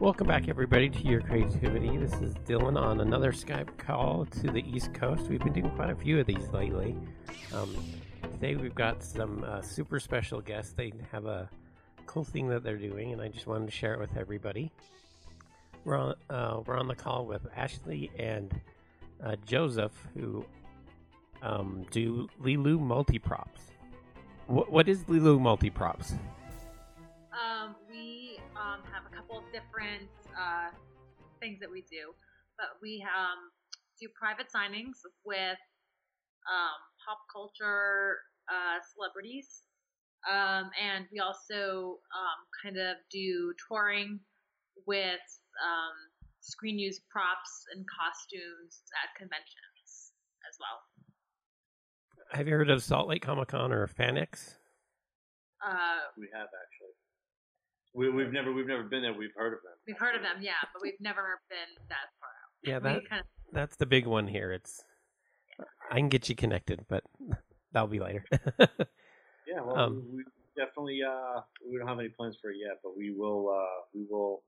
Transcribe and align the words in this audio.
Welcome 0.00 0.28
back, 0.28 0.48
everybody, 0.48 0.88
to 0.88 1.02
your 1.02 1.20
creativity. 1.20 1.94
This 1.98 2.14
is 2.22 2.34
Dylan 2.46 2.80
on 2.80 3.02
another 3.02 3.32
Skype 3.32 3.76
call 3.76 4.24
to 4.24 4.50
the 4.50 4.64
East 4.66 4.94
Coast. 4.94 5.28
We've 5.28 5.40
been 5.40 5.52
doing 5.52 5.70
quite 5.72 5.90
a 5.90 5.94
few 5.94 6.18
of 6.18 6.26
these 6.26 6.48
lately. 6.54 6.96
Um, 7.52 7.76
today, 8.22 8.56
we've 8.56 8.74
got 8.74 9.02
some 9.02 9.44
uh, 9.44 9.60
super 9.60 10.00
special 10.00 10.40
guests. 10.40 10.72
They 10.72 10.94
have 11.12 11.26
a 11.26 11.50
cool 12.06 12.24
thing 12.24 12.48
that 12.48 12.64
they're 12.64 12.78
doing, 12.78 13.12
and 13.12 13.20
I 13.20 13.28
just 13.28 13.46
wanted 13.46 13.66
to 13.66 13.72
share 13.72 13.92
it 13.92 14.00
with 14.00 14.16
everybody. 14.16 14.72
We're 15.84 15.98
on, 15.98 16.14
uh, 16.30 16.60
we're 16.64 16.78
on 16.78 16.88
the 16.88 16.94
call 16.94 17.26
with 17.26 17.46
Ashley 17.54 18.10
and 18.18 18.58
uh, 19.22 19.36
Joseph, 19.44 19.92
who 20.14 20.46
um, 21.42 21.84
do 21.90 22.26
Lilu 22.42 22.78
Multiprops. 22.78 23.68
What, 24.46 24.72
what 24.72 24.88
is 24.88 25.04
Lilu 25.04 25.38
Multiprops? 25.38 26.12
Um, 27.32 27.74
we 27.90 28.38
um, 28.56 28.80
have 28.90 29.09
couple 29.40 29.52
different 29.52 30.08
uh, 30.36 30.70
things 31.40 31.58
that 31.60 31.70
we 31.70 31.82
do, 31.90 32.12
but 32.58 32.76
we 32.82 33.04
um, 33.16 33.50
do 34.00 34.08
private 34.18 34.46
signings 34.54 35.00
with 35.24 35.58
um, 36.48 36.80
pop 37.04 37.18
culture 37.32 38.18
uh, 38.48 38.78
celebrities, 38.92 39.62
um, 40.28 40.70
and 40.80 41.06
we 41.12 41.20
also 41.20 41.98
um, 42.12 42.38
kind 42.62 42.76
of 42.76 42.96
do 43.10 43.52
touring 43.68 44.20
with 44.86 45.24
um, 45.64 45.96
screen 46.40 46.78
use 46.78 47.00
props 47.10 47.64
and 47.74 47.84
costumes 47.88 48.82
at 49.04 49.16
conventions 49.16 50.12
as 50.48 50.56
well. 50.60 50.80
Have 52.32 52.46
you 52.46 52.54
heard 52.54 52.70
of 52.70 52.82
Salt 52.82 53.08
Lake 53.08 53.22
Comic 53.22 53.48
Con 53.48 53.72
or 53.72 53.86
FanX? 53.86 54.56
Uh, 55.64 56.08
We 56.16 56.28
have 56.32 56.48
actually. 56.48 56.99
We, 57.92 58.08
we've 58.10 58.32
never 58.32 58.52
we've 58.52 58.66
never 58.66 58.84
been 58.84 59.02
there. 59.02 59.12
We've 59.12 59.34
heard 59.36 59.52
of 59.52 59.60
them. 59.62 59.74
we've 59.86 59.98
heard 59.98 60.14
of 60.14 60.22
them, 60.22 60.38
yeah, 60.40 60.60
but 60.72 60.80
we've 60.82 61.00
never 61.00 61.40
been 61.48 61.70
that 61.88 62.06
far 62.20 62.30
out. 62.30 62.50
Yeah, 62.62 62.78
that 62.78 63.08
kind 63.08 63.20
of 63.20 63.26
that's 63.52 63.76
the 63.76 63.86
big 63.86 64.06
one 64.06 64.28
here. 64.28 64.52
It's 64.52 64.84
I 65.90 65.96
can 65.96 66.08
get 66.08 66.28
you 66.28 66.36
connected, 66.36 66.86
but 66.88 67.02
that'll 67.72 67.88
be 67.88 68.00
later. 68.00 68.24
Yeah, 69.50 69.66
well, 69.66 69.74
Um, 69.82 70.06
we 70.14 70.22
definitely 70.54 71.02
uh, 71.02 71.42
we 71.66 71.74
don't 71.74 71.88
have 71.90 71.98
any 71.98 72.10
plans 72.14 72.38
for 72.38 72.54
it 72.54 72.58
yet, 72.62 72.78
but 72.86 72.94
we 72.96 73.10
will 73.10 73.50
uh, 73.50 73.82
we 73.90 74.06
will 74.08 74.44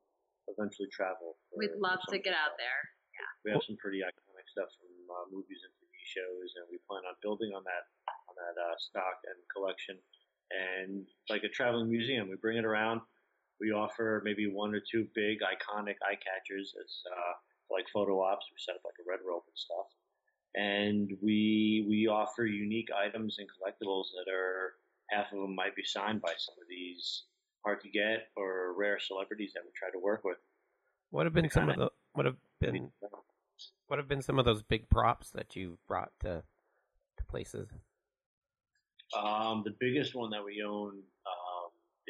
eventually 0.47 0.87
travel. 0.95 1.35
for- 1.51 1.59
we'd 1.59 1.75
love 1.75 1.99
to 2.15 2.19
get 2.23 2.35
out 2.39 2.55
there. 2.55 2.81
stuff. 3.11 3.43
We 3.43 3.51
have 3.51 3.63
some 3.67 3.75
pretty 3.83 3.99
iconic 4.07 4.47
stuff 4.47 4.71
from 4.79 4.95
uh, 5.11 5.27
movies 5.35 5.59
and 5.67 5.75
TV 5.83 5.91
shows, 6.07 6.55
and 6.55 6.71
we 6.71 6.79
plan 6.87 7.03
on 7.03 7.19
building 7.19 7.51
on 7.51 7.67
that 7.67 7.91
on 8.31 8.35
that 8.39 8.55
uh, 8.63 8.79
stock 8.79 9.19
and 9.27 9.35
collection. 9.51 9.99
And 10.55 11.03
like 11.27 11.43
a 11.43 11.51
traveling 11.51 11.91
museum, 11.91 12.31
we 12.31 12.37
bring 12.39 12.59
it 12.59 12.65
around. 12.65 13.01
We 13.63 13.71
offer 13.71 14.21
maybe 14.25 14.51
one 14.51 14.75
or 14.75 14.81
two 14.81 15.07
big 15.15 15.39
iconic 15.39 15.95
eye 16.03 16.19
catchers 16.19 16.75
as 16.83 17.03
uh, 17.07 17.35
like 17.71 17.87
photo 17.95 18.21
ops. 18.21 18.47
We 18.51 18.59
set 18.59 18.75
up 18.75 18.83
like 18.85 18.99
a 18.99 19.09
red 19.09 19.21
rope 19.25 19.45
and 19.47 19.55
stuff, 19.55 19.87
and 20.57 21.13
we 21.23 21.87
we 21.89 22.09
offer 22.09 22.45
unique 22.45 22.89
items 22.91 23.39
and 23.39 23.47
collectibles 23.47 24.07
that 24.19 24.33
are 24.33 24.73
half 25.11 25.33
of 25.33 25.39
them 25.39 25.55
might 25.55 25.77
be 25.77 25.85
signed 25.85 26.21
by 26.21 26.33
some 26.37 26.57
of 26.61 26.67
these 26.69 27.23
hard 27.65 27.81
to 27.83 27.89
get 27.89 28.29
or 28.37 28.75
rare 28.77 28.99
celebrities 28.99 29.53
that 29.55 29.63
we 29.65 29.71
try 29.79 29.91
to 29.91 30.03
work 30.03 30.25
with. 30.25 30.39
what 31.11 31.27
have 31.27 31.33
been 31.33 31.49
some 31.49 31.69
of 31.71 31.77
the 31.77 31.91
what 32.15 32.27
have 32.27 32.37
been 32.61 32.91
what 33.87 33.99
have 33.99 34.09
been 34.09 34.23
some 34.23 34.39
of 34.39 34.45
those 34.45 34.63
big 34.63 34.89
props 34.89 35.31
that 35.31 35.55
you've 35.55 35.79
brought 35.87 36.11
to 36.21 36.43
to 37.17 37.25
places? 37.27 37.69
Um, 39.17 39.63
the 39.65 39.75
biggest 39.79 40.15
one 40.15 40.31
that 40.31 40.45
we 40.45 40.65
own 40.67 41.03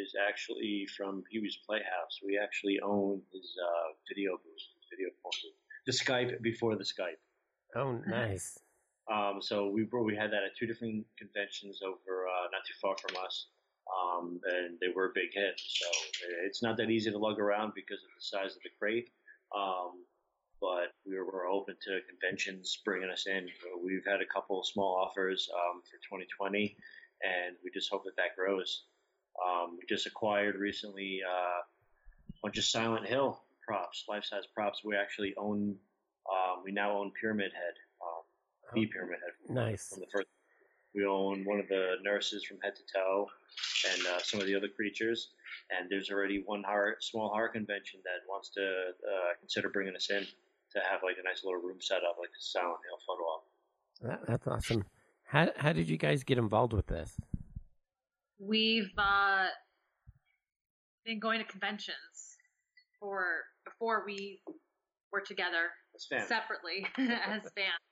is 0.02 0.14
actually 0.28 0.86
from 0.96 1.22
Pee 1.30 1.38
Wee's 1.40 1.58
Playhouse. 1.66 2.20
We 2.24 2.38
actually 2.42 2.80
own 2.80 3.22
his 3.32 3.54
uh, 3.62 3.94
video 4.08 4.32
booth, 4.32 4.64
his 4.76 4.86
video 4.90 5.08
phone 5.22 5.32
booth. 5.42 5.58
The 5.86 5.92
Skype 5.92 6.42
before 6.42 6.76
the 6.76 6.84
Skype. 6.84 7.20
Oh, 7.74 8.00
nice. 8.06 8.58
Um, 9.10 9.38
so 9.40 9.68
we 9.68 9.82
bro- 9.84 10.04
we 10.04 10.14
had 10.14 10.30
that 10.30 10.44
at 10.44 10.56
two 10.58 10.66
different 10.66 11.04
conventions 11.18 11.80
over 11.82 12.26
uh, 12.28 12.46
not 12.52 12.62
too 12.66 12.74
far 12.80 12.94
from 12.96 13.16
us, 13.24 13.46
um, 13.90 14.40
and 14.44 14.78
they 14.80 14.88
were 14.94 15.06
a 15.06 15.12
big 15.14 15.30
hit. 15.32 15.58
So 15.58 15.88
it's 16.44 16.62
not 16.62 16.76
that 16.76 16.90
easy 16.90 17.10
to 17.10 17.18
lug 17.18 17.38
around 17.40 17.72
because 17.74 17.98
of 17.98 18.10
the 18.14 18.22
size 18.22 18.54
of 18.56 18.62
the 18.62 18.70
crate. 18.78 19.10
Um, 19.56 20.04
but 20.60 20.94
we 21.04 21.18
were, 21.18 21.26
we're 21.26 21.50
open 21.50 21.74
to 21.82 21.98
conventions 22.08 22.78
bringing 22.84 23.10
us 23.10 23.26
in. 23.26 23.48
We've 23.82 24.06
had 24.06 24.20
a 24.22 24.32
couple 24.32 24.60
of 24.60 24.66
small 24.66 24.94
offers 24.94 25.48
um, 25.52 25.82
for 25.82 25.98
2020, 26.06 26.76
and 27.22 27.56
we 27.64 27.70
just 27.74 27.90
hope 27.90 28.04
that 28.04 28.16
that 28.16 28.36
grows. 28.38 28.84
Um, 29.40 29.76
we 29.78 29.84
just 29.88 30.06
acquired 30.06 30.56
recently 30.56 31.20
uh, 31.26 31.60
a 31.60 32.40
bunch 32.42 32.58
of 32.58 32.64
Silent 32.64 33.06
Hill 33.06 33.40
props, 33.66 34.04
life-size 34.08 34.44
props. 34.54 34.82
We 34.84 34.96
actually 34.96 35.34
own. 35.36 35.76
Um, 36.30 36.62
we 36.64 36.72
now 36.72 36.96
own 36.96 37.12
Pyramid 37.20 37.52
Head. 37.52 37.74
Um, 38.00 38.22
the 38.74 38.86
Pyramid 38.86 39.18
Head 39.24 39.54
Nice. 39.54 39.88
from 39.88 40.00
the 40.00 40.06
first. 40.12 40.28
We 40.94 41.06
own 41.06 41.44
one 41.44 41.58
of 41.58 41.68
the 41.68 41.94
nurses 42.04 42.44
from 42.44 42.58
head 42.62 42.74
to 42.76 42.82
toe, 42.92 43.26
and 43.92 44.06
uh, 44.06 44.18
some 44.22 44.40
of 44.40 44.46
the 44.46 44.54
other 44.54 44.68
creatures. 44.68 45.30
And 45.70 45.88
there's 45.90 46.10
already 46.10 46.42
one 46.44 46.62
horror, 46.62 46.96
small 47.00 47.30
horror 47.30 47.48
convention 47.48 48.00
that 48.04 48.28
wants 48.28 48.50
to 48.50 48.62
uh, 48.62 49.32
consider 49.40 49.70
bringing 49.70 49.96
us 49.96 50.10
in 50.10 50.22
to 50.22 50.80
have 50.90 51.00
like 51.02 51.16
a 51.18 51.24
nice 51.24 51.44
little 51.44 51.60
room 51.60 51.78
set 51.80 51.98
up, 51.98 52.16
like 52.20 52.28
a 52.28 52.42
Silent 52.42 52.78
Hill 52.88 52.98
photo 53.06 53.22
op. 53.22 53.44
That, 54.02 54.26
that's 54.28 54.46
awesome. 54.46 54.84
How 55.24 55.48
how 55.56 55.72
did 55.72 55.88
you 55.88 55.96
guys 55.96 56.24
get 56.24 56.36
involved 56.36 56.72
with 56.74 56.86
this? 56.86 57.16
We've 58.42 58.90
uh, 58.98 59.46
been 61.06 61.20
going 61.20 61.38
to 61.38 61.46
conventions 61.46 62.34
for 62.98 63.46
before 63.64 64.02
we 64.04 64.42
were 65.12 65.22
together 65.22 65.70
separately 66.26 66.82
as 66.98 67.46
fans. 67.54 67.86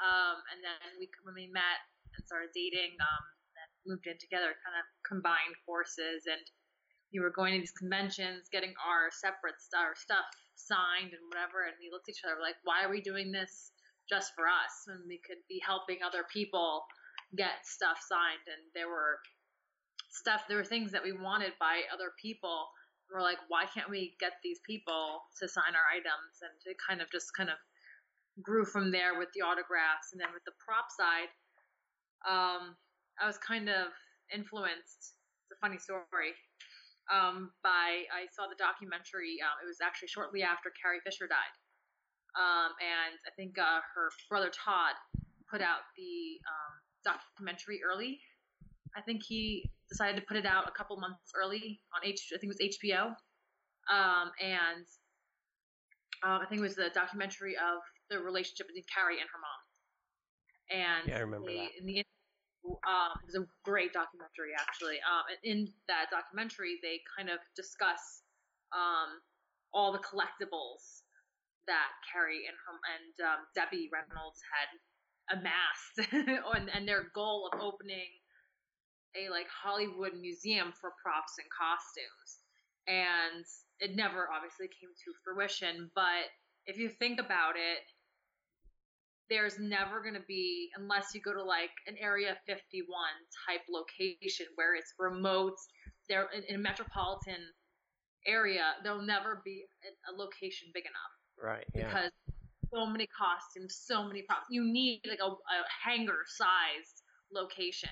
Um, 0.00 0.40
and 0.48 0.64
then 0.64 0.96
we 0.96 1.12
when 1.28 1.36
we 1.36 1.52
met 1.52 1.84
and 2.16 2.24
started 2.24 2.48
dating, 2.56 2.96
um, 2.96 3.24
and 3.60 3.68
moved 3.84 4.08
in 4.08 4.16
together, 4.16 4.56
kind 4.64 4.76
of 4.80 4.86
combined 5.04 5.52
forces, 5.68 6.24
and 6.24 6.40
we 7.12 7.20
were 7.20 7.30
going 7.30 7.52
to 7.54 7.60
these 7.60 7.76
conventions, 7.76 8.48
getting 8.50 8.72
our 8.80 9.12
separate 9.12 9.60
st- 9.60 9.84
our 9.84 9.94
stuff 9.94 10.26
signed 10.56 11.12
and 11.12 11.22
whatever. 11.28 11.68
And 11.68 11.76
we 11.76 11.92
looked 11.92 12.08
at 12.08 12.16
each 12.16 12.24
other 12.24 12.40
like, 12.40 12.56
why 12.64 12.82
are 12.82 12.90
we 12.90 13.04
doing 13.04 13.30
this 13.30 13.70
just 14.08 14.32
for 14.32 14.48
us 14.48 14.88
when 14.88 15.04
we 15.06 15.20
could 15.22 15.44
be 15.46 15.60
helping 15.60 16.00
other 16.00 16.24
people 16.32 16.88
get 17.36 17.62
stuff 17.68 18.02
signed? 18.02 18.42
And 18.48 18.64
there 18.74 18.88
were 18.88 19.20
stuff, 20.14 20.46
there 20.48 20.56
were 20.56 20.64
things 20.64 20.92
that 20.92 21.02
we 21.02 21.12
wanted 21.12 21.52
by 21.58 21.82
other 21.92 22.14
people. 22.20 22.68
We're 23.12 23.20
like, 23.20 23.38
why 23.48 23.66
can't 23.66 23.90
we 23.90 24.16
get 24.18 24.32
these 24.42 24.60
people 24.66 25.20
to 25.40 25.48
sign 25.48 25.74
our 25.74 25.88
items? 25.92 26.40
And 26.40 26.54
it 26.64 26.76
kind 26.80 27.02
of 27.02 27.10
just 27.10 27.34
kind 27.36 27.50
of 27.50 27.56
grew 28.42 28.64
from 28.64 28.90
there 28.90 29.18
with 29.18 29.28
the 29.34 29.42
autographs 29.42 30.10
and 30.12 30.20
then 30.20 30.28
with 30.34 30.42
the 30.44 30.56
prop 30.58 30.90
side 30.90 31.30
um, 32.26 32.74
i 33.22 33.26
was 33.26 33.38
kind 33.38 33.68
of 33.68 33.94
influenced 34.34 35.14
it's 35.46 35.54
a 35.54 35.60
funny 35.62 35.78
story 35.78 36.34
um, 37.12 37.52
by 37.62 38.02
i 38.10 38.26
saw 38.34 38.50
the 38.50 38.58
documentary 38.58 39.38
um, 39.44 39.54
it 39.62 39.68
was 39.68 39.78
actually 39.78 40.08
shortly 40.08 40.42
after 40.42 40.72
carrie 40.74 41.02
fisher 41.06 41.30
died 41.30 41.54
um, 42.34 42.74
and 42.82 43.14
i 43.22 43.30
think 43.38 43.54
uh, 43.58 43.78
her 43.94 44.10
brother 44.26 44.50
todd 44.50 44.98
put 45.46 45.62
out 45.62 45.86
the 45.94 46.42
um, 46.50 46.72
documentary 47.06 47.78
early 47.86 48.18
i 48.96 49.00
think 49.00 49.22
he 49.22 49.70
decided 49.94 50.18
to 50.18 50.26
put 50.26 50.36
it 50.36 50.46
out 50.46 50.66
a 50.66 50.74
couple 50.74 50.96
months 50.98 51.30
early 51.38 51.78
on 51.94 52.02
h 52.02 52.34
i 52.34 52.38
think 52.38 52.50
it 52.50 52.56
was 52.58 52.64
hbo 52.82 53.14
um, 53.90 54.32
and 54.40 54.86
uh, 56.24 56.40
I 56.40 56.46
think 56.48 56.60
it 56.60 56.64
was 56.64 56.74
the 56.76 56.88
documentary 56.94 57.52
of 57.56 57.84
the 58.08 58.18
relationship 58.18 58.68
between 58.68 58.88
Carrie 58.88 59.20
and 59.20 59.28
her 59.28 59.40
mom. 59.40 59.60
And 60.72 61.02
Yeah, 61.08 61.20
I 61.20 61.24
remember 61.28 61.52
they, 61.52 61.68
that. 61.68 61.76
In 61.80 61.86
the 61.86 62.04
um, 62.64 63.12
it 63.20 63.28
was 63.28 63.36
a 63.36 63.44
great 63.60 63.92
documentary 63.92 64.56
actually. 64.56 64.96
Um, 65.04 65.28
and 65.28 65.40
in 65.44 65.58
that 65.84 66.08
documentary, 66.08 66.80
they 66.80 67.04
kind 67.12 67.28
of 67.28 67.36
discuss 67.52 68.24
um, 68.72 69.20
all 69.76 69.92
the 69.92 70.00
collectibles 70.00 71.04
that 71.68 71.92
Carrie 72.08 72.48
and 72.48 72.56
her 72.56 72.76
and 72.96 73.14
um, 73.20 73.40
Debbie 73.52 73.92
Reynolds 73.92 74.40
had 74.48 74.68
amassed, 75.36 75.96
and, 76.56 76.72
and 76.72 76.88
their 76.88 77.12
goal 77.12 77.48
of 77.52 77.60
opening 77.60 78.08
a 79.16 79.30
like 79.30 79.46
Hollywood 79.48 80.12
museum 80.20 80.72
for 80.80 80.92
props 81.02 81.34
and 81.38 81.46
costumes. 81.50 82.42
And 82.86 83.44
it 83.80 83.96
never 83.96 84.28
obviously 84.30 84.68
came 84.68 84.90
to 84.92 85.12
fruition, 85.24 85.90
but 85.94 86.28
if 86.66 86.76
you 86.78 86.88
think 86.88 87.18
about 87.20 87.56
it, 87.56 87.80
there's 89.30 89.58
never 89.58 90.02
going 90.02 90.14
to 90.14 90.26
be 90.28 90.70
unless 90.76 91.14
you 91.14 91.20
go 91.20 91.32
to 91.32 91.42
like 91.42 91.70
an 91.86 91.96
area 91.98 92.36
51 92.46 92.86
type 93.48 93.62
location 93.70 94.46
where 94.56 94.74
it's 94.74 94.92
remote 94.98 95.56
there 96.08 96.28
in, 96.48 96.54
a 96.54 96.58
metropolitan 96.58 97.40
area 98.26 98.72
there'll 98.82 99.02
never 99.02 99.40
be 99.44 99.64
a, 99.84 100.12
a 100.12 100.16
location 100.16 100.68
big 100.74 100.84
enough 100.84 101.14
Right. 101.42 101.64
Yeah. 101.74 101.88
because 101.88 102.10
so 102.72 102.86
many 102.86 103.08
costumes 103.08 103.80
so 103.82 104.04
many 104.04 104.22
props 104.22 104.46
you 104.50 104.62
need 104.62 105.00
like 105.08 105.20
a, 105.22 105.30
a 105.30 105.58
hangar 105.82 106.24
sized 106.26 107.02
location 107.32 107.90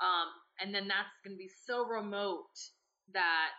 um 0.00 0.30
and 0.60 0.74
then 0.74 0.86
that's 0.86 1.18
going 1.24 1.34
to 1.34 1.38
be 1.38 1.50
so 1.66 1.86
remote 1.86 2.54
that 3.12 3.50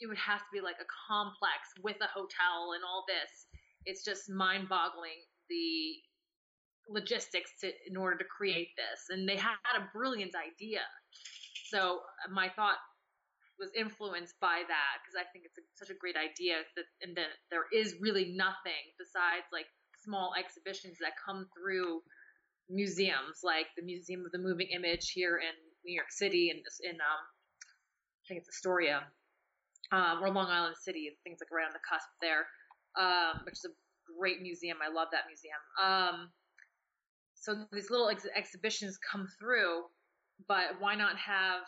it 0.00 0.06
would 0.06 0.18
have 0.18 0.40
to 0.40 0.52
be 0.52 0.60
like 0.60 0.80
a 0.80 0.90
complex 1.08 1.72
with 1.82 1.96
a 2.00 2.10
hotel 2.12 2.74
and 2.74 2.84
all 2.84 3.04
this. 3.08 3.46
It's 3.86 4.04
just 4.04 4.28
mind 4.28 4.68
boggling 4.68 5.22
the 5.48 5.96
logistics 6.88 7.52
to 7.60 7.72
in 7.88 7.96
order 7.96 8.18
to 8.18 8.24
create 8.24 8.68
this. 8.76 9.08
And 9.08 9.28
they 9.28 9.36
had 9.36 9.56
a 9.76 9.88
brilliant 9.94 10.34
idea. 10.34 10.84
So 11.70 12.04
uh, 12.24 12.30
my 12.32 12.48
thought 12.54 12.78
was 13.58 13.70
influenced 13.76 14.34
by 14.40 14.66
that 14.66 14.94
because 15.00 15.16
I 15.16 15.24
think 15.32 15.46
it's 15.46 15.58
a, 15.58 15.64
such 15.78 15.94
a 15.94 15.98
great 15.98 16.16
idea 16.18 16.66
that 16.76 16.88
and 17.00 17.16
that 17.16 17.38
there 17.50 17.70
is 17.72 17.96
really 18.00 18.34
nothing 18.34 18.92
besides 18.98 19.46
like 19.52 19.70
small 20.02 20.34
exhibitions 20.36 20.98
that 21.00 21.14
come 21.16 21.46
through 21.56 22.02
museums 22.70 23.40
like 23.42 23.66
the 23.76 23.82
Museum 23.82 24.24
of 24.24 24.32
the 24.32 24.38
Moving 24.38 24.68
Image 24.68 25.10
here 25.10 25.38
in 25.38 25.54
New 25.84 25.94
York 25.94 26.10
City 26.10 26.50
and 26.50 26.60
in 26.82 26.96
um 27.00 27.22
I 28.24 28.28
think 28.28 28.40
it's 28.40 28.48
Astoria 28.48 29.04
um, 29.92 30.22
or 30.22 30.30
Long 30.30 30.48
Island 30.48 30.76
City, 30.80 31.08
and 31.08 31.16
things 31.24 31.38
like 31.40 31.52
right 31.52 31.66
on 31.66 31.72
the 31.72 31.84
cusp 31.84 32.08
there, 32.20 32.46
um, 32.96 33.44
which 33.44 33.54
is 33.54 33.66
a 33.68 33.74
great 34.18 34.40
museum. 34.40 34.78
I 34.82 34.92
love 34.92 35.08
that 35.12 35.28
museum. 35.28 35.60
Um, 35.76 36.30
so 37.34 37.66
these 37.72 37.90
little 37.90 38.08
ex- 38.08 38.26
exhibitions 38.34 38.98
come 38.98 39.28
through, 39.38 39.84
but 40.48 40.80
why 40.80 40.94
not 40.94 41.16
have 41.18 41.62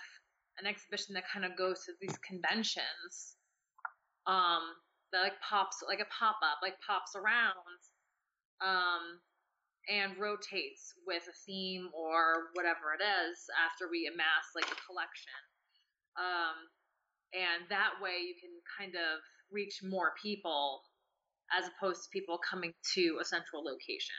an 0.59 0.67
exhibition 0.67 1.15
that 1.15 1.25
kind 1.29 1.45
of 1.45 1.57
goes 1.57 1.85
to 1.85 1.93
these 2.01 2.17
conventions 2.27 3.37
um, 4.27 4.65
that 5.13 5.21
like 5.21 5.39
pops 5.45 5.85
like 5.87 6.01
a 6.01 6.09
pop 6.09 6.37
up, 6.43 6.59
like 6.63 6.75
pops 6.81 7.13
around 7.15 7.79
um, 8.65 9.21
and 9.89 10.19
rotates 10.19 10.95
with 11.07 11.23
a 11.31 11.37
theme 11.47 11.89
or 11.95 12.51
whatever 12.55 12.95
it 12.95 13.03
is 13.03 13.39
after 13.55 13.87
we 13.91 14.11
amass 14.11 14.51
like 14.55 14.67
a 14.67 14.79
collection. 14.87 15.39
Um, 16.19 16.59
and 17.35 17.69
that 17.71 17.99
way 18.03 18.23
you 18.27 18.35
can 18.35 18.51
kind 18.67 18.95
of 18.95 19.23
reach 19.51 19.83
more 19.83 20.13
people 20.21 20.83
as 21.55 21.69
opposed 21.71 22.03
to 22.05 22.09
people 22.11 22.39
coming 22.39 22.75
to 22.95 23.19
a 23.21 23.25
central 23.25 23.63
location. 23.63 24.19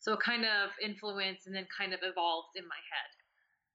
So 0.00 0.16
kind 0.16 0.44
of 0.44 0.70
influenced 0.82 1.46
and 1.46 1.56
then 1.56 1.66
kind 1.72 1.92
of 1.94 2.00
evolved 2.02 2.54
in 2.56 2.64
my 2.68 2.78
head, 2.92 3.10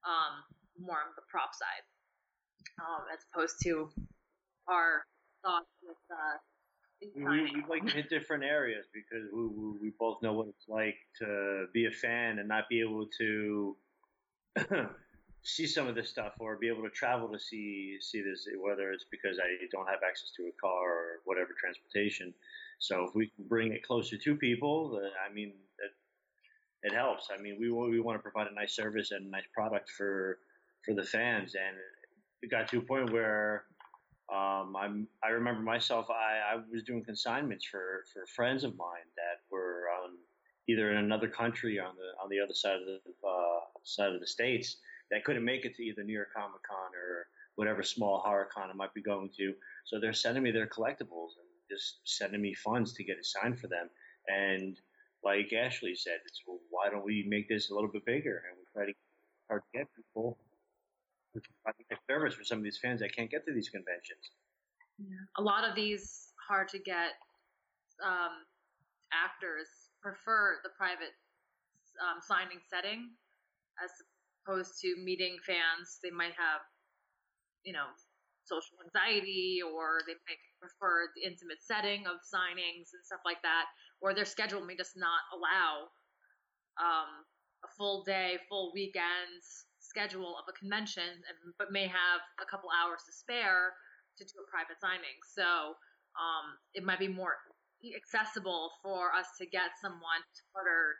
um, 0.06 0.34
more 0.78 1.02
on 1.02 1.12
the 1.16 1.26
prop 1.28 1.50
side, 1.52 1.84
um, 2.80 3.04
as 3.12 3.20
opposed 3.28 3.56
to 3.64 3.90
our 4.68 5.04
thoughts 5.42 5.70
with. 5.82 5.98
Uh, 6.10 6.38
we, 7.16 7.22
we 7.22 7.64
like 7.68 7.86
to 7.86 7.92
hit 7.92 8.08
different 8.08 8.44
areas 8.44 8.86
because 8.92 9.28
we, 9.32 9.46
we, 9.46 9.78
we 9.82 9.92
both 9.98 10.22
know 10.22 10.32
what 10.32 10.48
it's 10.48 10.68
like 10.68 10.96
to 11.18 11.66
be 11.72 11.86
a 11.86 11.90
fan 11.90 12.38
and 12.38 12.48
not 12.48 12.68
be 12.68 12.80
able 12.80 13.06
to 13.18 13.76
see 15.42 15.66
some 15.66 15.86
of 15.86 15.94
this 15.94 16.08
stuff 16.08 16.32
or 16.38 16.56
be 16.56 16.68
able 16.68 16.82
to 16.82 16.90
travel 16.90 17.28
to 17.28 17.38
see 17.38 17.98
see 18.00 18.22
this 18.22 18.46
whether 18.58 18.92
it's 18.92 19.04
because 19.10 19.38
I 19.38 19.46
don't 19.70 19.86
have 19.86 20.00
access 20.06 20.30
to 20.36 20.44
a 20.44 20.52
car 20.60 20.90
or 20.90 21.06
whatever 21.24 21.50
transportation. 21.58 22.32
So 22.78 23.04
if 23.04 23.14
we 23.14 23.28
can 23.28 23.44
bring 23.46 23.72
it 23.72 23.82
closer 23.82 24.16
to 24.16 24.36
people 24.36 25.00
I 25.28 25.32
mean 25.32 25.52
it, 25.78 26.92
it 26.92 26.94
helps. 26.94 27.28
I 27.36 27.40
mean 27.40 27.56
we 27.60 27.70
we 27.70 28.00
want 28.00 28.18
to 28.18 28.22
provide 28.22 28.50
a 28.50 28.54
nice 28.54 28.74
service 28.74 29.10
and 29.10 29.26
a 29.26 29.30
nice 29.30 29.46
product 29.52 29.90
for 29.90 30.38
for 30.84 30.94
the 30.94 31.02
fans. 31.02 31.54
And 31.54 31.76
it 32.42 32.50
got 32.50 32.68
to 32.68 32.78
a 32.78 32.82
point 32.82 33.12
where 33.12 33.64
um, 34.32 34.74
I'm 34.76 35.08
I 35.22 35.28
remember 35.28 35.60
myself 35.62 36.06
I, 36.10 36.54
I 36.54 36.56
was 36.72 36.82
doing 36.82 37.04
consignments 37.04 37.64
for 37.64 38.04
for 38.12 38.26
friends 38.26 38.64
of 38.64 38.76
mine 38.76 39.08
that 39.16 39.40
were 39.50 39.88
on 40.02 40.12
either 40.68 40.90
in 40.90 40.96
another 40.96 41.28
country 41.28 41.78
on 41.78 41.94
the 41.96 42.22
on 42.22 42.30
the 42.30 42.40
other 42.40 42.54
side 42.54 42.76
of 42.76 42.86
the 42.86 43.26
uh, 43.26 43.60
side 43.82 44.14
of 44.14 44.20
the 44.20 44.26
states 44.26 44.78
that 45.10 45.24
couldn't 45.24 45.44
make 45.44 45.64
it 45.64 45.74
to 45.76 45.82
either 45.82 46.02
New 46.02 46.14
York 46.14 46.32
Comic 46.34 46.62
Con 46.62 46.94
or 46.94 47.26
whatever 47.56 47.82
small 47.82 48.20
horror 48.24 48.48
con 48.52 48.70
I 48.70 48.72
might 48.72 48.94
be 48.94 49.02
going 49.02 49.30
to. 49.36 49.54
So 49.84 50.00
they're 50.00 50.12
sending 50.12 50.42
me 50.42 50.50
their 50.50 50.66
collectibles 50.66 51.36
and 51.38 51.48
just 51.70 52.00
sending 52.04 52.40
me 52.40 52.54
funds 52.54 52.94
to 52.94 53.04
get 53.04 53.18
it 53.18 53.26
signed 53.26 53.60
for 53.60 53.68
them. 53.68 53.88
And 54.26 54.76
like 55.22 55.52
Ashley 55.52 55.94
said, 55.94 56.18
it's 56.26 56.40
well, 56.46 56.58
why 56.70 56.90
don't 56.90 57.04
we 57.04 57.26
make 57.28 57.48
this 57.48 57.70
a 57.70 57.74
little 57.74 57.90
bit 57.90 58.04
bigger 58.04 58.42
and 58.48 58.58
we 58.58 58.64
try 58.72 58.86
to 58.86 58.96
hard 59.48 59.62
to 59.72 59.78
get 59.78 59.88
people 59.94 60.38
a 61.36 61.96
service 62.06 62.34
for 62.34 62.44
some 62.44 62.58
of 62.58 62.64
these 62.64 62.78
fans 62.78 63.00
that 63.00 63.14
can't 63.14 63.30
get 63.30 63.44
to 63.46 63.52
these 63.52 63.68
conventions. 63.68 64.20
Yeah. 64.98 65.16
A 65.38 65.42
lot 65.42 65.68
of 65.68 65.74
these 65.74 66.32
hard 66.48 66.68
to 66.68 66.78
get 66.78 67.18
um, 68.04 68.46
actors 69.12 69.66
prefer 70.02 70.60
the 70.62 70.70
private 70.76 71.14
um, 71.98 72.20
signing 72.22 72.60
setting 72.70 73.10
as 73.82 73.90
opposed 74.44 74.78
to 74.82 74.94
meeting 75.02 75.38
fans, 75.46 75.98
they 76.02 76.10
might 76.10 76.36
have, 76.36 76.62
you 77.64 77.72
know, 77.72 77.88
social 78.44 78.76
anxiety 78.84 79.60
or 79.64 80.04
they 80.06 80.14
might 80.28 80.42
prefer 80.60 81.08
the 81.16 81.24
intimate 81.24 81.64
setting 81.64 82.04
of 82.06 82.20
signings 82.22 82.92
and 82.92 83.02
stuff 83.02 83.24
like 83.24 83.40
that, 83.42 83.64
or 84.00 84.12
their 84.12 84.28
schedule 84.28 84.60
may 84.60 84.76
just 84.76 84.96
not 84.96 85.24
allow 85.32 85.88
um, 86.76 87.24
a 87.64 87.68
full 87.78 88.04
day, 88.04 88.36
full 88.48 88.70
weekends 88.74 89.64
schedule 89.94 90.34
of 90.34 90.50
a 90.50 90.54
convention, 90.58 91.22
but 91.54 91.70
may 91.70 91.86
have 91.86 92.20
a 92.42 92.46
couple 92.50 92.66
hours 92.74 93.06
to 93.06 93.14
spare 93.14 93.78
to 94.18 94.26
do 94.26 94.42
a 94.42 94.50
private 94.50 94.82
signing. 94.82 95.14
So 95.22 95.78
um, 96.18 96.58
it 96.74 96.82
might 96.82 96.98
be 96.98 97.06
more 97.06 97.38
accessible 97.94 98.74
for 98.82 99.14
us 99.14 99.30
to 99.38 99.46
get 99.46 99.78
someone 99.78 100.18
to 100.18 100.42
order 100.58 100.98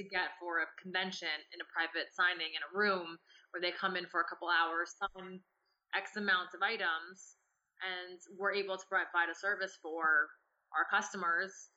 to 0.00 0.02
get 0.08 0.32
for 0.40 0.64
a 0.64 0.68
convention 0.80 1.36
in 1.52 1.60
a 1.60 1.68
private 1.68 2.08
signing 2.16 2.56
in 2.56 2.64
a 2.64 2.72
room 2.72 3.20
where 3.52 3.60
they 3.60 3.76
come 3.76 4.00
in 4.00 4.08
for 4.08 4.24
a 4.24 4.28
couple 4.28 4.48
hours, 4.48 4.96
sign 4.96 5.36
X 5.92 6.16
amount 6.16 6.56
of 6.56 6.64
items, 6.64 7.36
and 7.84 8.16
we're 8.40 8.56
able 8.56 8.80
to 8.80 8.88
provide 8.88 9.28
a 9.28 9.36
service 9.36 9.76
for 9.84 10.32
our 10.72 10.88
customers, 10.88 11.68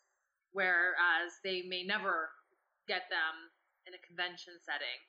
whereas 0.56 1.36
they 1.44 1.68
may 1.68 1.84
never 1.84 2.32
get 2.88 3.12
them 3.12 3.36
in 3.84 3.92
a 3.92 4.02
convention 4.08 4.56
setting 4.64 5.04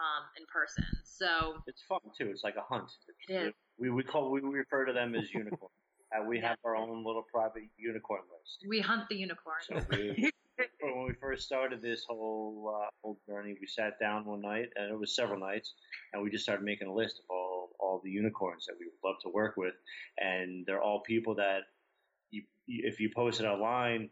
um, 0.00 0.24
in 0.38 0.44
person. 0.52 0.84
So 1.04 1.62
it's 1.66 1.82
fun 1.88 2.00
too. 2.16 2.28
It's 2.30 2.42
like 2.42 2.56
a 2.56 2.62
hunt. 2.62 2.90
It 3.28 3.34
is. 3.34 3.52
We 3.78 3.90
we 3.90 4.02
call 4.02 4.30
we 4.30 4.40
refer 4.40 4.84
to 4.84 4.92
them 4.92 5.14
as 5.14 5.32
unicorns. 5.34 5.72
Uh, 6.12 6.24
we 6.24 6.40
have 6.40 6.56
our 6.64 6.74
own 6.74 7.04
little 7.04 7.24
private 7.32 7.62
unicorn 7.76 8.22
list. 8.22 8.64
We 8.68 8.80
hunt 8.80 9.08
the 9.08 9.16
unicorn. 9.16 9.56
So 9.62 9.80
we, 9.90 10.30
when 10.80 11.06
we 11.06 11.14
first 11.20 11.44
started 11.46 11.80
this 11.80 12.04
whole 12.08 12.74
uh, 12.76 12.88
whole 13.02 13.18
journey, 13.28 13.54
we 13.60 13.66
sat 13.66 14.00
down 14.00 14.24
one 14.24 14.40
night, 14.40 14.70
and 14.76 14.90
it 14.90 14.98
was 14.98 15.14
several 15.14 15.38
nights, 15.38 15.74
and 16.12 16.22
we 16.22 16.30
just 16.30 16.44
started 16.44 16.64
making 16.64 16.88
a 16.88 16.94
list 16.94 17.20
of 17.20 17.24
all 17.30 17.70
all 17.78 18.00
the 18.02 18.10
unicorns 18.10 18.66
that 18.66 18.74
we 18.78 18.86
would 18.86 19.08
love 19.08 19.20
to 19.22 19.28
work 19.28 19.56
with, 19.56 19.74
and 20.18 20.66
they're 20.66 20.82
all 20.82 21.00
people 21.00 21.34
that 21.36 21.60
you, 22.30 22.42
if 22.66 23.00
you 23.00 23.10
post 23.14 23.40
it 23.40 23.44
online, 23.44 24.10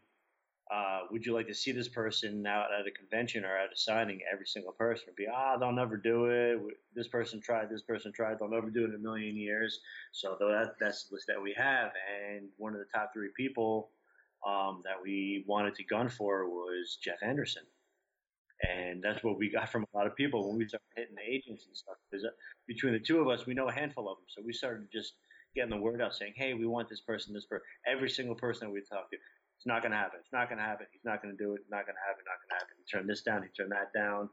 uh, 0.71 0.99
would 1.09 1.25
you 1.25 1.33
like 1.33 1.47
to 1.47 1.53
see 1.53 1.71
this 1.71 1.87
person 1.87 2.45
out 2.45 2.67
at 2.77 2.85
a 2.85 2.91
convention 2.91 3.43
or 3.43 3.57
at 3.57 3.73
a 3.73 3.75
signing? 3.75 4.19
Every 4.31 4.45
single 4.45 4.73
person 4.73 5.05
would 5.07 5.15
be, 5.15 5.25
ah, 5.27 5.57
they'll 5.57 5.71
never 5.71 5.97
do 5.97 6.25
it. 6.25 6.59
This 6.93 7.07
person 7.07 7.41
tried, 7.41 7.69
this 7.69 7.81
person 7.81 8.11
tried, 8.13 8.37
they'll 8.39 8.49
never 8.49 8.69
do 8.69 8.83
it 8.83 8.89
in 8.89 8.95
a 8.95 8.99
million 8.99 9.35
years. 9.35 9.79
So 10.11 10.37
that, 10.39 10.75
that's 10.79 11.05
the 11.05 11.15
list 11.15 11.25
that 11.27 11.41
we 11.41 11.55
have. 11.57 11.91
And 12.23 12.49
one 12.57 12.73
of 12.73 12.79
the 12.79 12.85
top 12.93 13.11
three 13.13 13.29
people 13.35 13.89
um, 14.47 14.81
that 14.85 15.01
we 15.01 15.43
wanted 15.47 15.73
to 15.75 15.83
gun 15.83 16.07
for 16.07 16.47
was 16.47 16.99
Jeff 17.03 17.17
Anderson. 17.23 17.63
And 18.61 19.01
that's 19.01 19.23
what 19.23 19.37
we 19.37 19.49
got 19.49 19.69
from 19.69 19.85
a 19.93 19.97
lot 19.97 20.05
of 20.05 20.15
people 20.15 20.49
when 20.49 20.57
we 20.57 20.67
started 20.67 20.85
hitting 20.95 21.15
the 21.15 21.33
agents 21.33 21.65
and 21.65 21.75
stuff. 21.75 21.95
Because 22.11 22.25
uh, 22.25 22.29
between 22.67 22.93
the 22.93 22.99
two 22.99 23.19
of 23.19 23.27
us, 23.27 23.45
we 23.45 23.53
know 23.53 23.69
a 23.69 23.73
handful 23.73 24.09
of 24.09 24.17
them. 24.17 24.25
So 24.27 24.41
we 24.45 24.53
started 24.53 24.87
just 24.91 25.13
getting 25.55 25.71
the 25.71 25.77
word 25.77 26.01
out 26.01 26.13
saying, 26.13 26.33
hey, 26.35 26.53
we 26.53 26.67
want 26.67 26.89
this 26.89 27.01
person, 27.01 27.33
this 27.33 27.45
person. 27.45 27.63
Every 27.87 28.09
single 28.09 28.35
person 28.35 28.67
that 28.67 28.73
we 28.73 28.81
talked 28.81 29.11
to, 29.11 29.17
it's 29.59 29.67
not 29.67 29.81
going 29.81 29.91
to 29.91 29.97
happen. 29.97 30.19
It's 30.23 30.31
not 30.31 30.47
going 30.47 30.57
to 30.57 30.63
happen. 30.63 30.87
He's 30.93 31.03
not 31.03 31.21
going 31.21 31.35
to 31.35 31.43
do 31.43 31.51
it. 31.51 31.59
It's 31.59 31.69
not 31.69 31.83
going 31.83 31.99
to 31.99 32.05
happen. 32.07 32.23
Not 32.23 32.39
going 32.39 32.47
to 32.47 32.55
happen. 32.55 32.75
He 32.79 32.87
turned 32.87 33.09
this 33.09 33.21
down. 33.23 33.43
He 33.43 33.49
turned 33.49 33.73
that 33.73 33.91
down. 33.91 34.29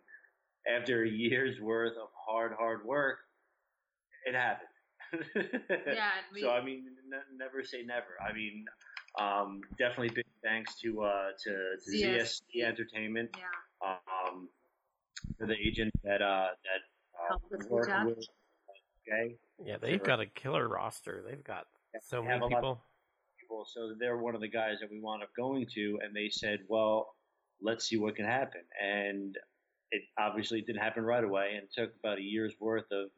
After 0.71 1.03
a 1.03 1.09
year's 1.09 1.61
worth 1.61 1.97
of 1.99 2.09
hard, 2.15 2.53
hard 2.57 2.87
work, 2.87 3.19
it 4.25 4.37
happened. 4.37 4.71
yeah. 5.85 6.11
We, 6.33 6.43
so 6.43 6.51
I 6.51 6.63
mean, 6.63 6.85
n- 7.13 7.37
never 7.37 7.65
say 7.65 7.83
never. 7.83 8.15
I 8.23 8.33
mean, 8.33 8.67
um, 9.19 9.63
definitely 9.79 10.11
big 10.15 10.27
thanks 10.45 10.79
to 10.83 11.03
uh, 11.03 11.31
to, 11.43 11.53
to 11.85 11.91
ZSC 11.91 12.63
Entertainment. 12.65 13.31
Yeah. 13.37 13.89
Um, 13.89 14.49
for 15.39 15.47
the 15.47 15.55
agent 15.55 15.93
that 16.05 16.23
uh, 16.23 16.49
that 16.63 17.35
uh, 17.35 17.39
worked 17.69 17.91
with. 18.07 18.27
Okay. 19.09 19.35
Yeah, 19.65 19.77
they've 19.81 20.03
got 20.03 20.21
a 20.21 20.27
killer 20.27 20.69
roster. 20.69 21.25
They've 21.29 21.43
got 21.43 21.67
so 22.03 22.23
many 22.23 22.47
people. 22.49 22.81
People. 23.47 23.67
So 23.69 23.95
they're 23.99 24.19
one 24.19 24.35
of 24.35 24.41
the 24.41 24.49
guys 24.49 24.79
that 24.81 24.91
we 24.91 25.01
wound 25.01 25.23
up 25.23 25.31
going 25.37 25.67
to, 25.75 25.99
and 26.03 26.15
they 26.15 26.29
said, 26.31 26.61
"Well, 26.69 27.15
let's 27.61 27.89
see 27.89 27.97
what 27.97 28.17
can 28.17 28.25
happen." 28.25 28.63
And 28.83 29.37
it 29.91 30.03
obviously 30.19 30.61
didn't 30.61 30.83
happen 30.83 31.05
right 31.05 31.25
away, 31.25 31.55
and 31.55 31.65
it 31.65 31.73
took 31.73 31.95
about 31.97 32.19
a 32.19 32.23
year's 32.23 32.55
worth 32.61 32.91
of 32.93 33.11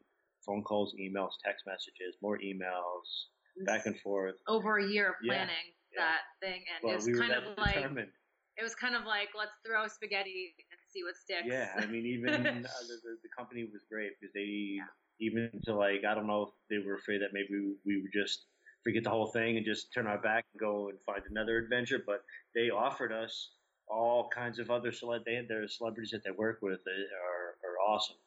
phone 0.45 0.63
calls, 0.63 0.93
emails, 0.99 1.31
text 1.43 1.65
messages, 1.65 2.15
more 2.21 2.37
emails, 2.39 3.65
back 3.65 3.85
and 3.85 3.99
forth. 3.99 4.35
Over 4.47 4.77
a 4.77 4.87
year 4.87 5.09
of 5.09 5.15
planning 5.25 5.73
yeah, 5.93 6.01
that 6.01 6.21
yeah. 6.41 6.49
thing, 6.49 6.61
and 6.75 6.83
well, 6.83 6.93
it 6.93 6.95
was 6.95 7.05
we 7.05 7.13
kind 7.13 7.33
of 7.33 7.57
like 7.57 7.75
determined. 7.75 8.11
it 8.57 8.63
was 8.63 8.75
kind 8.75 8.95
of 8.95 9.05
like 9.05 9.29
let's 9.37 9.51
throw 9.65 9.87
spaghetti 9.87 10.53
and 10.71 10.79
see 10.91 11.03
what 11.03 11.15
sticks. 11.15 11.47
Yeah, 11.47 11.69
I 11.77 11.85
mean, 11.85 12.05
even 12.05 12.33
uh, 12.33 12.53
the, 12.87 13.17
the, 13.23 13.29
company 13.37 13.67
was 13.71 13.83
great 13.89 14.11
because 14.19 14.33
they 14.33 14.77
yeah. 14.77 14.83
even 15.19 15.49
to 15.65 15.75
like 15.75 16.05
I 16.07 16.13
don't 16.13 16.27
know 16.27 16.43
if 16.43 16.49
they 16.69 16.85
were 16.85 16.95
afraid 16.95 17.21
that 17.21 17.33
maybe 17.33 17.73
we 17.85 18.01
would 18.01 18.13
just 18.13 18.45
forget 18.83 19.03
the 19.03 19.09
whole 19.09 19.27
thing 19.27 19.57
and 19.57 19.65
just 19.65 19.93
turn 19.93 20.07
our 20.07 20.17
back 20.21 20.45
and 20.53 20.59
go 20.59 20.89
and 20.89 20.97
find 21.05 21.21
another 21.29 21.57
adventure. 21.57 22.01
But 22.05 22.23
they 22.55 22.69
offered 22.69 23.11
us 23.11 23.51
all 23.87 24.29
kinds 24.33 24.59
of 24.59 24.69
other 24.69 24.91
cele- 24.91 25.23
they 25.25 25.41
their 25.47 25.67
celebrities 25.67 26.11
that 26.11 26.23
they 26.23 26.31
work 26.31 26.59
with 26.61 26.79
are, 26.87 27.57
are 27.69 27.79
awesome. 27.93 28.17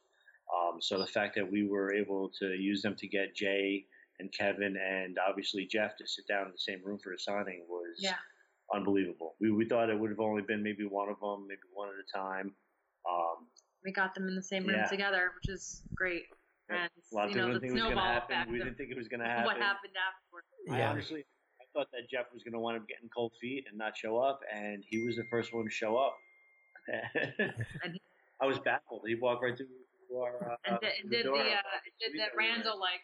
Um, 0.53 0.81
so 0.81 0.99
the 0.99 1.07
fact 1.07 1.35
that 1.37 1.51
we 1.51 1.67
were 1.67 1.95
able 1.95 2.31
to 2.41 2.47
use 2.55 2.83
them 2.83 2.95
to 2.97 3.09
get 3.09 3.35
Jay 3.35 3.87
and 4.19 4.31
Kevin 4.37 4.77
and 4.77 5.17
obviously 5.27 5.67
Jeff 5.67 5.97
to 5.97 6.07
sit 6.07 6.27
down 6.29 6.47
in 6.47 6.53
the 6.53 6.59
same 6.59 6.81
room 6.85 6.99
for 7.03 7.13
a 7.13 7.19
signing 7.19 7.65
was 7.69 7.97
Yeah. 7.99 8.17
unbelievable. 8.75 9.37
We 9.41 9.51
we 9.53 9.65
thought 9.67 9.89
it 9.89 9.99
would 9.99 10.11
have 10.11 10.21
only 10.21 10.43
been 10.43 10.63
maybe 10.63 10.85
one 10.85 11.09
of 11.09 11.19
them, 11.21 11.47
maybe 11.49 11.61
one 11.73 11.89
at 11.89 11.95
a 11.95 12.19
time. 12.19 12.55
Um, 13.09 13.49
We 13.85 13.93
got 13.93 14.15
them 14.15 14.29
in 14.29 14.35
the 14.37 14.43
same 14.43 14.67
room 14.67 14.77
Yeah. 14.77 14.85
together, 14.87 15.31
which 15.35 15.49
is 15.49 15.83
great. 15.95 16.25
Yeah. 16.71 16.83
And 16.83 16.91
a 16.91 17.15
lot 17.15 17.25
of 17.27 17.31
you 17.31 17.37
know, 17.37 17.47
people 17.49 17.61
the 17.61 17.61
didn't 17.61 17.61
think 17.61 17.73
it 17.73 17.75
was 17.75 17.81
going 17.83 17.91
to 17.91 17.91
snowball 17.95 18.05
happen. 18.13 18.35
effect 18.37 18.51
We 18.51 18.59
didn't 18.59 18.77
think 18.77 18.91
it 18.91 18.97
was 18.99 19.09
going 19.09 19.21
to 19.21 19.27
happen. 19.27 19.45
what 19.45 19.57
happened 19.59 19.93
afterwards. 19.97 20.47
I 20.71 20.83
honestly, 20.83 21.25
I 21.61 21.65
thought 21.73 21.89
that 21.93 22.09
Jeff 22.11 22.27
was 22.33 22.43
going 22.43 22.53
to 22.55 22.61
wind 22.61 22.79
up 22.79 22.87
getting 22.89 23.09
cold 23.15 23.33
feet 23.41 23.65
and 23.69 23.77
not 23.79 23.97
show 23.97 24.19
up, 24.19 24.41
and 24.53 24.83
he 24.87 25.05
was 25.05 25.17
the 25.17 25.25
first 25.31 25.53
one 25.53 25.65
to 25.65 25.71
show 25.71 25.97
up. 25.97 26.15
I 28.41 28.47
was 28.47 28.59
baffled. 28.65 29.03
He 29.07 29.15
walked 29.15 29.43
right 29.43 29.57
through 29.57 29.67
our 30.21 30.53
uh, 30.53 30.57
And 30.67 30.79
did, 30.81 30.91
the 31.05 31.09
did 31.17 31.21
the 31.27 31.29
door. 31.31 31.39
uh, 31.41 31.45
did 32.01 32.13
the 32.21 32.27
Randal 32.37 32.79
like 32.79 33.03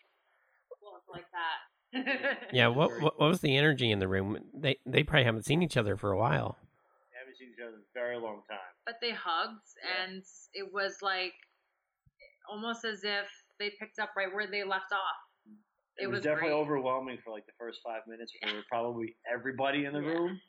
look 0.83 1.03
like 1.13 1.27
that? 1.33 2.39
Yeah, 2.53 2.69
what, 2.69 3.01
what 3.01 3.19
what 3.19 3.29
was 3.29 3.41
the 3.41 3.57
energy 3.57 3.91
in 3.91 3.99
the 3.99 4.09
room? 4.09 4.39
They 4.55 4.77
they 4.85 5.03
probably 5.05 5.25
haven't 5.25 5.45
seen 5.47 5.63
each 5.63 5.77
other 5.79 5.97
for 5.97 6.11
a 6.13 6.19
while. 6.19 6.59
We 6.61 7.17
haven't 7.19 7.37
seen 7.39 7.49
each 7.55 7.63
other 7.63 7.77
in 7.77 7.81
a 7.81 7.93
very 7.95 8.19
long 8.19 8.43
time. 8.49 8.59
but 8.85 8.97
they 9.01 9.11
hugged, 9.13 9.63
Yeah. 9.83 10.05
and 10.05 10.23
it 10.53 10.71
was 10.73 10.99
like 11.01 11.33
almost 12.51 12.85
as 12.85 13.05
if 13.05 13.27
they 13.59 13.71
picked 13.79 13.99
up 13.99 14.11
right 14.17 14.33
where 14.33 14.47
they 14.47 14.65
left 14.65 14.93
off. 14.93 15.19
It, 15.99 16.05
It 16.05 16.07
was, 16.07 16.19
was 16.19 16.25
definitely 16.25 16.51
great. 16.51 16.63
overwhelming 16.63 17.19
for 17.25 17.31
like 17.33 17.47
the 17.47 17.53
first 17.59 17.81
five 17.85 18.03
minutes 18.07 18.33
for 18.41 18.63
probably 18.69 19.17
everybody 19.33 19.85
in 19.85 19.93
the 19.93 20.01
Yeah. 20.01 20.15
room, 20.15 20.41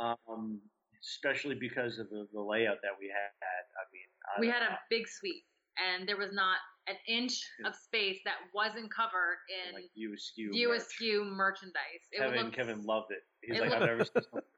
um, 0.00 0.60
especially 1.02 1.54
because 1.54 1.98
of 1.98 2.08
the, 2.10 2.28
the 2.32 2.40
layout 2.40 2.78
that 2.82 2.92
we 3.00 3.08
had. 3.08 3.32
I 3.76 3.84
mean, 3.92 4.08
I 4.36 4.40
we 4.40 4.48
had 4.48 4.60
know. 4.60 4.76
a 4.76 4.78
big 4.90 5.08
suite, 5.08 5.44
and 5.80 6.06
there 6.08 6.16
was 6.18 6.32
not 6.32 6.58
an 6.88 6.96
inch 7.08 7.40
of 7.64 7.74
space 7.74 8.18
that 8.24 8.36
wasn't 8.54 8.92
covered 8.92 9.38
in 9.48 9.74
like 9.74 9.84
askew. 10.14 10.50
view 10.52 10.68
merch. 10.68 11.56
merchandise. 11.62 12.04
It 12.10 12.18
Kevin 12.18 12.44
looked, 12.44 12.56
Kevin 12.56 12.82
loved 12.84 13.12
it. 13.12 13.22
He's 13.40 13.56
it 13.56 13.62
like, 13.62 13.72
I've 13.72 13.80
never 13.86 14.04
seen 14.04 14.22
something. 14.22 14.42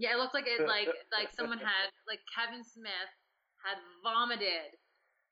Yeah, 0.00 0.14
it 0.14 0.18
looked 0.22 0.32
like 0.32 0.46
it 0.46 0.62
like 0.62 0.86
like 1.10 1.34
someone 1.34 1.58
had 1.58 1.90
like 2.06 2.22
Kevin 2.30 2.62
Smith 2.62 3.10
had 3.66 3.82
vomited 4.06 4.70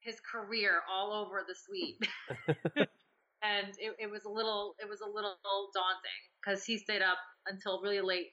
his 0.07 0.17
career 0.23 0.81
all 0.89 1.13
over 1.13 1.43
the 1.43 1.55
suite. 1.55 1.99
and 3.43 3.75
it, 3.79 3.93
it 3.99 4.11
was 4.11 4.25
a 4.25 4.31
little 4.31 4.75
it 4.79 4.89
was 4.89 5.01
a 5.01 5.09
little 5.09 5.37
daunting 5.75 6.23
because 6.41 6.65
he 6.65 6.79
stayed 6.79 7.03
up 7.03 7.19
until 7.47 7.83
really 7.83 8.01
late 8.01 8.33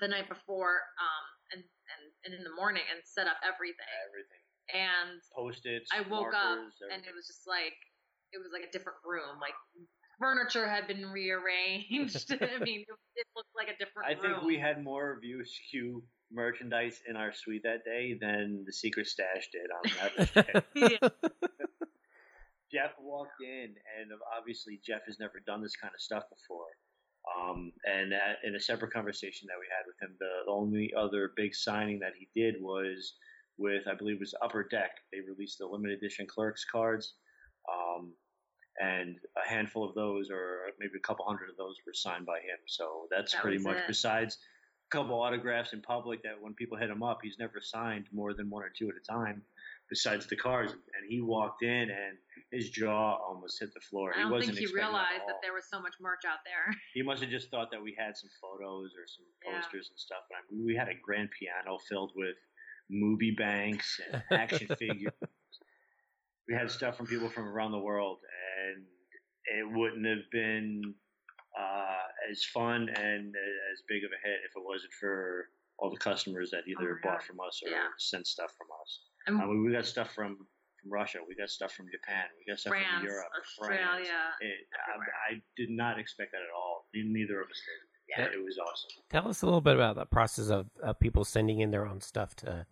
the 0.00 0.08
night 0.08 0.28
before 0.28 0.82
um 0.98 1.24
and, 1.52 1.62
and 1.62 2.02
and 2.24 2.32
in 2.34 2.42
the 2.42 2.54
morning 2.58 2.82
and 2.90 3.00
set 3.04 3.26
up 3.26 3.38
everything 3.46 3.86
everything. 4.08 4.42
and 4.74 5.20
Post-its. 5.30 5.88
I 5.94 6.02
woke 6.02 6.34
up 6.34 6.58
markers, 6.58 6.74
and 6.90 7.06
it 7.06 7.14
was 7.14 7.26
just 7.26 7.46
like 7.46 7.76
it 8.34 8.38
was 8.42 8.50
like 8.52 8.66
a 8.66 8.72
different 8.72 8.98
room 9.06 9.38
like 9.40 9.56
furniture 10.18 10.66
had 10.66 10.88
been 10.88 11.06
rearranged 11.06 12.32
i 12.42 12.58
mean 12.64 12.82
it, 12.82 12.98
it 13.14 13.28
looked 13.36 13.54
like 13.54 13.68
a 13.68 13.78
different 13.78 14.08
I 14.08 14.18
room 14.18 14.20
think 14.20 14.42
we 14.42 14.58
had 14.58 14.82
more 14.82 15.18
View 15.20 15.40
Askew 15.40 16.02
merchandise 16.32 17.00
in 17.08 17.16
our 17.16 17.32
suite 17.32 17.62
that 17.64 17.84
day 17.84 18.16
than 18.20 18.64
the 18.66 18.72
Secret 18.72 19.06
Stash 19.06 19.48
did 19.52 19.70
on 19.70 19.84
average 20.04 20.34
day. 20.34 20.98
Jeff 22.72 22.90
walked 23.00 23.40
in, 23.40 23.74
and 23.98 24.10
obviously 24.36 24.80
Jeff 24.84 25.02
has 25.06 25.18
never 25.20 25.40
done 25.46 25.62
this 25.62 25.76
kind 25.76 25.94
of 25.94 26.00
stuff 26.00 26.24
before. 26.28 26.66
Um, 27.26 27.72
and 27.84 28.12
that, 28.12 28.38
in 28.44 28.54
a 28.54 28.60
separate 28.60 28.92
conversation 28.92 29.48
that 29.48 29.58
we 29.58 29.66
had 29.70 29.84
with 29.86 30.00
him, 30.00 30.16
the, 30.18 30.44
the 30.46 30.52
only 30.52 30.92
other 30.96 31.32
big 31.36 31.54
signing 31.54 32.00
that 32.00 32.12
he 32.18 32.28
did 32.40 32.56
was 32.60 33.14
with, 33.58 33.82
I 33.90 33.94
believe, 33.94 34.16
it 34.16 34.20
was 34.20 34.34
Upper 34.42 34.64
Deck. 34.64 34.90
They 35.12 35.20
released 35.20 35.58
the 35.58 35.66
limited 35.66 35.98
edition 35.98 36.26
Clerks 36.26 36.64
cards, 36.64 37.14
um, 37.72 38.12
and 38.80 39.16
a 39.42 39.48
handful 39.48 39.88
of 39.88 39.94
those, 39.94 40.30
or 40.30 40.68
maybe 40.78 40.92
a 40.98 41.06
couple 41.06 41.24
hundred 41.24 41.50
of 41.50 41.56
those, 41.56 41.76
were 41.86 41.94
signed 41.94 42.26
by 42.26 42.38
him. 42.38 42.58
So 42.66 43.06
that's 43.10 43.32
That 43.32 43.42
pretty 43.42 43.58
much 43.58 43.78
it. 43.78 43.84
besides 43.88 44.34
a 44.34 44.38
couple 44.90 45.20
autographs 45.20 45.72
in 45.72 45.82
public 45.82 46.22
that 46.22 46.40
when 46.40 46.54
people 46.54 46.76
hit 46.78 46.90
him 46.90 47.02
up, 47.02 47.18
he's 47.22 47.36
never 47.38 47.60
signed 47.60 48.06
more 48.12 48.34
than 48.34 48.48
one 48.50 48.62
or 48.62 48.70
two 48.76 48.88
at 48.88 48.94
a 48.96 49.12
time. 49.12 49.42
Besides 49.88 50.26
the 50.26 50.34
cars. 50.36 50.72
and 50.72 51.08
he 51.08 51.20
walked 51.20 51.62
in 51.62 51.90
and 51.90 52.18
his 52.50 52.70
jaw 52.70 53.16
almost 53.24 53.60
hit 53.60 53.72
the 53.72 53.80
floor. 53.80 54.12
i 54.16 54.22
don't 54.22 54.32
wasn't 54.32 54.56
think 54.56 54.66
he 54.68 54.74
that 54.74 54.74
realized 54.82 55.22
that 55.28 55.36
there 55.42 55.52
was 55.52 55.64
so 55.70 55.80
much 55.80 55.92
merch 56.00 56.24
out 56.28 56.38
there 56.44 56.74
He 56.94 57.02
must 57.02 57.22
have 57.22 57.30
just 57.30 57.50
thought 57.52 57.70
that 57.70 57.80
we 57.80 57.94
had 57.96 58.16
some 58.16 58.30
photos 58.42 58.90
or 58.98 59.06
some 59.06 59.26
Yeah. 59.46 59.60
posters 59.60 59.88
and 59.90 59.98
stuff. 59.98 60.22
But 60.28 60.38
I 60.38 60.40
mean, 60.50 60.66
we 60.66 60.74
had 60.74 60.88
a 60.88 60.94
grand 61.00 61.30
piano 61.38 61.78
filled 61.88 62.12
with 62.16 62.34
movie 62.90 63.30
banks 63.38 64.00
and 64.12 64.22
action 64.32 64.66
figures. 64.78 65.12
We 66.48 66.54
had 66.54 66.68
stuff 66.70 66.96
from 66.96 67.06
people 67.06 67.28
from 67.28 67.46
around 67.48 67.72
the 67.72 67.78
world, 67.78 68.18
and 68.62 68.84
it 69.58 69.76
wouldn't 69.78 70.06
have 70.06 70.28
been 70.32 70.94
uh, 71.58 71.95
as 72.30 72.44
fun 72.44 72.88
and 72.88 73.34
as 73.72 73.82
big 73.88 74.04
of 74.04 74.10
a 74.12 74.20
hit 74.26 74.38
if 74.44 74.52
it 74.56 74.62
wasn't 74.64 74.92
for 75.00 75.48
all 75.78 75.90
the 75.90 75.96
customers 75.98 76.50
that 76.50 76.62
either 76.66 76.98
Oh 76.98 77.00
bought 77.02 77.18
God. 77.20 77.22
from 77.26 77.40
us 77.40 77.60
or 77.64 77.70
Yeah. 77.70 77.88
sent 77.98 78.26
stuff 78.26 78.52
from 78.56 78.68
us. 78.82 79.00
and 79.26 79.40
I 79.40 79.46
we 79.46 79.72
got 79.72 79.84
stuff 79.86 80.12
from, 80.14 80.36
from 80.80 80.90
Russia, 80.92 81.18
we 81.28 81.34
got 81.34 81.50
stuff 81.50 81.72
from 81.72 81.86
Japan, 81.90 82.24
we 82.38 82.50
got 82.50 82.58
stuff 82.58 82.70
france 82.72 82.86
from 82.96 83.04
Europe, 83.04 83.26
australia 83.40 83.84
France. 83.86 84.08
It. 84.40 84.66
I, 85.28 85.34
I 85.34 85.42
did 85.56 85.70
not 85.70 85.98
expect 85.98 86.32
that 86.32 86.40
at 86.42 86.54
all. 86.56 86.86
Neither 86.94 87.40
of 87.40 87.48
us 87.50 87.60
did. 87.66 87.82
Yeah. 88.08 88.24
It 88.38 88.42
was 88.42 88.56
awesome. 88.58 88.90
Tell 89.10 89.28
us 89.28 89.42
a 89.42 89.46
little 89.46 89.60
bit 89.60 89.74
about 89.74 89.96
the 89.96 90.06
process 90.06 90.48
of, 90.48 90.66
of 90.82 90.98
people 91.00 91.24
sending 91.24 91.58
in 91.60 91.70
their 91.72 91.86
own 91.86 92.00
stuff 92.00 92.34
to 92.36 92.64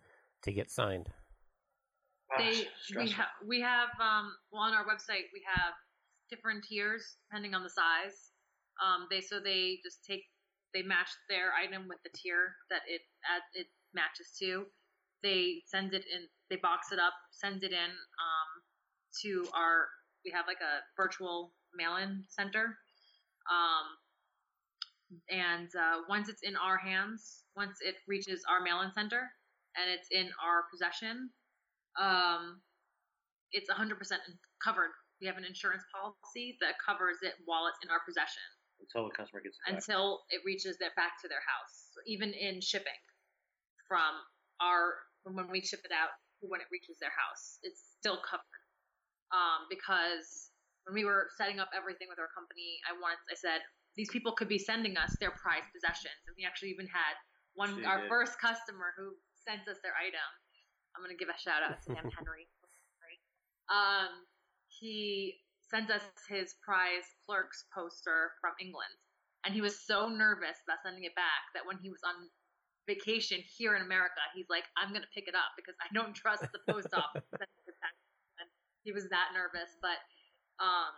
to 0.43 0.51
get 0.53 0.71
signed. 0.71 1.09
they 2.37 2.43
Gosh, 2.51 2.55
we 2.55 2.65
stressful. 2.81 3.15
have 3.17 3.27
we 3.45 3.61
have 3.61 3.89
um 3.99 4.33
well 4.51 4.63
on 4.63 4.73
our 4.73 4.85
website 4.85 5.27
we 5.33 5.41
have 5.45 5.73
different 6.29 6.63
tiers 6.63 7.17
depending 7.29 7.53
on 7.53 7.63
the 7.63 7.69
size 7.69 8.31
um 8.83 9.07
they 9.09 9.21
so 9.21 9.39
they 9.39 9.79
just 9.83 10.03
take 10.03 10.23
they 10.73 10.81
match 10.81 11.09
their 11.29 11.53
item 11.53 11.87
with 11.87 11.99
the 12.03 12.09
tier 12.15 12.55
that 12.69 12.81
it 12.87 13.01
it 13.53 13.67
matches 13.93 14.27
to. 14.39 14.65
They 15.23 15.61
send 15.65 15.93
it 15.93 16.05
in 16.11 16.27
they 16.49 16.57
box 16.57 16.91
it 16.91 16.99
up 16.99 17.13
send 17.31 17.63
it 17.63 17.71
in 17.71 17.91
um 17.91 18.49
to 19.23 19.47
our 19.55 19.87
we 20.25 20.31
have 20.31 20.45
like 20.47 20.61
a 20.61 20.81
virtual 20.97 21.53
mail-in 21.75 22.23
center. 22.27 22.77
Um 23.49 23.87
and 25.29 25.69
uh, 25.79 26.01
once 26.09 26.29
it's 26.29 26.41
in 26.41 26.55
our 26.57 26.77
hands 26.77 27.43
once 27.55 27.77
it 27.81 27.95
reaches 28.07 28.41
our 28.49 28.59
mail-in 28.61 28.91
center 28.91 29.31
and 29.77 29.87
it's 29.87 30.07
in 30.11 30.27
our 30.43 30.65
possession 30.71 31.29
um, 31.99 32.61
it's 33.51 33.69
100% 33.71 33.95
covered. 34.63 34.91
We 35.21 35.27
have 35.27 35.37
an 35.37 35.45
insurance 35.45 35.83
policy 35.93 36.57
that 36.59 36.75
covers 36.83 37.17
it 37.21 37.33
while 37.45 37.67
it's 37.67 37.79
in 37.83 37.89
our 37.89 38.03
possession 38.05 38.43
until 38.81 39.07
the 39.07 39.13
customer 39.15 39.41
gets 39.41 39.57
until 39.65 40.23
it 40.29 40.41
reaches 40.45 40.77
their 40.77 40.93
back 40.95 41.19
to 41.21 41.27
their 41.27 41.41
house. 41.43 41.91
So 41.95 42.01
even 42.05 42.33
in 42.33 42.61
shipping 42.61 42.99
from 43.87 44.15
our 44.61 44.99
from 45.23 45.35
when 45.35 45.49
we 45.49 45.61
ship 45.61 45.81
it 45.83 45.93
out 45.93 46.13
to 46.41 46.47
when 46.47 46.61
it 46.61 46.69
reaches 46.69 46.99
their 46.99 47.13
house, 47.13 47.57
it's 47.63 47.81
still 47.97 48.19
covered. 48.21 48.63
Um, 49.33 49.65
because 49.71 50.53
when 50.85 50.93
we 50.93 51.03
were 51.03 51.27
setting 51.35 51.57
up 51.59 51.73
everything 51.73 52.07
with 52.07 52.21
our 52.21 52.29
company, 52.31 52.77
I 52.85 52.93
wanted 52.99 53.19
I 53.31 53.35
said 53.35 53.65
these 53.97 54.11
people 54.11 54.35
could 54.35 54.51
be 54.51 54.59
sending 54.59 54.97
us 54.99 55.15
their 55.19 55.31
prized 55.31 55.71
possessions, 55.71 56.19
and 56.27 56.35
we 56.37 56.45
actually 56.45 56.75
even 56.75 56.85
had 56.87 57.15
one 57.55 57.71
Actually 57.71 57.87
our 57.87 57.99
did. 58.05 58.11
first 58.11 58.35
customer 58.37 58.93
who 58.99 59.15
sent 59.47 59.65
us 59.71 59.79
their 59.81 59.95
item. 59.95 60.29
I'm 60.93 61.01
gonna 61.01 61.17
give 61.17 61.31
a 61.31 61.37
shout 61.39 61.63
out 61.63 61.79
to 61.87 61.89
him, 61.95 62.05
Henry. 62.15 62.47
Um, 63.65 64.29
he 64.69 65.41
sent 65.69 65.91
us 65.91 66.03
his 66.29 66.55
prize 66.63 67.05
clerks 67.25 67.65
poster 67.73 68.33
from 68.41 68.53
England, 68.61 68.91
and 69.45 69.53
he 69.53 69.61
was 69.61 69.79
so 69.85 70.09
nervous 70.09 70.57
about 70.67 70.83
sending 70.83 71.03
it 71.05 71.15
back 71.15 71.51
that 71.55 71.65
when 71.65 71.77
he 71.81 71.89
was 71.89 72.01
on 72.05 72.29
vacation 72.87 73.41
here 73.57 73.75
in 73.75 73.81
America, 73.81 74.21
he's 74.35 74.49
like, 74.49 74.65
"I'm 74.77 74.93
gonna 74.93 75.09
pick 75.13 75.27
it 75.27 75.35
up 75.35 75.53
because 75.57 75.75
I 75.81 75.87
don't 75.93 76.15
trust 76.15 76.45
the 76.53 76.61
post 76.69 76.93
office." 76.95 77.25
sending 77.37 77.63
it 77.67 77.77
back." 77.81 77.95
And 78.39 78.49
he 78.83 78.91
was 78.91 79.09
that 79.09 79.33
nervous, 79.33 79.71
but 79.81 79.99
um, 80.63 80.93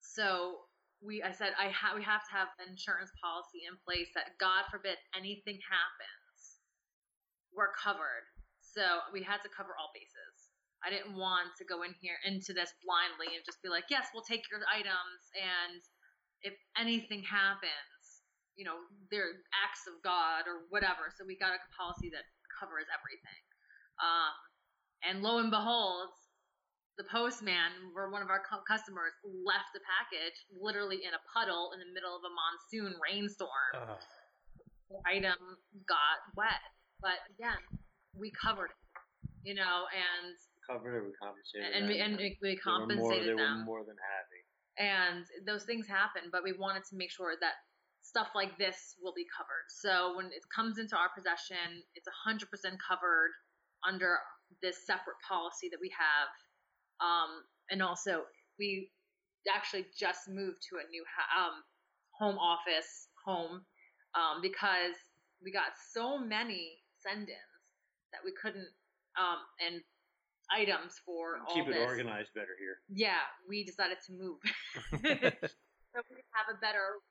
so 0.00 0.66
we 1.02 1.22
I 1.22 1.32
said 1.32 1.52
I 1.58 1.68
ha- 1.70 1.94
we 1.96 2.02
have 2.04 2.24
to 2.28 2.32
have 2.32 2.48
an 2.60 2.70
insurance 2.70 3.12
policy 3.22 3.66
in 3.68 3.76
place 3.84 4.08
that 4.14 4.38
God 4.40 4.64
forbid 4.70 4.96
anything 5.16 5.60
happens, 5.68 6.60
we're 7.54 7.72
covered. 7.76 8.26
So 8.62 8.82
we 9.12 9.22
had 9.22 9.38
to 9.46 9.50
cover 9.54 9.72
all 9.78 9.90
bases. 9.94 10.33
I 10.84 10.92
didn't 10.92 11.16
want 11.16 11.56
to 11.56 11.64
go 11.64 11.80
in 11.82 11.96
here 12.04 12.20
into 12.28 12.52
this 12.52 12.70
blindly 12.84 13.32
and 13.32 13.42
just 13.44 13.64
be 13.64 13.72
like, 13.72 13.88
yes, 13.88 14.12
we'll 14.12 14.26
take 14.26 14.44
your 14.52 14.60
items, 14.68 15.22
and 15.32 15.80
if 16.44 16.52
anything 16.76 17.24
happens, 17.24 18.20
you 18.54 18.68
know, 18.68 18.76
they're 19.10 19.40
acts 19.50 19.88
of 19.88 19.98
God 20.04 20.44
or 20.46 20.68
whatever. 20.68 21.10
So 21.16 21.24
we 21.24 21.40
got 21.40 21.56
a 21.56 21.60
policy 21.72 22.12
that 22.12 22.28
covers 22.52 22.86
everything. 22.92 23.42
Um, 23.98 24.36
and 25.02 25.16
lo 25.24 25.40
and 25.40 25.50
behold, 25.50 26.12
the 27.00 27.08
postman 27.10 27.90
or 27.96 28.12
one 28.12 28.22
of 28.22 28.30
our 28.30 28.44
customers 28.68 29.16
left 29.24 29.74
the 29.74 29.82
package 29.82 30.36
literally 30.54 31.02
in 31.02 31.10
a 31.10 31.22
puddle 31.34 31.74
in 31.74 31.82
the 31.82 31.90
middle 31.90 32.14
of 32.14 32.22
a 32.22 32.30
monsoon 32.30 32.94
rainstorm. 33.02 33.72
The 34.92 35.00
item 35.02 35.40
got 35.88 36.22
wet, 36.36 36.62
but 37.02 37.18
again, 37.34 37.58
we 38.14 38.30
covered 38.30 38.70
it, 38.70 38.82
you 39.42 39.54
know, 39.58 39.90
and 39.90 40.36
Covered 40.70 40.96
it, 40.96 41.04
we 41.04 41.12
compensated. 41.20 41.72
and 41.76 41.88
we, 41.88 41.98
them. 41.98 42.06
and 42.10 42.16
we, 42.16 42.38
we 42.40 42.56
They 42.56 42.56
were 42.56 42.86
more, 42.96 43.12
compensated 43.12 43.36
they 43.36 43.42
them 43.42 43.58
were 43.60 43.64
more 43.64 43.82
than 43.84 43.96
happy. 44.00 44.40
and 44.80 45.24
those 45.46 45.64
things 45.64 45.86
happen 45.86 46.30
but 46.32 46.42
we 46.42 46.52
wanted 46.56 46.84
to 46.90 46.96
make 46.96 47.10
sure 47.12 47.34
that 47.40 47.54
stuff 48.02 48.28
like 48.34 48.56
this 48.58 48.96
will 49.02 49.12
be 49.16 49.24
covered 49.36 49.66
so 49.68 50.16
when 50.16 50.26
it 50.26 50.44
comes 50.54 50.78
into 50.78 50.96
our 50.96 51.08
possession 51.16 51.82
it's 51.94 52.08
100% 52.28 52.48
covered 52.80 53.32
under 53.86 54.16
this 54.62 54.84
separate 54.86 55.20
policy 55.26 55.68
that 55.70 55.80
we 55.80 55.90
have 55.92 56.28
um, 57.00 57.44
and 57.70 57.82
also 57.82 58.24
we 58.58 58.88
actually 59.52 59.84
just 59.98 60.28
moved 60.28 60.60
to 60.68 60.76
a 60.80 60.86
new 60.90 61.04
um, 61.36 61.60
home 62.16 62.38
office 62.38 63.08
home 63.24 63.60
um, 64.16 64.40
because 64.40 64.96
we 65.44 65.52
got 65.52 65.72
so 65.92 66.16
many 66.18 66.78
send-ins 67.04 67.60
that 68.12 68.20
we 68.24 68.32
couldn't 68.40 68.68
um, 69.18 69.38
and 69.60 69.80
items 70.54 71.00
for 71.04 71.42
all 71.46 71.54
Keep 71.54 71.68
it 71.68 71.74
this 71.74 71.88
organized 71.88 72.30
better 72.34 72.54
here. 72.58 72.78
yeah, 72.88 73.26
we 73.48 73.64
decided 73.64 73.98
to 74.06 74.12
move. 74.12 74.38
so 74.92 75.98
we 76.10 76.22
have 76.30 76.48
a 76.50 76.58
better, 76.60 77.02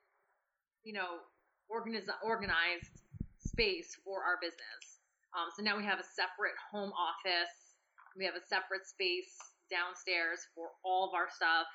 you 0.84 0.92
know, 0.92 1.20
organiz- 1.68 2.08
organized 2.24 3.00
space 3.38 3.96
for 4.04 4.24
our 4.24 4.38
business. 4.40 5.00
Um, 5.36 5.50
so 5.54 5.62
now 5.62 5.76
we 5.76 5.84
have 5.84 5.98
a 5.98 6.06
separate 6.16 6.56
home 6.72 6.92
office. 6.96 7.52
We 8.16 8.24
have 8.24 8.34
a 8.34 8.44
separate 8.46 8.86
space 8.86 9.36
downstairs 9.70 10.40
for 10.54 10.70
all 10.84 11.08
of 11.08 11.14
our 11.14 11.28
stuff, 11.28 11.66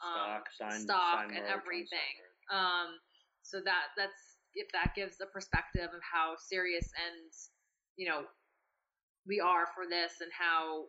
um, 0.00 0.40
Stock, 0.40 0.44
sign, 0.58 0.80
stock, 0.80 1.28
sign 1.28 1.36
and 1.36 1.46
everything. 1.46 2.14
Um, 2.52 3.00
so 3.42 3.60
that 3.64 3.92
that's 3.96 4.38
if 4.54 4.70
that 4.72 4.94
gives 4.94 5.18
a 5.20 5.26
perspective 5.26 5.90
of 5.90 6.02
how 6.04 6.36
serious 6.38 6.86
and 6.94 7.32
you 7.96 8.06
know 8.08 8.22
we 9.26 9.40
are 9.40 9.66
for 9.74 9.84
this 9.88 10.20
and 10.20 10.30
how 10.36 10.84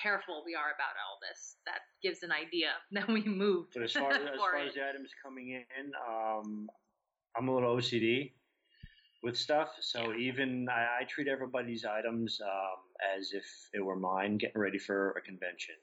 careful 0.00 0.42
we 0.44 0.54
are 0.54 0.72
about 0.74 0.96
all 0.96 1.18
this. 1.20 1.56
That 1.66 1.80
gives 2.02 2.22
an 2.22 2.32
idea. 2.32 2.70
Then 2.90 3.12
we 3.12 3.22
moved. 3.24 3.72
But 3.74 3.84
as 3.84 3.92
far 3.92 4.10
as, 4.12 4.20
as, 4.22 4.38
far 4.38 4.56
as 4.56 4.74
the 4.74 4.88
items 4.88 5.10
coming 5.22 5.50
in, 5.50 5.92
um, 6.08 6.68
I'm 7.36 7.48
a 7.48 7.54
little 7.54 7.76
OCD 7.76 8.32
with 9.22 9.36
stuff. 9.36 9.70
So 9.80 10.14
even 10.14 10.68
I, 10.68 11.02
I 11.02 11.04
treat 11.04 11.28
everybody's 11.28 11.84
items 11.84 12.40
um, 12.42 12.80
as 13.16 13.32
if 13.32 13.44
it 13.72 13.84
were 13.84 13.96
mine, 13.96 14.38
getting 14.38 14.60
ready 14.60 14.78
for 14.78 15.12
a 15.12 15.20
convention. 15.20 15.76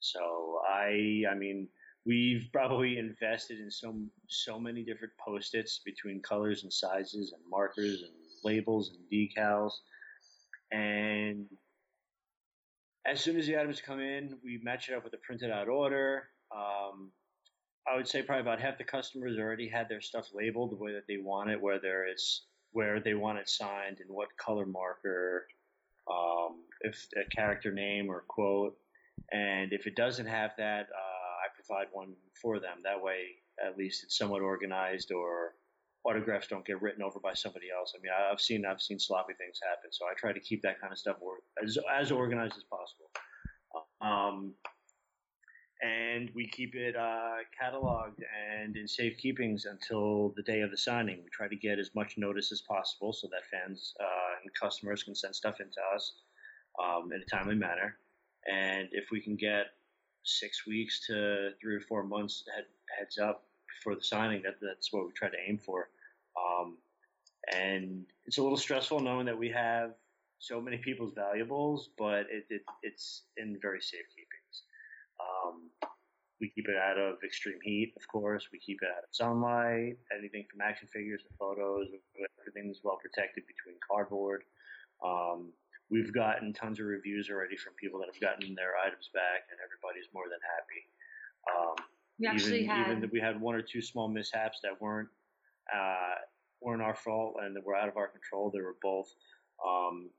So 0.00 0.60
I, 0.68 1.22
I 1.30 1.34
mean, 1.34 1.68
we've 2.06 2.48
probably 2.52 2.98
invested 2.98 3.60
in 3.60 3.70
so 3.70 3.94
so 4.28 4.58
many 4.58 4.82
different 4.82 5.12
post-its 5.24 5.80
between 5.84 6.22
colors 6.22 6.62
and 6.62 6.72
sizes 6.72 7.32
and 7.32 7.42
markers 7.48 8.02
and 8.02 8.12
labels 8.42 8.90
and 8.90 8.98
decals, 9.12 9.72
and 10.72 11.46
as 13.06 13.20
soon 13.20 13.38
as 13.38 13.46
the 13.46 13.58
items 13.58 13.80
come 13.80 14.00
in, 14.00 14.36
we 14.44 14.60
match 14.62 14.88
it 14.88 14.94
up 14.94 15.04
with 15.04 15.14
a 15.14 15.18
printed 15.18 15.50
out 15.50 15.68
order. 15.68 16.24
Um, 16.54 17.10
I 17.90 17.96
would 17.96 18.06
say 18.06 18.22
probably 18.22 18.42
about 18.42 18.60
half 18.60 18.78
the 18.78 18.84
customers 18.84 19.38
already 19.38 19.68
had 19.68 19.88
their 19.88 20.00
stuff 20.00 20.28
labeled 20.34 20.72
the 20.72 20.76
way 20.76 20.92
that 20.92 21.06
they 21.08 21.16
want 21.16 21.50
it, 21.50 21.60
whether 21.60 22.04
it's 22.04 22.44
where 22.72 23.00
they 23.00 23.14
want 23.14 23.38
it 23.38 23.48
signed 23.48 23.98
and 24.00 24.10
what 24.10 24.28
color 24.36 24.66
marker, 24.66 25.46
um, 26.08 26.60
if 26.82 27.08
a 27.16 27.28
character 27.34 27.72
name 27.72 28.08
or 28.10 28.24
quote. 28.28 28.76
And 29.32 29.72
if 29.72 29.86
it 29.86 29.96
doesn't 29.96 30.26
have 30.26 30.52
that, 30.58 30.88
uh, 30.94 31.32
I 31.42 31.48
provide 31.54 31.88
one 31.92 32.14
for 32.40 32.60
them. 32.60 32.78
That 32.84 33.02
way, 33.02 33.36
at 33.64 33.76
least 33.76 34.04
it's 34.04 34.16
somewhat 34.16 34.42
organized 34.42 35.10
or 35.10 35.54
autographs 36.04 36.46
don't 36.46 36.64
get 36.64 36.80
written 36.80 37.02
over 37.02 37.20
by 37.20 37.34
somebody 37.34 37.66
else. 37.76 37.92
I 37.96 38.00
mean, 38.00 38.12
I've 38.32 38.40
seen 38.40 38.64
I've 38.64 38.80
seen 38.80 38.98
sloppy 38.98 39.34
things 39.34 39.60
happen, 39.62 39.92
so 39.92 40.06
I 40.06 40.14
try 40.16 40.32
to 40.32 40.40
keep 40.40 40.62
that 40.62 40.80
kind 40.80 40.92
of 40.92 40.98
stuff 40.98 41.16
or, 41.20 41.38
as 41.62 41.78
as 42.00 42.10
organized 42.10 42.56
as 42.56 42.64
possible. 42.64 43.10
Um, 44.00 44.54
and 45.82 46.30
we 46.34 46.46
keep 46.46 46.74
it 46.74 46.94
uh, 46.94 47.36
cataloged 47.60 48.20
and 48.52 48.76
in 48.76 48.86
safe 48.86 49.16
keepings 49.16 49.64
until 49.64 50.34
the 50.36 50.42
day 50.42 50.60
of 50.60 50.70
the 50.70 50.76
signing. 50.76 51.20
We 51.24 51.30
try 51.30 51.48
to 51.48 51.56
get 51.56 51.78
as 51.78 51.90
much 51.94 52.18
notice 52.18 52.52
as 52.52 52.60
possible 52.60 53.12
so 53.12 53.28
that 53.32 53.46
fans 53.50 53.94
uh, 53.98 54.42
and 54.42 54.50
customers 54.60 55.02
can 55.02 55.14
send 55.14 55.34
stuff 55.34 55.60
into 55.60 55.80
us 55.94 56.12
um, 56.82 57.10
in 57.12 57.22
a 57.22 57.24
timely 57.24 57.54
manner. 57.54 57.96
And 58.50 58.88
if 58.92 59.06
we 59.10 59.22
can 59.22 59.36
get 59.36 59.66
six 60.24 60.66
weeks 60.66 61.06
to 61.06 61.50
three 61.60 61.76
or 61.76 61.80
four 61.80 62.04
months 62.04 62.44
head, 62.54 62.64
heads 62.98 63.18
up 63.18 63.44
before 63.78 63.94
the 63.94 64.02
signing, 64.02 64.42
that 64.42 64.56
that's 64.60 64.92
what 64.92 65.06
we 65.06 65.12
try 65.12 65.28
to 65.28 65.36
aim 65.48 65.58
for. 65.58 65.88
Um, 66.36 66.76
and 67.52 68.06
it's 68.26 68.38
a 68.38 68.42
little 68.42 68.58
stressful 68.58 69.00
knowing 69.00 69.26
that 69.26 69.38
we 69.38 69.48
have 69.50 69.92
so 70.38 70.60
many 70.60 70.78
people's 70.78 71.12
valuables, 71.14 71.90
but 71.98 72.26
it, 72.30 72.44
it 72.48 72.62
it's 72.82 73.22
in 73.36 73.58
very 73.60 73.80
safe 73.80 74.06
keepings. 74.14 74.62
Um, 75.20 75.70
we 76.40 76.48
keep 76.48 76.68
it 76.68 76.76
out 76.76 76.98
of 76.98 77.16
extreme 77.22 77.60
heat, 77.62 77.92
of 77.96 78.08
course. 78.08 78.48
We 78.50 78.58
keep 78.58 78.80
it 78.82 78.88
out 78.88 79.04
of 79.04 79.12
sunlight. 79.12 79.98
Anything 80.16 80.46
from 80.50 80.62
action 80.62 80.88
figures 80.88 81.22
to 81.28 81.36
photos, 81.38 81.88
everything's 82.40 82.80
well 82.82 82.96
protected 82.96 83.44
between 83.46 83.76
cardboard. 83.84 84.44
Um, 85.04 85.52
we've 85.90 86.12
gotten 86.14 86.54
tons 86.54 86.80
of 86.80 86.86
reviews 86.86 87.28
already 87.28 87.56
from 87.56 87.74
people 87.74 88.00
that 88.00 88.08
have 88.08 88.20
gotten 88.20 88.54
their 88.54 88.80
items 88.80 89.10
back, 89.12 89.52
and 89.52 89.60
everybody's 89.60 90.08
more 90.14 90.32
than 90.32 90.40
happy. 90.40 90.82
Um, 91.52 91.76
we 92.20 92.26
actually 92.26 92.64
even, 92.64 92.68
had 92.68 92.86
even 92.88 93.00
that 93.00 93.12
we 93.12 93.20
had 93.20 93.40
one 93.40 93.54
or 93.54 93.62
two 93.62 93.80
small 93.82 94.08
mishaps 94.08 94.58
that 94.62 94.80
weren't 94.80 95.08
uh, 95.74 96.14
weren't 96.60 96.82
our 96.82 96.94
fault 96.94 97.36
and 97.42 97.56
that 97.56 97.64
were 97.64 97.74
out 97.74 97.88
of 97.88 97.96
our 97.96 98.08
control. 98.08 98.50
They 98.50 98.60
were 98.60 98.76
both 98.82 99.08
um, 99.66 100.10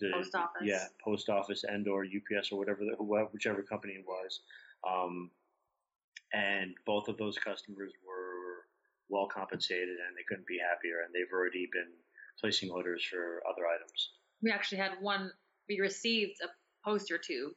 the, 0.00 0.10
Post 0.12 0.34
office. 0.34 0.62
yeah, 0.62 0.84
post 1.02 1.28
office 1.28 1.64
and 1.64 1.86
or 1.88 2.04
UPS 2.04 2.52
or 2.52 2.58
whatever, 2.58 2.80
the, 2.80 3.02
whichever 3.32 3.62
company 3.62 3.94
it 3.94 4.04
was. 4.06 4.40
Um, 4.88 5.30
and 6.32 6.74
both 6.86 7.08
of 7.08 7.16
those 7.16 7.36
customers 7.38 7.92
were 8.06 8.66
well 9.08 9.26
compensated 9.26 9.88
and 9.88 10.16
they 10.16 10.24
couldn't 10.28 10.46
be 10.46 10.58
happier. 10.58 11.02
And 11.04 11.12
they've 11.12 11.32
already 11.32 11.68
been 11.72 11.90
placing 12.40 12.70
orders 12.70 13.04
for 13.04 13.42
other 13.50 13.66
items. 13.66 14.10
we 14.42 14.50
actually 14.50 14.78
had 14.78 14.92
one. 15.00 15.30
We 15.68 15.80
received 15.80 16.38
a 16.42 16.48
poster 16.88 17.18
tube. 17.18 17.52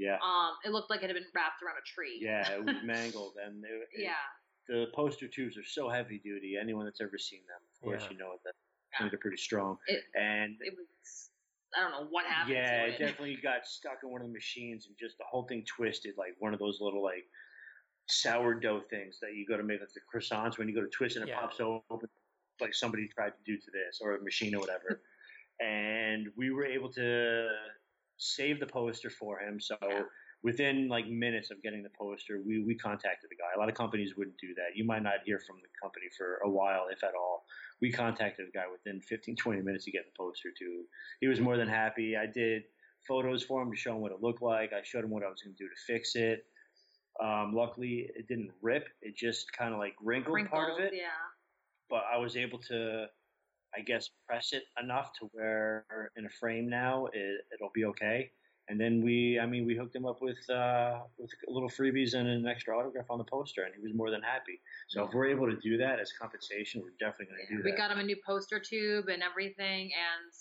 Yeah, 0.00 0.16
Um, 0.24 0.56
it 0.64 0.70
looked 0.70 0.88
like 0.88 1.02
it 1.02 1.08
had 1.12 1.14
been 1.14 1.26
wrapped 1.34 1.62
around 1.62 1.76
a 1.76 1.84
tree. 1.84 2.18
yeah, 2.22 2.50
it 2.52 2.64
was 2.64 2.74
mangled 2.84 3.34
and 3.44 3.62
it, 3.64 3.88
it- 3.92 4.02
yeah. 4.08 4.14
the 4.68 4.86
poster 4.94 5.28
tubes 5.28 5.58
are 5.58 5.64
so 5.64 5.88
heavy 5.90 6.18
duty. 6.24 6.56
Anyone 6.60 6.86
that's 6.86 7.00
ever 7.02 7.18
seen 7.18 7.40
them, 7.46 7.60
of 7.74 7.80
course, 7.84 8.02
Yeah. 8.04 8.12
you 8.12 8.18
know 8.18 8.38
that 8.44 8.54
Yeah. 8.98 9.08
they're 9.10 9.18
pretty 9.18 9.36
strong. 9.36 9.76
It- 9.86 10.04
and 10.14 10.56
It 10.60 10.74
was. 10.74 11.30
I 11.76 11.82
don't 11.82 11.92
know 11.92 12.06
what 12.10 12.24
happened. 12.26 12.54
yeah, 12.56 12.86
to 12.86 12.88
it 12.94 12.98
definitely 12.98 13.36
got 13.36 13.64
stuck 13.66 13.98
in 14.02 14.10
one 14.10 14.22
of 14.22 14.26
the 14.26 14.32
machines 14.32 14.86
and 14.86 14.96
just 14.98 15.16
the 15.18 15.24
whole 15.30 15.44
thing 15.46 15.64
twisted 15.66 16.14
like 16.16 16.34
one 16.40 16.52
of 16.52 16.58
those 16.58 16.80
little 16.80 17.02
like 17.02 17.24
sourdough 18.08 18.82
things 18.90 19.18
that 19.20 19.34
you 19.34 19.46
go 19.46 19.56
to 19.56 19.62
make 19.62 19.80
like 19.80 19.88
the 19.92 20.00
croissants 20.12 20.58
when 20.58 20.68
you 20.68 20.74
go 20.74 20.80
to 20.80 20.88
twist 20.88 21.16
and 21.16 21.24
it 21.24 21.28
Yeah. 21.28 21.40
pops 21.40 21.60
open 21.60 22.08
like 22.60 22.74
somebody 22.74 23.06
tried 23.08 23.30
to 23.30 23.42
do 23.46 23.56
to 23.56 23.70
this 23.70 24.00
or 24.00 24.16
a 24.16 24.22
machine 24.22 24.54
or 24.54 24.58
whatever. 24.60 25.00
and 25.60 26.26
we 26.36 26.50
were 26.50 26.64
able 26.64 26.90
to 26.92 27.48
save 28.20 28.60
the 28.60 28.66
poster 28.66 29.10
for 29.10 29.40
him. 29.40 29.58
So 29.60 29.76
Yeah. 29.82 30.02
within 30.42 30.88
like 30.88 31.06
minutes 31.08 31.50
of 31.50 31.62
getting 31.62 31.82
the 31.82 31.90
poster, 31.98 32.40
we, 32.46 32.62
we 32.62 32.74
contacted 32.76 33.30
the 33.30 33.36
guy. 33.36 33.50
A 33.56 33.58
lot 33.58 33.68
of 33.68 33.74
companies 33.74 34.14
wouldn't 34.16 34.36
do 34.38 34.54
that. 34.54 34.76
You 34.76 34.84
might 34.84 35.02
not 35.02 35.22
hear 35.24 35.38
from 35.38 35.56
the 35.62 35.68
company 35.82 36.06
for 36.16 36.36
a 36.44 36.50
while, 36.50 36.86
if 36.90 37.02
at 37.02 37.14
all. 37.14 37.44
We 37.80 37.90
contacted 37.90 38.46
the 38.46 38.52
guy 38.52 38.66
within 38.70 39.00
15, 39.00 39.36
20 39.36 39.62
minutes 39.62 39.86
to 39.86 39.90
get 39.90 40.04
the 40.04 40.12
poster 40.16 40.50
to. 40.58 40.84
He 41.20 41.28
was 41.28 41.40
more 41.40 41.56
than 41.56 41.68
happy. 41.68 42.14
I 42.16 42.26
did 42.26 42.64
photos 43.08 43.42
for 43.42 43.62
him 43.62 43.70
to 43.70 43.76
show 43.76 43.94
him 43.94 44.02
what 44.02 44.12
it 44.12 44.20
looked 44.20 44.42
like. 44.42 44.72
I 44.74 44.82
showed 44.82 45.04
him 45.04 45.10
what 45.10 45.22
I 45.24 45.28
was 45.30 45.40
going 45.42 45.56
to 45.56 45.64
do 45.64 45.68
to 45.68 45.76
fix 45.86 46.14
it. 46.14 46.44
Um, 47.22 47.52
luckily, 47.54 48.08
it 48.14 48.28
didn't 48.28 48.50
rip. 48.62 48.88
It 49.00 49.16
just 49.16 49.50
kind 49.52 49.72
of 49.72 49.78
like 49.80 49.94
wrinkled, 50.02 50.34
Wrinkled, 50.34 50.52
part 50.60 50.72
of 50.72 50.78
it. 50.84 50.92
Yeah. 50.94 51.08
But 51.88 52.04
I 52.12 52.18
was 52.18 52.36
able 52.36 52.58
to, 52.68 53.06
I 53.76 53.80
guess, 53.80 54.10
press 54.26 54.52
it 54.52 54.64
enough 54.82 55.12
to 55.20 55.28
where 55.32 55.84
in 56.16 56.26
a 56.26 56.30
frame 56.30 56.68
now 56.68 57.06
it, 57.12 57.40
it'll 57.54 57.70
be 57.74 57.84
okay. 57.86 58.30
And 58.68 58.80
then 58.80 59.02
we, 59.02 59.38
I 59.40 59.46
mean, 59.46 59.66
we 59.66 59.74
hooked 59.76 59.96
him 59.96 60.06
up 60.06 60.22
with 60.22 60.38
uh, 60.48 61.00
with 61.18 61.30
a 61.48 61.50
little 61.50 61.68
freebies 61.68 62.14
and 62.14 62.28
an 62.28 62.46
extra 62.46 62.78
autograph 62.78 63.06
on 63.10 63.18
the 63.18 63.24
poster, 63.24 63.64
and 63.64 63.74
he 63.74 63.82
was 63.82 63.92
more 63.94 64.10
than 64.10 64.22
happy. 64.22 64.60
So 64.88 65.04
if 65.04 65.12
we're 65.12 65.26
able 65.26 65.50
to 65.50 65.56
do 65.56 65.76
that 65.78 65.98
as 65.98 66.12
compensation, 66.12 66.80
we're 66.80 66.94
definitely 67.00 67.34
going 67.34 67.46
to 67.48 67.52
do 67.52 67.56
We 67.56 67.62
that. 67.62 67.70
We 67.72 67.76
got 67.76 67.90
him 67.90 67.98
a 67.98 68.04
new 68.04 68.16
poster 68.24 68.60
tube 68.60 69.08
and 69.08 69.24
everything, 69.24 69.90
and 69.90 70.32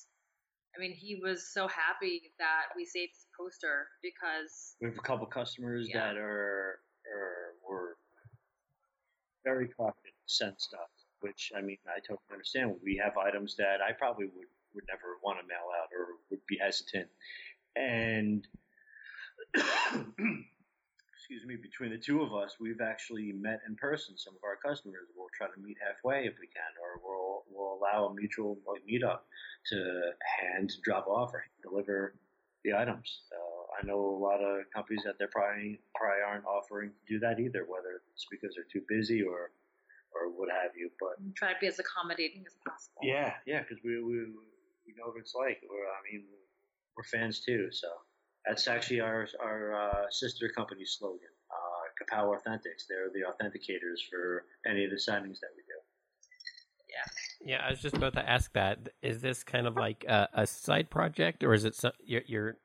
I 0.75 0.79
mean, 0.79 0.93
he 0.93 1.19
was 1.23 1.51
so 1.51 1.67
happy 1.67 2.31
that 2.37 2.65
we 2.75 2.85
saved 2.85 3.13
his 3.15 3.25
poster 3.37 3.87
because 4.03 4.75
We 4.79 4.89
have 4.89 4.97
a 4.97 5.01
couple 5.01 5.25
customers 5.25 5.89
Yeah. 5.89 6.13
that 6.13 6.17
are, 6.17 6.79
are 7.11 7.53
were 7.67 7.97
very 9.43 9.69
cautious 9.69 9.95
to 10.03 10.11
send 10.27 10.55
stuff, 10.59 10.89
which 11.21 11.51
I 11.55 11.61
mean 11.61 11.77
I 11.87 11.99
totally 11.99 12.31
understand. 12.31 12.75
We 12.83 13.01
have 13.03 13.17
items 13.17 13.55
that 13.57 13.81
I 13.81 13.93
probably 13.93 14.25
would 14.25 14.47
would 14.73 14.85
never 14.87 15.17
want 15.23 15.39
to 15.39 15.47
mail 15.47 15.69
out 15.81 15.89
or 15.91 16.17
would 16.29 16.45
be 16.47 16.57
hesitant, 16.57 17.07
and 17.75 18.47
excuse 19.55 21.45
me, 21.45 21.55
between 21.55 21.91
the 21.91 21.97
two 21.97 22.21
of 22.21 22.33
us, 22.33 22.57
we've 22.59 22.81
actually 22.81 23.31
met 23.31 23.61
in 23.67 23.75
person. 23.75 24.17
Some 24.17 24.35
of 24.35 24.43
our 24.43 24.57
customers 24.57 25.07
We'll 25.15 25.27
try 25.35 25.47
to 25.47 25.61
meet 25.61 25.77
halfway 25.85 26.25
if 26.25 26.35
we 26.39 26.47
can, 26.47 26.71
or 26.81 27.01
we'll 27.03 27.43
we'll 27.49 27.79
allow 27.79 28.07
a 28.07 28.13
mutual 28.13 28.57
meetup 28.89 29.19
to 29.67 30.11
hand 30.39 30.71
drop 30.83 31.07
off 31.07 31.33
or 31.33 31.43
deliver 31.63 32.15
the 32.63 32.73
items. 32.73 33.21
I 33.79 33.85
know 33.85 33.99
a 33.99 34.19
lot 34.19 34.41
of 34.41 34.65
companies 34.73 35.03
that 35.05 35.17
they're 35.17 35.29
probably 35.29 35.79
probably 35.95 36.21
aren't 36.27 36.45
offering 36.45 36.89
to 36.89 37.13
do 37.13 37.19
that 37.19 37.39
either, 37.39 37.65
whether 37.67 38.01
it's 38.13 38.25
because 38.29 38.55
they're 38.55 38.67
too 38.71 38.85
busy 38.87 39.21
or 39.21 39.51
or 40.15 40.29
what 40.31 40.49
have 40.49 40.71
you. 40.77 40.89
But 40.99 41.17
Try 41.35 41.53
to 41.53 41.59
be 41.59 41.67
as 41.67 41.79
accommodating 41.79 42.43
as 42.47 42.55
possible. 42.67 43.01
yeah, 43.03 43.33
yeah, 43.45 43.61
because 43.61 43.77
we, 43.83 44.01
we 44.03 44.25
we 44.85 44.93
know 44.97 45.07
what 45.11 45.19
it's 45.19 45.35
like. 45.35 45.61
We're, 45.69 45.85
I 45.85 45.99
mean, 46.11 46.25
we're 46.97 47.03
fans 47.03 47.41
too. 47.41 47.67
So 47.71 47.87
that's 48.45 48.67
actually 48.67 49.01
our 49.01 49.27
our 49.43 49.75
uh, 49.75 50.05
sister 50.09 50.49
company 50.55 50.85
slogan, 50.85 51.29
uh, 51.51 51.85
Kapow 51.99 52.35
Authentics. 52.35 52.87
They're 52.89 53.09
the 53.13 53.27
authenticators 53.29 53.99
for 54.09 54.45
any 54.65 54.85
of 54.85 54.91
the 54.91 54.97
signings 54.97 55.39
that 55.41 55.51
we 55.55 55.63
do. 55.67 55.77
Yeah, 56.89 57.51
Yeah, 57.57 57.65
I 57.67 57.69
was 57.69 57.79
just 57.81 57.95
about 57.95 58.13
to 58.13 58.27
ask 58.27 58.51
that. 58.53 58.89
Is 59.03 59.21
this 59.21 59.43
kind 59.43 59.67
of 59.67 59.75
like 59.75 60.03
a, 60.07 60.27
a 60.33 60.47
side 60.47 60.89
project, 60.89 61.43
or 61.43 61.53
is 61.53 61.63
it 61.63 61.75
so, 61.75 61.91
your, 62.03 62.21
your 62.25 62.57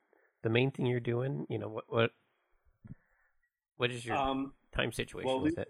the 0.42 0.48
main 0.48 0.70
thing 0.70 0.86
you're 0.86 0.98
doing? 1.00 1.46
You 1.50 1.58
know 1.58 1.68
what 1.68 1.84
what 1.88 2.10
what 3.76 3.90
is 3.90 4.04
your 4.06 4.16
Um, 4.16 4.54
time 4.72 4.92
situation 4.92 5.26
well, 5.26 5.40
we- 5.40 5.50
with 5.50 5.58
it? 5.58 5.68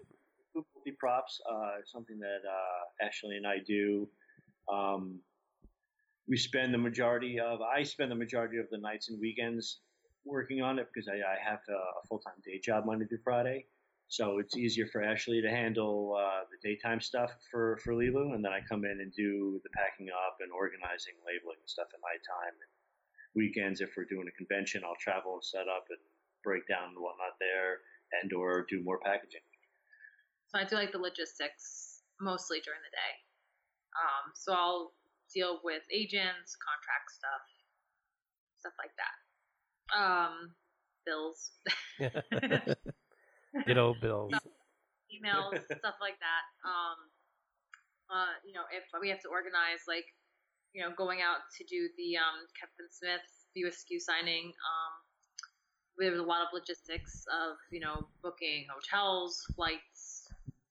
Props, 1.05 1.39
uh, 1.47 1.85
something 1.85 2.17
that 2.17 2.41
uh, 2.49 3.05
Ashley 3.05 3.37
and 3.37 3.45
I 3.45 3.57
do. 3.59 4.09
Um, 4.73 5.19
we 6.27 6.35
spend 6.35 6.73
the 6.73 6.79
majority 6.79 7.39
of 7.39 7.59
I 7.61 7.83
spend 7.83 8.09
the 8.09 8.15
majority 8.15 8.57
of 8.57 8.65
the 8.71 8.79
nights 8.79 9.09
and 9.09 9.21
weekends 9.21 9.81
working 10.25 10.63
on 10.63 10.79
it 10.79 10.87
because 10.91 11.07
I, 11.07 11.17
I 11.17 11.37
have 11.47 11.59
a, 11.69 12.07
full 12.07 12.17
time 12.17 12.41
day 12.43 12.59
job 12.59 12.87
Monday 12.87 13.05
through 13.05 13.21
Friday. 13.23 13.67
So 14.07 14.39
it's 14.39 14.57
easier 14.57 14.87
for 14.87 15.03
Ashley 15.03 15.43
to 15.43 15.47
handle 15.47 16.17
uh, 16.17 16.41
the 16.49 16.57
daytime 16.67 16.99
stuff 16.99 17.29
for 17.51 17.77
for 17.83 17.93
Lilu, 17.93 18.33
and 18.33 18.43
then 18.43 18.51
I 18.51 18.61
come 18.67 18.83
in 18.83 18.97
and 18.99 19.13
do 19.13 19.61
the 19.61 19.69
packing 19.77 20.09
up 20.09 20.37
and 20.39 20.51
organizing, 20.51 21.13
labeling 21.21 21.61
and 21.61 21.69
stuff 21.69 21.93
at 21.93 22.01
my 22.01 22.17
time. 22.25 22.55
And 22.57 22.71
weekends, 23.35 23.79
if 23.79 23.91
we're 23.95 24.09
doing 24.09 24.27
a 24.27 24.31
convention, 24.31 24.81
I'll 24.83 24.97
travel 24.99 25.35
and 25.35 25.43
set 25.43 25.67
up 25.69 25.85
and 25.91 26.01
break 26.43 26.67
down 26.67 26.97
and 26.97 26.97
whatnot 26.97 27.37
there, 27.39 27.85
and 28.23 28.33
or 28.33 28.65
do 28.67 28.81
more 28.81 28.97
packaging. 29.05 29.45
So 30.55 30.61
I 30.61 30.63
do 30.63 30.75
like 30.79 30.93
the 30.93 31.03
logistics 31.03 31.99
mostly 32.21 32.61
during 32.63 32.79
the 32.79 32.95
day. 32.95 33.13
Um, 33.99 34.31
so 34.35 34.53
I'll 34.53 34.93
deal 35.33 35.59
with 35.67 35.83
agents, 35.91 36.55
contract 36.63 37.11
stuff, 37.11 37.43
stuff 38.63 38.71
like 38.79 38.95
that. 38.95 39.15
Um, 39.91 40.55
bills, 41.03 41.51
Good 43.67 43.77
old 43.77 43.99
Bills. 43.99 44.31
emails, 45.11 45.59
stuff 45.59 45.99
like 45.99 46.15
that. 46.23 46.43
Um, 46.63 46.99
uh, 48.07 48.33
you 48.47 48.53
know, 48.53 48.63
if 48.71 48.87
we 49.01 49.09
have 49.09 49.19
to 49.23 49.27
organize, 49.27 49.83
like, 49.89 50.05
you 50.71 50.81
know, 50.81 50.95
going 50.95 51.19
out 51.19 51.43
to 51.57 51.65
do 51.65 51.89
the 51.97 52.15
um, 52.15 52.47
Kevin 52.55 52.87
Smith 52.95 53.27
USQ 53.59 53.99
signing, 53.99 54.53
um, 54.55 54.93
there's 55.97 56.19
a 56.19 56.23
lot 56.23 56.43
of 56.43 56.47
logistics 56.53 57.25
of, 57.27 57.57
you 57.71 57.81
know, 57.81 58.07
booking 58.23 58.67
hotels, 58.71 59.43
flights, 59.55 60.24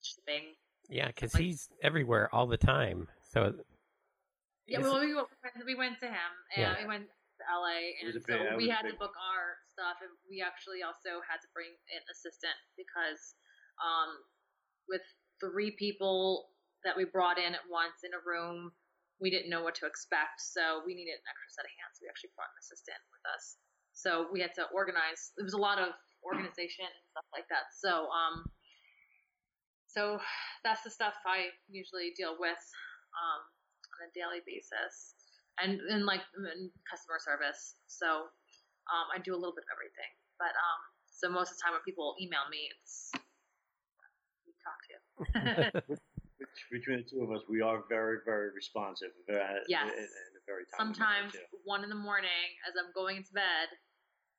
shipping. 0.04 0.54
Yeah, 0.88 1.08
because 1.08 1.34
Like- 1.34 1.42
he's 1.42 1.68
everywhere 1.82 2.28
all 2.34 2.46
the 2.46 2.58
time. 2.60 3.08
So 3.22 3.54
Yeah, 4.66 4.80
well, 4.80 5.00
we, 5.00 5.14
went- 5.14 5.28
we 5.66 5.74
went 5.74 5.98
to 6.00 6.08
him, 6.08 6.30
and 6.56 6.62
Yeah. 6.62 6.80
we 6.80 6.86
went 6.86 7.08
to 7.08 7.44
LA, 7.50 7.92
and 8.00 8.08
a 8.10 8.12
big- 8.12 8.24
so 8.24 8.56
we 8.56 8.68
was 8.68 8.68
a 8.68 8.72
had 8.72 8.86
to 8.88 8.94
book 8.96 9.14
our 9.16 9.58
stuff, 9.72 10.00
and 10.00 10.10
we 10.28 10.40
actually 10.40 10.82
also 10.82 11.20
had 11.22 11.40
to 11.42 11.48
bring 11.52 11.72
an 11.92 12.02
assistant 12.10 12.56
because 12.76 13.34
um, 13.82 14.24
with 14.88 15.02
three 15.40 15.72
people 15.72 16.54
that 16.84 16.96
we 16.96 17.04
brought 17.04 17.38
in 17.38 17.54
at 17.56 17.68
once 17.68 18.04
in 18.04 18.14
a 18.14 18.20
room, 18.24 18.72
we 19.18 19.30
didn't 19.30 19.50
know 19.50 19.62
what 19.64 19.74
to 19.74 19.86
expect, 19.86 20.40
so 20.40 20.82
we 20.86 20.94
needed 20.94 21.12
an 21.18 21.26
extra 21.28 21.50
set 21.50 21.64
of 21.64 21.70
hands. 21.82 21.98
We 22.00 22.08
actually 22.08 22.30
brought 22.36 22.48
an 22.54 22.58
assistant 22.60 22.98
with 23.10 23.24
us, 23.34 23.58
so 23.92 24.30
we 24.30 24.40
had 24.40 24.54
to 24.54 24.68
organize. 24.70 25.32
It 25.36 25.42
was 25.42 25.54
a 25.54 25.58
lot 25.58 25.78
of 25.80 25.92
organization 26.22 26.86
and 26.86 27.04
stuff 27.10 27.26
like 27.32 27.48
that. 27.48 27.74
So, 27.74 28.08
um, 28.10 28.46
so 29.94 30.18
that's 30.64 30.82
the 30.82 30.90
stuff 30.90 31.14
I 31.24 31.54
usually 31.70 32.12
deal 32.16 32.36
with. 32.38 32.58
Um, 33.14 33.40
on 34.00 34.10
a 34.10 34.12
daily 34.14 34.42
basis 34.42 35.14
and 35.62 35.78
and 35.90 36.02
like 36.06 36.22
in 36.34 36.70
customer 36.82 37.18
service 37.22 37.78
so 37.86 38.26
um, 38.90 39.06
i 39.14 39.18
do 39.22 39.34
a 39.34 39.38
little 39.38 39.54
bit 39.54 39.64
of 39.66 39.72
everything 39.74 40.10
but 40.38 40.50
um 40.58 40.80
so 41.06 41.30
most 41.30 41.54
of 41.54 41.56
the 41.58 41.62
time 41.62 41.72
when 41.74 41.84
people 41.86 42.18
email 42.18 42.46
me 42.50 42.66
it's 42.74 43.14
we 44.46 44.52
talk 44.62 44.78
to 44.90 44.96
Between 46.70 46.98
the 47.00 47.06
two 47.08 47.22
of 47.22 47.30
us, 47.30 47.46
we 47.48 47.62
are 47.62 47.86
very, 47.88 48.18
very 48.26 48.50
responsive. 48.52 49.14
Very, 49.26 49.62
Yes. 49.68 49.86
in, 49.86 50.02
in 50.02 50.32
a 50.34 50.42
very 50.44 50.66
sometimes 50.76 51.32
one 51.64 51.82
in 51.86 51.88
the 51.88 51.96
morning 51.96 52.50
as 52.68 52.74
i'm 52.76 52.90
going 52.92 53.16
into 53.22 53.32
bed 53.32 53.70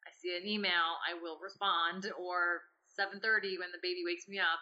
i 0.05 0.11
see 0.11 0.35
an 0.35 0.45
email 0.45 0.99
i 1.07 1.15
will 1.15 1.39
respond 1.41 2.11
or 2.19 2.61
7.30 2.99 3.57
when 3.63 3.71
the 3.71 3.81
baby 3.81 4.03
wakes 4.05 4.27
me 4.27 4.37
up 4.37 4.59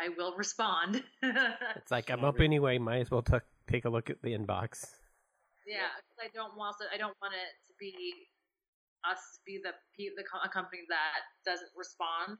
i 0.00 0.08
will 0.16 0.34
respond 0.36 1.02
it's 1.76 1.90
like 1.90 2.10
I'm 2.10 2.24
up 2.24 2.40
anyway. 2.40 2.78
Might 2.78 3.00
as 3.00 3.10
well 3.10 3.22
t- 3.22 3.38
take 3.70 3.84
a 3.84 3.90
look 3.90 4.10
at 4.10 4.22
the 4.22 4.30
inbox. 4.30 4.84
Yeah, 5.66 5.90
because 5.98 6.18
I 6.22 6.28
don't 6.34 6.56
want 6.56 6.76
I 6.92 6.96
don't 6.96 7.16
want 7.20 7.34
it 7.34 7.52
to 7.66 7.72
be 7.78 7.92
us 9.04 9.18
to 9.34 9.40
be 9.44 9.60
the 9.62 9.72
the 9.98 10.24
a 10.44 10.48
company 10.48 10.82
that 10.88 11.22
doesn't 11.44 11.70
respond 11.76 12.38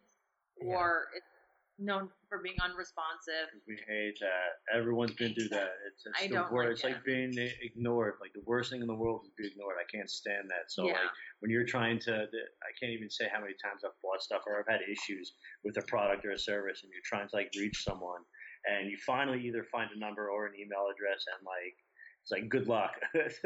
Yeah. 0.60 0.74
or 0.74 1.06
it's 1.16 1.35
known 1.78 2.08
for 2.28 2.40
being 2.42 2.56
unresponsive. 2.62 3.52
We 3.68 3.76
hate 3.86 4.18
that. 4.20 4.60
Everyone's 4.74 5.12
been 5.12 5.34
through 5.34 5.48
that. 5.50 5.72
It's, 5.86 6.06
it's 6.06 6.18
I 6.18 6.26
the 6.28 6.34
don't 6.34 6.52
worst. 6.52 6.84
like 6.84 6.94
it's 6.96 6.98
like 6.98 7.04
being 7.04 7.32
ignored. 7.62 8.14
Like 8.20 8.32
the 8.32 8.44
worst 8.46 8.70
thing 8.70 8.80
in 8.80 8.86
the 8.86 8.94
world 8.94 9.22
is 9.24 9.32
being 9.36 9.50
ignored. 9.52 9.76
I 9.80 9.86
can't 9.90 10.10
stand 10.10 10.48
that. 10.48 10.68
So 10.68 10.86
yeah, 10.86 10.92
like 10.92 11.12
when 11.40 11.50
you're 11.50 11.66
trying 11.66 11.98
to, 12.00 12.12
I 12.12 12.70
can't 12.80 12.92
even 12.92 13.10
say 13.10 13.26
how 13.32 13.40
many 13.40 13.54
times 13.62 13.82
I've 13.84 13.96
bought 14.02 14.22
stuff 14.22 14.42
or 14.46 14.58
I've 14.58 14.68
had 14.70 14.80
issues 14.88 15.34
with 15.64 15.76
a 15.76 15.82
product 15.82 16.24
or 16.24 16.32
a 16.32 16.38
service, 16.38 16.80
and 16.82 16.90
you're 16.92 17.04
trying 17.04 17.28
to 17.28 17.36
like 17.36 17.50
reach 17.56 17.84
someone, 17.84 18.22
and 18.64 18.90
you 18.90 18.96
finally 19.06 19.40
either 19.46 19.64
find 19.70 19.90
a 19.94 19.98
number 19.98 20.30
or 20.30 20.46
an 20.46 20.54
email 20.58 20.88
address, 20.88 21.24
and 21.28 21.44
like 21.44 21.76
it's 22.22 22.32
like 22.32 22.48
good 22.48 22.66
luck. 22.66 22.96
it's 23.14 23.38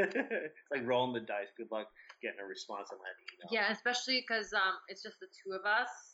like 0.71 0.87
rolling 0.87 1.13
the 1.13 1.21
dice. 1.21 1.53
Good 1.57 1.69
luck 1.71 1.87
getting 2.23 2.41
a 2.41 2.47
response 2.47 2.89
on 2.93 2.99
that 2.99 3.17
email. 3.21 3.49
yeah, 3.53 3.73
especially 3.73 4.25
because 4.25 4.53
um 4.53 4.77
it's 4.89 5.03
just 5.03 5.21
the 5.21 5.29
two 5.29 5.53
of 5.53 5.67
us. 5.67 6.10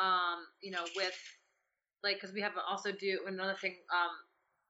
Um, 0.00 0.46
you 0.62 0.70
know, 0.72 0.84
with 0.96 1.16
like 2.02 2.16
because 2.16 2.34
we 2.34 2.40
have 2.40 2.52
also 2.68 2.92
do 2.92 3.20
another 3.26 3.54
thing 3.60 3.76
um 3.92 4.14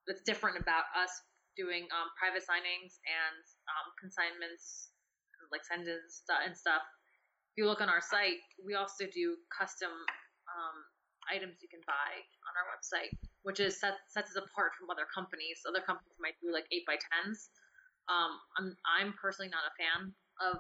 that's 0.07 0.23
different 0.23 0.59
about 0.59 0.85
us 0.99 1.11
doing 1.57 1.87
um 1.95 2.09
private 2.19 2.43
signings 2.43 2.99
and 3.07 3.43
um 3.71 3.87
consignments 4.01 4.93
like 5.53 5.65
send-ins 5.69 6.25
stu- 6.25 6.43
and 6.45 6.57
stuff. 6.57 6.81
If 7.53 7.61
you 7.61 7.69
look 7.69 7.85
on 7.85 7.93
our 7.93 8.01
site, 8.01 8.41
we 8.65 8.75
also 8.75 9.05
do 9.13 9.37
custom 9.53 9.93
um, 10.49 10.77
items 11.29 11.61
you 11.61 11.69
can 11.69 11.85
buy 11.85 12.11
on 12.49 12.53
our 12.57 12.67
website, 12.73 13.13
which 13.45 13.61
is 13.61 13.77
set, 13.77 14.01
sets 14.09 14.33
us 14.33 14.41
apart 14.41 14.73
from 14.73 14.89
other 14.89 15.05
companies. 15.13 15.61
Other 15.69 15.85
companies 15.85 16.17
might 16.17 16.41
do 16.41 16.49
like 16.49 16.65
eight 16.73 16.89
by 16.89 16.97
tens. 16.97 17.53
Um, 18.09 18.41
I'm 18.57 18.69
I'm 18.89 19.11
personally 19.21 19.53
not 19.53 19.69
a 19.69 19.75
fan 19.77 20.01
of 20.41 20.59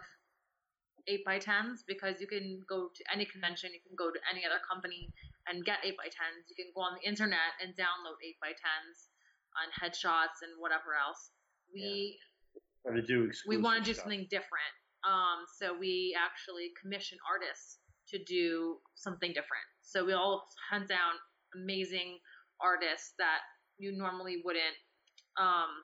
eight 1.08 1.24
by 1.24 1.38
tens 1.38 1.82
because 1.86 2.20
you 2.20 2.26
can 2.26 2.62
go 2.68 2.88
to 2.94 3.02
any 3.12 3.24
convention, 3.24 3.70
you 3.72 3.82
can 3.82 3.96
go 3.98 4.10
to 4.10 4.20
any 4.30 4.46
other 4.46 4.62
company 4.62 5.10
and 5.48 5.64
get 5.64 5.82
eight 5.84 5.96
by 5.96 6.06
tens. 6.06 6.46
You 6.48 6.56
can 6.56 6.70
go 6.74 6.82
on 6.82 6.98
the 7.00 7.04
internet 7.08 7.58
and 7.60 7.74
download 7.74 8.18
eight 8.22 8.38
by 8.40 8.54
tens 8.54 9.10
on 9.58 9.66
headshots 9.74 10.42
and 10.42 10.54
whatever 10.58 10.94
else. 10.94 11.30
We 11.74 12.18
to 12.86 13.02
do 13.02 13.30
we 13.46 13.56
want 13.56 13.78
to 13.78 13.84
do 13.84 13.94
stuff. 13.94 14.04
something 14.04 14.26
different. 14.30 14.74
Um, 15.02 15.46
so 15.58 15.74
we 15.74 16.14
actually 16.18 16.70
commission 16.80 17.18
artists 17.26 17.78
to 18.08 18.22
do 18.24 18.78
something 18.94 19.30
different. 19.30 19.66
So 19.82 20.04
we 20.04 20.12
all 20.12 20.46
hunt 20.70 20.88
down 20.88 21.18
amazing 21.54 22.18
artists 22.60 23.14
that 23.18 23.40
you 23.78 23.96
normally 23.96 24.42
wouldn't 24.44 24.78
um, 25.40 25.82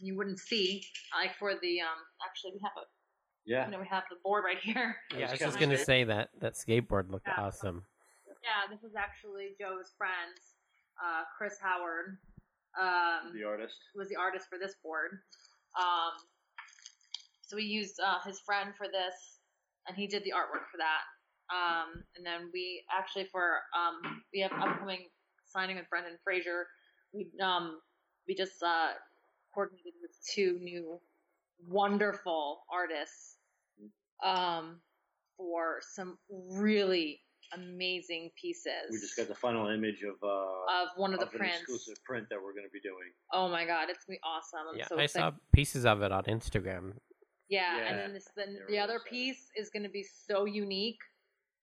you 0.00 0.16
wouldn't 0.16 0.38
see. 0.38 0.84
Like 1.14 1.36
for 1.38 1.54
the 1.54 1.80
um, 1.80 2.00
actually 2.26 2.52
we 2.54 2.60
have 2.62 2.76
a 2.76 2.86
Yeah. 3.50 3.64
you 3.66 3.72
know 3.72 3.80
we 3.80 3.88
have 3.88 4.04
the 4.08 4.16
board 4.22 4.44
right 4.44 4.58
here. 4.62 4.96
Yeah, 5.10 5.26
I 5.26 5.30
was 5.32 5.40
just 5.40 5.58
gonna 5.58 5.76
say 5.76 6.04
that 6.04 6.30
that 6.40 6.54
skateboard 6.54 7.10
looked 7.10 7.26
Yeah. 7.26 7.34
awesome. 7.42 7.84
Yeah, 8.44 8.70
this 8.70 8.84
is 8.84 8.94
actually 8.94 9.56
Joe's 9.60 9.90
friend, 9.98 10.38
uh, 11.02 11.24
Chris 11.36 11.58
Howard. 11.60 12.18
Um, 12.80 13.32
The 13.34 13.42
artist. 13.44 13.76
who 13.92 13.98
was 13.98 14.08
the 14.08 14.14
artist 14.16 14.48
for 14.48 14.56
this 14.56 14.76
board. 14.76 15.18
Um, 15.76 16.12
so 17.42 17.56
we 17.56 17.64
used 17.64 17.98
uh, 17.98 18.20
his 18.24 18.38
friend 18.40 18.72
for 18.76 18.86
this, 18.86 19.40
and 19.88 19.96
he 19.96 20.06
did 20.06 20.22
the 20.22 20.30
artwork 20.30 20.70
for 20.70 20.78
that. 20.78 21.02
Um, 21.52 22.04
and 22.14 22.24
then 22.24 22.50
we 22.52 22.84
actually 22.96 23.24
for 23.24 23.62
um, 23.76 24.22
we 24.32 24.38
have 24.40 24.52
upcoming 24.52 25.08
signing 25.46 25.74
with 25.76 25.90
Brendan 25.90 26.18
Fraser. 26.22 26.68
We 27.12 27.28
um, 27.42 27.80
we 28.28 28.36
just 28.36 28.62
uh, 28.62 28.92
coordinated 29.52 29.94
with 30.00 30.12
two 30.32 30.60
new 30.60 31.00
wonderful 31.66 32.64
artists 32.72 33.36
um, 34.24 34.80
for 35.36 35.78
some 35.94 36.18
really 36.50 37.20
amazing 37.54 38.30
pieces. 38.40 38.90
We 38.90 38.98
just 38.98 39.16
got 39.16 39.28
the 39.28 39.34
final 39.34 39.68
image 39.68 40.02
of 40.02 40.16
uh, 40.22 40.82
of 40.82 40.88
one 40.96 41.12
of 41.12 41.20
the 41.20 41.26
of 41.26 41.32
an 41.32 41.38
prints. 41.40 41.58
exclusive 41.58 42.02
print 42.04 42.26
that 42.30 42.36
we're 42.42 42.52
going 42.52 42.66
to 42.66 42.72
be 42.72 42.80
doing. 42.80 43.10
Oh 43.32 43.48
my 43.48 43.64
god, 43.66 43.88
it's 43.90 44.04
gonna 44.04 44.16
be 44.16 44.20
awesome! 44.24 44.60
I'm 44.72 44.78
yeah, 44.78 44.86
so 44.86 44.98
I 44.98 45.02
excited. 45.04 45.34
saw 45.34 45.38
pieces 45.54 45.84
of 45.86 46.02
it 46.02 46.12
on 46.12 46.24
Instagram. 46.24 46.92
Yeah, 47.48 47.76
Yeah, 47.78 47.88
and 47.88 47.98
then 47.98 48.12
this, 48.14 48.28
the, 48.36 48.44
the 48.68 48.78
other 48.78 48.96
excited. 48.96 49.10
piece 49.10 49.50
is 49.56 49.70
gonna 49.70 49.88
be 49.88 50.04
so 50.28 50.44
unique. 50.44 51.00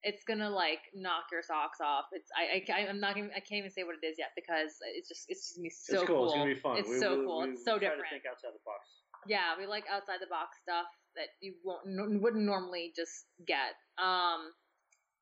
It's 0.04 0.24
gonna 0.26 0.50
like 0.50 0.80
knock 0.93 1.32
your 1.32 1.41
socks 1.41 1.80
off. 1.82 2.06
It's 2.12 2.30
I, 2.36 2.62
I 2.72 2.88
I'm 2.89 3.00
not 3.00 3.17
even 3.17 3.32
I 3.32 3.39
can't 3.39 3.60
even 3.63 3.72
say 3.72 3.84
what 3.84 3.96
it 4.02 4.06
is 4.06 4.15
yet 4.20 4.32
because 4.36 4.76
it's 4.96 5.08
just 5.08 5.26
it's 5.30 5.48
just 5.48 5.56
gonna 5.58 5.63
be 5.63 5.70
so 5.72 6.02
it's 6.02 6.08
cool. 6.08 6.26
It's 6.26 6.34
going 6.36 6.50
to 6.50 6.56
be 6.56 6.60
fun. 6.60 6.78
It's 6.78 6.89
we, 6.89 7.00
so 7.00 7.17
we- 7.20 7.26
cool. 7.26 7.41
we- 7.43 7.50
it's 7.56 7.63
so 7.63 7.80
try 7.80 7.88
different. 7.89 8.04
To 8.04 8.10
think 8.12 8.24
outside 8.30 8.52
the 8.54 8.62
box. 8.65 8.84
Yeah, 9.26 9.56
we 9.58 9.65
like 9.65 9.86
outside 9.91 10.20
the 10.22 10.28
box 10.28 10.60
stuff 10.62 10.86
that 11.17 11.30
you 11.41 11.56
won't 11.65 11.88
n- 11.88 12.21
wouldn't 12.21 12.45
normally 12.45 12.93
just 12.95 13.25
get. 13.45 13.75
Um, 13.99 14.53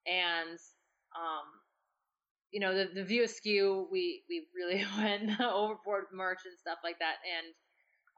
and 0.08 0.60
um, 1.17 1.47
you 2.51 2.60
know 2.60 2.73
the 2.75 2.89
the 2.93 3.03
view 3.03 3.23
askew. 3.23 3.88
We 3.91 4.23
we 4.29 4.47
really 4.55 4.86
went 4.97 5.39
overboard 5.41 6.05
with 6.10 6.17
merch 6.17 6.41
and 6.45 6.58
stuff 6.58 6.79
like 6.84 6.99
that. 6.99 7.17
And 7.25 7.47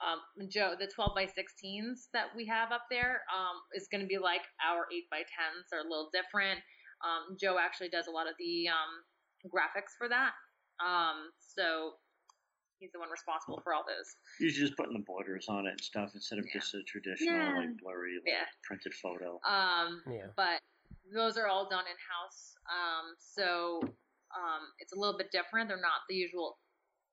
um, 0.04 0.50
Joe, 0.50 0.76
the 0.80 0.88
twelve 0.88 1.16
by 1.16 1.26
sixteens 1.28 2.10
that 2.14 2.28
we 2.36 2.46
have 2.48 2.72
up 2.72 2.86
there 2.92 3.22
um 3.34 3.58
is 3.76 3.88
going 3.92 4.02
to 4.02 4.08
be 4.08 4.18
like 4.18 4.44
our 4.66 4.86
eight 4.94 5.10
by 5.12 5.20
tens. 5.26 5.68
They're 5.72 5.82
a 5.82 5.90
little 5.90 6.10
different. 6.14 6.60
Um, 7.06 7.38
Joe 7.40 7.58
actually 7.60 7.90
does 7.90 8.08
a 8.08 8.12
lot 8.12 8.28
of 8.28 8.36
the 8.40 8.68
um 8.70 8.94
graphics 9.50 9.96
for 9.98 10.10
that. 10.10 10.34
Um, 10.84 11.32
so 11.40 11.94
he's 12.80 12.92
the 12.92 13.00
one 13.00 13.10
responsible 13.10 13.60
for 13.64 13.74
all 13.74 13.84
those. 13.86 14.16
Usually 14.40 14.68
just 14.68 14.78
putting 14.78 14.94
the 14.94 15.04
borders 15.06 15.48
on 15.50 15.66
it 15.66 15.72
and 15.72 15.82
stuff 15.82 16.12
instead 16.14 16.40
of 16.40 16.46
Yeah. 16.46 16.54
just 16.54 16.74
a 16.76 16.84
traditional 16.84 17.36
Yeah. 17.40 17.56
like 17.56 17.78
blurry 17.78 18.16
like, 18.20 18.28
Yeah. 18.28 18.46
printed 18.64 18.94
photo. 18.94 19.40
Um, 19.44 20.04
Yeah. 20.08 20.28
but 20.36 20.62
those 21.12 21.38
are 21.38 21.48
all 21.48 21.70
done 21.70 21.86
in 21.88 21.98
house. 21.98 22.58
Um, 22.70 23.16
so 23.18 23.82
um, 24.36 24.74
it's 24.80 24.94
a 24.94 24.96
little 25.00 25.18
bit 25.18 25.32
different. 25.32 25.70
They're 25.70 25.80
not 25.80 26.02
the 26.10 26.16
usual, 26.16 26.60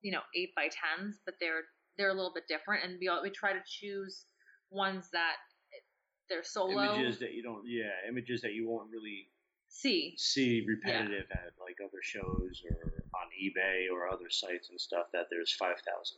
you 0.01 0.11
know, 0.11 0.21
eight 0.35 0.53
by 0.55 0.69
tens, 0.69 1.19
but 1.25 1.35
they're 1.39 1.63
they're 1.97 2.09
a 2.09 2.13
little 2.13 2.33
bit 2.33 2.45
different. 2.47 2.83
And 2.83 2.99
we 2.99 3.07
all, 3.07 3.23
we 3.23 3.29
try 3.29 3.53
to 3.53 3.63
choose 3.65 4.25
ones 4.69 5.09
that 5.11 5.37
they're 6.27 6.43
solo. 6.43 6.83
Images 6.83 7.19
that 7.19 7.31
you 7.33 7.41
don't, 7.41 7.65
yeah, 7.65 7.91
images 8.09 8.41
that 8.41 8.53
you 8.53 8.67
won't 8.67 8.91
really 8.91 9.31
See, 9.69 10.13
see 10.17 10.65
repetitive 10.67 11.27
at 11.31 11.53
like 11.59 11.77
other 11.83 12.01
shows 12.01 12.61
or 12.69 12.85
on 12.85 12.94
eBay 13.35 13.91
or 13.91 14.07
other 14.09 14.29
sites 14.29 14.69
and 14.69 14.79
stuff 14.79 15.07
that 15.13 15.27
there's 15.29 15.53
5,000 15.53 15.75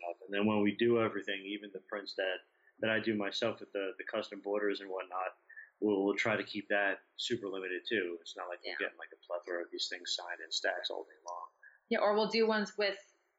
of. 0.10 0.16
And 0.26 0.34
then 0.34 0.46
when 0.46 0.62
we 0.62 0.76
do 0.78 1.02
everything, 1.02 1.42
even 1.46 1.70
the 1.74 1.84
prints 1.90 2.14
that, 2.16 2.46
that 2.82 2.90
I 2.90 3.00
do 3.00 3.16
myself 3.16 3.60
with 3.60 3.72
the, 3.74 3.92
the 3.98 4.06
custom 4.06 4.42
borders 4.44 4.82
and 4.82 4.90
whatnot, 4.90 5.34
we'll, 5.82 6.04
we'll 6.06 6.16
try 6.16 6.36
to 6.36 6.44
keep 6.44 6.68
that 6.70 7.00
super 7.18 7.48
limited 7.48 7.82
too. 7.88 8.18
It's 8.22 8.36
not 8.38 8.48
like 8.50 8.60
Yeah. 8.64 8.74
we're 8.80 8.86
getting 8.88 9.00
like 9.02 9.14
a 9.14 9.22
plethora 9.26 9.64
of 9.64 9.70
these 9.72 9.88
things 9.90 10.14
signed 10.16 10.40
in 10.46 10.52
stacks 10.52 10.90
all 10.90 11.04
day 11.06 11.20
long. 11.26 11.48
yeah, 11.90 12.00
or 12.00 12.14
we'll 12.16 12.30
do 12.30 12.48
ones 12.48 12.74
with 12.78 12.98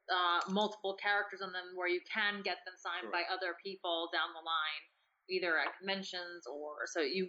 uh, 0.08 0.40
multiple 0.50 0.96
characters 0.96 1.40
on 1.42 1.52
them 1.52 1.76
where 1.76 1.88
you 1.88 2.00
can 2.08 2.40
get 2.42 2.64
them 2.64 2.74
signed 2.80 3.12
by 3.12 3.22
other 3.28 3.54
people 3.62 4.08
down 4.12 4.32
the 4.32 4.40
line, 4.40 4.84
either 5.28 5.58
at 5.58 5.76
conventions 5.78 6.46
or 6.48 6.86
so 6.86 7.00
you 7.00 7.28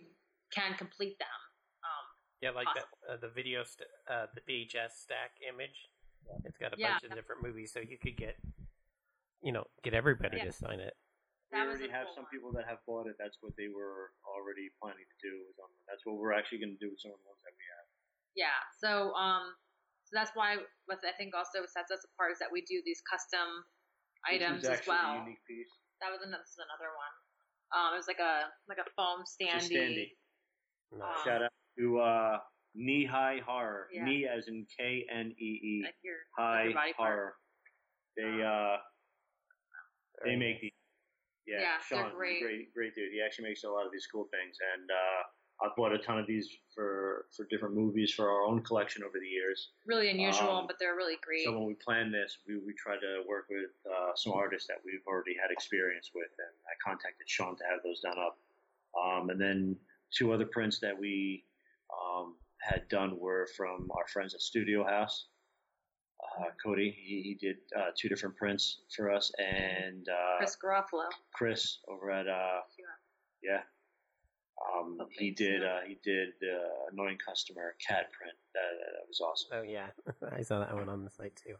can 0.55 0.73
complete 0.79 1.19
them. 1.19 1.39
Um, 1.83 2.05
Yeah, 2.41 2.51
like 2.55 2.71
that, 2.73 2.87
uh, 3.03 3.17
the 3.19 3.27
video, 3.27 3.63
st- 3.67 3.89
uh, 4.09 4.27
the 4.33 4.39
VHS 4.47 4.95
stack 5.03 5.35
image. 5.43 5.91
It's 6.45 6.57
got 6.57 6.73
a 6.73 6.77
Yeah. 6.77 6.93
bunch 6.99 7.03
of 7.03 7.15
different 7.15 7.41
movies, 7.43 7.71
so 7.73 7.79
you 7.79 7.97
could 7.97 8.15
get, 8.15 8.37
you 9.41 9.51
know, 9.51 9.65
get 9.83 9.93
everybody 9.93 10.37
Yeah. 10.37 10.45
to 10.45 10.51
sign 10.51 10.79
it. 10.79 10.95
That 11.51 11.65
we 11.65 11.73
already 11.73 11.89
have 11.89 12.05
cool 12.07 12.15
some 12.15 12.23
one. 12.25 12.31
people 12.31 12.51
that 12.53 12.65
have 12.67 12.85
bought 12.85 13.07
it. 13.07 13.17
That's 13.17 13.41
what 13.41 13.55
they 13.57 13.69
were 13.69 14.13
already 14.25 14.69
planning 14.79 15.05
to 15.07 15.17
do. 15.17 15.45
Was 15.47 15.57
on, 15.59 15.69
that's 15.87 16.05
what 16.05 16.17
we're 16.17 16.33
actually 16.33 16.59
going 16.59 16.77
to 16.77 16.81
do 16.85 16.91
with 16.91 16.99
some 17.01 17.11
of 17.11 17.17
the 17.19 17.25
ones 17.27 17.41
that 17.43 17.53
we 17.57 17.63
have. 17.75 17.85
Yeah. 18.35 18.59
So 18.77 19.13
um 19.15 19.57
so 20.05 20.11
that's 20.13 20.35
why 20.35 20.57
what 20.85 21.03
I 21.03 21.11
think 21.13 21.33
also 21.35 21.65
sets 21.65 21.89
us 21.91 22.03
apart 22.05 22.33
is 22.33 22.39
that 22.39 22.51
we 22.51 22.61
do 22.61 22.81
these 22.85 23.01
custom 23.01 23.65
This 24.29 24.41
items 24.41 24.63
is 24.63 24.69
as 24.69 24.77
actually 24.79 24.91
well. 24.97 25.11
A 25.13 25.17
unique 25.25 25.43
piece. 25.45 25.71
That 26.01 26.11
was 26.11 26.21
another, 26.21 26.43
this 26.43 26.51
is 26.51 26.59
another 26.59 26.93
one. 26.95 27.13
Um, 27.71 27.93
it 27.93 27.97
was 27.97 28.07
like 28.07 28.19
a 28.19 28.53
like 28.67 28.77
a 28.77 28.89
foam 28.95 29.21
It's 29.21 29.35
a 29.39 29.43
standy. 29.43 29.73
standee. 29.73 30.17
Nice. 30.91 31.23
Shout 31.23 31.43
out 31.43 31.53
to 31.77 31.99
uh, 31.99 32.39
Knee 32.75 33.05
High 33.05 33.39
Horror. 33.45 33.87
Yeah. 33.93 34.05
Knee 34.05 34.27
as 34.27 34.47
in 34.47 34.65
K 34.77 35.05
N 35.11 35.33
E 35.39 35.43
E. 35.43 35.81
Like 35.85 35.95
your 36.03 36.15
High 36.37 36.63
your 36.65 36.73
body 36.73 36.93
part. 36.93 37.09
Horror. 37.09 37.33
They 38.17 38.43
uh 38.43 38.77
they 40.25 40.35
make 40.35 40.55
nice. 40.55 40.61
these. 40.61 40.71
Yeah, 41.47 41.59
Yeah, 41.61 41.77
they're 41.89 42.03
Sean, 42.03 42.15
great. 42.15 42.41
great, 42.41 42.73
great 42.73 42.93
dude. 42.95 43.11
He 43.11 43.21
actually 43.25 43.47
makes 43.49 43.63
a 43.63 43.69
lot 43.69 43.85
of 43.85 43.91
these 43.91 44.05
cool 44.11 44.27
things, 44.29 44.55
and 44.75 44.85
uh, 44.91 45.65
I've 45.65 45.75
bought 45.75 45.91
a 45.93 45.97
ton 45.97 46.19
of 46.19 46.27
these 46.27 46.47
for 46.75 47.25
for 47.35 47.45
different 47.49 47.73
movies 47.73 48.13
for 48.13 48.29
our 48.29 48.43
own 48.43 48.61
collection 48.61 49.03
over 49.03 49.17
the 49.19 49.25
years. 49.27 49.71
really 49.87 50.09
unusual, 50.11 50.51
Um, 50.51 50.67
but 50.67 50.77
they're 50.79 50.95
really 50.95 51.17
great. 51.25 51.45
So 51.45 51.51
when 51.57 51.65
we 51.65 51.73
planned 51.73 52.13
this, 52.13 52.37
we, 52.47 52.57
we 52.57 52.73
tried 52.77 52.99
to 52.99 53.23
work 53.27 53.45
with 53.49 53.71
uh, 53.89 54.11
some 54.15 54.33
artists 54.33 54.67
that 54.67 54.77
we've 54.85 55.01
already 55.07 55.33
had 55.41 55.49
experience 55.51 56.11
with, 56.13 56.29
and 56.37 56.53
I 56.69 56.73
contacted 56.87 57.27
Sean 57.27 57.55
to 57.57 57.63
have 57.63 57.79
those 57.83 57.99
done 58.01 58.19
up. 58.19 58.37
Um, 58.93 59.29
and 59.31 59.39
then 59.41 59.75
two 60.11 60.31
other 60.33 60.45
prints 60.45 60.79
that 60.79 60.97
we 60.97 61.45
um, 61.89 62.35
had 62.61 62.87
done 62.89 63.17
were 63.19 63.47
from 63.55 63.89
our 63.97 64.07
friends 64.07 64.33
at 64.33 64.41
Studio 64.41 64.83
House. 64.83 65.25
Uh, 66.39 66.45
Cody, 66.63 66.93
he, 66.97 67.21
he 67.21 67.33
did 67.35 67.57
uh, 67.77 67.91
two 67.97 68.09
different 68.09 68.35
prints 68.35 68.81
for 68.95 69.09
us, 69.11 69.31
and 69.39 70.07
uh, 70.09 70.37
Chris 70.37 70.57
Garofalo. 70.61 71.05
Chris 71.33 71.79
over 71.87 72.11
at 72.11 72.27
uh, 72.27 72.59
yeah. 73.41 73.61
Um, 74.75 74.97
he 75.11 75.31
did 75.31 75.61
so- 75.61 75.67
uh, 75.67 75.79
he 75.87 75.97
did 76.03 76.29
the 76.41 76.59
annoying 76.91 77.17
customer 77.25 77.75
cat 77.85 78.11
print. 78.11 78.35
That, 78.53 78.59
that 78.77 79.07
was 79.07 79.21
awesome. 79.21 79.49
Oh 79.53 79.61
yeah, 79.61 79.87
I 80.37 80.41
saw 80.41 80.59
that 80.59 80.73
one 80.75 80.89
on 80.89 81.05
the 81.05 81.09
site 81.11 81.35
too. 81.37 81.55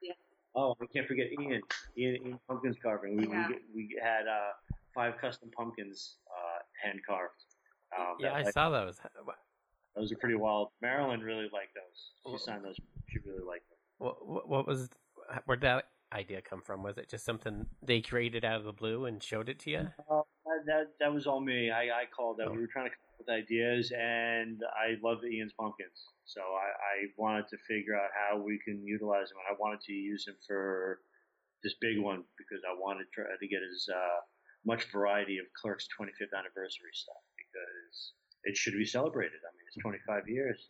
Yeah. 0.00 0.12
Oh, 0.54 0.76
we 0.80 0.86
can't 0.86 1.08
forget 1.08 1.26
Ian. 1.32 1.62
Ian, 1.98 2.16
Ian 2.26 2.38
pumpkins 2.46 2.76
carving. 2.80 3.16
We 3.16 3.26
Yeah. 3.26 3.48
we, 3.48 3.56
we 3.74 3.98
had 4.00 4.28
uh, 4.28 4.52
five 4.94 5.14
custom 5.20 5.50
pumpkins 5.56 6.16
uh, 6.30 6.60
hand 6.86 7.00
carved. 7.04 7.34
Um, 7.98 8.16
Yeah, 8.20 8.32
I 8.34 8.44
that, 8.44 8.54
saw 8.54 8.70
those. 8.70 8.98
Those 9.96 10.12
are 10.12 10.16
pretty 10.16 10.36
wild. 10.36 10.68
Marilyn 10.80 11.20
really 11.20 11.48
liked 11.52 11.74
those. 11.74 12.38
She 12.40 12.44
signed 12.44 12.64
those. 12.64 12.76
She 13.08 13.18
really 13.26 13.44
liked 13.44 13.68
them. 13.68 13.78
What, 13.98 14.26
what, 14.26 14.48
what 14.48 14.66
was 14.66 14.88
where'd 15.46 15.60
that 15.62 15.86
idea 16.12 16.40
come 16.42 16.60
from? 16.60 16.82
Was 16.82 16.98
it 16.98 17.08
just 17.08 17.24
something 17.24 17.66
they 17.82 18.00
created 18.00 18.44
out 18.44 18.58
of 18.58 18.64
the 18.64 18.72
blue 18.72 19.06
and 19.06 19.22
showed 19.22 19.48
it 19.48 19.58
to 19.60 19.70
you? 19.70 19.88
Uh, 20.10 20.22
that, 20.66 20.88
that 21.00 21.12
was 21.12 21.26
all 21.26 21.40
me. 21.40 21.70
I, 21.70 21.84
I 21.84 22.04
called 22.14 22.38
that. 22.38 22.48
Oh. 22.48 22.52
We 22.52 22.60
were 22.60 22.70
trying 22.72 22.86
to 22.86 22.90
come 22.90 23.08
up 23.12 23.18
with 23.18 23.28
ideas, 23.28 23.92
and 23.96 24.60
I 24.76 24.96
loved 25.02 25.24
Ian's 25.24 25.52
pumpkins. 25.58 26.08
So 26.24 26.40
I, 26.40 26.68
I 26.68 26.96
wanted 27.16 27.48
to 27.48 27.56
figure 27.68 27.94
out 27.94 28.10
how 28.12 28.38
we 28.38 28.58
can 28.64 28.84
utilize 28.84 29.28
them, 29.28 29.38
and 29.46 29.56
I 29.56 29.58
wanted 29.58 29.80
to 29.82 29.92
use 29.92 30.24
them 30.24 30.36
for 30.46 31.00
this 31.62 31.74
big 31.80 31.98
one 31.98 32.24
because 32.38 32.62
I 32.68 32.74
wanted 32.78 33.04
to 33.04 33.10
try 33.14 33.24
to 33.24 33.48
get 33.48 33.60
as 33.62 33.86
uh, 33.88 34.20
much 34.66 34.90
variety 34.90 35.38
of 35.38 35.46
Clerk's 35.54 35.86
25th 35.98 36.34
anniversary 36.36 36.92
stuff 36.92 37.22
because 37.38 38.12
it 38.44 38.56
should 38.56 38.74
be 38.74 38.84
celebrated. 38.84 39.38
I 39.42 39.50
mean, 39.56 39.64
it's 39.66 39.76
25 39.82 40.28
years. 40.28 40.66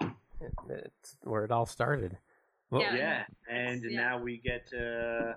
It's 0.68 1.16
where 1.22 1.44
it 1.44 1.50
all 1.50 1.66
started. 1.66 2.16
Well, 2.70 2.82
Yeah. 2.82 2.94
Yeah, 2.96 3.24
and 3.48 3.82
yeah. 3.84 4.00
now 4.00 4.22
we 4.22 4.38
get 4.38 4.66
to, 4.68 5.36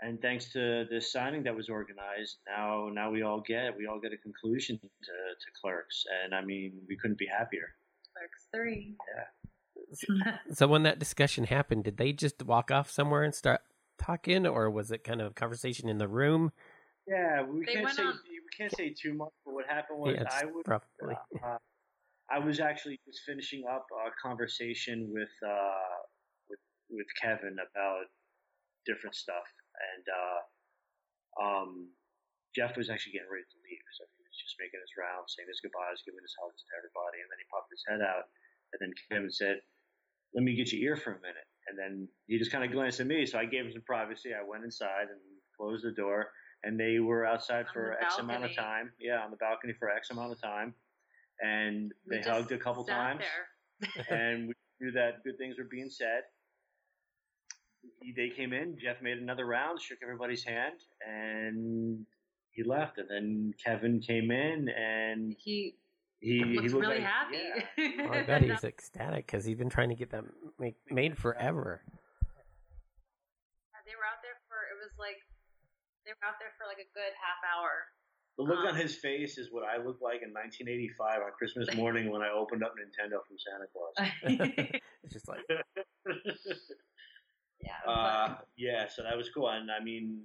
and 0.00 0.20
thanks 0.20 0.52
to 0.52 0.84
this 0.90 1.10
signing 1.10 1.42
that 1.44 1.56
was 1.56 1.68
organized, 1.68 2.38
now 2.46 2.88
now 2.92 3.10
we 3.10 3.22
all 3.22 3.40
get 3.40 3.76
we 3.76 3.86
all 3.86 3.98
get 3.98 4.12
a 4.12 4.16
conclusion 4.18 4.78
to, 4.78 4.86
to 4.86 5.46
clerks, 5.60 6.04
and 6.22 6.34
I 6.34 6.42
mean 6.44 6.80
we 6.88 6.96
couldn't 6.96 7.18
be 7.18 7.26
happier. 7.26 7.74
Clerks 8.14 8.46
three. 8.54 8.96
Yeah. 9.16 10.32
So 10.52 10.66
when 10.66 10.82
that 10.82 10.98
discussion 10.98 11.44
happened, 11.44 11.84
did 11.84 11.96
they 11.96 12.12
just 12.12 12.42
walk 12.44 12.70
off 12.70 12.90
somewhere 12.90 13.22
and 13.22 13.34
start 13.34 13.62
talking, 13.98 14.46
or 14.46 14.70
was 14.70 14.90
it 14.90 15.04
kind 15.04 15.20
of 15.20 15.30
a 15.30 15.34
conversation 15.34 15.88
in 15.88 15.98
the 15.98 16.08
room? 16.08 16.52
Yeah, 17.08 17.42
we 17.42 17.64
They 17.64 17.72
can't 17.72 17.88
say 17.96 18.04
on- 18.04 18.20
we 18.28 18.40
can't 18.56 18.74
say 18.76 18.92
too 18.92 19.14
much, 19.14 19.32
but 19.44 19.54
what 19.54 19.66
happened 19.66 19.98
was 19.98 20.14
Yeah, 20.14 20.28
I 20.30 20.44
was 20.44 20.62
probably. 20.64 21.16
uh, 21.42 21.58
I 22.28 22.38
was 22.38 22.60
actually 22.60 23.00
just 23.06 23.24
finishing 23.24 23.64
up 23.66 23.86
a 23.90 24.10
conversation 24.20 25.08
with 25.10 25.32
uh, 25.42 26.04
with 26.50 26.60
with 26.90 27.06
Kevin 27.20 27.56
about 27.56 28.04
different 28.84 29.16
stuff, 29.16 29.48
and 29.94 30.04
uh, 30.12 30.40
um, 31.42 31.88
Jeff 32.54 32.76
was 32.76 32.90
actually 32.90 33.12
getting 33.12 33.30
ready 33.32 33.44
to 33.48 33.58
leave, 33.64 33.84
so 33.96 34.04
he 34.16 34.20
was 34.20 34.36
just 34.36 34.56
making 34.60 34.80
his 34.80 34.92
rounds, 35.00 35.32
saying 35.32 35.48
his 35.48 35.60
goodbyes, 35.64 36.04
giving 36.04 36.20
his 36.20 36.36
hugs 36.36 36.60
to 36.60 36.72
everybody, 36.76 37.24
and 37.24 37.28
then 37.32 37.40
he 37.40 37.46
popped 37.48 37.72
his 37.72 37.84
head 37.88 38.02
out, 38.04 38.28
and 38.76 38.78
then 38.84 38.92
Kevin 39.08 39.32
said, 39.32 39.62
"Let 40.34 40.44
me 40.44 40.52
get 40.54 40.72
your 40.76 40.82
ear 40.92 40.96
for 41.00 41.16
a 41.16 41.20
minute," 41.24 41.48
and 41.68 41.78
then 41.78 42.08
he 42.26 42.36
just 42.36 42.52
kind 42.52 42.64
of 42.64 42.72
glanced 42.72 43.00
at 43.00 43.06
me, 43.08 43.24
so 43.24 43.38
I 43.38 43.46
gave 43.48 43.64
him 43.64 43.72
some 43.72 43.88
privacy. 43.88 44.34
I 44.34 44.42
went 44.44 44.64
inside 44.64 45.08
and 45.08 45.20
closed 45.56 45.84
the 45.88 45.92
door, 45.96 46.32
and 46.64 46.78
they 46.78 46.98
were 46.98 47.24
outside 47.26 47.66
On 47.66 47.72
for 47.72 47.92
X 48.02 48.18
amount 48.18 48.44
of 48.44 48.54
time. 48.54 48.92
Yeah, 48.98 49.20
on 49.24 49.30
the 49.30 49.36
balcony 49.36 49.72
for 49.78 49.88
X 49.90 50.10
amount 50.10 50.32
of 50.32 50.40
time, 50.40 50.74
and 51.40 51.92
We 52.08 52.16
they 52.18 52.22
hugged 52.28 52.52
a 52.52 52.58
couple 52.58 52.84
times, 52.84 53.22
There. 53.80 54.04
and 54.10 54.48
we 54.48 54.54
knew 54.80 54.92
that 54.92 55.22
good 55.24 55.38
things 55.38 55.56
were 55.58 55.64
being 55.70 55.88
said. 55.90 56.22
They 58.16 58.28
came 58.30 58.52
in. 58.52 58.76
Jeff 58.80 59.00
made 59.02 59.18
another 59.18 59.46
round, 59.46 59.80
shook 59.80 59.98
everybody's 60.02 60.44
hand, 60.44 60.74
and 61.06 62.04
he 62.50 62.62
left. 62.64 62.98
And 62.98 63.08
then 63.08 63.54
Kevin 63.64 64.00
came 64.00 64.30
in, 64.30 64.68
and 64.68 65.34
He 65.38 65.74
he, 66.20 66.42
looks 66.42 66.62
he 66.62 66.68
looked 66.74 66.80
really 66.86 66.94
like- 66.98 67.04
happy. 67.06 67.38
yeah. 67.78 68.06
Oh, 68.08 68.12
I 68.12 68.22
bet 68.24 68.42
he's 68.42 68.64
ecstatic 68.64 69.26
because 69.26 69.44
he's 69.44 69.56
been 69.56 69.70
trying 69.70 69.90
to 69.90 69.94
get 69.94 70.10
that 70.10 70.24
make, 70.58 70.74
made 70.90 71.16
forever. 71.16 71.82
they 73.86 73.94
were 73.94 74.02
out 74.04 74.18
there 74.22 74.34
for 74.50 74.58
it 74.68 74.76
was 74.82 74.90
like 74.98 75.16
they 76.08 76.16
were 76.16 76.24
out 76.24 76.40
there 76.40 76.56
for 76.56 76.64
like 76.64 76.80
a 76.80 76.88
good 76.96 77.12
half 77.20 77.36
hour. 77.44 77.92
The 78.40 78.48
look 78.48 78.64
on 78.64 78.72
Um, 78.72 78.80
his 78.80 78.96
face 78.96 79.36
is 79.36 79.52
what 79.52 79.68
I 79.68 79.76
looked 79.76 80.00
like 80.00 80.22
in 80.24 80.32
1985 80.32 81.20
on 81.20 81.32
Christmas 81.36 81.68
morning 81.76 82.08
when 82.08 82.22
I 82.22 82.30
opened 82.30 82.64
up 82.64 82.72
Nintendo 82.80 83.20
from 83.28 83.36
Santa 83.36 83.68
Claus. 83.68 83.92
It's 85.04 85.12
just 85.12 85.28
like 85.28 85.44
yeah. 87.60 87.80
Uh, 87.86 88.36
yeah, 88.56 88.88
so 88.88 89.02
that 89.02 89.16
was 89.16 89.28
cool, 89.34 89.48
and 89.48 89.70
I 89.70 89.82
mean, 89.82 90.24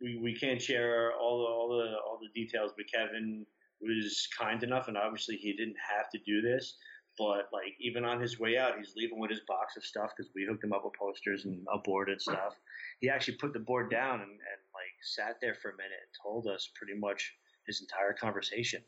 we, 0.00 0.18
we 0.18 0.34
can't 0.34 0.60
share 0.60 1.12
all 1.12 1.38
the 1.38 1.44
all 1.44 1.68
the 1.68 1.96
all 2.04 2.18
the 2.20 2.28
details, 2.34 2.72
but 2.76 2.86
Kevin 2.92 3.46
was 3.80 4.28
kind 4.38 4.62
enough, 4.62 4.88
and 4.88 4.96
obviously 4.96 5.36
he 5.36 5.52
didn't 5.52 5.76
have 5.78 6.10
to 6.10 6.18
do 6.26 6.40
this, 6.42 6.76
but 7.18 7.48
like 7.52 7.76
even 7.80 8.04
on 8.04 8.20
his 8.20 8.38
way 8.38 8.56
out, 8.56 8.78
he's 8.78 8.94
leaving 8.96 9.18
with 9.18 9.30
his 9.30 9.40
box 9.46 9.76
of 9.76 9.84
stuff 9.84 10.10
because 10.16 10.30
we 10.34 10.46
hooked 10.48 10.64
him 10.64 10.72
up 10.72 10.82
with 10.84 10.94
posters 10.98 11.44
and 11.44 11.66
a 11.72 11.78
board 11.78 12.08
and 12.08 12.20
stuff. 12.20 12.54
He 13.00 13.08
actually 13.10 13.36
put 13.36 13.52
the 13.52 13.58
board 13.60 13.90
down 13.90 14.20
and, 14.20 14.30
and 14.30 14.60
like 14.71 14.71
sat 15.02 15.36
there 15.40 15.54
for 15.54 15.70
a 15.70 15.76
minute 15.76 15.98
and 16.00 16.10
told 16.22 16.46
us 16.46 16.70
pretty 16.74 16.98
much 16.98 17.34
his 17.66 17.80
entire 17.80 18.12
conversation 18.12 18.80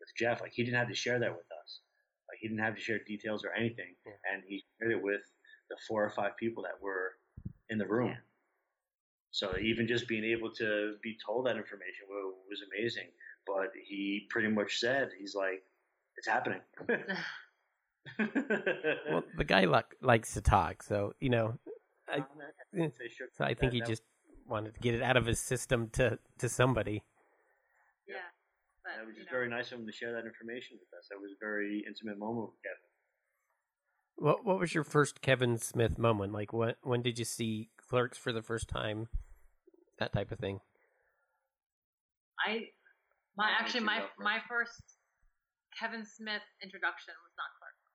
with 0.00 0.08
Jeff. 0.18 0.40
Like 0.40 0.52
he 0.52 0.64
didn't 0.64 0.78
have 0.78 0.88
to 0.88 0.94
share 0.94 1.18
that 1.18 1.30
with 1.32 1.46
us. 1.62 1.80
Like 2.28 2.38
he 2.40 2.48
didn't 2.48 2.62
have 2.64 2.74
to 2.74 2.80
share 2.80 2.98
details 3.06 3.44
or 3.44 3.52
anything, 3.52 3.94
Yeah. 4.06 4.12
and 4.32 4.42
he 4.46 4.64
shared 4.80 4.92
it 4.92 5.02
with 5.02 5.20
the 5.70 5.76
four 5.88 6.04
or 6.04 6.10
five 6.10 6.36
people 6.36 6.62
that 6.64 6.80
were 6.80 7.12
in 7.70 7.78
the 7.78 7.86
room. 7.86 8.08
Yeah. 8.08 8.16
So 9.30 9.56
even 9.58 9.86
just 9.88 10.08
being 10.08 10.24
able 10.24 10.50
to 10.54 10.96
be 11.02 11.16
told 11.24 11.46
that 11.46 11.56
information 11.56 12.06
was 12.10 12.60
amazing. 12.70 13.08
But 13.46 13.72
he 13.82 14.26
pretty 14.30 14.48
much 14.48 14.78
said, 14.78 15.10
he's 15.18 15.34
like, 15.34 15.62
it's 16.16 16.26
happening. 16.28 16.60
well, 18.18 19.22
the 19.36 19.44
guy 19.44 19.64
like, 19.64 19.86
likes 20.00 20.34
to 20.34 20.40
talk, 20.40 20.82
so 20.82 21.14
you 21.20 21.30
know. 21.30 21.58
I, 22.08 22.18
eh, 22.18 22.88
They 22.98 23.08
shook 23.08 23.28
so 23.32 23.44
I 23.44 23.48
think 23.54 23.60
that- 23.60 23.72
he 23.72 23.80
that- 23.80 23.88
just 23.88 24.02
wanted 24.48 24.74
to 24.74 24.80
get 24.80 24.94
it 24.94 25.02
out 25.02 25.16
of 25.16 25.26
his 25.26 25.38
system 25.40 25.88
to 25.94 26.18
to 26.38 26.48
somebody. 26.48 27.02
yeah. 28.08 28.16
But 28.84 28.98
That 28.98 29.06
was 29.06 29.16
just 29.16 29.30
know, 29.30 29.36
very 29.38 29.48
nice 29.48 29.72
of 29.72 29.80
him 29.80 29.86
to 29.86 29.92
share 29.92 30.12
that 30.12 30.26
information 30.26 30.78
with 30.78 30.90
us. 30.98 31.06
That 31.10 31.20
was 31.20 31.32
a 31.32 31.40
very 31.40 31.84
intimate 31.86 32.18
moment 32.18 32.50
with 32.50 32.62
Kevin. 32.62 32.88
What 34.16 34.44
What 34.44 34.58
was 34.58 34.74
your 34.74 34.84
first 34.84 35.20
Kevin 35.22 35.58
Smith 35.58 35.98
moment? 35.98 36.32
Like, 36.32 36.52
when 36.52 36.74
when 36.82 37.02
did 37.02 37.18
you 37.18 37.24
see 37.24 37.70
Clerks 37.76 38.18
for 38.18 38.32
the 38.32 38.42
first 38.42 38.68
time? 38.68 39.08
That 39.98 40.12
type 40.12 40.32
of 40.32 40.38
thing. 40.38 40.60
I 42.44 42.68
my 43.36 43.46
Why 43.46 43.48
don't 43.50 43.60
actually 43.62 43.84
my 43.84 44.00
first? 44.00 44.18
my 44.18 44.38
first 44.48 44.82
Kevin 45.78 46.04
Smith 46.04 46.44
introduction 46.62 47.14
was 47.22 47.34
not 47.38 47.50
Clerks. 47.58 47.86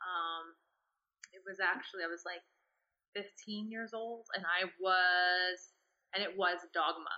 Um, 0.00 0.44
it 1.32 1.42
was 1.44 1.58
actually 1.60 2.04
I 2.04 2.08
was 2.08 2.22
like 2.24 2.42
15 3.14 3.70
years 3.70 3.94
old, 3.94 4.26
and 4.34 4.44
I 4.44 4.66
was, 4.80 5.72
and 6.14 6.22
it 6.22 6.36
was 6.36 6.58
Dogma. 6.74 7.16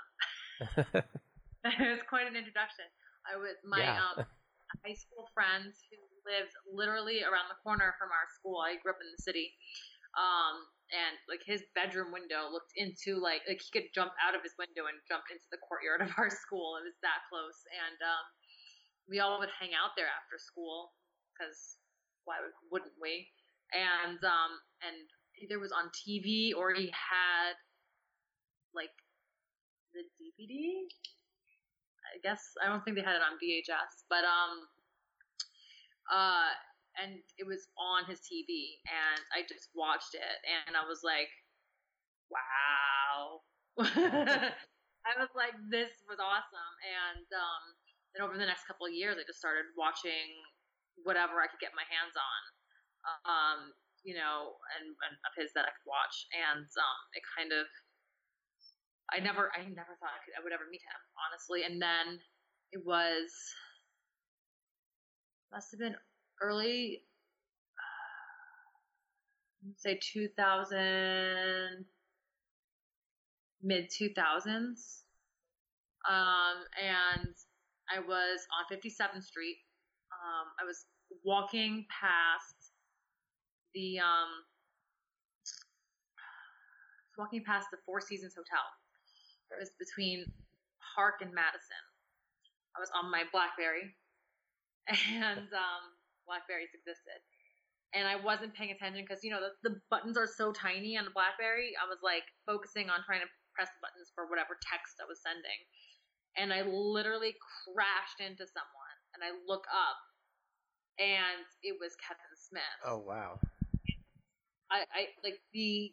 it 1.64 1.90
was 1.98 2.04
quite 2.08 2.26
an 2.28 2.36
introduction. 2.36 2.86
I 3.26 3.36
was 3.36 3.56
my 3.66 3.82
Yeah. 3.82 3.98
um, 3.98 4.24
high 4.84 4.94
school 4.94 5.26
friends 5.34 5.82
who 5.90 5.98
lived 6.26 6.52
literally 6.70 7.22
around 7.22 7.48
the 7.50 7.58
corner 7.62 7.94
from 7.98 8.10
our 8.14 8.26
school. 8.38 8.60
I 8.62 8.76
grew 8.82 8.92
up 8.94 9.02
in 9.02 9.10
the 9.10 9.22
city. 9.22 9.54
Um, 10.16 10.64
and 10.96 11.18
like 11.28 11.42
his 11.44 11.60
bedroom 11.76 12.08
window 12.14 12.48
looked 12.48 12.72
into 12.78 13.18
like 13.20 13.42
like 13.50 13.60
he 13.60 13.68
could 13.74 13.90
jump 13.92 14.14
out 14.22 14.32
of 14.38 14.40
his 14.40 14.54
window 14.56 14.86
and 14.88 14.96
jump 15.10 15.26
into 15.28 15.44
the 15.52 15.60
courtyard 15.60 16.00
of 16.00 16.14
our 16.16 16.30
school. 16.32 16.78
It 16.80 16.86
was 16.88 16.96
that 17.04 17.26
close, 17.28 17.58
and 17.74 17.98
um, 18.00 18.24
we 19.10 19.18
all 19.20 19.36
would 19.42 19.52
hang 19.52 19.74
out 19.76 19.92
there 19.98 20.08
after 20.08 20.38
school 20.40 20.94
because 21.34 21.76
why 22.24 22.38
would- 22.40 22.56
wouldn't 22.70 22.96
we? 23.02 23.28
And 23.74 24.22
um, 24.24 24.52
and 24.80 25.04
either 25.42 25.58
was 25.58 25.72
on 25.72 25.90
TV 25.92 26.54
or 26.56 26.72
he 26.72 26.86
had 26.92 27.54
like 28.74 28.92
the 29.92 30.04
DVD. 30.20 30.84
I 32.06 32.20
guess 32.22 32.40
I 32.62 32.68
don't 32.68 32.84
think 32.84 32.96
they 32.96 33.04
had 33.04 33.16
it 33.16 33.24
on 33.24 33.40
VHS, 33.40 34.06
but 34.08 34.24
um, 34.24 34.68
uh, 36.12 36.52
and 36.96 37.20
it 37.36 37.44
was 37.44 37.68
on 37.76 38.08
his 38.08 38.20
TV, 38.24 38.80
and 38.88 39.20
I 39.34 39.42
just 39.44 39.68
watched 39.76 40.14
it, 40.14 40.36
and 40.46 40.76
I 40.76 40.86
was 40.86 41.04
like, 41.04 41.28
wow. 42.32 43.44
I 45.06 45.12
was 45.20 45.30
like, 45.36 45.54
this 45.68 45.92
was 46.08 46.16
awesome, 46.22 46.74
and 46.80 47.26
um, 47.36 47.62
then 48.14 48.24
over 48.24 48.38
the 48.38 48.48
next 48.48 48.64
couple 48.64 48.86
of 48.86 48.94
years, 48.96 49.18
I 49.20 49.26
just 49.26 49.42
started 49.42 49.68
watching 49.76 50.40
whatever 51.04 51.42
I 51.44 51.50
could 51.50 51.60
get 51.60 51.76
my 51.76 51.84
hands 51.84 52.16
on, 52.16 52.42
um, 53.28 53.60
you 54.06 54.14
know, 54.14 54.54
and, 54.78 54.86
and 54.86 55.14
of 55.26 55.34
his 55.34 55.50
that 55.58 55.66
I 55.66 55.74
could 55.74 55.90
watch, 55.90 56.30
and 56.30 56.62
um, 56.62 57.00
it 57.18 57.26
kind 57.34 57.50
of 57.50 57.66
I 59.12 59.20
never, 59.20 59.50
I 59.54 59.62
never 59.62 59.94
thought 60.00 60.10
I, 60.10 60.20
could, 60.24 60.34
I 60.38 60.42
would 60.42 60.52
ever 60.52 60.64
meet 60.70 60.82
him, 60.82 61.00
honestly. 61.22 61.62
And 61.62 61.80
then 61.80 62.18
it 62.72 62.82
was, 62.84 63.30
must 65.52 65.70
have 65.70 65.78
been 65.78 65.94
early, 66.42 67.02
uh, 67.78 69.72
say 69.76 70.00
2000, 70.02 71.84
mid 73.62 73.90
2000s. 73.90 75.02
Um, 76.08 76.58
and 76.82 77.34
I 77.90 78.00
was 78.00 78.46
on 78.58 78.76
57th 78.76 79.22
Street. 79.22 79.58
Um, 80.10 80.46
I 80.60 80.64
was 80.64 80.86
walking 81.24 81.86
past 81.90 82.55
the, 83.76 84.00
um, 84.00 84.32
walking 87.18 87.44
past 87.44 87.68
the 87.72 87.80
Four 87.84 88.00
Seasons 88.00 88.32
Hotel. 88.36 88.64
It 89.52 89.60
was 89.60 89.72
between 89.76 90.24
Park 90.96 91.20
and 91.20 91.32
Madison. 91.32 91.84
I 92.76 92.80
was 92.80 92.92
on 92.92 93.08
my 93.08 93.24
BlackBerry, 93.32 93.88
and 94.88 95.48
um, 95.52 95.82
Blackberries 96.28 96.72
existed, 96.76 97.20
and 97.96 98.04
I 98.04 98.20
wasn't 98.20 98.52
paying 98.52 98.72
attention 98.72 99.00
because 99.00 99.24
you 99.24 99.32
know 99.32 99.40
the, 99.40 99.52
the 99.64 99.80
buttons 99.88 100.20
are 100.20 100.28
so 100.28 100.52
tiny 100.52 100.96
on 101.00 101.08
the 101.08 101.16
BlackBerry. 101.16 101.72
I 101.80 101.88
was 101.88 102.04
like 102.04 102.28
focusing 102.44 102.92
on 102.92 103.00
trying 103.04 103.24
to 103.24 103.30
press 103.56 103.72
the 103.72 103.80
buttons 103.80 104.12
for 104.12 104.28
whatever 104.28 104.60
text 104.60 105.00
I 105.00 105.08
was 105.08 105.24
sending, 105.24 105.60
and 106.36 106.52
I 106.52 106.68
literally 106.68 107.32
crashed 107.64 108.20
into 108.20 108.44
someone. 108.44 108.96
And 109.16 109.24
I 109.24 109.32
look 109.48 109.64
up, 109.72 110.00
and 111.00 111.48
it 111.64 111.80
was 111.80 111.96
Kevin 111.96 112.32
Smith. 112.36 112.76
oh 112.84 113.00
wow! 113.00 113.40
I, 114.70 114.84
I 114.92 115.00
like 115.22 115.40
the 115.52 115.92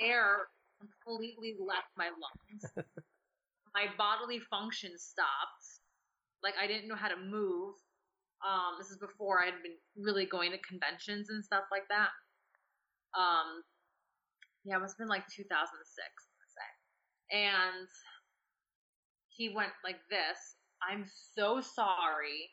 air 0.00 0.48
completely 0.80 1.56
left 1.58 1.90
my 1.96 2.08
lungs. 2.08 2.64
my 3.74 3.86
bodily 3.98 4.40
function 4.50 4.92
stopped. 4.96 5.82
Like 6.42 6.54
I 6.60 6.66
didn't 6.66 6.88
know 6.88 6.96
how 6.96 7.08
to 7.08 7.16
move. 7.16 7.74
Um, 8.40 8.78
this 8.78 8.90
is 8.90 8.96
before 8.96 9.42
I 9.42 9.46
had 9.46 9.62
been 9.62 9.76
really 9.96 10.24
going 10.24 10.52
to 10.52 10.58
conventions 10.58 11.28
and 11.28 11.44
stuff 11.44 11.64
like 11.70 11.84
that. 11.90 12.08
Um, 13.12 13.62
yeah, 14.64 14.76
it 14.76 14.80
must 14.80 14.94
have 14.94 14.98
been 14.98 15.08
like 15.08 15.26
2006, 15.28 15.44
I'm 15.60 16.48
say. 16.48 16.70
And 17.36 17.88
he 19.28 19.48
went 19.50 19.72
like 19.84 20.00
this. 20.08 20.56
I'm 20.82 21.04
so 21.34 21.60
sorry. 21.60 22.48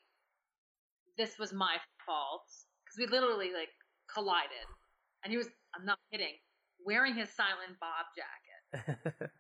This 1.18 1.40
was 1.40 1.54
my 1.54 1.78
fault 2.06 2.44
because 2.84 2.98
we 3.00 3.08
literally 3.08 3.52
like 3.54 3.72
collided, 4.14 4.68
and 5.28 5.32
he 5.32 5.38
was. 5.38 5.52
I'm 5.76 5.84
not 5.84 6.00
kidding. 6.10 6.40
Wearing 6.80 7.14
his 7.16 7.28
Silent 7.36 7.76
Bob 7.84 8.08
jacket. 8.16 9.30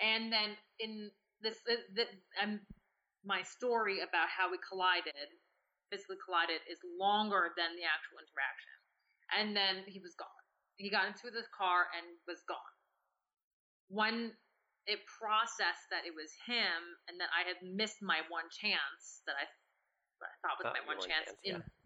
And 0.00 0.32
then 0.32 0.56
in 0.80 1.12
this, 1.44 1.60
the, 1.92 2.08
um, 2.40 2.60
my 3.24 3.44
story 3.44 4.00
about 4.00 4.32
how 4.32 4.48
we 4.48 4.56
collided, 4.64 5.28
physically 5.92 6.16
collided, 6.24 6.64
is 6.64 6.80
longer 6.96 7.52
than 7.52 7.76
the 7.76 7.84
actual 7.84 8.16
interaction. 8.24 8.76
And 9.36 9.52
then 9.52 9.84
he 9.84 10.00
was 10.00 10.16
gone. 10.16 10.44
He 10.80 10.88
got 10.88 11.04
into 11.04 11.28
the 11.28 11.44
car 11.52 11.92
and 11.92 12.08
was 12.24 12.40
gone. 12.48 12.74
When 13.92 14.32
it 14.88 15.04
processed 15.04 15.92
that 15.92 16.08
it 16.08 16.16
was 16.16 16.32
him 16.48 16.80
and 17.06 17.20
that 17.20 17.28
I 17.36 17.44
had 17.44 17.60
missed 17.60 18.00
my 18.00 18.24
one 18.32 18.48
chance 18.48 19.20
that 19.28 19.36
I, 19.36 19.44
that 19.44 20.30
I 20.32 20.36
thought 20.40 20.56
was 20.56 20.64
Thought 20.72 20.80
my 20.80 20.88
one 20.88 20.96
one 20.96 21.04
chance, 21.04 21.28
chance, 21.28 21.44
in 21.44 21.60
yeah. 21.60 21.79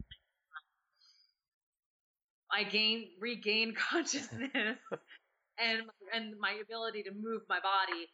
I 2.55 2.63
gained 2.63 3.07
regained 3.19 3.77
consciousness 3.91 4.79
and 5.59 5.79
and 6.15 6.35
my 6.39 6.55
ability 6.63 7.03
to 7.05 7.13
move 7.15 7.43
my 7.51 7.59
body, 7.59 8.07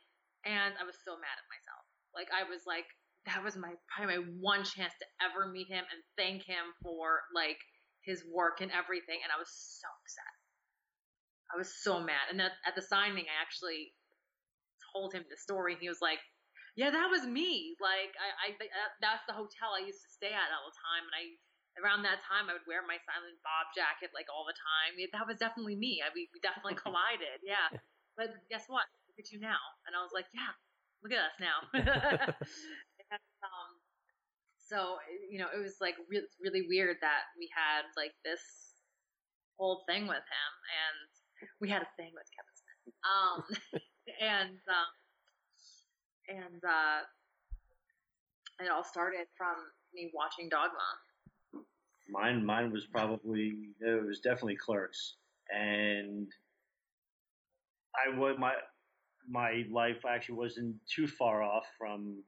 and 0.49 0.73
I 0.81 0.85
was 0.85 0.97
so 1.05 1.13
mad 1.21 1.37
at 1.37 1.49
myself. 1.53 1.85
Like 2.17 2.29
I 2.33 2.49
was 2.49 2.65
like, 2.65 2.89
that 3.29 3.45
was 3.45 3.57
my 3.57 3.77
probably 3.93 4.17
my 4.17 4.25
one 4.41 4.65
chance 4.65 4.97
to 4.97 5.07
ever 5.21 5.53
meet 5.53 5.69
him 5.69 5.85
and 5.85 6.01
thank 6.17 6.45
him 6.49 6.73
for 6.83 7.21
like 7.37 7.61
his 8.05 8.25
work 8.25 8.65
and 8.65 8.73
everything, 8.73 9.21
and 9.21 9.29
I 9.29 9.39
was 9.39 9.53
so 9.53 9.89
upset. 10.01 10.35
I 11.53 11.59
was 11.59 11.69
so 11.83 12.01
mad, 12.01 12.33
and 12.33 12.41
at, 12.41 12.57
at 12.65 12.75
the 12.75 12.83
signing, 12.83 13.29
I 13.29 13.37
actually 13.43 13.93
told 14.95 15.13
him 15.13 15.25
the 15.29 15.37
story. 15.37 15.75
and 15.77 15.83
He 15.83 15.91
was 15.93 16.01
like, 16.01 16.23
Yeah, 16.77 16.91
that 16.91 17.13
was 17.13 17.29
me. 17.29 17.77
Like 17.77 18.17
I, 18.17 18.57
I 18.57 18.69
that's 19.05 19.25
the 19.29 19.37
hotel 19.37 19.77
I 19.77 19.85
used 19.85 20.01
to 20.01 20.11
stay 20.17 20.33
at 20.33 20.49
all 20.53 20.65
the 20.73 20.81
time, 20.81 21.05
and 21.05 21.17
I 21.17 21.25
around 21.81 22.05
that 22.05 22.21
time 22.29 22.47
I 22.47 22.55
would 22.55 22.69
wear 22.69 22.85
my 22.85 23.01
Silent 23.03 23.41
Bob 23.43 23.73
jacket 23.73 24.13
like 24.13 24.29
all 24.29 24.45
the 24.45 24.57
time. 24.57 24.97
That 25.13 25.27
was 25.27 25.41
definitely 25.41 25.77
me. 25.77 26.05
I, 26.05 26.13
we, 26.13 26.29
we 26.31 26.39
definitely 26.45 26.77
collided. 26.85 27.41
Yeah, 27.43 27.73
but 28.15 28.37
guess 28.53 28.69
what? 28.69 28.87
Look 29.09 29.19
at 29.19 29.33
you 29.33 29.41
now. 29.41 29.61
And 29.89 29.97
I 29.97 30.01
was 30.05 30.13
like, 30.15 30.29
yeah, 30.31 30.53
look 31.03 31.13
at 31.17 31.25
us 31.25 31.37
now. 31.41 31.59
and, 33.13 33.25
um, 33.43 33.71
so 34.61 35.03
you 35.27 35.43
know, 35.43 35.51
it 35.51 35.59
was 35.59 35.83
like 35.83 35.99
re- 36.07 36.31
really 36.39 36.63
weird 36.69 37.03
that 37.03 37.33
we 37.35 37.51
had 37.51 37.89
like 37.99 38.15
this 38.23 38.41
whole 39.59 39.83
thing 39.89 40.07
with 40.07 40.23
him, 40.23 40.53
and 40.71 40.97
we 41.61 41.69
had 41.69 41.83
a 41.83 41.91
thing 41.99 42.13
with 42.15 42.29
Kevin 42.31 42.55
Smith. 42.55 42.95
Um, 43.03 43.39
and 44.21 44.59
um, 44.71 44.91
and 46.31 46.63
uh, 46.63 47.03
it 48.63 48.71
all 48.71 48.85
started 48.85 49.27
from 49.37 49.57
me 49.93 50.11
watching 50.15 50.49
Dogma. 50.49 50.89
Mine, 52.11 52.45
mine 52.45 52.73
was 52.73 52.87
probably 52.87 53.55
it 53.81 54.07
was 54.07 54.21
definitely 54.21 54.57
Clerks, 54.57 55.15
and 55.55 56.29
I 57.95 58.17
would 58.17 58.39
my 58.39 58.55
my 59.29 59.65
life 59.71 60.05
actually 60.09 60.37
wasn't 60.37 60.77
too 60.87 61.07
far 61.07 61.43
off 61.43 61.65
from 61.79 62.23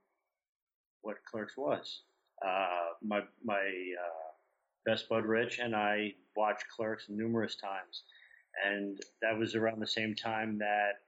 what 1.03 1.16
Clerks 1.24 1.57
was. 1.57 2.03
Uh, 2.45 2.95
my 3.03 3.20
my 3.45 3.55
uh, 3.61 4.30
best 4.87 5.09
bud 5.09 5.24
Rich 5.24 5.59
and 5.59 5.74
I 5.74 6.14
watched 6.37 6.64
Clerks 6.68 7.07
numerous 7.09 7.57
times, 7.57 8.03
and 8.64 9.01
that 9.20 9.39
was 9.39 9.55
around 9.55 9.80
the 9.80 9.87
same 9.87 10.14
time 10.14 10.59
that 10.59 11.01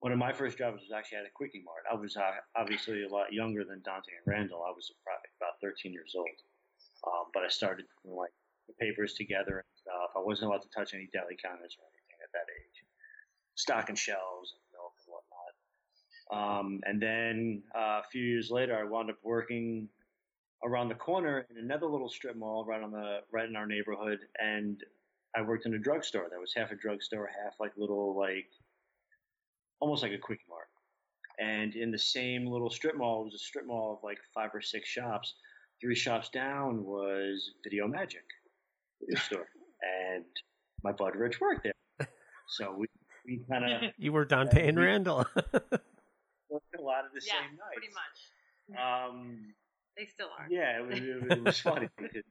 one 0.00 0.12
of 0.12 0.18
my 0.18 0.32
first 0.32 0.58
jobs 0.58 0.80
was 0.82 0.92
actually 0.96 1.18
at 1.18 1.26
a 1.26 1.34
quickie 1.34 1.62
mart. 1.64 1.82
I 1.90 1.94
was 1.94 2.16
uh, 2.16 2.30
obviously 2.56 3.02
a 3.04 3.08
lot 3.08 3.32
younger 3.32 3.64
than 3.64 3.82
Dante 3.84 4.12
and 4.14 4.26
Randal. 4.26 4.62
I 4.66 4.70
was 4.70 4.92
probably 5.02 5.30
about 5.40 5.60
13 5.60 5.92
years 5.92 6.14
old, 6.16 6.28
but 7.32 7.44
I 7.44 7.48
started 7.48 7.86
putting 8.02 8.16
like 8.16 8.32
the 8.66 8.74
papers 8.74 9.14
together 9.14 9.64
and 9.64 9.74
stuff. 9.74 10.10
I 10.16 10.20
wasn't 10.20 10.50
allowed 10.50 10.62
to 10.62 10.68
touch 10.68 10.94
any 10.94 11.08
deli 11.12 11.36
counters 11.42 11.76
or 11.78 11.86
anything 11.88 12.18
at 12.22 12.32
that 12.32 12.46
age. 12.50 12.84
Stocking 13.54 13.96
shelves 13.96 14.54
and 14.54 14.62
milk 14.72 14.94
and 14.98 15.12
whatnot. 15.12 15.54
Um, 16.30 16.80
and 16.84 17.00
then 17.00 17.62
uh, 17.74 18.02
a 18.04 18.08
few 18.12 18.22
years 18.22 18.50
later, 18.50 18.76
I 18.78 18.84
wound 18.84 19.10
up 19.10 19.16
working 19.22 19.88
around 20.64 20.88
the 20.88 20.94
corner 20.94 21.46
in 21.50 21.56
another 21.56 21.86
little 21.86 22.08
strip 22.08 22.36
mall 22.36 22.64
right 22.64 22.82
on 22.82 22.90
the 22.90 23.20
right 23.32 23.48
in 23.48 23.56
our 23.56 23.66
neighborhood, 23.66 24.20
and 24.40 24.82
I 25.36 25.42
worked 25.42 25.66
in 25.66 25.74
a 25.74 25.78
drugstore 25.78 26.28
that 26.30 26.40
was 26.40 26.52
half 26.54 26.70
a 26.70 26.74
drugstore, 26.74 27.28
half 27.44 27.54
like 27.60 27.72
little 27.76 28.16
like 28.16 28.50
almost 29.80 30.02
like 30.02 30.12
a 30.12 30.18
quick 30.18 30.40
mart. 30.48 30.68
And 31.38 31.76
in 31.76 31.90
the 31.92 31.98
same 31.98 32.46
little 32.46 32.70
strip 32.70 32.96
mall, 32.96 33.22
it 33.22 33.26
was 33.26 33.34
a 33.34 33.38
strip 33.38 33.66
mall 33.66 33.94
of 33.94 34.02
like 34.02 34.18
five 34.34 34.50
or 34.52 34.60
six 34.60 34.88
shops. 34.88 35.34
Three 35.80 35.94
shops 35.94 36.28
down 36.30 36.84
was 36.84 37.52
Video 37.62 37.86
Magic, 37.86 38.24
video 39.00 39.20
store, 39.20 39.46
and 39.82 40.24
my 40.82 40.92
bud 40.92 41.14
Rich 41.14 41.40
worked 41.40 41.64
there. 41.64 41.72
So 42.50 42.74
we, 42.78 42.86
we 43.26 43.42
kind 43.50 43.70
of 43.70 43.92
you 43.98 44.10
were 44.10 44.24
Dante 44.24 44.66
and 44.66 44.78
Randal. 44.80 45.18
worked 45.36 46.74
a 46.78 46.80
lot 46.80 47.04
of 47.04 47.12
the 47.12 47.20
yeah, 47.20 47.44
same 47.44 47.58
nights. 47.60 47.76
pretty 47.76 47.92
much. 47.92 48.16
Um, 48.80 49.54
They 49.98 50.06
still 50.06 50.28
are. 50.38 50.46
yeah, 50.48 50.80
it 50.80 50.86
was, 50.88 50.98
it 51.36 51.44
was 51.44 51.60
funny 51.60 51.88
because 51.98 52.24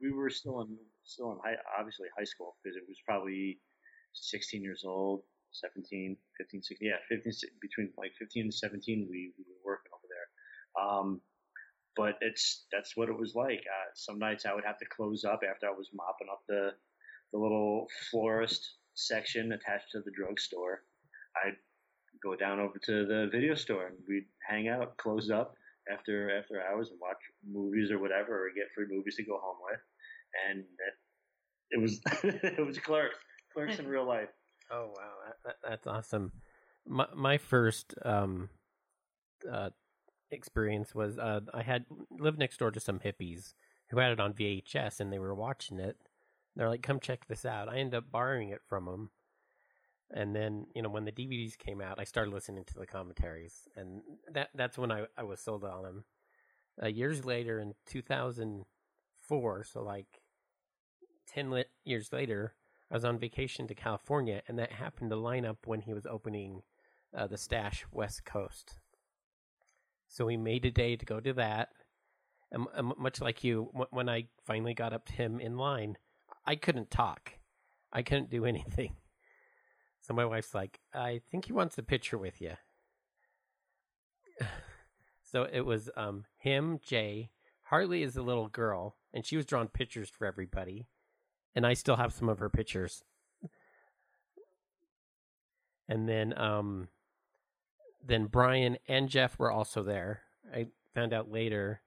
we 0.00 0.12
were 0.12 0.30
still 0.30 0.62
in 0.62 0.78
still 1.04 1.32
in 1.32 1.38
high, 1.44 1.56
obviously 1.78 2.08
high 2.16 2.24
school 2.24 2.56
because 2.64 2.74
it 2.74 2.84
was 2.88 2.96
probably 3.06 3.60
16 4.14 4.62
years 4.62 4.82
old, 4.86 5.20
17, 5.52 6.16
15, 6.38 6.62
16, 6.62 6.88
yeah, 6.88 6.96
15, 7.10 7.32
between 7.60 7.92
like 7.98 8.12
15 8.18 8.44
and 8.44 8.54
17, 8.54 9.06
we, 9.10 9.32
we 9.36 9.44
were 9.44 9.72
working 9.76 9.92
over 9.92 10.08
there. 10.08 10.28
Um, 10.80 11.20
but 11.96 12.14
it's 12.20 12.66
that's 12.72 12.96
what 12.96 13.08
it 13.08 13.18
was 13.18 13.34
like. 13.34 13.60
Uh, 13.60 13.90
some 13.94 14.18
nights 14.18 14.46
I 14.46 14.54
would 14.54 14.64
have 14.64 14.78
to 14.78 14.86
close 14.86 15.24
up 15.24 15.40
after 15.48 15.66
I 15.66 15.72
was 15.72 15.88
mopping 15.94 16.28
up 16.30 16.42
the 16.48 16.70
the 17.32 17.38
little 17.38 17.86
florist 18.10 18.76
section 18.94 19.52
attached 19.52 19.90
to 19.92 20.00
the 20.00 20.12
drugstore. 20.12 20.82
I'd 21.44 21.56
go 22.22 22.36
down 22.36 22.60
over 22.60 22.78
to 22.84 23.06
the 23.06 23.28
video 23.30 23.54
store 23.54 23.88
and 23.88 23.96
we'd 24.08 24.26
hang 24.48 24.68
out, 24.68 24.96
close 24.96 25.30
up 25.30 25.54
after 25.92 26.36
after 26.38 26.62
hours 26.62 26.90
and 26.90 26.98
watch 27.00 27.18
movies 27.46 27.90
or 27.90 27.98
whatever, 27.98 28.46
or 28.46 28.48
get 28.54 28.66
free 28.74 28.86
movies 28.88 29.16
to 29.16 29.24
go 29.24 29.38
home 29.42 29.56
with. 29.70 29.80
And 30.48 30.60
it, 30.60 30.94
it 31.70 31.80
was 31.80 32.00
it 32.58 32.66
was 32.66 32.78
Clerks, 32.78 33.18
Clerks 33.52 33.78
in 33.78 33.88
real 33.88 34.06
life. 34.06 34.28
Oh 34.70 34.92
wow, 34.96 35.12
that, 35.26 35.36
that, 35.44 35.68
that's 35.68 35.86
awesome. 35.86 36.32
My 36.86 37.06
my 37.14 37.38
first 37.38 37.94
um, 38.04 38.48
uh, 39.50 39.70
experience 40.30 40.94
was 40.94 41.18
uh, 41.18 41.40
I 41.52 41.62
had 41.62 41.86
lived 42.10 42.38
next 42.38 42.58
door 42.58 42.70
to 42.70 42.80
some 42.80 43.00
hippies 43.00 43.54
who 43.88 43.98
had 43.98 44.12
it 44.12 44.20
on 44.20 44.34
VHS 44.34 45.00
and 45.00 45.12
they 45.12 45.18
were 45.18 45.34
watching 45.34 45.78
it. 45.78 45.96
They're 46.56 46.68
like, 46.68 46.82
"Come 46.82 47.00
check 47.00 47.26
this 47.26 47.44
out." 47.44 47.68
I 47.68 47.78
ended 47.78 47.94
up 47.94 48.10
borrowing 48.10 48.50
it 48.50 48.62
from 48.66 48.84
them, 48.86 49.10
and 50.12 50.34
then 50.34 50.66
you 50.74 50.82
know 50.82 50.88
when 50.88 51.04
the 51.04 51.12
DVDs 51.12 51.58
came 51.58 51.80
out, 51.80 51.98
I 51.98 52.04
started 52.04 52.32
listening 52.32 52.64
to 52.64 52.78
the 52.78 52.86
commentaries, 52.86 53.68
and 53.76 54.02
that 54.32 54.50
that's 54.54 54.78
when 54.78 54.92
I 54.92 55.06
I 55.16 55.24
was 55.24 55.40
sold 55.40 55.64
on 55.64 55.82
them. 55.82 56.04
Uh, 56.82 56.86
years 56.86 57.24
later, 57.24 57.58
in 57.58 57.74
two 57.86 58.02
thousand 58.02 58.66
four, 59.20 59.64
so 59.64 59.82
like 59.82 60.20
ten 61.26 61.50
lit 61.50 61.70
years 61.84 62.12
later, 62.12 62.54
I 62.90 62.94
was 62.94 63.04
on 63.04 63.18
vacation 63.18 63.66
to 63.66 63.74
California, 63.74 64.42
and 64.46 64.58
that 64.58 64.72
happened 64.72 65.10
to 65.10 65.16
line 65.16 65.44
up 65.44 65.66
when 65.66 65.80
he 65.80 65.92
was 65.92 66.06
opening 66.06 66.62
uh, 67.16 67.26
the 67.26 67.38
Stash 67.38 67.84
West 67.90 68.24
Coast. 68.24 68.76
So 70.14 70.26
we 70.26 70.36
made 70.36 70.64
a 70.64 70.70
day 70.70 70.96
to 70.96 71.04
go 71.04 71.18
to 71.18 71.32
that. 71.34 71.70
And, 72.52 72.66
and 72.74 72.92
much 72.96 73.20
like 73.20 73.42
you, 73.42 73.70
when 73.90 74.08
I 74.08 74.28
finally 74.46 74.74
got 74.74 74.92
up 74.92 75.06
to 75.06 75.12
him 75.12 75.40
in 75.40 75.56
line, 75.56 75.96
I 76.46 76.54
couldn't 76.54 76.90
talk. 76.90 77.32
I 77.92 78.02
couldn't 78.02 78.30
do 78.30 78.44
anything. 78.52 78.94
So 80.00 80.14
my 80.14 80.24
wife's 80.24 80.54
like, 80.54 80.78
I 80.92 81.20
think 81.30 81.46
he 81.46 81.52
wants 81.52 81.78
a 81.78 81.82
picture 81.82 82.18
with 82.18 82.40
you. 82.40 82.52
so 85.22 85.48
it 85.50 85.62
was 85.62 85.90
um, 85.96 86.24
him, 86.38 86.78
Jay. 86.84 87.30
Harley 87.64 88.02
is 88.02 88.16
a 88.16 88.22
little 88.22 88.48
girl, 88.48 88.96
and 89.12 89.24
she 89.24 89.36
was 89.36 89.46
drawing 89.46 89.68
pictures 89.68 90.10
for 90.10 90.26
everybody 90.26 90.86
and 91.54 91.66
I 91.66 91.74
still 91.74 91.96
have 91.96 92.12
some 92.12 92.28
of 92.28 92.38
her 92.40 92.48
pictures. 92.48 93.02
And 95.88 96.08
then 96.08 96.36
um 96.38 96.88
then 98.04 98.26
Brian 98.26 98.78
and 98.88 99.08
Jeff 99.08 99.38
were 99.38 99.50
also 99.50 99.82
there. 99.82 100.22
I 100.52 100.66
found 100.94 101.12
out 101.12 101.30
later. 101.30 101.80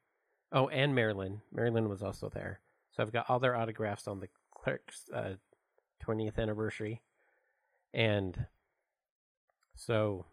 Oh, 0.51 0.67
and 0.69 0.95
Marilyn. 0.95 1.41
Marilyn 1.51 1.89
was 1.89 2.01
also 2.01 2.29
there. 2.29 2.61
So 2.91 3.03
I've 3.03 3.11
got 3.11 3.29
all 3.29 3.39
their 3.39 3.55
autographs 3.55 4.07
on 4.07 4.19
the 4.19 4.29
Clerks 4.53 5.09
uh, 5.13 5.33
20th 6.03 6.37
anniversary. 6.37 7.01
And 7.93 8.47
so 9.75 10.25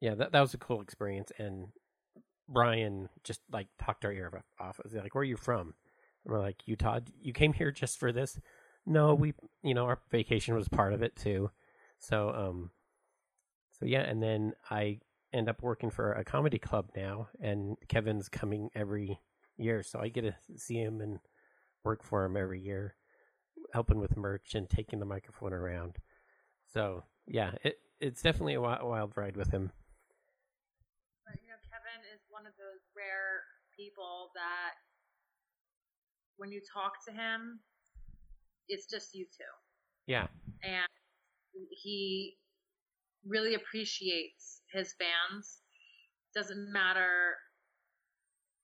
yeah, 0.00 0.14
that 0.16 0.32
that 0.32 0.40
was 0.40 0.54
a 0.54 0.58
cool 0.58 0.80
experience 0.80 1.30
and 1.38 1.68
Brian 2.48 3.08
just 3.22 3.40
like 3.52 3.68
talked 3.78 4.04
our 4.04 4.12
ear 4.12 4.42
off. 4.58 4.80
Was 4.82 4.92
like, 4.94 5.14
"Where 5.14 5.22
are 5.22 5.24
you 5.24 5.36
from?" 5.36 5.74
And 6.24 6.32
we're 6.32 6.40
like, 6.40 6.62
Utah, 6.66 7.00
you 7.20 7.32
came 7.32 7.52
here 7.52 7.70
just 7.70 7.98
for 7.98 8.12
this? 8.12 8.38
No, 8.86 9.14
we, 9.14 9.34
you 9.62 9.74
know, 9.74 9.84
our 9.86 9.98
vacation 10.10 10.54
was 10.54 10.68
part 10.68 10.92
of 10.92 11.02
it 11.02 11.16
too. 11.16 11.50
So, 11.98 12.30
um, 12.30 12.70
so 13.82 13.88
yeah, 13.88 14.02
and 14.02 14.22
then 14.22 14.52
I 14.70 15.00
end 15.32 15.48
up 15.48 15.60
working 15.60 15.90
for 15.90 16.12
a 16.12 16.24
comedy 16.24 16.58
club 16.58 16.90
now, 16.94 17.26
and 17.40 17.76
Kevin's 17.88 18.28
coming 18.28 18.70
every 18.76 19.18
year, 19.56 19.82
so 19.82 19.98
I 19.98 20.08
get 20.08 20.22
to 20.22 20.36
see 20.56 20.76
him 20.76 21.00
and 21.00 21.18
work 21.82 22.04
for 22.04 22.24
him 22.24 22.36
every 22.36 22.60
year, 22.60 22.94
helping 23.72 23.98
with 23.98 24.16
merch 24.16 24.54
and 24.54 24.70
taking 24.70 25.00
the 25.00 25.04
microphone 25.04 25.52
around. 25.52 25.96
So 26.72 27.02
yeah, 27.26 27.52
it 27.64 27.80
it's 28.00 28.22
definitely 28.22 28.54
a 28.54 28.60
wild 28.60 29.14
ride 29.16 29.36
with 29.36 29.50
him. 29.50 29.72
But 31.26 31.40
you 31.42 31.48
know, 31.48 31.58
Kevin 31.68 32.06
is 32.14 32.20
one 32.30 32.46
of 32.46 32.52
those 32.56 32.86
rare 32.96 33.42
people 33.76 34.30
that 34.36 34.74
when 36.36 36.52
you 36.52 36.60
talk 36.72 37.04
to 37.08 37.12
him, 37.12 37.58
it's 38.68 38.86
just 38.86 39.12
you 39.12 39.24
two. 39.24 39.42
Yeah. 40.06 40.28
And 40.62 40.86
he 41.70 42.36
really 43.26 43.54
appreciates 43.54 44.62
his 44.72 44.94
fans. 44.98 45.62
Doesn't 46.34 46.72
matter 46.72 47.36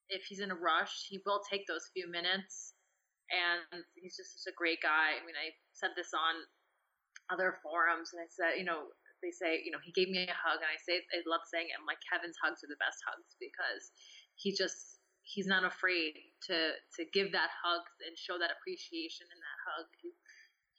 if 0.09 0.25
he's 0.25 0.41
in 0.41 0.51
a 0.51 0.57
rush, 0.57 1.05
he 1.07 1.21
will 1.25 1.41
take 1.45 1.67
those 1.67 1.89
few 1.93 2.09
minutes. 2.09 2.73
And 3.29 3.85
he's 3.93 4.17
just 4.17 4.41
such 4.41 4.49
a 4.49 4.57
great 4.57 4.81
guy. 4.81 5.13
I 5.13 5.21
mean, 5.21 5.37
I 5.37 5.53
said 5.77 5.93
this 5.93 6.17
on 6.17 6.33
other 7.29 7.61
forums, 7.61 8.09
and 8.09 8.17
I 8.17 8.25
said, 8.25 8.57
you 8.57 8.65
know, 8.65 8.89
they 9.21 9.29
say, 9.29 9.61
you 9.61 9.69
know, 9.69 9.77
he 9.85 9.93
gave 9.93 10.09
me 10.09 10.25
a 10.25 10.33
hug, 10.33 10.65
and 10.65 10.71
I 10.71 10.81
say, 10.81 10.97
I 11.13 11.21
love 11.29 11.45
saying 11.45 11.69
it. 11.69 11.77
I'm 11.77 11.85
like, 11.85 12.01
Kevin's 12.01 12.39
hugs 12.41 12.65
are 12.65 12.71
the 12.71 12.81
best 12.81 12.97
hugs 13.05 13.37
because 13.37 13.93
he 14.33 14.49
just 14.49 14.99
he's 15.21 15.45
not 15.45 15.61
afraid 15.61 16.17
to 16.49 16.73
to 16.97 17.01
give 17.13 17.29
that 17.37 17.53
hug 17.61 17.85
and 18.01 18.17
show 18.17 18.41
that 18.41 18.49
appreciation 18.49 19.29
in 19.29 19.37
that 19.37 19.59
hug. 19.69 19.85
He 20.01 20.09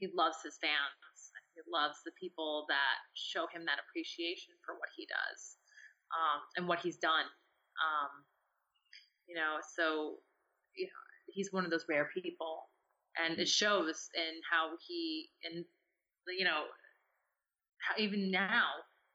he 0.03 0.07
loves 0.11 0.43
his 0.43 0.59
fans. 0.59 1.10
He 1.55 1.63
loves 1.71 1.99
the 2.05 2.13
people 2.21 2.67
that 2.69 2.99
show 3.15 3.47
him 3.53 3.67
that 3.67 3.81
appreciation 3.83 4.55
for 4.65 4.75
what 4.77 4.91
he 4.97 5.07
does. 5.07 5.57
um, 6.15 6.41
and 6.57 6.69
what 6.69 6.81
he's 6.81 6.99
done. 6.99 7.27
Um, 7.83 8.13
you 9.29 9.37
know, 9.37 9.59
so 9.77 10.17
you 10.77 10.87
know, 10.87 11.03
he's 11.29 11.53
one 11.53 11.65
of 11.65 11.71
those 11.71 11.87
rare 11.89 12.11
people, 12.15 12.65
and 13.19 13.39
it 13.39 13.49
shows 13.49 14.09
in 14.15 14.41
how 14.51 14.71
he 14.87 15.31
and 15.45 15.65
you 16.29 16.45
know, 16.45 16.65
how 17.79 18.03
even 18.03 18.31
now 18.31 18.67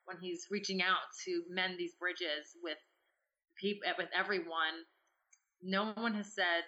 when 0.06 0.18
he's 0.22 0.48
reaching 0.52 0.82
out 0.82 1.06
to 1.26 1.44
mend 1.50 1.76
these 1.80 1.96
bridges 2.00 2.56
with 2.64 2.78
people 3.62 3.90
with 3.98 4.10
everyone, 4.18 4.86
no 5.64 5.94
one 5.96 6.14
has 6.16 6.34
said 6.34 6.64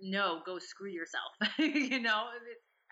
no, 0.00 0.40
go 0.46 0.58
screw 0.58 0.90
yourself. 0.90 1.32
you 1.58 2.00
know, 2.00 2.24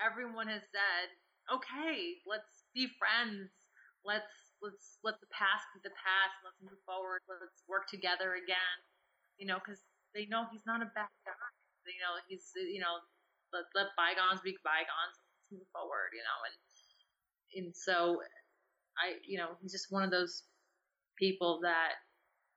everyone 0.04 0.48
has 0.48 0.62
said, 0.72 1.08
okay, 1.52 2.22
let's 2.26 2.66
be 2.74 2.88
friends. 2.98 3.50
Let's 4.04 4.54
let's 4.62 4.98
let 5.02 5.18
the 5.20 5.30
past 5.34 5.66
be 5.74 5.82
the 5.82 5.94
past. 5.98 6.34
Let's 6.46 6.60
move 6.62 6.78
forward. 6.86 7.22
Let's 7.28 7.66
work 7.66 7.90
together 7.90 8.38
again. 8.38 8.78
You 9.38 9.46
know, 9.50 9.58
because 9.60 9.82
they 10.14 10.26
know 10.26 10.46
he's 10.50 10.64
not 10.66 10.82
a 10.82 10.90
bad 10.94 11.12
guy. 11.26 11.50
You 11.86 12.02
know, 12.02 12.14
he's 12.28 12.50
you 12.56 12.80
know, 12.80 13.02
let 13.52 13.66
let 13.74 13.94
bygones 13.98 14.42
be 14.42 14.56
bygones. 14.64 15.16
Let's 15.18 15.60
move 15.60 15.68
forward. 15.74 16.14
You 16.14 16.24
know, 16.24 16.38
and 16.46 16.56
and 17.56 17.68
so 17.76 18.20
I, 18.98 19.18
you 19.26 19.38
know, 19.38 19.56
he's 19.60 19.72
just 19.72 19.90
one 19.90 20.02
of 20.02 20.10
those 20.10 20.44
people 21.18 21.60
that 21.62 22.00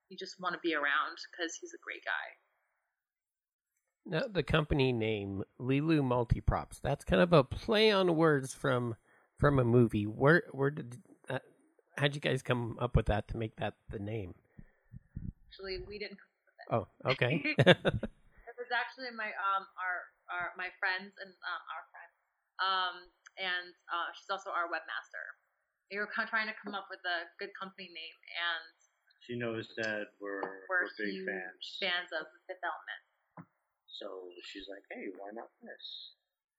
you 0.10 0.18
just 0.18 0.40
want 0.40 0.54
to 0.54 0.62
be 0.64 0.76
around 0.76 1.18
because 1.32 1.56
he's 1.60 1.74
a 1.74 1.82
great 1.84 2.04
guy. 2.06 2.28
Now, 4.10 4.26
the 4.26 4.42
company 4.42 4.92
name 4.92 5.44
Leeloo 5.62 6.02
Multiprops. 6.02 6.82
That's 6.82 7.06
kind 7.06 7.22
of 7.22 7.32
a 7.32 7.44
play 7.44 7.92
on 7.92 8.16
words 8.18 8.56
from 8.56 8.98
from 9.38 9.60
a 9.60 9.64
movie. 9.64 10.10
Where 10.10 10.50
where 10.50 10.72
did 10.72 10.98
that, 11.30 11.44
how'd 11.96 12.16
you 12.16 12.22
guys 12.22 12.42
come 12.42 12.76
up 12.82 12.96
with 12.96 13.06
that 13.06 13.28
to 13.30 13.38
make 13.38 13.58
that 13.58 13.76
the 13.94 14.00
name? 14.00 14.34
Actually, 15.46 15.86
we 15.88 16.00
didn't. 16.02 16.18
Oh, 16.74 16.90
okay. 17.06 17.38
it 17.62 18.56
was 18.58 18.72
actually 18.74 19.14
my 19.14 19.30
um 19.30 19.70
our 19.78 20.10
our 20.34 20.58
my 20.58 20.74
friends 20.82 21.14
and 21.22 21.30
um, 21.30 21.62
our 21.70 21.86
friend 21.94 22.12
um 22.66 22.96
and 23.38 23.70
uh, 23.94 24.10
she's 24.18 24.34
also 24.34 24.50
our 24.50 24.66
webmaster. 24.74 25.38
We 25.94 26.02
were 26.02 26.10
kind 26.10 26.26
of 26.26 26.34
trying 26.34 26.50
to 26.50 26.58
come 26.58 26.74
up 26.74 26.90
with 26.90 27.06
a 27.06 27.30
good 27.38 27.54
company 27.54 27.94
name, 27.94 28.18
and 28.42 28.74
she 29.22 29.38
knows 29.38 29.70
that 29.86 30.18
we're 30.18 30.42
we're, 30.66 30.90
we're 30.90 30.98
big 30.98 31.30
fans 31.30 31.78
fans 31.78 32.10
of 32.10 32.26
Fifth 32.50 32.66
Element. 32.66 33.02
So 33.98 34.30
she's 34.46 34.68
like, 34.70 34.86
hey, 34.94 35.10
why 35.18 35.34
not 35.34 35.50
this? 35.62 35.86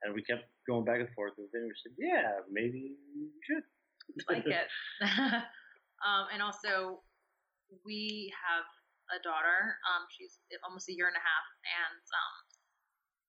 And 0.02 0.14
we 0.14 0.22
kept 0.24 0.48
going 0.66 0.84
back 0.84 1.00
and 1.00 1.12
forth 1.14 1.36
and 1.38 1.48
then 1.52 1.68
we 1.68 1.76
said, 1.78 1.94
yeah, 1.98 2.42
maybe 2.50 2.96
we 3.14 3.30
should. 3.46 3.64
like 4.28 4.46
it. 4.46 4.68
um, 6.02 6.26
and 6.32 6.42
also, 6.42 7.02
we 7.86 8.32
have 8.34 8.66
a 9.14 9.22
daughter. 9.22 9.78
Um, 9.86 10.06
she's 10.10 10.38
almost 10.66 10.88
a 10.88 10.94
year 10.94 11.06
and 11.06 11.14
a 11.14 11.22
half, 11.22 11.46
and 11.62 12.02
um, 12.10 12.34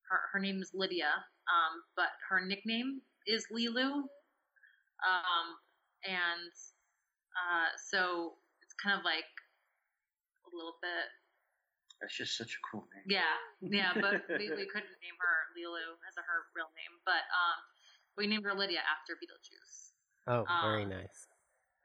her 0.09 0.19
her 0.33 0.39
name 0.39 0.61
is 0.61 0.71
Lydia. 0.73 1.13
Um, 1.49 1.83
but 1.95 2.09
her 2.29 2.45
nickname 2.45 3.01
is 3.27 3.45
Lilu. 3.53 4.09
Um, 5.01 5.47
and 6.05 6.53
uh, 7.37 7.69
so 7.89 8.37
it's 8.61 8.73
kind 8.81 8.97
of 8.97 9.05
like 9.05 9.29
a 10.45 10.49
little 10.53 10.77
bit 10.81 11.09
that's 12.01 12.17
just 12.17 12.35
such 12.35 12.57
a 12.57 12.61
cool 12.65 12.89
name. 12.89 13.05
Yeah, 13.05 13.37
yeah, 13.61 13.93
but 13.93 14.25
we, 14.41 14.49
we 14.49 14.65
couldn't 14.65 14.97
name 15.05 15.17
her 15.21 15.35
Lilu 15.53 15.93
as 16.09 16.17
a, 16.17 16.25
her 16.25 16.49
real 16.57 16.73
name, 16.73 16.97
but 17.05 17.23
um, 17.29 17.61
we 18.17 18.25
named 18.25 18.43
her 18.43 18.57
Lydia 18.57 18.81
after 18.89 19.13
Beetlejuice. 19.21 19.93
Oh, 20.25 20.41
um, 20.49 20.61
very 20.65 20.85
nice. 20.85 21.29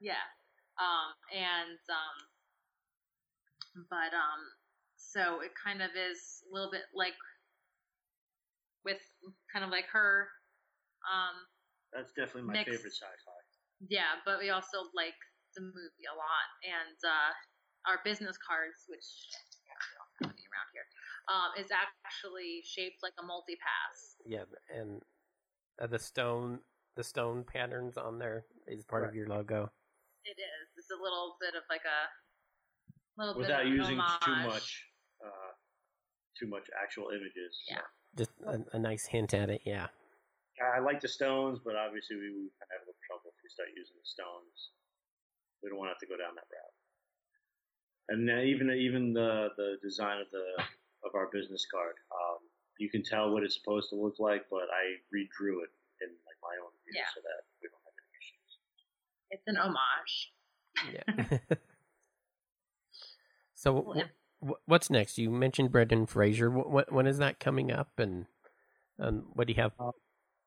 Yeah, 0.01 0.25
um, 0.81 1.13
and 1.33 1.81
um, 1.93 2.17
but 3.93 4.17
um, 4.17 4.41
so 4.97 5.41
it 5.45 5.53
kind 5.53 5.85
of 5.85 5.93
is 5.93 6.41
a 6.49 6.53
little 6.53 6.73
bit 6.73 6.89
like 6.97 7.17
with 8.85 9.01
kind 9.53 9.65
of 9.65 9.71
like 9.71 9.87
her. 9.93 10.29
Um, 11.05 11.45
That's 11.93 12.13
definitely 12.17 12.49
my 12.49 12.65
favorite 12.65 12.97
sci-fi. 12.97 13.41
Yeah, 13.89 14.17
but 14.25 14.41
we 14.41 14.49
also 14.49 14.89
like 14.97 15.17
the 15.53 15.61
movie 15.61 16.09
a 16.09 16.17
lot, 16.17 16.49
and 16.65 16.97
uh, 17.05 17.33
our 17.87 18.01
business 18.05 18.37
cards, 18.41 18.85
which 18.89 19.05
around 19.05 19.29
here, 19.29 19.46
um, 21.29 21.51
is 21.59 21.71
actually 21.71 22.63
shaped 22.65 23.03
like 23.03 23.15
a 23.19 23.25
multi 23.25 23.57
pass. 23.57 24.17
Yeah, 24.25 24.47
and 24.73 25.03
uh, 25.81 25.87
the 25.87 25.99
stone, 25.99 26.61
the 26.97 27.05
stone 27.05 27.45
patterns 27.45 27.97
on 27.97 28.19
there 28.19 28.45
is 28.67 28.85
part 28.85 29.03
right. 29.03 29.09
of 29.09 29.15
your 29.15 29.29
logo. 29.29 29.71
It 30.25 30.39
is. 30.39 30.67
It's 30.77 30.91
a 30.91 31.01
little 31.03 31.37
bit 31.41 31.55
of 31.55 31.63
like 31.71 31.87
a 31.87 32.01
little 33.19 33.41
without 33.41 33.65
bit 33.65 33.75
using 33.75 33.99
homage. 33.99 34.25
too 34.25 34.39
much, 34.49 34.69
uh, 35.25 35.53
too 36.39 36.49
much 36.49 36.67
actual 36.75 37.11
images. 37.11 37.63
Yeah, 37.69 37.83
so. 37.83 38.25
just 38.25 38.33
a, 38.47 38.77
a, 38.77 38.79
nice 38.79 39.07
hint 39.07 39.35
at 39.35 39.51
it. 39.51 39.63
Yeah. 39.65 39.87
I 40.57 40.81
like 40.81 41.05
the 41.05 41.13
stones, 41.13 41.61
but 41.61 41.77
obviously 41.77 42.17
we 42.17 42.33
would 42.33 42.49
have 42.73 42.81
a 42.81 42.89
little 42.89 43.05
trouble 43.05 43.29
if 43.29 43.37
we 43.45 43.53
start 43.53 43.69
using 43.77 43.93
the 43.93 44.09
stones. 44.09 44.73
We 45.61 45.69
don't 45.69 45.77
want 45.77 45.93
to 45.93 45.95
have 46.01 46.01
to 46.01 46.09
go 46.09 46.17
down 46.17 46.33
that 46.33 46.49
route 46.49 46.77
and 48.09 48.31
even 48.47 48.71
even 48.71 49.13
the 49.13 49.49
the 49.57 49.77
design 49.83 50.21
of 50.21 50.27
the 50.31 50.63
of 51.07 51.15
our 51.15 51.31
business 51.33 51.67
card, 51.71 51.95
um, 52.11 52.39
you 52.79 52.91
can 52.91 53.03
tell 53.03 53.31
what 53.33 53.43
it's 53.43 53.55
supposed 53.55 53.89
to 53.91 53.97
look 53.97 54.19
like, 54.19 54.43
but 54.51 54.69
I 54.69 54.99
redrew 55.15 55.63
it 55.63 55.73
in 56.03 56.11
like 56.27 56.39
my 56.43 56.55
own 56.61 56.73
view 56.85 57.01
yeah. 57.01 57.09
so 57.15 57.21
that 57.23 57.47
we 57.63 57.69
don't 57.71 57.81
have 57.87 57.97
any 58.03 58.13
issues. 58.21 58.51
It's 59.31 59.47
an 59.47 59.57
homage. 59.57 60.33
Yeah. 60.93 61.39
so 63.55 63.95
w- 64.41 64.59
what's 64.67 64.91
next? 64.91 65.19
You 65.19 65.31
mentioned 65.31 65.73
Brendan 65.73 66.07
Fraser. 66.07 66.51
What, 66.51 66.93
when 66.93 67.07
is 67.07 67.19
that 67.19 67.41
coming 67.41 67.73
up, 67.73 67.91
and 67.99 68.27
um, 68.99 69.27
what 69.33 69.47
do 69.47 69.55
you 69.55 69.63
have? 69.63 69.73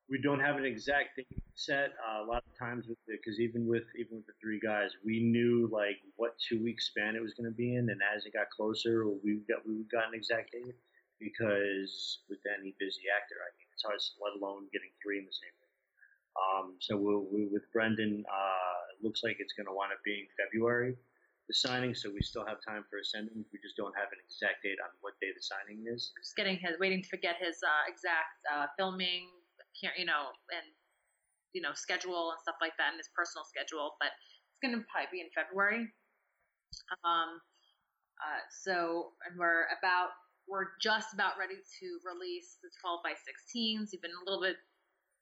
We 0.10 0.20
don't 0.22 0.40
have 0.40 0.58
an 0.58 0.66
exact 0.66 1.18
date 1.18 1.28
set. 1.56 1.94
Uh, 2.02 2.24
a 2.24 2.26
lot 2.26 2.44
of 2.44 2.58
times, 2.58 2.88
because 3.08 3.40
even 3.40 3.68
with 3.68 3.84
even 3.98 4.18
with 4.18 4.26
the 4.26 4.34
three 4.42 4.60
guys, 4.60 4.92
we 5.06 5.22
knew 5.22 5.70
like 5.72 6.02
what 6.16 6.36
two 6.40 6.64
week 6.64 6.82
span 6.82 7.16
it 7.16 7.22
was 7.22 7.34
going 7.34 7.50
to 7.50 7.56
be 7.56 7.76
in, 7.76 7.90
and 7.90 8.02
as 8.16 8.26
it 8.26 8.34
got 8.34 8.50
closer, 8.50 9.08
we 9.08 9.42
got 9.48 9.66
we 9.68 9.86
got 9.92 10.08
an 10.08 10.16
exact 10.16 10.52
date 10.52 10.76
because 11.20 12.24
with 12.30 12.40
any 12.58 12.74
busy 12.80 13.06
actor, 13.12 13.36
I 13.38 13.50
mean, 13.60 13.68
it's 13.74 13.84
hard, 13.84 14.00
let 14.24 14.40
alone 14.40 14.72
getting 14.72 14.90
three 15.04 15.20
in 15.20 15.28
the 15.28 15.36
same 15.36 15.54
room. 15.60 15.76
Um, 16.40 16.68
so 16.80 16.96
we'll, 16.96 17.28
we, 17.28 17.52
with 17.52 17.68
Brendan, 17.76 18.24
uh, 18.24 18.80
it 18.96 19.04
looks 19.04 19.20
like 19.22 19.36
it's 19.44 19.52
going 19.52 19.68
to 19.68 19.76
wind 19.76 19.92
up 19.92 20.00
being 20.08 20.32
February 20.40 20.96
the 21.50 21.58
signing, 21.58 21.98
so 21.98 22.14
we 22.14 22.22
still 22.22 22.46
have 22.46 22.62
time 22.62 22.86
for 22.94 23.02
a 23.02 23.04
sending. 23.04 23.44
We 23.52 23.58
just 23.58 23.76
don't 23.76 23.98
have 23.98 24.14
an 24.14 24.22
exact 24.22 24.62
date 24.62 24.78
on 24.86 24.94
what 25.02 25.18
day 25.18 25.34
the 25.34 25.42
signing 25.42 25.82
is. 25.90 26.14
Just 26.22 26.38
getting 26.38 26.62
his, 26.62 26.78
waiting 26.78 27.02
to 27.10 27.18
get 27.18 27.42
his 27.42 27.58
uh, 27.66 27.90
exact 27.90 28.38
uh, 28.46 28.70
filming 28.78 29.26
you 29.82 30.06
know, 30.06 30.32
and 30.52 30.68
you 31.54 31.62
know, 31.62 31.74
schedule 31.74 32.30
and 32.32 32.40
stuff 32.42 32.62
like 32.62 32.78
that, 32.78 32.94
and 32.94 33.00
his 33.00 33.10
personal 33.16 33.46
schedule. 33.48 33.98
But 33.98 34.14
it's 34.54 34.62
going 34.62 34.76
to 34.78 34.86
probably 34.92 35.10
be 35.10 35.22
in 35.26 35.32
February. 35.34 35.90
Um, 37.02 37.42
uh, 38.20 38.44
so, 38.52 39.16
and 39.26 39.40
we're 39.40 39.66
about, 39.80 40.14
we're 40.46 40.76
just 40.82 41.16
about 41.16 41.40
ready 41.40 41.58
to 41.58 41.88
release 42.04 42.60
the 42.62 42.70
12 42.84 43.00
by 43.02 43.16
16s. 43.16 43.96
We've 43.96 44.04
been 44.04 44.14
a 44.14 44.26
little 44.28 44.44
bit 44.44 44.60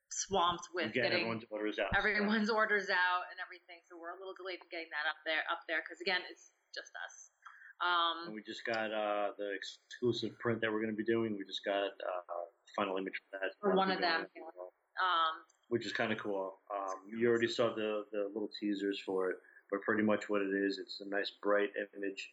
swamped 0.09 0.71
with 0.73 0.95
get 0.95 1.11
getting 1.11 1.27
everyone's 1.27 1.45
orders 1.51 1.77
out. 1.79 1.91
Everyone's 1.95 2.49
orders 2.49 2.89
out 2.89 3.27
and 3.29 3.37
everything. 3.43 3.83
So 3.87 3.99
we're 3.99 4.15
a 4.15 4.19
little 4.19 4.35
delayed 4.35 4.59
in 4.59 4.67
getting 4.71 4.91
that 4.91 5.05
up 5.07 5.19
there, 5.27 5.43
up 5.51 5.61
there, 5.67 5.83
because 5.83 5.99
again, 6.01 6.23
it's 6.27 6.51
just 6.73 6.91
us. 6.97 7.31
Um, 7.77 8.33
and 8.33 8.35
we 8.35 8.41
just 8.41 8.65
got 8.65 8.89
uh, 8.89 9.37
the 9.37 9.53
exclusive 9.53 10.33
print 10.41 10.65
that 10.65 10.73
we're 10.73 10.81
going 10.81 10.95
to 10.95 10.97
be 10.97 11.05
doing. 11.05 11.37
We 11.37 11.45
just 11.45 11.61
got 11.61 11.93
uh, 11.93 12.43
final 12.77 12.97
image 12.97 13.13
for 13.29 13.39
that. 13.39 13.51
For 13.59 13.75
one 13.75 13.91
of 13.91 13.99
them. 13.99 14.21
Um, 14.97 15.35
which 15.69 15.85
is 15.85 15.91
kind 15.91 16.11
of 16.11 16.17
cool. 16.17 16.59
Um, 16.73 16.95
you 17.19 17.27
already 17.27 17.47
saw 17.47 17.73
the, 17.73 18.05
the 18.11 18.29
little 18.33 18.49
teasers 18.59 19.01
for 19.05 19.29
it, 19.29 19.35
but 19.69 19.81
pretty 19.81 20.03
much 20.03 20.29
what 20.29 20.41
it 20.41 20.53
is, 20.53 20.79
it's 20.79 21.01
a 21.01 21.09
nice 21.09 21.31
bright 21.43 21.69
image 21.95 22.31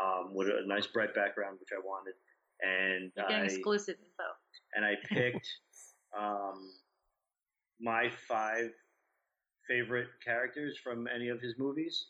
um, 0.00 0.34
with 0.34 0.48
a 0.48 0.66
nice 0.66 0.86
bright 0.86 1.14
background, 1.14 1.58
which 1.60 1.70
I 1.72 1.80
wanted. 1.84 2.14
And 2.60 3.12
I, 3.28 3.44
exclusive 3.44 3.96
info. 3.96 4.30
And 4.74 4.84
I 4.84 4.94
picked 5.08 5.48
um, 6.18 6.70
my 7.80 8.10
five 8.28 8.70
favorite 9.68 10.08
characters 10.24 10.76
from 10.82 11.06
any 11.14 11.28
of 11.28 11.40
his 11.40 11.54
movies, 11.58 12.06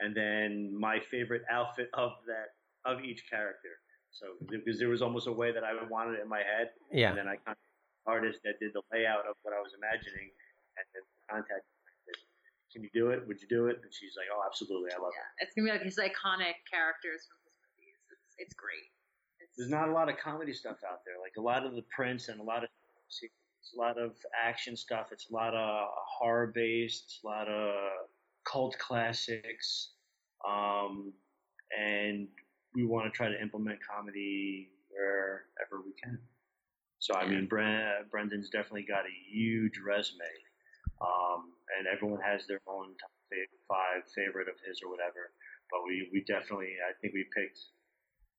and 0.00 0.16
then 0.16 0.72
my 0.78 0.98
favorite 1.10 1.42
outfit 1.50 1.88
of 1.94 2.12
that 2.26 2.90
of 2.90 3.02
each 3.04 3.24
character. 3.30 3.81
So 4.12 4.36
because 4.44 4.78
there 4.78 4.92
was 4.92 5.00
almost 5.00 5.26
a 5.26 5.32
way 5.32 5.52
that 5.52 5.64
I 5.64 5.72
wanted 5.88 6.20
it 6.20 6.22
in 6.22 6.28
my 6.28 6.44
head, 6.44 6.70
yeah. 6.92 7.10
And 7.10 7.18
then 7.18 7.28
I 7.28 7.36
contacted 7.40 7.72
the 8.04 8.12
artist 8.12 8.40
that 8.44 8.60
did 8.60 8.76
the 8.76 8.84
layout 8.92 9.24
of 9.24 9.40
what 9.42 9.56
I 9.56 9.60
was 9.60 9.72
imagining, 9.72 10.28
and 10.76 10.84
then 10.92 11.04
contacted. 11.28 11.66
Can 12.72 12.80
you 12.80 12.92
do 12.96 13.12
it? 13.12 13.20
Would 13.28 13.40
you 13.40 13.48
do 13.48 13.68
it? 13.68 13.80
And 13.84 13.92
she's 13.92 14.16
like, 14.16 14.32
"Oh, 14.32 14.40
absolutely, 14.44 14.92
I 14.92 15.00
love 15.00 15.12
yeah. 15.12 15.44
it." 15.44 15.48
It's 15.48 15.52
gonna 15.52 15.68
be 15.68 15.72
like 15.76 15.84
his 15.84 16.00
iconic 16.00 16.60
characters 16.68 17.28
from 17.28 17.40
his 17.44 17.56
movies. 17.68 18.00
It's 18.08 18.28
it's 18.38 18.54
great. 18.56 18.88
It's, 19.40 19.56
There's 19.56 19.68
not 19.68 19.88
a 19.88 19.92
lot 19.92 20.08
of 20.08 20.16
comedy 20.16 20.52
stuff 20.52 20.80
out 20.88 21.04
there. 21.04 21.20
Like 21.20 21.36
a 21.36 21.44
lot 21.44 21.66
of 21.66 21.76
the 21.76 21.84
prints 21.92 22.28
and 22.28 22.40
a 22.40 22.44
lot 22.44 22.64
of 22.64 22.70
it's 23.62 23.74
a 23.76 23.80
lot 23.80 23.98
of 23.98 24.16
action 24.34 24.76
stuff. 24.76 25.08
It's 25.12 25.30
a 25.30 25.34
lot 25.34 25.54
of 25.54 25.88
horror 26.18 26.50
based. 26.54 27.04
It's 27.04 27.20
a 27.24 27.26
lot 27.26 27.48
of 27.48 27.74
cult 28.44 28.76
classics. 28.78 29.90
Um, 30.48 31.12
and 31.78 32.28
we 32.74 32.84
want 32.84 33.06
to 33.06 33.10
try 33.10 33.28
to 33.28 33.40
implement 33.40 33.78
comedy 33.84 34.70
wherever 34.90 35.82
we 35.84 35.92
can. 36.02 36.18
So 36.98 37.14
I 37.14 37.26
mean, 37.26 37.48
Bren- 37.48 38.08
Brendan's 38.10 38.48
definitely 38.48 38.86
got 38.88 39.04
a 39.06 39.14
huge 39.30 39.78
resume, 39.84 40.22
um, 41.00 41.52
and 41.76 41.88
everyone 41.88 42.20
has 42.20 42.46
their 42.46 42.60
own 42.68 42.94
top 43.00 43.10
five 43.68 44.02
favorite 44.14 44.48
of 44.48 44.54
his 44.66 44.80
or 44.84 44.90
whatever. 44.90 45.32
But 45.70 45.80
we, 45.86 46.08
we 46.12 46.20
definitely, 46.20 46.74
I 46.86 46.92
think 47.00 47.14
we 47.14 47.24
picked, 47.34 47.58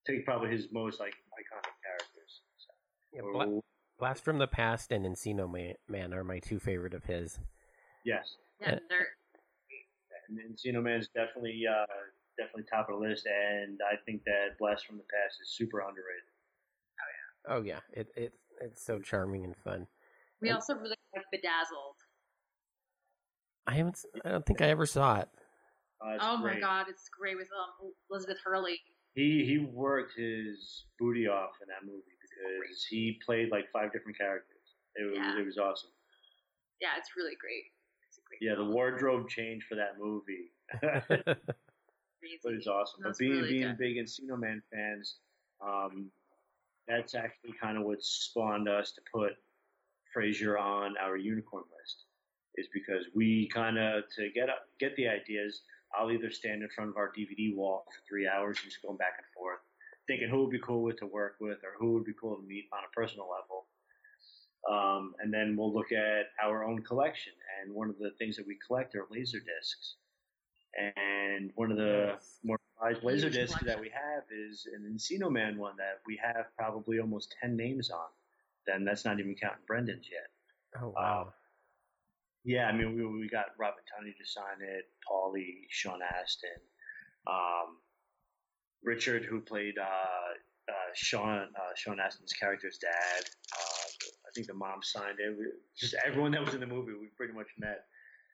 picked 0.05 0.25
probably 0.25 0.51
his 0.51 0.67
most 0.71 0.99
like 0.99 1.13
iconic 1.33 1.75
characters. 1.83 2.41
So, 2.57 2.73
Yeah, 3.11 3.21
Bla- 3.33 3.61
Blast 3.99 4.23
from 4.23 4.37
the 4.37 4.47
Past 4.47 4.91
and 4.91 5.05
Encino 5.05 5.51
Man, 5.51 5.73
Man 5.87 6.13
are 6.13 6.23
my 6.23 6.39
two 6.39 6.59
favorite 6.59 6.93
of 6.93 7.03
his. 7.05 7.39
yes, 8.05 8.37
Yeah, 8.61 8.75
Uh, 8.75 8.79
they're 8.87 9.07
and 10.29 10.39
Encino 10.39 10.81
Man's 10.81 11.09
definitely 11.09 11.63
uh, 11.69 11.85
definitely 12.37 12.63
top 12.69 12.89
of 12.89 12.99
the 12.99 13.07
list, 13.07 13.25
and 13.25 13.79
I 13.81 13.95
think 14.05 14.23
that 14.25 14.57
Blast 14.59 14.85
from 14.85 14.97
the 14.97 15.03
Past 15.03 15.37
is 15.41 15.49
super 15.55 15.79
underrated. 15.79 16.29
Oh 17.47 17.61
yeah, 17.61 17.79
oh 17.79 17.79
yeah, 17.93 17.99
it 18.01 18.07
it 18.15 18.33
it's 18.61 18.83
so 18.85 18.99
charming 18.99 19.43
and 19.43 19.55
fun. 19.63 19.87
we 20.41 20.49
And- 20.49 20.55
also 20.55 20.75
really 20.75 20.95
like 21.15 21.25
Bedazzled. 21.31 21.95
I 23.67 23.75
haven't. 23.75 23.99
I 24.25 24.29
don't 24.29 24.45
think 24.45 24.61
I 24.61 24.67
ever 24.69 24.85
saw 24.85 25.19
it. 25.21 25.29
Uh, 26.05 26.15
it's 26.15 26.23
Oh 26.27 26.37
my 26.37 26.59
god, 26.59 26.87
it's 26.89 27.07
great 27.09 27.37
with 27.37 27.47
um, 27.57 27.91
Elizabeth 28.11 28.37
Hurley. 28.43 28.79
He 29.15 29.45
he 29.45 29.59
worked 29.59 30.13
his 30.17 30.85
booty 30.99 31.27
off 31.27 31.51
in 31.61 31.67
that 31.69 31.85
movie 31.85 32.03
because 32.19 32.85
he 32.89 33.19
played 33.25 33.51
like 33.51 33.65
five 33.71 33.93
different 33.93 34.17
characters. 34.17 34.57
It 34.95 35.05
was 35.05 35.15
Yeah. 35.17 35.39
it 35.39 35.45
was 35.45 35.57
awesome. 35.57 35.91
Yeah, 36.81 36.89
it's 36.97 37.11
really 37.15 37.35
great. 37.39 37.63
It's 38.09 38.17
a 38.17 38.21
great 38.27 38.39
Yeah, 38.41 38.55
the 38.55 38.65
wardrobe 38.69 39.29
change 39.29 39.63
for 39.69 39.75
that 39.75 39.97
movie. 39.97 40.51
but 42.43 42.53
it's 42.53 42.67
awesome. 42.67 43.01
That's 43.03 43.17
but 43.17 43.23
being 43.23 43.37
really 43.37 43.49
being 43.49 43.67
good. 43.69 43.77
big 43.77 43.97
Encino 43.97 44.39
Man 44.39 44.61
fans, 44.71 45.17
um, 45.65 46.11
that's 46.87 47.15
actually 47.15 47.53
kind 47.59 47.77
of 47.77 47.83
what 47.83 48.03
spawned 48.03 48.67
us 48.67 48.91
to 48.93 49.01
put 49.13 49.33
Fraser 50.13 50.57
on 50.57 50.95
our 51.01 51.17
unicorn 51.17 51.63
list. 51.79 52.05
Is 52.55 52.67
because 52.73 53.05
we 53.15 53.49
kind 53.51 53.79
of 53.79 54.03
to 54.15 54.29
get 54.29 54.49
up, 54.49 54.65
get 54.79 54.95
the 54.95 55.07
ideas. 55.07 55.61
I'll 55.97 56.11
either 56.11 56.31
stand 56.31 56.61
in 56.63 56.69
front 56.69 56.89
of 56.89 56.97
our 56.97 57.11
DVD 57.17 57.55
wall 57.55 57.85
for 57.87 58.01
three 58.07 58.27
hours, 58.27 58.57
just 58.63 58.81
going 58.81 58.97
back 58.97 59.13
and 59.17 59.25
forth, 59.33 59.59
thinking 60.07 60.29
who 60.29 60.41
would 60.41 60.51
be 60.51 60.59
cool 60.59 60.81
with 60.83 60.97
to 60.97 61.07
work 61.07 61.35
with, 61.39 61.59
or 61.63 61.73
who 61.79 61.93
would 61.93 62.03
be 62.03 62.13
cool 62.19 62.35
to 62.35 62.43
meet 62.43 62.65
on 62.73 62.79
a 62.83 62.91
personal 62.95 63.27
level. 63.29 63.67
Um, 64.69 65.13
and 65.19 65.33
then 65.33 65.55
we'll 65.57 65.73
look 65.73 65.91
at 65.91 66.27
our 66.43 66.63
own 66.63 66.83
collection. 66.83 67.33
And 67.61 67.73
one 67.73 67.89
of 67.89 67.97
the 67.97 68.11
things 68.17 68.37
that 68.37 68.47
we 68.47 68.57
collect 68.65 68.95
are 68.95 69.05
laser 69.11 69.39
discs. 69.39 69.95
And 70.75 71.51
one 71.55 71.71
of 71.71 71.77
the 71.77 72.17
more 72.43 72.59
prized 72.77 73.03
laser 73.03 73.29
discs 73.29 73.63
that 73.63 73.79
we 73.79 73.89
have 73.89 74.23
is 74.31 74.67
an 74.73 74.91
Encino 74.91 75.31
Man 75.31 75.57
one 75.57 75.75
that 75.77 75.99
we 76.07 76.19
have 76.23 76.45
probably 76.57 76.99
almost 76.99 77.35
10 77.41 77.55
names 77.55 77.89
on. 77.91 78.07
Then 78.65 78.83
that's 78.83 79.05
not 79.05 79.19
even 79.19 79.35
counting 79.35 79.63
Brendan's 79.67 80.07
yet. 80.11 80.81
Oh 80.81 80.93
wow. 80.95 81.33
Yeah, 82.45 82.67
I 82.67 82.73
mean, 82.73 82.95
we, 82.95 83.05
we 83.05 83.29
got 83.29 83.47
Robin 83.57 83.83
Tunney 83.87 84.17
to 84.17 84.25
sign 84.25 84.59
it, 84.61 84.85
Pauly, 85.09 85.65
Sean 85.69 85.99
Astin, 86.01 86.49
um, 87.25 87.77
Richard, 88.83 89.23
who 89.23 89.39
played 89.39 89.77
uh, 89.77 90.33
uh, 90.69 90.91
Sean 90.93 91.47
uh, 91.55 91.73
Sean 91.75 91.99
Astin's 91.99 92.33
character's 92.33 92.77
dad. 92.77 93.23
Uh, 93.55 93.87
I 94.27 94.29
think 94.35 94.47
the 94.47 94.53
mom 94.53 94.79
signed 94.81 95.19
it. 95.19 95.37
We, 95.37 95.45
just 95.77 95.95
everyone 96.05 96.31
that 96.31 96.43
was 96.43 96.53
in 96.53 96.59
the 96.59 96.67
movie, 96.67 96.93
we 96.93 97.07
pretty 97.15 97.33
much 97.33 97.47
met. 97.57 97.85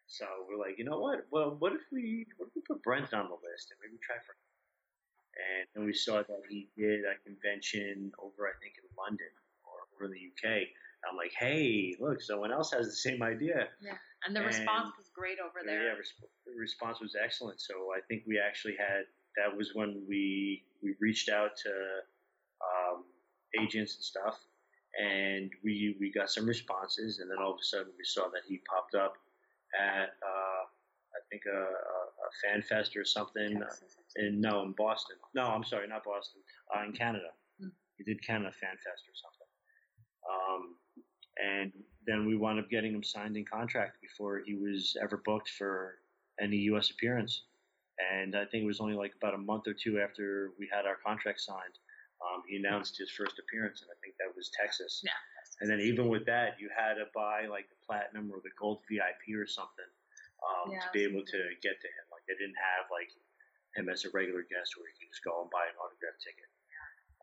So 0.09 0.25
we're 0.49 0.57
like, 0.57 0.77
you 0.77 0.85
know 0.85 0.99
what? 0.99 1.25
Well, 1.31 1.55
what 1.59 1.73
if 1.73 1.81
we 1.91 2.25
what 2.37 2.47
if 2.49 2.55
we 2.55 2.61
put 2.67 2.81
Brent 2.83 3.13
on 3.13 3.29
the 3.29 3.37
list 3.45 3.69
and 3.71 3.77
maybe 3.81 3.97
try 4.01 4.15
for? 4.25 4.33
And 5.37 5.67
then 5.73 5.85
we 5.85 5.93
saw 5.93 6.17
that 6.23 6.41
he 6.49 6.67
did 6.75 7.01
a 7.05 7.15
convention 7.23 8.11
over, 8.19 8.49
I 8.49 8.57
think, 8.59 8.73
in 8.81 8.89
London 8.97 9.29
or 9.63 9.85
over 9.95 10.05
in 10.05 10.11
the 10.11 10.25
UK. 10.33 10.67
I'm 11.07 11.15
like, 11.15 11.31
hey, 11.37 11.95
look, 12.01 12.21
someone 12.21 12.51
else 12.51 12.71
has 12.73 12.87
the 12.87 12.91
same 13.07 13.23
idea. 13.23 13.69
Yeah, 13.81 13.95
And 14.25 14.35
the 14.35 14.41
and- 14.41 14.47
response 14.47 14.91
was 14.97 15.07
great 15.15 15.37
over 15.39 15.59
Yeah, 15.63 15.71
there. 15.71 15.95
resp- 15.95 16.27
the 16.45 16.59
response 16.59 16.99
was 16.99 17.15
excellent. 17.15 17.61
So 17.61 17.93
I 17.95 18.01
think 18.09 18.23
we 18.27 18.37
actually 18.39 18.75
had 18.77 19.05
that 19.37 19.55
was 19.55 19.75
when 19.75 20.03
we 20.09 20.63
we 20.81 20.95
reached 20.99 21.29
out 21.29 21.55
to 21.63 21.71
um, 22.65 23.05
agents 23.61 23.95
and 23.95 24.03
stuff, 24.03 24.39
and 24.99 25.51
we 25.63 25.95
we 25.99 26.11
got 26.11 26.29
some 26.31 26.47
responses, 26.47 27.19
and 27.19 27.29
then 27.29 27.37
all 27.37 27.53
of 27.53 27.59
a 27.61 27.63
sudden 27.63 27.93
we 27.97 28.03
saw 28.03 28.27
that 28.29 28.41
he 28.47 28.57
popped 28.67 28.95
up 28.95 29.13
at 29.77 30.09
uh, 30.23 30.61
I 31.15 31.19
think 31.29 31.43
a, 31.51 31.57
a, 31.57 31.61
a 31.61 32.29
fan 32.43 32.61
fest 32.61 32.95
or 32.95 33.03
something 33.05 33.61
in 34.17 34.41
no 34.41 34.63
in 34.63 34.73
Boston. 34.77 35.17
No, 35.35 35.43
I'm 35.43 35.63
sorry, 35.63 35.87
not 35.87 36.03
Boston. 36.03 36.41
Uh, 36.75 36.83
in 36.85 36.93
Canada, 36.93 37.29
Hmm. 37.59 37.69
he 37.97 38.03
did 38.03 38.21
Canada 38.25 38.51
Fan 38.51 38.77
Fest 38.77 39.03
or 39.07 39.15
something. 39.15 39.47
Um, 40.29 40.75
and 41.41 41.71
then 42.05 42.25
we 42.25 42.35
wound 42.37 42.59
up 42.59 42.69
getting 42.69 42.93
him 42.93 43.03
signed 43.03 43.35
in 43.37 43.45
contract 43.45 44.01
before 44.01 44.41
he 44.45 44.55
was 44.55 44.95
ever 45.01 45.21
booked 45.25 45.49
for 45.49 45.95
any 46.39 46.57
U.S. 46.71 46.89
appearance. 46.91 47.43
And 48.13 48.35
I 48.35 48.45
think 48.45 48.63
it 48.63 48.67
was 48.67 48.79
only 48.79 48.95
like 48.95 49.13
about 49.15 49.33
a 49.33 49.37
month 49.37 49.67
or 49.67 49.73
two 49.73 49.99
after 49.99 50.51
we 50.57 50.69
had 50.71 50.85
our 50.85 50.95
contract 51.05 51.41
signed, 51.41 51.75
um, 52.23 52.43
he 52.47 52.55
announced 52.57 52.97
his 52.97 53.09
first 53.11 53.39
appearance, 53.39 53.81
and 53.81 53.89
I 53.91 53.97
think 54.01 54.15
that 54.19 54.33
was 54.35 54.49
Texas. 54.59 55.01
Yeah. 55.03 55.11
And 55.59 55.67
then 55.67 55.83
even 55.83 56.07
with 56.07 56.25
that, 56.25 56.55
you 56.59 56.71
had 56.71 56.95
to 56.95 57.11
buy 57.11 57.47
like 57.51 57.67
the 57.67 57.79
platinum 57.83 58.31
or 58.31 58.39
the 58.39 58.53
gold 58.55 58.79
VIP 58.87 59.35
or 59.35 59.47
something 59.47 59.91
um, 60.39 60.71
Yeah, 60.71 60.79
to 60.79 60.89
be 60.95 61.03
able 61.03 61.23
to 61.27 61.39
get 61.59 61.75
to 61.83 61.89
him. 61.89 62.05
Like 62.11 62.23
they 62.27 62.39
didn't 62.39 62.59
have 62.59 62.87
like 62.87 63.11
him 63.75 63.91
as 63.91 64.07
a 64.07 64.09
regular 64.15 64.47
guest 64.47 64.79
where 64.79 64.87
you 64.87 64.95
could 64.95 65.11
just 65.11 65.23
go 65.23 65.43
and 65.43 65.51
buy 65.51 65.67
an 65.67 65.75
autograph 65.77 66.15
ticket. 66.23 66.49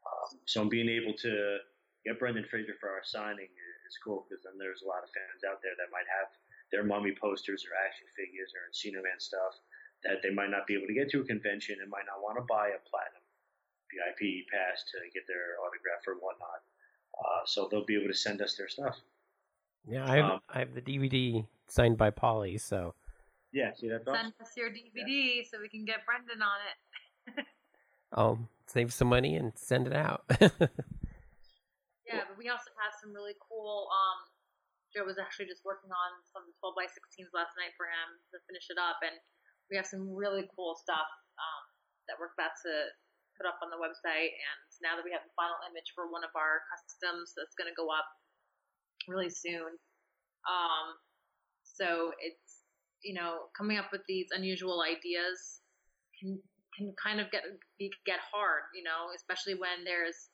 Um, 0.04 0.38
so 0.46 0.68
being 0.68 0.88
able 0.92 1.16
to 1.26 1.64
get 2.04 2.20
Brendan 2.20 2.46
Fraser 2.46 2.78
for 2.78 2.92
our 2.92 3.02
signing 3.02 3.50
is 3.88 3.98
cool 3.98 4.26
because 4.28 4.44
then 4.46 4.54
there's 4.60 4.84
a 4.84 4.88
lot 4.88 5.02
of 5.02 5.10
fans 5.10 5.42
out 5.42 5.58
there 5.64 5.74
that 5.74 5.90
might 5.90 6.06
have 6.06 6.30
their 6.70 6.86
mummy 6.86 7.14
posters 7.14 7.66
or 7.66 7.74
action 7.74 8.06
figures 8.14 8.54
or 8.54 8.68
Encino 8.70 9.02
Man 9.02 9.18
stuff 9.18 9.58
that 10.04 10.22
they 10.22 10.30
might 10.30 10.50
not 10.50 10.66
be 10.66 10.76
able 10.76 10.86
to 10.86 10.94
get 10.94 11.10
to 11.10 11.22
a 11.22 11.26
convention 11.26 11.78
and 11.82 11.88
might 11.90 12.06
not 12.06 12.22
want 12.22 12.38
to 12.38 12.44
buy 12.46 12.74
a 12.74 12.80
platinum 12.86 13.22
VIP 13.90 14.46
pass 14.50 14.82
to 14.92 14.98
get 15.14 15.26
their 15.30 15.58
autograph 15.62 16.02
or 16.06 16.18
whatnot. 16.18 16.62
Uh, 17.18 17.44
so 17.44 17.68
they'll 17.70 17.84
be 17.84 17.96
able 17.96 18.08
to 18.08 18.18
send 18.18 18.42
us 18.42 18.56
their 18.56 18.68
stuff. 18.68 18.98
Yeah, 19.88 20.04
I 20.04 20.16
have 20.16 20.24
Um, 20.24 20.40
I 20.48 20.58
have 20.60 20.74
the 20.74 20.82
DVD 20.82 21.46
signed 21.68 21.96
by 21.96 22.10
Pauly, 22.10 22.60
so 22.60 22.94
Yeah, 23.52 23.72
see 23.74 23.88
that's 23.88 24.06
awesome. 24.06 24.32
Send 24.32 24.34
us 24.40 24.56
your 24.56 24.70
DVD 24.70 25.46
so 25.46 25.60
we 25.60 25.68
can 25.68 25.84
get 25.84 26.04
Brendan 26.04 26.42
on 26.42 26.58
it. 26.68 27.46
I'll 28.12 28.48
save 28.66 28.92
some 28.92 29.08
money 29.08 29.36
and 29.36 29.56
send 29.56 29.86
it 29.86 29.94
out. 29.94 30.24
Yeah, 32.06 32.22
but 32.30 32.38
we 32.38 32.46
also 32.46 32.70
have 32.78 32.94
some 33.02 33.10
really 33.10 33.34
cool. 33.42 33.90
Um, 33.90 34.30
Joe 34.94 35.02
was 35.02 35.18
actually 35.18 35.50
just 35.50 35.66
working 35.66 35.90
on 35.90 36.10
some 36.30 36.46
12 36.62 36.78
by 36.78 36.86
16s 36.86 37.34
last 37.34 37.50
night 37.58 37.74
for 37.74 37.90
him 37.90 38.14
to 38.30 38.38
finish 38.46 38.70
it 38.70 38.78
up, 38.78 39.02
and 39.02 39.18
we 39.68 39.74
have 39.74 39.90
some 39.90 40.14
really 40.14 40.46
cool 40.54 40.78
stuff 40.78 41.10
um, 41.34 41.62
that 42.06 42.14
we're 42.16 42.30
about 42.38 42.54
to 42.62 42.94
put 43.34 43.50
up 43.50 43.58
on 43.58 43.74
the 43.74 43.80
website. 43.82 44.30
And 44.30 44.60
now 44.82 44.96
that 44.96 45.04
we 45.04 45.12
have 45.12 45.24
the 45.24 45.34
final 45.38 45.56
image 45.70 45.92
for 45.94 46.10
one 46.10 46.24
of 46.24 46.32
our 46.36 46.62
customs, 46.72 47.32
that's 47.36 47.54
going 47.56 47.70
to 47.70 47.76
go 47.76 47.88
up 47.92 48.06
really 49.08 49.30
soon. 49.30 49.76
Um, 50.46 50.86
so 51.64 52.12
it's 52.20 52.64
you 53.02 53.14
know 53.14 53.50
coming 53.56 53.78
up 53.78 53.92
with 53.92 54.02
these 54.08 54.28
unusual 54.32 54.82
ideas 54.82 55.60
can 56.20 56.40
can 56.76 56.94
kind 57.02 57.20
of 57.20 57.30
get 57.30 57.42
be, 57.78 57.90
get 58.06 58.20
hard, 58.32 58.62
you 58.74 58.82
know, 58.84 59.12
especially 59.16 59.54
when 59.54 59.84
there's 59.84 60.28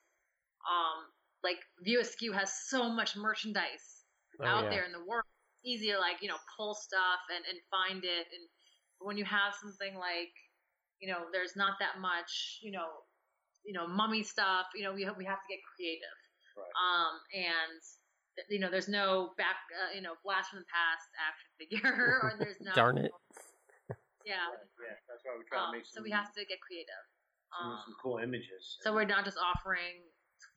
um 0.67 1.11
like 1.45 1.59
View 1.83 2.01
Askew 2.01 2.33
has 2.33 2.53
so 2.69 2.89
much 2.89 3.17
merchandise 3.17 4.05
Oh, 4.41 4.47
out 4.47 4.65
yeah. 4.65 4.71
there 4.71 4.85
in 4.87 4.93
the 4.93 5.05
world. 5.05 5.27
It's 5.63 5.83
easy 5.83 5.93
to 5.93 5.99
like, 5.99 6.23
you 6.23 6.29
know, 6.29 6.41
pull 6.57 6.75
stuff 6.75 7.21
and, 7.31 7.45
and 7.47 7.59
find 7.71 8.05
it 8.05 8.27
and 8.33 8.45
when 9.03 9.17
you 9.19 9.25
have 9.25 9.55
something 9.61 9.95
like, 9.99 10.33
you 11.01 11.11
know, 11.11 11.27
there's 11.33 11.57
not 11.57 11.79
that 11.81 12.01
much, 12.01 12.59
you 12.63 12.71
know, 12.73 13.03
you 13.65 13.73
know, 13.73 13.87
mummy 13.87 14.23
stuff, 14.23 14.67
you 14.75 14.83
know, 14.85 14.93
we 14.93 15.03
have, 15.05 15.17
we 15.17 15.25
have 15.25 15.39
to 15.41 15.49
get 15.49 15.61
creative. 15.77 16.19
Right. 16.57 16.75
Um 16.77 17.15
and 17.35 17.81
you 18.49 18.59
know, 18.61 18.71
there's 18.73 18.89
no 18.89 19.33
back, 19.37 19.57
uh, 19.77 19.93
you 19.95 20.01
know, 20.01 20.15
blast 20.25 20.51
from 20.51 20.61
the 20.65 20.71
past 20.73 21.05
action 21.21 21.49
figure, 21.61 21.93
or 22.25 22.33
there's 22.41 22.61
no. 22.61 22.73
Darn 22.73 22.99
it. 22.99 23.13
Yeah. 24.25 24.55
Yeah, 24.79 24.95
that's 25.11 25.23
why 25.27 25.35
we 25.35 25.43
try 25.51 25.59
Um, 25.59 25.75
to 25.75 25.79
make 25.79 25.87
so 25.87 25.99
we 25.99 26.15
have 26.15 26.31
to 26.39 26.47
get 26.47 26.63
creative. 26.63 27.05
some, 27.59 27.75
Um, 27.75 27.83
some 27.85 27.97
cool 28.01 28.19
images. 28.23 28.79
so 28.81 28.95
we're 28.95 29.05
not 29.05 29.25
just 29.27 29.35
offering, 29.37 30.07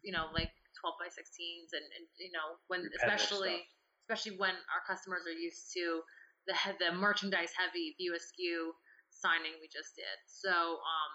you 0.06 0.14
know, 0.14 0.30
like 0.38 0.54
12 0.80 0.94
by 1.02 1.10
16s, 1.10 1.74
and, 1.74 1.82
and 1.98 2.06
you 2.22 2.30
know, 2.30 2.62
when 2.70 2.86
Repetitive 2.86 3.02
especially 3.02 3.58
stuff. 3.58 4.06
especially 4.06 4.38
when 4.38 4.54
our 4.70 4.86
customers 4.86 5.26
are 5.26 5.34
used 5.34 5.74
to 5.74 6.06
the 6.46 6.54
the 6.78 6.94
merchandise 6.94 7.52
heavy 7.58 7.98
View 7.98 8.14
Askew 8.14 8.70
signing 9.10 9.58
we 9.58 9.66
just 9.74 9.98
did. 9.98 10.14
So, 10.30 10.54
um, 10.54 11.12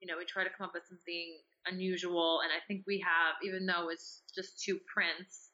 you 0.00 0.08
know, 0.08 0.16
we 0.16 0.24
try 0.24 0.44
to 0.44 0.50
come 0.50 0.66
up 0.68 0.74
with 0.74 0.88
something 0.88 1.38
unusual, 1.66 2.40
and 2.42 2.50
I 2.52 2.60
think 2.66 2.84
we 2.86 3.00
have, 3.04 3.36
even 3.44 3.66
though 3.66 3.88
it's 3.92 4.22
just 4.34 4.60
two 4.60 4.80
prints 4.88 5.52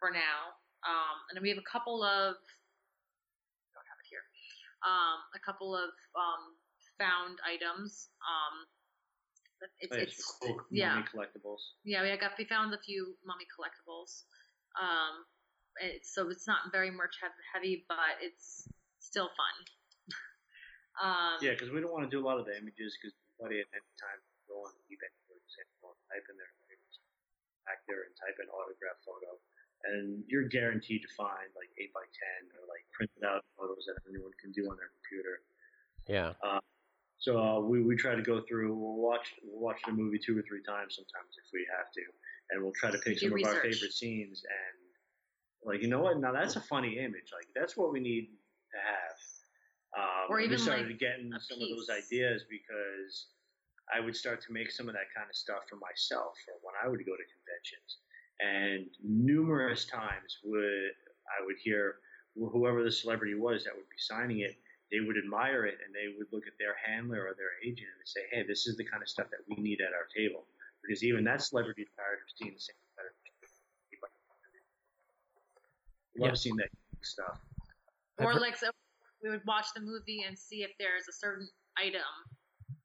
for 0.00 0.10
now, 0.10 0.56
um, 0.88 1.16
and 1.28 1.36
then 1.36 1.42
we 1.44 1.48
have 1.52 1.60
a 1.60 1.68
couple 1.70 2.02
of, 2.02 2.36
don't 3.76 3.88
have 3.88 4.00
it 4.00 4.08
here, 4.08 4.24
um, 4.84 5.20
a 5.36 5.40
couple 5.44 5.76
of 5.76 5.92
um, 6.16 6.56
found 6.98 7.38
items. 7.44 8.08
Um, 8.24 8.66
It's, 9.80 9.92
Oh, 9.92 9.96
yeah, 9.96 10.02
it's 10.04 10.16
some 10.20 10.36
cool 10.40 10.60
yeah. 10.70 11.02
collectibles. 11.08 11.62
yeah. 11.84 12.02
We 12.02 12.12
got 12.20 12.36
we 12.36 12.44
found 12.44 12.74
a 12.74 12.78
few 12.84 13.16
mummy 13.24 13.46
collectibles. 13.48 14.24
Um, 14.76 15.24
it's, 15.80 16.12
so 16.14 16.28
it's 16.28 16.46
not 16.46 16.68
very 16.70 16.90
merch 16.90 17.16
heavy, 17.52 17.86
but 17.88 18.20
it's 18.20 18.68
still 18.98 19.30
fun. 19.32 19.56
um, 21.02 21.38
Yeah, 21.40 21.52
because 21.52 21.70
we 21.70 21.80
don't 21.80 21.92
want 21.92 22.04
to 22.04 22.12
do 22.12 22.20
a 22.20 22.26
lot 22.26 22.38
of 22.38 22.44
the 22.44 22.52
images 22.56 22.92
because 23.00 23.14
nobody 23.38 23.60
at 23.60 23.68
any 23.74 23.92
time 24.00 24.20
go 24.46 24.64
on 24.64 24.72
eBay, 24.90 25.10
for 25.26 25.36
example, 25.36 25.96
and 25.96 26.02
type 26.10 26.26
in 26.28 26.36
their 26.36 26.52
favorite 26.68 26.96
actor 27.66 27.98
and 28.04 28.12
type 28.16 28.36
in 28.40 28.46
autograph 28.52 29.00
photo, 29.02 29.36
and 29.88 30.24
you're 30.28 30.48
guaranteed 30.48 31.00
to 31.02 31.10
find 31.16 31.48
like 31.56 31.72
eight 31.80 31.92
by 31.96 32.04
ten 32.12 32.48
or 32.56 32.68
like 32.68 32.84
printed 32.92 33.24
out 33.24 33.44
photos 33.56 33.88
that 33.88 33.96
anyone 34.08 34.32
can 34.36 34.52
do 34.52 34.68
on 34.68 34.76
their 34.76 34.92
computer. 35.00 35.44
Yeah. 36.04 36.36
So 37.24 37.40
uh, 37.40 37.60
we 37.60 37.80
we 37.82 37.96
try 37.96 38.14
to 38.14 38.22
go 38.22 38.42
through. 38.46 38.76
We'll 38.76 39.00
watch 39.00 39.32
we'll 39.42 39.60
watch 39.60 39.80
the 39.86 39.92
movie 39.92 40.20
two 40.20 40.36
or 40.38 40.42
three 40.42 40.62
times 40.62 40.96
sometimes 41.00 41.32
if 41.40 41.48
we 41.52 41.66
have 41.72 41.90
to, 41.92 42.04
and 42.50 42.62
we'll 42.62 42.76
try 42.76 42.90
to 42.90 42.98
pick 42.98 43.18
Do 43.18 43.30
some 43.30 43.38
of 43.38 43.44
our 43.48 43.62
favorite 43.62 43.92
scenes 43.92 44.44
and 44.44 44.76
like 45.64 45.80
you 45.80 45.88
know 45.88 46.00
what? 46.00 46.20
Now 46.20 46.32
that's 46.32 46.56
a 46.56 46.60
funny 46.60 46.98
image. 46.98 47.32
Like 47.32 47.48
that's 47.56 47.76
what 47.78 47.92
we 47.92 48.00
need 48.00 48.28
to 48.72 48.78
have. 48.78 49.16
Um, 49.94 50.26
Or 50.30 50.40
even, 50.40 50.58
we 50.58 50.58
started 50.58 50.88
like, 50.88 50.98
getting 50.98 51.32
a 51.32 51.40
some 51.40 51.62
of 51.62 51.68
those 51.70 51.88
ideas 51.90 52.44
because 52.50 53.30
I 53.94 54.00
would 54.00 54.16
start 54.16 54.42
to 54.46 54.52
make 54.52 54.70
some 54.70 54.88
of 54.88 54.94
that 54.94 55.12
kind 55.14 55.28
of 55.30 55.36
stuff 55.36 55.68
for 55.70 55.76
myself 55.76 56.34
for 56.44 56.58
when 56.66 56.74
I 56.82 56.88
would 56.88 56.98
go 57.06 57.14
to 57.14 57.26
conventions. 57.30 58.02
And 58.42 58.90
numerous 59.04 59.84
times 59.86 60.38
would 60.42 60.94
I 61.30 61.44
would 61.46 61.56
hear 61.62 62.02
whoever 62.34 62.82
the 62.82 62.90
celebrity 62.90 63.34
was 63.38 63.62
that 63.64 63.76
would 63.76 63.88
be 63.88 63.98
signing 63.98 64.40
it, 64.40 64.58
they 64.90 64.98
would 64.98 65.16
admire 65.16 65.66
it 65.66 65.78
and 65.86 65.94
they 65.94 66.10
would 66.18 66.26
look 66.34 66.46
at 66.50 66.58
their 66.58 66.74
handler 66.82 67.30
or 67.30 67.34
their 67.38 67.54
agent 67.62 67.86
and 67.86 68.06
say, 68.08 68.26
"Hey, 68.32 68.42
this 68.42 68.66
is 68.66 68.76
the 68.76 68.84
kind 68.84 69.02
of 69.02 69.08
stuff 69.08 69.30
that 69.30 69.46
we 69.46 69.54
need 69.62 69.80
at 69.80 69.94
our 69.94 70.10
table." 70.10 70.48
Because 70.82 71.04
even 71.04 71.22
that 71.24 71.40
celebrity 71.42 71.82
is 71.82 71.92
tired 71.94 72.18
of 72.18 72.28
seeing 72.34 72.54
the 72.54 72.60
same 72.60 72.76
kind 72.98 73.08
of 73.08 73.14
Love 76.16 76.30
Yeah. 76.30 76.34
seeing 76.34 76.56
that 76.56 76.70
stuff. 77.02 77.40
I've 78.18 78.26
Or 78.26 78.34
like 78.34 78.56
so 78.56 78.70
we 79.24 79.32
would 79.32 79.40
watch 79.48 79.64
the 79.74 79.80
movie 79.80 80.20
and 80.28 80.36
see 80.38 80.60
if 80.60 80.70
there's 80.78 81.08
a 81.08 81.16
certain 81.16 81.48
item. 81.80 82.04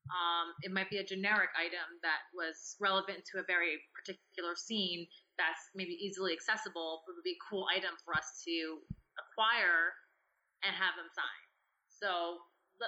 Um, 0.08 0.56
it 0.64 0.72
might 0.72 0.90
be 0.90 0.98
a 0.98 1.04
generic 1.04 1.52
item 1.54 2.00
that 2.02 2.24
was 2.34 2.80
relevant 2.80 3.28
to 3.30 3.44
a 3.44 3.46
very 3.46 3.78
particular 3.94 4.56
scene 4.56 5.06
that's 5.38 5.70
maybe 5.76 5.94
easily 6.00 6.32
accessible, 6.32 7.04
but 7.06 7.14
would 7.14 7.28
be 7.28 7.36
a 7.38 7.44
cool 7.44 7.68
item 7.70 7.92
for 8.08 8.16
us 8.16 8.42
to 8.48 8.80
acquire 9.20 9.92
and 10.64 10.72
have 10.74 10.96
them 10.96 11.12
sign. 11.12 11.44
So 11.92 12.40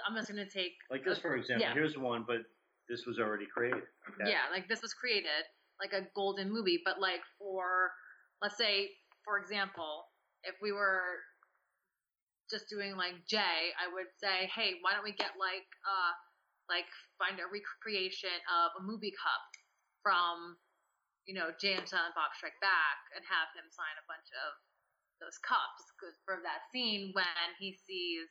I'm 0.07 0.15
just 0.15 0.31
gonna 0.31 0.47
take 0.49 0.73
Like 0.89 1.03
this, 1.03 1.19
for 1.19 1.35
example. 1.35 1.67
yeah. 1.67 1.75
Here's 1.75 1.99
one, 1.99 2.23
but 2.25 2.47
this 2.87 3.05
was 3.05 3.19
already 3.19 3.45
created. 3.45 3.83
Okay? 4.15 4.31
yeah, 4.31 4.47
like 4.49 4.71
this 4.71 4.81
was 4.81 4.95
created 4.95 5.43
like 5.77 5.91
a 5.91 6.07
golden 6.15 6.49
movie, 6.49 6.81
but 6.83 6.99
like 7.03 7.21
for 7.37 7.91
let's 8.41 8.57
say, 8.57 8.89
for 9.27 9.37
example, 9.37 10.07
if 10.43 10.55
we 10.63 10.71
were 10.71 11.19
just 12.51 12.67
doing 12.67 12.99
like 12.99 13.15
Jay, 13.25 13.71
I 13.79 13.87
would 13.87 14.11
say, 14.19 14.51
hey, 14.51 14.77
why 14.83 14.91
don't 14.93 15.07
we 15.07 15.15
get 15.15 15.39
like 15.39 15.67
uh 15.87 16.13
like 16.69 16.87
find 17.17 17.39
a 17.39 17.47
recreation 17.47 18.35
of 18.51 18.75
a 18.79 18.81
movie 18.83 19.15
cup 19.15 19.43
from 20.03 20.59
you 21.25 21.33
know 21.33 21.49
Jay 21.57 21.73
and 21.79 21.87
Bob 21.87 22.31
Strike 22.35 22.59
Back 22.59 22.99
and 23.15 23.23
have 23.23 23.49
him 23.55 23.67
sign 23.71 23.95
a 23.97 24.05
bunch 24.05 24.27
of 24.45 24.51
those 25.23 25.37
cups 25.39 25.85
for 26.25 26.41
that 26.41 26.65
scene 26.73 27.13
when 27.13 27.47
he 27.61 27.77
sees 27.87 28.25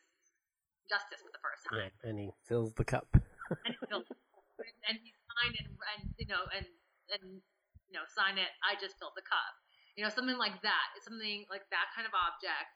Justice 0.91 1.23
for 1.23 1.31
the 1.31 1.39
first 1.39 1.63
time 1.71 1.87
Yeah, 1.87 1.95
and 2.11 2.19
he 2.19 2.29
fills 2.51 2.75
the 2.75 2.85
cup. 2.85 3.07
and 3.65 3.75
he'll 3.89 4.03
and 4.91 4.99
he 4.99 5.15
sign 5.31 5.55
and, 5.63 5.71
and 5.71 6.03
you 6.19 6.27
know 6.27 6.43
and 6.51 6.67
and 7.15 7.41
you 7.87 7.95
know 7.95 8.05
sign 8.11 8.39
it. 8.43 8.51
I 8.67 8.75
just 8.81 8.99
filled 8.99 9.15
the 9.15 9.27
cup. 9.27 9.55
You 9.95 10.03
know 10.03 10.11
something 10.11 10.39
like 10.39 10.59
that. 10.67 10.87
It's 10.99 11.07
something 11.07 11.47
like 11.47 11.63
that 11.71 11.95
kind 11.95 12.11
of 12.11 12.15
object, 12.15 12.75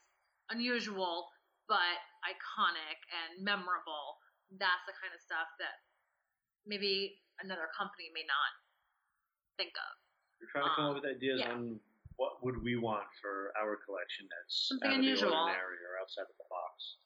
unusual 0.51 1.30
but 1.68 2.01
iconic 2.24 3.01
and 3.09 3.45
memorable. 3.45 4.20
That's 4.53 4.84
the 4.84 4.97
kind 5.01 5.12
of 5.16 5.20
stuff 5.20 5.49
that 5.61 5.80
maybe 6.68 7.20
another 7.40 7.68
company 7.72 8.12
may 8.12 8.24
not 8.28 8.53
think 9.57 9.72
of. 9.76 9.92
We're 10.40 10.53
trying 10.53 10.68
to 10.68 10.74
come 10.76 10.86
up 10.92 10.97
with 11.01 11.09
ideas 11.09 11.40
yeah. 11.40 11.57
on 11.57 11.80
what 12.16 12.45
would 12.45 12.62
we 12.62 12.76
want 12.76 13.09
for 13.18 13.51
our 13.59 13.74
collection 13.80 14.28
that's 14.30 14.70
Something 14.70 15.03
unusual. 15.03 15.34
ordinary 15.34 15.82
or 15.82 15.99
outside 15.99 16.28
of 16.28 16.36
the 16.38 16.47
box. 16.47 17.01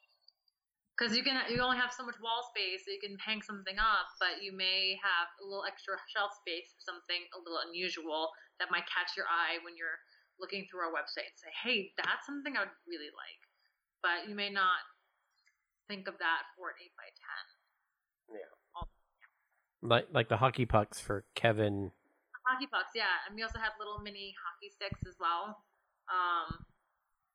Because 0.93 1.14
you 1.14 1.22
can, 1.22 1.39
you 1.47 1.62
only 1.62 1.78
have 1.78 1.95
so 1.95 2.03
much 2.03 2.18
wall 2.18 2.43
space, 2.51 2.82
so 2.82 2.91
you 2.91 2.99
can 2.99 3.14
hang 3.22 3.39
something 3.39 3.78
up, 3.78 4.11
but 4.18 4.43
you 4.43 4.51
may 4.51 4.99
have 4.99 5.30
a 5.39 5.47
little 5.47 5.62
extra 5.62 5.95
shelf 6.11 6.34
space 6.43 6.74
for 6.74 6.82
something 6.82 7.22
a 7.30 7.39
little 7.39 7.62
unusual 7.62 8.34
that 8.59 8.66
might 8.74 8.82
catch 8.91 9.14
your 9.14 9.30
eye 9.30 9.62
when 9.62 9.78
you're 9.78 10.03
looking 10.41 10.66
through 10.70 10.80
our 10.86 10.93
website 10.95 11.28
and 11.30 11.39
say, 11.39 11.51
"Hey, 11.62 11.93
that's 11.97 12.26
something 12.26 12.57
I 12.57 12.61
would 12.66 12.76
really 12.86 13.11
like," 13.14 13.43
but 14.03 14.28
you 14.28 14.34
may 14.34 14.51
not 14.51 14.80
think 15.89 16.07
of 16.09 16.18
that 16.18 16.43
for 16.57 16.70
an 16.70 16.76
eight 16.82 16.93
by 16.97 17.09
ten. 17.11 17.45
Yeah. 18.41 18.84
Like 19.82 20.07
like 20.11 20.28
the 20.28 20.36
hockey 20.36 20.66
pucks 20.66 21.01
for 21.01 21.24
Kevin. 21.34 21.93
Hockey 22.47 22.66
pucks, 22.66 22.91
yeah, 22.95 23.22
and 23.26 23.36
we 23.36 23.43
also 23.43 23.59
have 23.59 23.72
little 23.78 24.01
mini 24.01 24.34
hockey 24.43 24.70
sticks 24.74 25.07
as 25.07 25.14
well. 25.20 25.62
Um, 26.09 26.64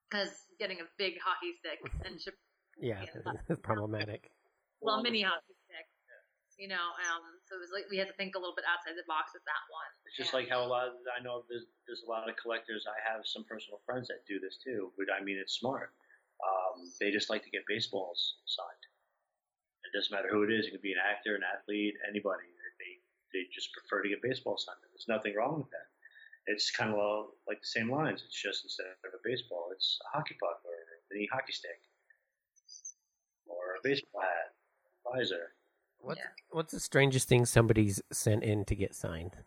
because 0.09 0.29
getting 0.59 0.79
a 0.81 0.85
big 0.97 1.13
hockey 1.23 1.53
stick 1.57 1.79
and 2.05 2.19
ship 2.21 2.35
Yeah, 2.77 3.01
Yeah. 3.15 3.31
it's 3.49 3.61
problematic. 3.61 4.31
well, 4.81 5.01
mini 5.01 5.21
hockey 5.21 5.41
stick. 5.45 5.52
You 6.63 6.71
know, 6.71 6.95
um, 7.11 7.43
so 7.43 7.59
it 7.59 7.61
was 7.67 7.75
like 7.75 7.91
we 7.91 7.99
had 7.99 8.07
to 8.07 8.15
think 8.15 8.39
a 8.39 8.39
little 8.39 8.55
bit 8.55 8.63
outside 8.63 8.95
the 8.95 9.03
box 9.03 9.35
with 9.35 9.43
that 9.43 9.63
one. 9.67 9.91
It's 10.07 10.15
just 10.15 10.31
Yeah. 10.31 10.39
like 10.39 10.47
how 10.47 10.63
a 10.63 10.69
lot 10.71 10.87
of, 10.87 10.95
I 11.11 11.19
know 11.19 11.43
there's, 11.51 11.67
there's 11.83 12.07
a 12.07 12.09
lot 12.09 12.31
of 12.31 12.39
collectors. 12.39 12.87
I 12.87 12.95
have 13.03 13.27
some 13.27 13.43
personal 13.43 13.83
friends 13.83 14.07
that 14.07 14.23
do 14.23 14.39
this 14.39 14.55
too, 14.63 14.95
but 14.95 15.11
I 15.11 15.19
mean, 15.19 15.35
it's 15.35 15.59
smart. 15.59 15.91
Um, 16.39 16.87
they 17.03 17.11
just 17.11 17.27
like 17.27 17.43
to 17.43 17.51
get 17.51 17.67
baseballs 17.67 18.39
signed. 18.47 18.83
It 19.83 19.91
doesn't 19.91 20.15
matter 20.15 20.31
who 20.31 20.47
it 20.47 20.55
is. 20.55 20.63
It 20.63 20.71
could 20.71 20.81
be 20.81 20.95
an 20.95 21.03
actor, 21.03 21.35
an 21.35 21.43
athlete, 21.43 21.99
anybody. 22.07 22.47
They, 22.79 23.03
they 23.35 23.43
just 23.51 23.75
prefer 23.75 23.99
to 23.99 24.07
get 24.07 24.23
baseball 24.23 24.55
signed. 24.55 24.79
There's 24.95 25.11
nothing 25.11 25.35
wrong 25.35 25.67
with 25.67 25.71
that. 25.75 25.91
It's 26.47 26.71
kind 26.71 26.95
of 26.95 26.97
all 26.97 27.35
like 27.43 27.59
the 27.59 27.67
same 27.75 27.91
lines. 27.91 28.23
It's 28.23 28.39
just 28.39 28.63
instead 28.63 28.87
of 29.03 29.11
a 29.11 29.19
baseball, 29.19 29.67
it's 29.75 29.99
a 30.07 30.15
hockey 30.15 30.39
puck 30.39 30.63
or 30.63 30.71
a 30.71 30.95
mini 31.11 31.27
hockey 31.27 31.51
stick 31.51 31.83
or 33.51 33.75
a 33.75 33.83
baseball 33.83 34.23
hat, 34.23 34.55
visor. 35.03 35.51
What's 36.03 36.19
Yeah. 36.19 36.27
what's 36.51 36.71
the 36.73 36.79
strangest 36.81 37.29
thing 37.29 37.45
somebody's 37.45 38.01
sent 38.11 38.43
in 38.43 38.65
to 38.65 38.75
get 38.75 38.93
signed? 38.93 39.37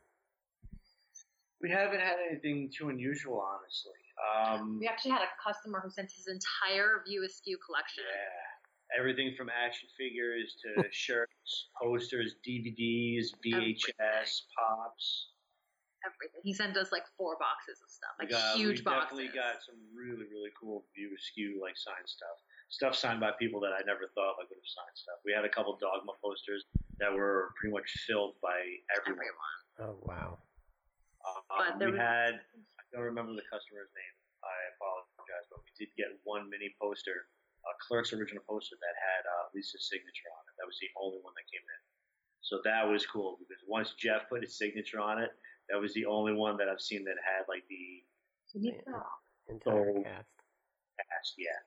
We 1.60 1.70
haven't 1.70 2.00
had 2.00 2.16
anything 2.30 2.70
too 2.70 2.88
unusual, 2.88 3.40
honestly. 3.40 3.92
Um, 4.34 4.78
We 4.78 4.88
actually 4.88 5.10
had 5.12 5.22
a 5.22 5.28
customer 5.42 5.80
who 5.80 5.90
sent 5.90 6.10
his 6.12 6.26
entire 6.28 7.02
View 7.06 7.24
Askew 7.24 7.58
collection. 7.64 8.04
Yeah. 8.08 8.98
Everything 8.98 9.34
from 9.36 9.50
action 9.50 9.88
figures 9.98 10.56
to 10.62 10.84
shirts, 10.92 11.68
posters, 11.80 12.36
DVDs, 12.46 13.34
VHS, 13.44 14.42
pops. 14.56 15.32
Everything. 16.04 16.40
He 16.44 16.52
sent 16.54 16.76
us 16.76 16.92
like 16.92 17.02
four 17.18 17.36
boxes 17.38 17.82
of 17.82 17.90
stuff, 17.90 18.14
like 18.20 18.30
got, 18.30 18.56
huge 18.56 18.78
we 18.78 18.84
boxes. 18.84 19.18
definitely 19.18 19.34
got 19.34 19.62
some 19.64 19.74
really, 19.94 20.24
really 20.30 20.50
cool 20.58 20.86
View 20.94 21.10
Askew 21.18 21.58
like 21.60 21.76
signed 21.76 22.06
stuff. 22.08 22.38
Stuff 22.68 22.94
signed 22.98 23.20
by 23.20 23.30
people 23.38 23.60
that 23.62 23.72
I 23.72 23.80
never 23.86 24.10
thought 24.14 24.36
like 24.38 24.50
would 24.50 24.58
have 24.58 24.66
signed 24.74 24.96
stuff. 24.98 25.22
We 25.24 25.32
had 25.32 25.44
a 25.46 25.52
couple 25.52 25.76
Dogma 25.78 26.12
posters 26.22 26.66
that 26.98 27.12
were 27.14 27.54
pretty 27.56 27.72
much 27.72 27.86
filled 28.06 28.34
by 28.42 28.58
everyone. 28.98 29.22
everyone. 29.24 29.54
Oh 29.80 29.96
wow. 30.02 30.38
But 31.48 31.72
Um, 31.74 31.78
there 31.78 31.88
we 31.88 31.98
was- 31.98 32.02
had, 32.06 32.34
I 32.78 32.82
don't 32.92 33.02
remember 33.06 33.32
the 33.34 33.46
customer's 33.50 33.90
name. 33.94 34.14
I 34.42 34.56
apologize, 34.78 35.46
but 35.50 35.62
we 35.64 35.70
did 35.78 35.90
get 35.96 36.10
one 36.22 36.48
mini 36.50 36.74
poster, 36.80 37.26
a 37.66 37.72
Clerks 37.86 38.12
original 38.12 38.42
poster 38.46 38.76
that 38.78 38.94
had 38.94 39.22
uh, 39.26 39.50
Lisa's 39.54 39.88
signature 39.90 40.30
on 40.30 40.42
it. 40.46 40.54
That 40.58 40.66
was 40.66 40.78
the 40.78 40.90
only 40.98 41.18
one 41.22 41.34
that 41.34 41.46
came 41.50 41.62
in. 41.66 41.80
So 42.42 42.60
that 42.62 42.86
was 42.86 43.06
cool 43.06 43.38
because 43.42 43.62
once 43.66 43.94
Jeff 43.98 44.28
put 44.28 44.42
his 44.42 44.54
signature 44.58 45.00
on 45.00 45.18
it, 45.22 45.30
that 45.68 45.80
was 45.80 45.94
the 45.94 46.06
only 46.06 46.32
one 46.32 46.56
that 46.58 46.68
I've 46.68 46.80
seen 46.82 47.02
that 47.10 47.18
had 47.22 47.46
like 47.48 47.66
the 47.70 48.06
Entire 49.48 49.92
So- 49.94 50.02
cast. 50.02 50.28
cast. 51.10 51.34
Yeah, 51.38 51.58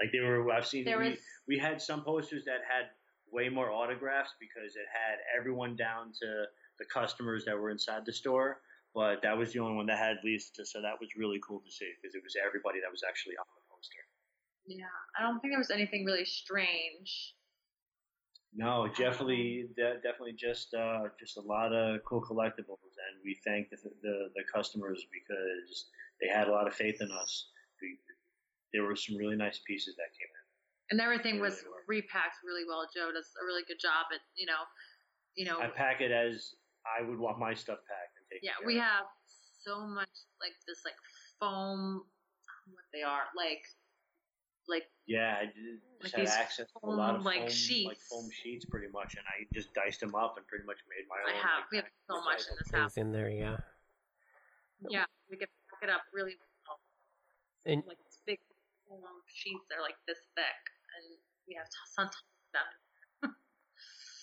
like 0.00 0.12
they 0.12 0.20
were. 0.20 0.50
I've 0.50 0.66
seen. 0.66 0.84
There 0.84 0.98
we, 0.98 1.10
was 1.10 1.18
we 1.46 1.58
had 1.58 1.80
some 1.80 2.04
posters 2.04 2.44
that 2.46 2.60
had 2.68 2.90
way 3.32 3.48
more 3.48 3.70
autographs 3.70 4.34
because 4.38 4.76
it 4.76 4.86
had 4.92 5.18
everyone 5.38 5.76
down 5.76 6.12
to 6.22 6.44
the 6.78 6.84
customers 6.92 7.44
that 7.44 7.58
were 7.58 7.70
inside 7.70 8.02
the 8.06 8.12
store. 8.12 8.60
But 8.94 9.22
that 9.22 9.36
was 9.36 9.52
the 9.52 9.58
only 9.58 9.74
one 9.74 9.86
that 9.86 9.98
had 9.98 10.18
Lisa, 10.22 10.64
so 10.64 10.80
that 10.80 10.94
was 11.00 11.10
really 11.18 11.40
cool 11.46 11.58
to 11.58 11.70
see 11.70 11.90
because 12.00 12.14
it 12.14 12.22
was 12.22 12.34
everybody 12.38 12.78
that 12.78 12.90
was 12.90 13.02
actually 13.06 13.34
on 13.36 13.46
the 13.50 13.62
poster. 13.66 14.04
yeah. 14.66 14.94
I 15.18 15.22
don't 15.22 15.40
think 15.40 15.52
there 15.52 15.58
was 15.58 15.72
anything 15.72 16.04
really 16.04 16.24
strange. 16.24 17.34
No, 18.54 18.86
definitely, 18.86 19.66
de- 19.76 19.98
definitely 19.98 20.38
just 20.38 20.74
uh, 20.74 21.10
just 21.18 21.36
a 21.36 21.40
lot 21.40 21.72
of 21.72 22.04
cool 22.06 22.22
collectibles, 22.22 22.94
and 22.94 23.18
we 23.24 23.36
thank 23.44 23.68
the, 23.70 23.76
the 24.02 24.30
the 24.36 24.44
customers 24.54 25.04
because 25.10 25.86
they 26.22 26.28
had 26.28 26.46
a 26.46 26.52
lot 26.52 26.68
of 26.68 26.74
faith 26.74 27.00
in 27.00 27.10
us. 27.10 27.50
We, 28.74 28.78
there 28.80 28.86
were 28.86 28.96
some 28.96 29.16
really 29.16 29.36
nice 29.36 29.60
pieces 29.66 29.94
that 29.96 30.10
came 30.18 30.26
in. 30.26 30.44
And 30.90 31.00
everything 31.00 31.40
was 31.40 31.62
Really 31.62 31.70
were. 31.70 31.84
repacked 32.02 32.36
really 32.44 32.64
well. 32.68 32.84
Joe 32.94 33.10
does 33.14 33.30
a 33.40 33.44
really 33.46 33.62
good 33.66 33.78
job 33.80 34.10
at, 34.12 34.20
you 34.36 34.46
know, 34.46 34.66
you 35.36 35.46
know, 35.46 35.58
I 35.60 35.68
pack 35.68 36.00
it 36.00 36.10
as 36.10 36.54
I 36.84 37.02
would 37.06 37.18
want 37.18 37.38
my 37.38 37.54
stuff 37.54 37.78
packed 37.88 38.18
and 38.18 38.24
taken 38.30 38.44
yeah, 38.44 38.58
care 38.60 38.66
we 38.66 38.76
of. 38.76 38.84
have 38.84 39.06
so 39.64 39.86
much 39.86 40.10
like 40.42 40.52
this 40.68 40.82
like 40.84 40.94
foam, 41.40 42.02
what 42.68 42.84
they 42.92 43.02
are 43.02 43.22
like, 43.34 43.62
like 44.68 44.84
Yeah, 45.06 45.36
I 45.40 45.46
did- 45.46 45.80
Like 46.02 46.12
had 46.12 46.20
these 46.20 46.30
access 46.30 46.66
to 46.68 46.78
a 46.84 46.90
lot 46.90 47.16
foam, 47.16 47.20
of 47.20 47.24
like, 47.24 47.36
foam, 47.36 47.44
like 47.48 47.52
sheets. 47.56 48.06
foam 48.10 48.28
sheets, 48.30 48.64
pretty 48.66 48.88
much, 48.92 49.16
and 49.16 49.24
I 49.26 49.48
just 49.54 49.72
diced 49.72 50.00
them 50.00 50.14
up 50.14 50.36
and 50.36 50.46
pretty 50.46 50.64
much 50.66 50.78
made 50.88 51.08
my 51.08 51.16
I 51.32 51.34
own. 51.36 51.42
have. 51.42 51.60
like, 51.64 51.70
We 51.72 51.76
have 51.78 51.86
so 52.10 52.20
much 52.22 52.40
in 52.44 52.54
this 52.60 52.70
house. 52.70 52.96
In 52.98 53.10
there, 53.12 53.30
yeah. 53.30 53.56
Yeah, 54.90 55.04
we 55.30 55.38
can 55.38 55.48
pack 55.72 55.88
it 55.88 55.90
up 55.92 56.02
really 56.12 56.36
well. 56.68 56.78
And 57.64 57.82
Like 57.88 57.96
it's 58.94 59.02
big 59.02 59.10
foam 59.10 59.20
sheets 59.32 59.66
are 59.76 59.82
like 59.82 59.96
this 60.06 60.18
thick, 60.36 60.62
and 60.96 61.18
we 61.48 61.54
have 61.54 61.66
tons 61.96 62.10
of 62.14 62.22
them. 62.54 63.34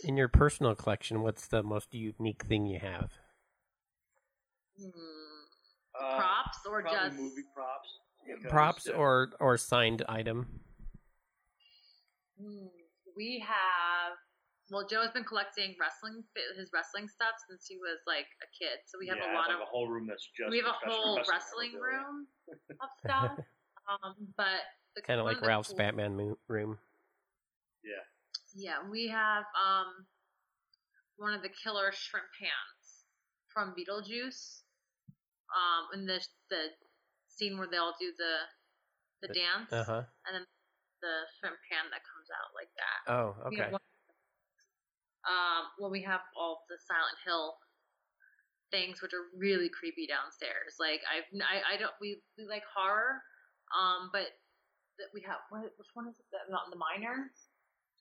in 0.04 0.18
your 0.18 0.28
personal 0.28 0.76
collection, 0.76 1.22
what's 1.22 1.48
the 1.48 1.64
most 1.64 1.94
unique 1.94 2.44
thing 2.46 2.66
you 2.66 2.80
have? 2.80 3.12
Hmm. 4.80 4.90
Uh, 6.00 6.18
props 6.18 6.58
or 6.70 6.82
just 6.84 7.18
movie 7.18 7.44
props. 7.54 7.90
because, 8.26 8.50
Props 8.50 8.88
uh, 8.88 8.94
or 8.94 9.30
or 9.40 9.58
signed 9.58 10.04
item? 10.08 10.62
Hmm. 12.40 12.68
we 13.16 13.44
have. 13.46 14.18
Well, 14.72 14.88
Joe's 14.88 15.12
been 15.12 15.26
collecting 15.26 15.76
wrestling 15.80 16.24
his 16.58 16.70
wrestling 16.74 17.10
stuff 17.10 17.36
since 17.50 17.68
he 17.68 17.76
was 17.76 18.00
like 18.08 18.26
a 18.42 18.48
kid, 18.58 18.80
so 18.88 18.98
we 18.98 19.08
have 19.08 19.18
yeah, 19.18 19.28
a 19.28 19.36
I 19.36 19.36
lot 19.36 19.48
like 19.50 19.56
of 19.56 19.62
a 19.62 19.66
whole 19.66 19.90
room 19.90 20.08
that's 20.08 20.24
just 20.32 20.50
we 20.50 20.58
have 20.64 20.68
a 20.72 20.90
whole 20.90 21.18
wrestling 21.30 21.74
memorabilia. 21.76 22.08
room 22.08 22.28
of 22.80 22.90
stuff. 23.04 23.36
Um, 23.90 24.16
but 24.38 24.62
Kind 25.08 25.20
of 25.20 25.26
like 25.26 25.42
Ralph's 25.42 25.70
cool- 25.70 25.78
Batman 25.78 26.18
mo- 26.18 26.38
room. 26.48 26.78
Yeah, 27.84 28.04
Yeah, 28.54 28.90
we 28.90 29.08
have 29.08 29.46
um 29.56 30.06
one 31.18 31.34
of 31.34 31.42
the 31.42 31.50
killer 31.64 31.92
shrimp 31.94 32.26
pans 32.40 33.06
from 33.54 33.74
Beetlejuice. 33.76 34.62
Um, 35.52 36.00
in 36.00 36.06
the 36.08 36.20
the 36.50 36.68
scene 37.28 37.58
where 37.58 37.68
they 37.70 37.78
all 37.78 37.96
do 38.00 38.12
the 38.18 38.36
the 39.22 39.28
The- 39.28 39.34
dance, 39.40 39.72
Uh 39.72 39.84
huh. 39.84 40.04
and 40.28 40.36
then 40.36 40.46
the 41.02 41.16
shrimp 41.40 41.58
pan 41.72 41.90
that 41.92 42.02
comes 42.04 42.28
out 42.32 42.52
like 42.56 42.72
that. 42.76 43.00
Oh, 43.12 43.50
We 43.50 43.62
okay. 43.62 43.72
one- 43.72 43.82
um, 45.24 45.64
well, 45.80 45.92
we 45.92 46.02
have 46.04 46.22
all 46.36 46.64
the 46.70 46.78
Silent 46.80 47.18
Hill 47.26 47.58
things, 48.72 49.02
which 49.02 49.14
are 49.14 49.28
really 49.38 49.70
creepy 49.70 50.08
downstairs. 50.08 50.76
Like 50.80 51.02
I've, 51.06 51.28
I, 51.42 51.76
I 51.76 51.78
don't, 51.78 51.94
we, 52.02 52.22
we 52.38 52.46
like 52.48 52.64
horror, 52.74 53.22
um, 53.76 54.10
but 54.12 54.36
that 55.00 55.10
we 55.16 55.22
have, 55.26 55.40
what, 55.50 55.64
which 55.80 55.92
one 55.96 56.08
is 56.08 56.16
it? 56.20 56.28
The, 56.32 56.46
not 56.52 56.70
the 56.70 56.78
minor. 56.78 57.32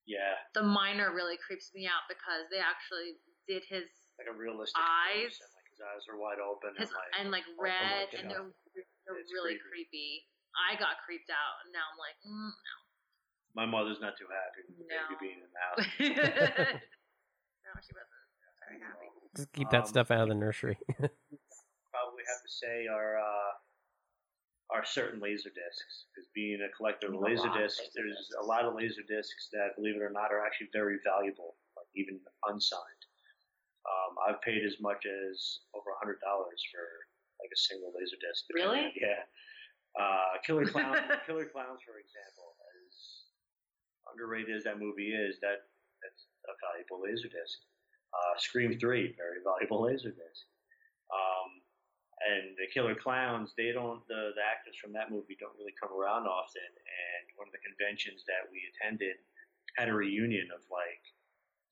yeah, 0.06 0.36
The 0.54 0.62
minor 0.66 1.14
really 1.14 1.38
creeps 1.38 1.70
me 1.74 1.86
out 1.86 2.04
because 2.10 2.46
they 2.50 2.58
actually 2.60 3.16
did 3.48 3.62
his 3.68 3.86
like 4.20 4.28
a 4.28 4.36
realistic 4.36 4.76
Eyes. 4.76 5.32
face, 5.32 5.40
and 5.40 5.52
like 5.56 5.68
his 5.72 5.80
eyes 5.80 6.04
are 6.12 6.18
wide 6.20 6.42
open 6.44 6.76
his 6.76 6.90
and 6.90 6.92
like 6.92 7.10
and 7.16 7.26
like 7.32 7.46
open 7.56 7.64
red, 7.64 8.12
like, 8.12 8.18
and 8.20 8.28
know, 8.28 8.52
they're 8.76 8.84
they're 9.08 9.16
it's 9.22 9.32
really 9.32 9.56
creepy. 9.56 10.28
creepy. 10.28 10.28
I 10.52 10.74
got 10.76 10.98
creeped 11.06 11.30
out, 11.32 11.62
and 11.64 11.70
now 11.72 11.86
I'm 11.88 11.96
like, 11.96 12.18
mm, 12.26 12.52
my 13.54 13.64
mother's 13.64 14.02
not 14.02 14.18
too 14.18 14.26
happy 14.28 14.66
with 14.66 14.76
the 14.82 14.86
No. 14.90 14.98
baby 15.08 15.16
being 15.22 15.40
in 15.40 15.48
the 15.48 15.62
house. 15.62 15.80
no, 17.64 17.70
she 17.80 17.92
wasn't 17.96 18.20
very 18.66 18.78
happy. 18.82 19.08
Just 19.38 19.52
keep 19.54 19.70
that 19.70 19.86
Um, 19.86 19.90
stuff 19.90 20.10
out 20.10 20.26
of 20.26 20.28
the 20.28 20.34
nursery. 20.36 20.76
Probably 20.98 22.22
have 22.28 22.42
to 22.44 22.50
say 22.50 22.86
our. 22.90 23.18
uh, 23.18 23.50
are 24.70 24.84
certain 24.84 25.18
laser 25.20 25.50
discs 25.50 26.06
because 26.10 26.28
being 26.34 26.62
a 26.62 26.70
collector 26.76 27.08
of 27.10 27.18
We 27.18 27.18
have 27.18 27.26
a 27.26 27.30
laser 27.34 27.52
discs, 27.58 27.80
laser 27.80 27.92
there's 27.94 28.18
discs. 28.30 28.38
a 28.38 28.46
lot 28.46 28.64
of 28.64 28.74
laser 28.74 29.02
discs 29.06 29.50
that, 29.52 29.74
believe 29.76 29.96
it 29.96 30.02
or 30.02 30.10
not, 30.14 30.30
are 30.30 30.44
actually 30.44 30.70
very 30.72 30.98
valuable, 31.02 31.58
like 31.76 31.90
even 31.98 32.20
unsigned. 32.46 33.02
Um, 33.88 34.12
I've 34.28 34.40
paid 34.42 34.62
as 34.62 34.76
much 34.78 35.02
as 35.08 35.64
over 35.74 35.90
a 35.90 35.98
hundred 35.98 36.20
dollars 36.22 36.60
for 36.70 36.84
like 37.42 37.50
a 37.50 37.58
single 37.58 37.90
laser 37.96 38.20
disc. 38.20 38.44
Really? 38.54 38.92
Yeah. 38.94 39.24
Uh, 39.98 40.38
Killer 40.46 40.66
Clown, 40.70 40.94
Killer 41.26 41.48
Clowns, 41.50 41.80
for 41.82 41.98
example, 41.98 42.54
as 42.78 42.94
underrated 44.12 44.54
as 44.54 44.62
that 44.64 44.78
movie 44.78 45.10
is, 45.10 45.40
that 45.40 45.66
that's 46.04 46.28
a 46.46 46.54
valuable 46.62 47.02
laser 47.02 47.26
disc. 47.32 47.58
Uh, 48.14 48.34
Scream 48.38 48.78
Three, 48.78 49.14
very 49.18 49.42
valuable 49.42 49.82
laser 49.88 50.10
disc. 50.14 50.42
Um, 51.10 51.59
and 52.20 52.52
the 52.60 52.68
Killer 52.68 52.94
Clowns, 52.94 53.56
they 53.56 53.72
don't 53.72 54.04
the, 54.04 54.36
the 54.36 54.44
actors 54.44 54.76
from 54.76 54.92
that 54.92 55.08
movie 55.08 55.40
don't 55.40 55.56
really 55.56 55.74
come 55.80 55.88
around 55.88 56.28
often. 56.28 56.68
And 56.68 57.24
one 57.40 57.48
of 57.48 57.54
the 57.56 57.64
conventions 57.64 58.28
that 58.28 58.44
we 58.52 58.60
attended 58.68 59.16
had 59.76 59.88
a 59.88 59.96
reunion 59.96 60.52
of 60.52 60.60
like 60.68 61.00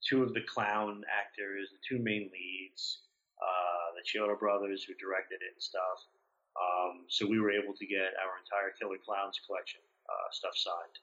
two 0.01 0.23
of 0.25 0.33
the 0.33 0.41
clown 0.49 1.05
actors, 1.05 1.69
the 1.69 1.81
two 1.85 2.01
main 2.01 2.33
leads, 2.33 3.05
uh, 3.37 3.93
the 3.93 4.01
Chiodo 4.01 4.39
brothers 4.39 4.83
who 4.83 4.97
directed 4.97 5.45
it 5.45 5.53
and 5.53 5.61
stuff. 5.61 6.09
Um, 6.57 7.05
so 7.07 7.29
we 7.29 7.39
were 7.39 7.51
able 7.51 7.77
to 7.77 7.85
get 7.85 8.17
our 8.17 8.33
entire 8.41 8.73
Killer 8.73 8.97
Clowns 8.97 9.37
collection 9.45 9.85
uh, 10.09 10.27
stuff 10.31 10.57
signed. 10.57 10.97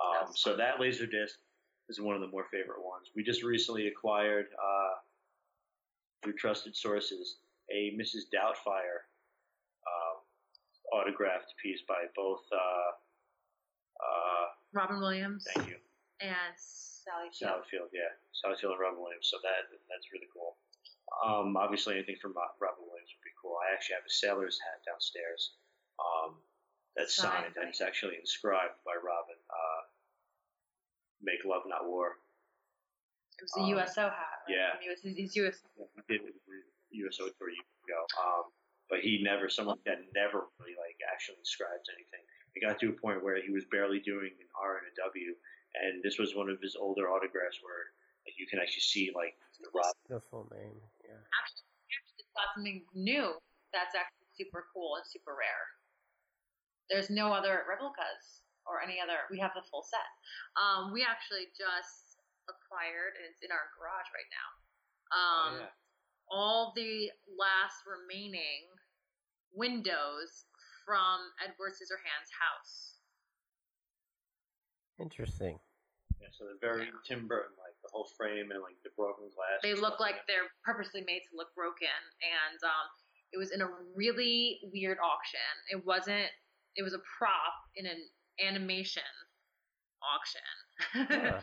Um, 0.00 0.32
so 0.32 0.56
fun. 0.56 0.64
that 0.64 0.80
laser 0.80 1.06
disc 1.06 1.36
is 1.88 2.00
one 2.00 2.14
of 2.14 2.22
the 2.22 2.32
more 2.32 2.46
favorite 2.50 2.80
ones. 2.80 3.12
We 3.14 3.22
just 3.22 3.42
recently 3.42 3.88
acquired 3.88 4.46
uh, 4.56 4.96
through 6.22 6.34
trusted 6.34 6.74
sources 6.74 7.36
a 7.72 7.92
Mrs. 7.96 8.28
Doubtfire 8.32 9.06
um, 9.86 10.16
autographed 10.92 11.54
piece 11.62 11.80
by 11.86 12.08
both. 12.16 12.44
Uh, 12.52 12.90
uh, 13.98 14.46
Robin 14.72 15.00
Williams 15.00 15.46
thank 15.54 15.68
you, 15.68 15.78
and 16.20 16.54
Sally 16.56 17.28
Field. 17.32 17.34
Sally 17.34 17.64
Field. 17.70 17.88
Yeah, 17.92 18.12
Sally 18.32 18.56
Field 18.60 18.76
and 18.76 18.82
Robin 18.82 19.00
Williams. 19.00 19.28
So 19.30 19.38
that 19.42 19.68
that's 19.88 20.08
really 20.12 20.28
cool. 20.32 20.56
Um, 21.24 21.56
obviously, 21.56 21.96
anything 21.96 22.20
from 22.20 22.36
Robin 22.36 22.84
Williams 22.84 23.10
would 23.10 23.26
be 23.26 23.34
cool. 23.40 23.56
I 23.58 23.72
actually 23.74 23.96
have 23.96 24.06
a 24.06 24.12
sailor's 24.12 24.60
hat 24.60 24.84
downstairs 24.84 25.56
um, 25.98 26.36
that's 26.94 27.16
Signed 27.16 27.52
signed, 27.52 27.56
and 27.56 27.66
it's 27.68 27.80
actually 27.80 28.20
inscribed 28.20 28.76
by 28.84 28.94
Robin. 29.00 29.40
Uh, 29.48 29.82
Make 31.22 31.42
love, 31.44 31.62
not 31.66 31.88
war. 31.88 32.14
It 33.38 33.42
was 33.42 33.54
a 33.58 33.70
USO 33.74 34.02
hat. 34.02 34.46
Right? 34.46 34.54
yeah. 34.54 34.78
From 34.78 34.86
US, 34.90 34.98
he's 35.02 35.36
US. 35.36 35.58
He 35.76 36.14
did 36.18 36.22
it 36.22 36.34
with 36.46 36.62
USO 36.90 37.28
tour 37.36 37.50
years 37.50 37.78
ago. 37.84 38.00
Um, 38.16 38.44
but 38.88 39.04
he 39.04 39.20
never, 39.20 39.48
someone 39.48 39.76
that 39.84 40.00
never 40.16 40.48
really 40.58 40.76
like 40.80 40.96
actually 41.04 41.36
inscribes 41.40 41.92
anything. 41.92 42.24
It 42.56 42.64
got 42.64 42.80
to 42.80 42.88
a 42.88 42.96
point 42.96 43.20
where 43.20 43.36
he 43.36 43.52
was 43.52 43.68
barely 43.68 44.00
doing 44.00 44.32
an 44.32 44.48
R 44.56 44.80
and 44.80 44.88
a 44.88 44.94
W, 45.04 45.36
and 45.76 46.00
this 46.00 46.16
was 46.16 46.32
one 46.32 46.48
of 46.48 46.56
his 46.64 46.74
older 46.74 47.12
autographs 47.12 47.60
where 47.60 47.92
like, 48.24 48.34
you 48.40 48.48
can 48.48 48.58
actually 48.58 48.88
see 48.88 49.12
like 49.12 49.36
the 49.60 49.68
Rob. 49.76 49.92
the 50.08 50.20
full 50.32 50.48
name. 50.48 50.80
Yeah. 51.04 51.20
Actually, 51.36 51.68
we 51.68 51.88
actually 51.92 52.16
just 52.16 52.32
got 52.32 52.48
something 52.56 52.80
new 52.96 53.36
that's 53.76 53.92
actually 53.92 54.28
super 54.32 54.64
cool 54.72 54.96
and 54.96 55.04
super 55.04 55.36
rare. 55.36 55.64
There's 56.88 57.12
no 57.12 57.36
other 57.36 57.68
replicas 57.68 58.40
or 58.64 58.80
any 58.80 58.96
other. 58.96 59.28
We 59.28 59.36
have 59.44 59.52
the 59.52 59.64
full 59.68 59.84
set. 59.84 60.08
Um, 60.56 60.92
we 60.92 61.04
actually 61.04 61.52
just 61.52 62.16
acquired, 62.48 63.20
and 63.20 63.28
it's 63.28 63.44
in 63.44 63.52
our 63.52 63.68
garage 63.76 64.08
right 64.16 64.30
now. 64.32 64.48
Um, 65.12 65.52
oh, 65.52 65.60
yeah. 65.68 65.72
All 66.30 66.72
the 66.76 67.10
last 67.38 67.82
remaining 67.86 68.68
windows 69.54 70.44
from 70.84 71.20
Edward 71.44 71.72
Scissorhands' 71.72 72.32
house. 72.32 72.94
Interesting. 74.98 75.58
yeah, 76.20 76.28
so 76.32 76.44
they're 76.44 76.58
very 76.60 76.86
Yeah. 76.86 77.00
Tim 77.06 77.28
Burton 77.28 77.54
like 77.58 77.74
the 77.82 77.88
whole 77.92 78.08
frame 78.16 78.50
and 78.50 78.60
like 78.62 78.74
the 78.82 78.90
broken 78.96 79.30
glass. 79.30 79.60
They 79.62 79.74
look 79.74 79.94
stuff 79.94 80.00
like 80.00 80.16
it. 80.16 80.22
they're 80.26 80.50
purposely 80.64 81.02
made 81.06 81.22
to 81.30 81.36
look 81.36 81.54
broken, 81.54 81.94
and 82.22 82.58
um, 82.64 82.86
it 83.32 83.38
was 83.38 83.52
in 83.52 83.60
a 83.62 83.68
really 83.94 84.58
weird 84.72 84.98
auction. 84.98 85.40
It 85.70 85.84
wasn't. 85.86 86.26
It 86.76 86.82
was 86.82 86.94
a 86.94 87.02
prop 87.18 87.54
in 87.76 87.86
an 87.86 88.00
animation 88.40 89.02
auction. 90.02 90.40
Huh. 91.08 91.40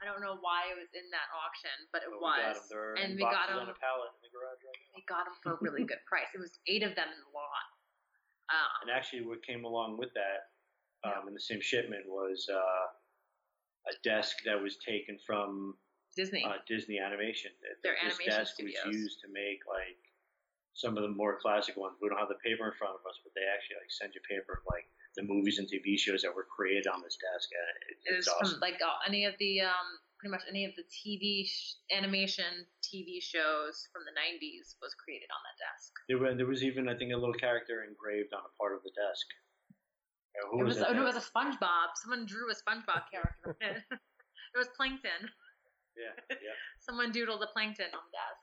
I 0.00 0.08
don't 0.08 0.24
know 0.24 0.40
why 0.40 0.72
it 0.72 0.76
was 0.80 0.88
in 0.96 1.04
that 1.12 1.28
auction, 1.36 1.72
but 1.92 2.00
it 2.02 2.08
But 2.08 2.16
we 2.16 2.24
got 2.24 2.56
was, 2.56 2.56
'em. 2.56 2.68
They're 2.72 2.94
and 2.96 3.10
we 3.16 3.22
got 3.22 3.52
them. 3.52 3.60
on 3.60 3.68
a 3.68 3.76
pallet 3.76 4.10
in 4.16 4.20
the 4.24 4.32
garage 4.32 4.60
right 4.64 4.80
now. 4.80 4.96
We 4.96 5.04
got 5.04 5.24
them 5.28 5.36
for 5.44 5.52
a 5.54 5.58
really 5.60 5.84
good 5.84 6.00
price. 6.08 6.28
It 6.32 6.40
was 6.40 6.56
eight 6.66 6.82
of 6.82 6.94
them 6.96 7.08
in 7.12 7.20
the 7.20 7.30
lot. 7.36 7.66
Um, 8.48 8.88
And 8.88 8.90
actually, 8.90 9.22
what 9.28 9.42
came 9.44 9.64
along 9.64 9.98
with 10.00 10.12
that 10.14 10.50
um, 11.04 11.28
in 11.28 11.34
the 11.34 11.40
same 11.40 11.60
shipment 11.60 12.08
was 12.08 12.48
uh, 12.48 12.86
a 13.88 13.94
desk 14.02 14.42
that 14.44 14.60
was 14.60 14.76
taken 14.78 15.18
from 15.24 15.78
Disney. 16.16 16.44
uh, 16.44 16.58
Disney 16.66 16.98
Animation. 16.98 17.52
Their 17.82 17.94
this 18.02 18.16
animation 18.20 18.32
desk 18.32 18.54
studios. 18.54 18.84
was 18.86 18.96
used 18.96 19.20
to 19.20 19.28
make 19.28 19.64
like 19.68 20.00
some 20.74 20.96
of 20.96 21.02
the 21.02 21.08
more 21.12 21.38
classic 21.40 21.76
ones. 21.76 21.96
We 22.00 22.08
don't 22.08 22.18
have 22.18 22.28
the 22.28 22.40
paper 22.42 22.66
in 22.68 22.74
front 22.76 22.94
of 22.96 23.04
us, 23.06 23.20
but 23.22 23.32
they 23.34 23.44
actually 23.44 23.76
like 23.84 23.90
send 23.92 24.14
you 24.14 24.20
paper 24.28 24.54
of 24.60 24.64
like 24.66 24.88
the 25.16 25.22
movies 25.22 25.58
and 25.58 25.66
TV 25.68 25.98
shows 25.98 26.22
that 26.22 26.34
were 26.34 26.46
created 26.46 26.86
on 26.86 27.02
this 27.02 27.16
desk, 27.18 27.48
and 27.52 27.66
it, 27.66 27.96
It 28.06 28.18
it's 28.18 28.26
was 28.26 28.34
awesome. 28.40 28.54
from 28.54 28.60
like 28.60 28.78
uh, 28.82 28.98
any 29.06 29.24
of 29.24 29.34
the 29.38 29.62
um, 29.62 29.88
pretty 30.18 30.30
much 30.30 30.42
any 30.48 30.64
of 30.64 30.72
the 30.76 30.84
TV 30.86 31.46
sh- 31.46 31.74
animation 31.90 32.66
TV 32.84 33.18
shows 33.22 33.88
from 33.92 34.02
the 34.06 34.14
'90s 34.14 34.78
was 34.80 34.94
created 34.94 35.28
on 35.34 35.40
that 35.46 35.56
desk. 35.58 35.90
There, 36.08 36.18
were, 36.18 36.34
there 36.34 36.46
was 36.46 36.62
even 36.62 36.88
I 36.88 36.94
think 36.96 37.12
a 37.12 37.16
little 37.18 37.34
character 37.34 37.82
engraved 37.82 38.32
on 38.32 38.40
a 38.46 38.52
part 38.58 38.74
of 38.74 38.82
the 38.84 38.90
desk. 38.94 39.26
Uh, 40.38 40.46
who 40.54 40.60
It 40.62 40.64
was, 40.64 40.78
that? 40.78 40.90
oh, 40.90 40.92
no, 40.94 41.02
it 41.02 41.10
was 41.12 41.16
a 41.18 41.26
SpongeBob. 41.26 41.96
Someone 41.98 42.24
drew 42.24 42.46
a 42.50 42.54
SpongeBob 42.54 43.02
character. 43.10 43.56
it. 43.60 43.82
it 44.54 44.58
was 44.58 44.68
Plankton. 44.76 45.26
Yeah, 45.98 46.14
yeah. 46.30 46.54
Someone 46.80 47.10
doodled 47.10 47.42
a 47.42 47.50
plankton 47.52 47.86
on 47.92 48.00
the 48.06 48.14
desk. 48.14 48.40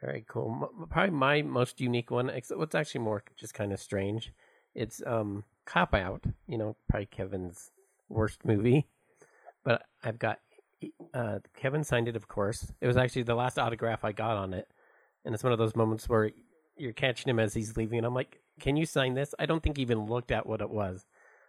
Very 0.00 0.24
cool. 0.28 0.68
M- 0.80 0.86
Probably 0.88 1.10
my 1.10 1.42
most 1.42 1.80
unique 1.80 2.10
one. 2.10 2.28
Except 2.30 2.58
what's 2.58 2.74
actually 2.74 3.00
more 3.00 3.24
just 3.36 3.54
kind 3.54 3.72
of 3.72 3.80
strange. 3.80 4.32
It's 4.74 5.02
um 5.06 5.44
Cop 5.64 5.94
Out. 5.94 6.24
You 6.46 6.58
know, 6.58 6.76
probably 6.88 7.06
Kevin's 7.06 7.70
worst 8.08 8.44
movie. 8.44 8.86
But 9.64 9.82
I've 10.02 10.18
got 10.18 10.40
uh, 11.14 11.38
Kevin 11.56 11.84
signed 11.84 12.08
it, 12.08 12.16
of 12.16 12.28
course. 12.28 12.72
It 12.80 12.86
was 12.86 12.96
actually 12.96 13.22
the 13.22 13.34
last 13.34 13.58
autograph 13.58 14.04
I 14.04 14.12
got 14.12 14.36
on 14.36 14.52
it, 14.54 14.68
and 15.24 15.34
it's 15.34 15.44
one 15.44 15.52
of 15.52 15.58
those 15.58 15.76
moments 15.76 16.08
where 16.08 16.30
you're 16.76 16.92
catching 16.92 17.30
him 17.30 17.38
as 17.38 17.54
he's 17.54 17.76
leaving, 17.76 17.98
and 17.98 18.06
I'm 18.06 18.14
like, 18.14 18.40
"Can 18.60 18.76
you 18.76 18.86
sign 18.86 19.14
this?" 19.14 19.34
I 19.38 19.46
don't 19.46 19.62
think 19.62 19.76
he 19.76 19.82
even 19.82 20.06
looked 20.06 20.32
at 20.32 20.46
what 20.46 20.60
it 20.60 20.70
was, 20.70 21.06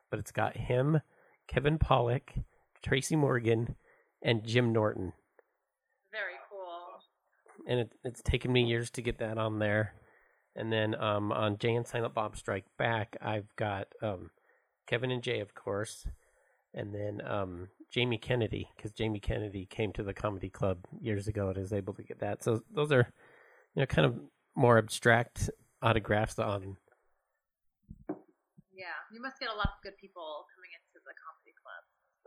but 0.10 0.20
it's 0.20 0.32
got 0.32 0.56
him, 0.56 1.02
Kevin 1.48 1.80
Pollak, 1.80 2.44
Tracy 2.84 3.16
Morgan, 3.16 3.76
and 4.22 4.46
Jim 4.46 4.72
Norton 4.72 5.14
Very 6.12 6.34
cool. 6.50 7.02
and 7.68 7.80
it, 7.82 7.94
it's 8.04 8.22
taken 8.22 8.52
me 8.54 8.64
years 8.64 8.92
to 8.92 9.02
get 9.02 9.18
that 9.18 9.38
on 9.38 9.60
there. 9.60 9.94
And 10.56 10.72
then 10.72 10.95
um, 11.01 11.32
on 11.32 11.58
Jay 11.58 11.74
and 11.74 11.88
Silent 11.88 12.14
Bob 12.14 12.38
Strike 12.38 12.66
Back, 12.78 13.18
I've 13.22 13.54
got 13.56 13.88
um, 14.01 14.30
Kevin 14.88 15.12
and 15.12 15.24
Jay, 15.24 15.39
of 15.39 15.56
course, 15.56 16.06
and 16.74 16.93
then 16.93 17.22
um, 17.26 17.70
Jamie 17.91 18.20
Kennedy, 18.20 18.70
because 18.76 18.91
Jamie 18.91 19.20
Kennedy 19.20 19.66
came 19.66 19.91
to 19.93 20.04
the 20.04 20.14
comedy 20.14 20.49
club 20.49 20.80
years 21.01 21.28
ago 21.28 21.49
and 21.49 21.58
is 21.58 21.74
able 21.74 21.93
to 21.95 22.04
get 22.04 22.20
that. 22.20 22.43
So 22.43 22.62
those 22.72 22.91
are, 22.91 23.08
you 23.76 23.82
know, 23.82 23.86
kind 23.88 24.06
of 24.06 24.20
more 24.56 24.78
abstract 24.78 25.49
autographs 25.82 26.38
on. 26.38 26.78
Yeah, 28.72 28.93
you 29.12 29.22
must 29.22 29.39
get 29.39 29.49
a 29.49 29.56
lot 29.56 29.70
of 29.76 29.84
good 29.84 29.97
people 29.97 30.45
coming 30.56 30.70
into 30.74 31.04
the 31.06 31.14
comedy 31.26 31.54
club. 31.62 31.84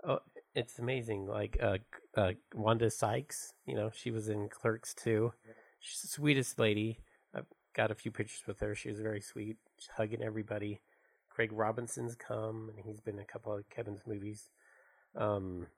Oh, 0.08 0.40
it's 0.54 0.78
amazing. 0.78 1.26
Like 1.26 1.58
uh, 1.62 1.78
uh, 2.16 2.32
Wanda 2.54 2.90
Sykes, 2.90 3.52
you 3.66 3.74
know, 3.74 3.90
she 3.94 4.10
was 4.10 4.28
in 4.28 4.48
Clerks 4.48 4.94
too. 4.94 5.32
She's 5.80 6.02
the 6.02 6.08
sweetest 6.08 6.58
lady. 6.58 6.98
Got 7.76 7.90
a 7.90 7.94
few 7.94 8.10
pictures 8.10 8.40
with 8.46 8.60
her. 8.60 8.74
She 8.74 8.88
was 8.88 9.00
very 9.00 9.20
sweet, 9.20 9.58
She's 9.76 9.92
hugging 9.92 10.24
everybody. 10.24 10.80
Craig 11.28 11.52
Robinson's 11.52 12.16
come, 12.16 12.72
and 12.72 12.86
he's 12.88 13.04
been 13.04 13.16
in 13.16 13.20
a 13.20 13.28
couple 13.28 13.52
of 13.52 13.68
Kevin's 13.68 14.00
movies. 14.08 14.48
Um, 15.12 15.68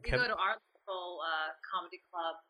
We 0.00 0.08
go 0.08 0.24
to 0.24 0.32
our 0.32 0.56
local 0.56 1.20
uh, 1.20 1.52
comedy 1.60 2.00
club 2.08 2.40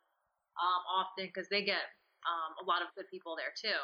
um, 0.54 0.82
often 0.86 1.26
because 1.26 1.50
they 1.50 1.66
get 1.66 1.82
um, 2.22 2.54
a 2.62 2.64
lot 2.70 2.78
of 2.78 2.94
good 2.94 3.10
people 3.10 3.34
there 3.34 3.50
too. 3.58 3.82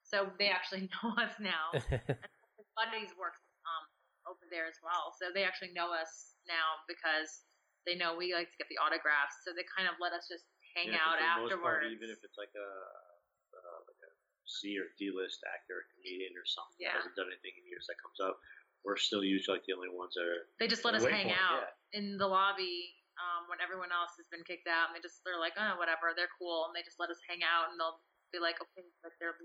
So 0.00 0.32
they 0.40 0.48
actually 0.48 0.88
know 0.96 1.12
us 1.20 1.36
now. 1.36 1.68
His 1.76 2.68
buddies 2.72 3.12
work 3.20 3.36
um, 3.68 3.84
over 4.24 4.40
there 4.48 4.64
as 4.64 4.80
well, 4.80 5.12
so 5.20 5.28
they 5.28 5.44
actually 5.44 5.76
know 5.76 5.92
us 5.92 6.32
now 6.48 6.80
because 6.88 7.44
they 7.84 7.92
know 7.92 8.16
we 8.16 8.32
like 8.32 8.48
to 8.48 8.56
get 8.56 8.72
the 8.72 8.80
autographs. 8.80 9.44
So 9.44 9.52
they 9.52 9.68
kind 9.76 9.84
of 9.84 10.00
let 10.00 10.16
us 10.16 10.24
just 10.32 10.48
hang 10.74 10.90
Yeah, 10.92 11.00
out 11.02 11.18
most 11.40 11.54
part, 11.62 11.86
afterwards. 11.86 11.94
even 11.94 12.08
if 12.10 12.20
it's 12.22 12.36
like 12.38 12.52
a, 12.54 12.68
uh, 13.54 13.78
like 13.86 14.00
a 14.04 14.10
C 14.46 14.76
or 14.78 14.90
D 14.98 15.10
list 15.14 15.42
actor, 15.46 15.86
comedian, 15.94 16.34
or 16.36 16.44
something 16.44 16.76
Yeah. 16.78 16.92
that 16.94 17.06
hasn't 17.06 17.16
done 17.16 17.30
anything 17.30 17.54
in 17.56 17.64
years 17.66 17.86
that 17.88 17.98
comes 18.02 18.18
up, 18.20 18.38
we're 18.84 19.00
still 19.00 19.24
usually 19.24 19.56
like 19.58 19.66
the 19.66 19.72
only 19.72 19.88
ones 19.88 20.14
that 20.14 20.26
are. 20.26 20.50
they 20.60 20.68
just 20.68 20.84
let 20.84 20.94
us 20.94 21.04
hang 21.06 21.30
it, 21.32 21.38
out 21.38 21.64
yeah. 21.64 21.98
in 21.98 22.18
the 22.18 22.28
lobby 22.28 22.92
um, 23.16 23.48
when 23.48 23.62
everyone 23.62 23.94
else 23.94 24.12
has 24.18 24.26
been 24.28 24.44
kicked 24.44 24.66
out, 24.68 24.90
and 24.90 24.94
they 24.98 25.00
just 25.00 25.22
they're 25.24 25.40
like, 25.40 25.54
oh, 25.56 25.78
whatever, 25.78 26.12
they're 26.12 26.30
cool, 26.36 26.66
and 26.68 26.74
they 26.76 26.82
just 26.84 26.98
let 27.00 27.08
us 27.08 27.18
hang 27.24 27.40
out, 27.46 27.70
and 27.72 27.78
they'll 27.80 28.02
be 28.34 28.42
like, 28.42 28.58
okay, 28.60 28.84
like 29.06 29.14
they're 29.22 29.38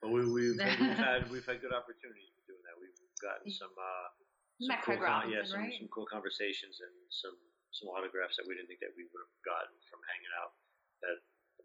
But 0.00 0.10
we, 0.10 0.24
we've, 0.26 0.56
we've 0.80 0.98
had 0.98 1.30
we've 1.30 1.46
had 1.46 1.60
good 1.60 1.76
opportunities 1.76 2.32
with 2.34 2.46
doing 2.48 2.64
that. 2.66 2.74
We've 2.80 2.94
gotten 3.22 3.52
some 3.52 3.70
uh, 3.76 4.08
some 4.58 4.68
met 4.74 4.82
cool 4.82 4.96
Craig 4.98 5.06
con- 5.06 5.30
yeah, 5.30 5.44
some, 5.44 5.60
right? 5.62 5.74
some 5.78 5.88
cool 5.92 6.08
conversations 6.08 6.80
and 6.82 6.94
some 7.12 7.36
some 7.70 7.88
autographs 7.92 8.36
that 8.36 8.46
we 8.48 8.54
didn't 8.54 8.68
think 8.68 8.80
that 8.80 8.94
we 8.96 9.04
would 9.12 9.22
have 9.22 9.36
gotten 9.44 9.74
from 9.90 10.00
hanging 10.08 10.32
out 10.40 10.52
that 11.04 11.16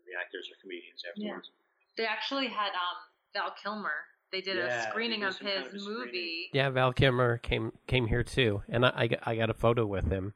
the 0.06 0.14
actors 0.20 0.50
or 0.52 0.56
comedians 0.62 1.02
afterwards. 1.08 1.50
They 1.98 2.06
actually 2.06 2.48
had 2.48 2.74
um, 2.76 2.98
Val 3.34 3.54
Kilmer. 3.62 4.06
They 4.32 4.42
did 4.42 4.58
Yeah, 4.58 4.88
a 4.88 4.90
screening 4.90 5.24
of 5.24 5.36
some 5.36 5.48
kind 5.48 5.64
his 5.72 5.86
of 5.86 5.88
a 5.88 5.92
movie. 5.94 6.50
yeah, 6.54 6.70
Val 6.70 6.92
Kilmer 6.92 7.38
came 7.38 7.72
came 7.88 8.08
here 8.08 8.24
too, 8.24 8.64
and 8.68 8.86
I, 8.86 8.92
I, 8.96 9.08
got, 9.08 9.20
I 9.24 9.36
got 9.36 9.50
a 9.50 9.54
photo 9.54 9.86
with 9.86 10.10
him. 10.12 10.34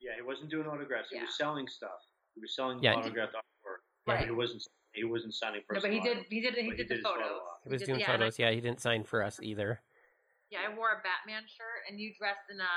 Yeah, 0.00 0.12
he 0.16 0.22
wasn't 0.22 0.50
doing 0.50 0.66
autographs. 0.66 1.08
He 1.10 1.16
Yeah. 1.16 1.22
was 1.24 1.36
selling 1.38 1.68
stuff. 1.68 2.02
He 2.34 2.40
was 2.40 2.54
selling 2.54 2.82
Yeah. 2.82 2.94
autographed 2.94 3.34
artwork. 3.34 3.86
Right. 4.06 4.18
But 4.18 4.24
he 4.26 4.30
wasn't 4.32 4.62
he 4.92 5.04
wasn't 5.04 5.32
signing 5.34 5.62
No, 5.70 5.78
personal. 5.80 5.98
but 6.00 6.08
he 6.08 6.14
did. 6.14 6.26
He 6.28 6.40
did. 6.42 6.54
He 6.54 6.62
But 6.68 6.76
he 6.76 6.76
did 6.76 6.76
did 6.76 6.88
the 6.90 6.94
his 6.96 7.02
photo 7.04 7.22
photos. 7.22 7.40
op. 7.40 7.60
He 7.64 7.70
was 7.70 7.80
did- 7.80 7.86
doing 7.86 8.00
yeah, 8.00 8.12
and 8.12 8.22
I- 8.22 8.26
photos. 8.26 8.38
Yeah, 8.38 8.50
he 8.50 8.60
didn't 8.60 8.80
sign 8.82 9.04
for 9.04 9.22
us 9.22 9.40
either. 9.40 9.80
Yeah, 10.50 10.58
I 10.68 10.74
wore 10.76 10.90
a 10.92 11.00
Batman 11.00 11.44
shirt, 11.48 11.86
and 11.88 11.98
you 11.98 12.12
dressed 12.18 12.44
in 12.50 12.60
a 12.60 12.72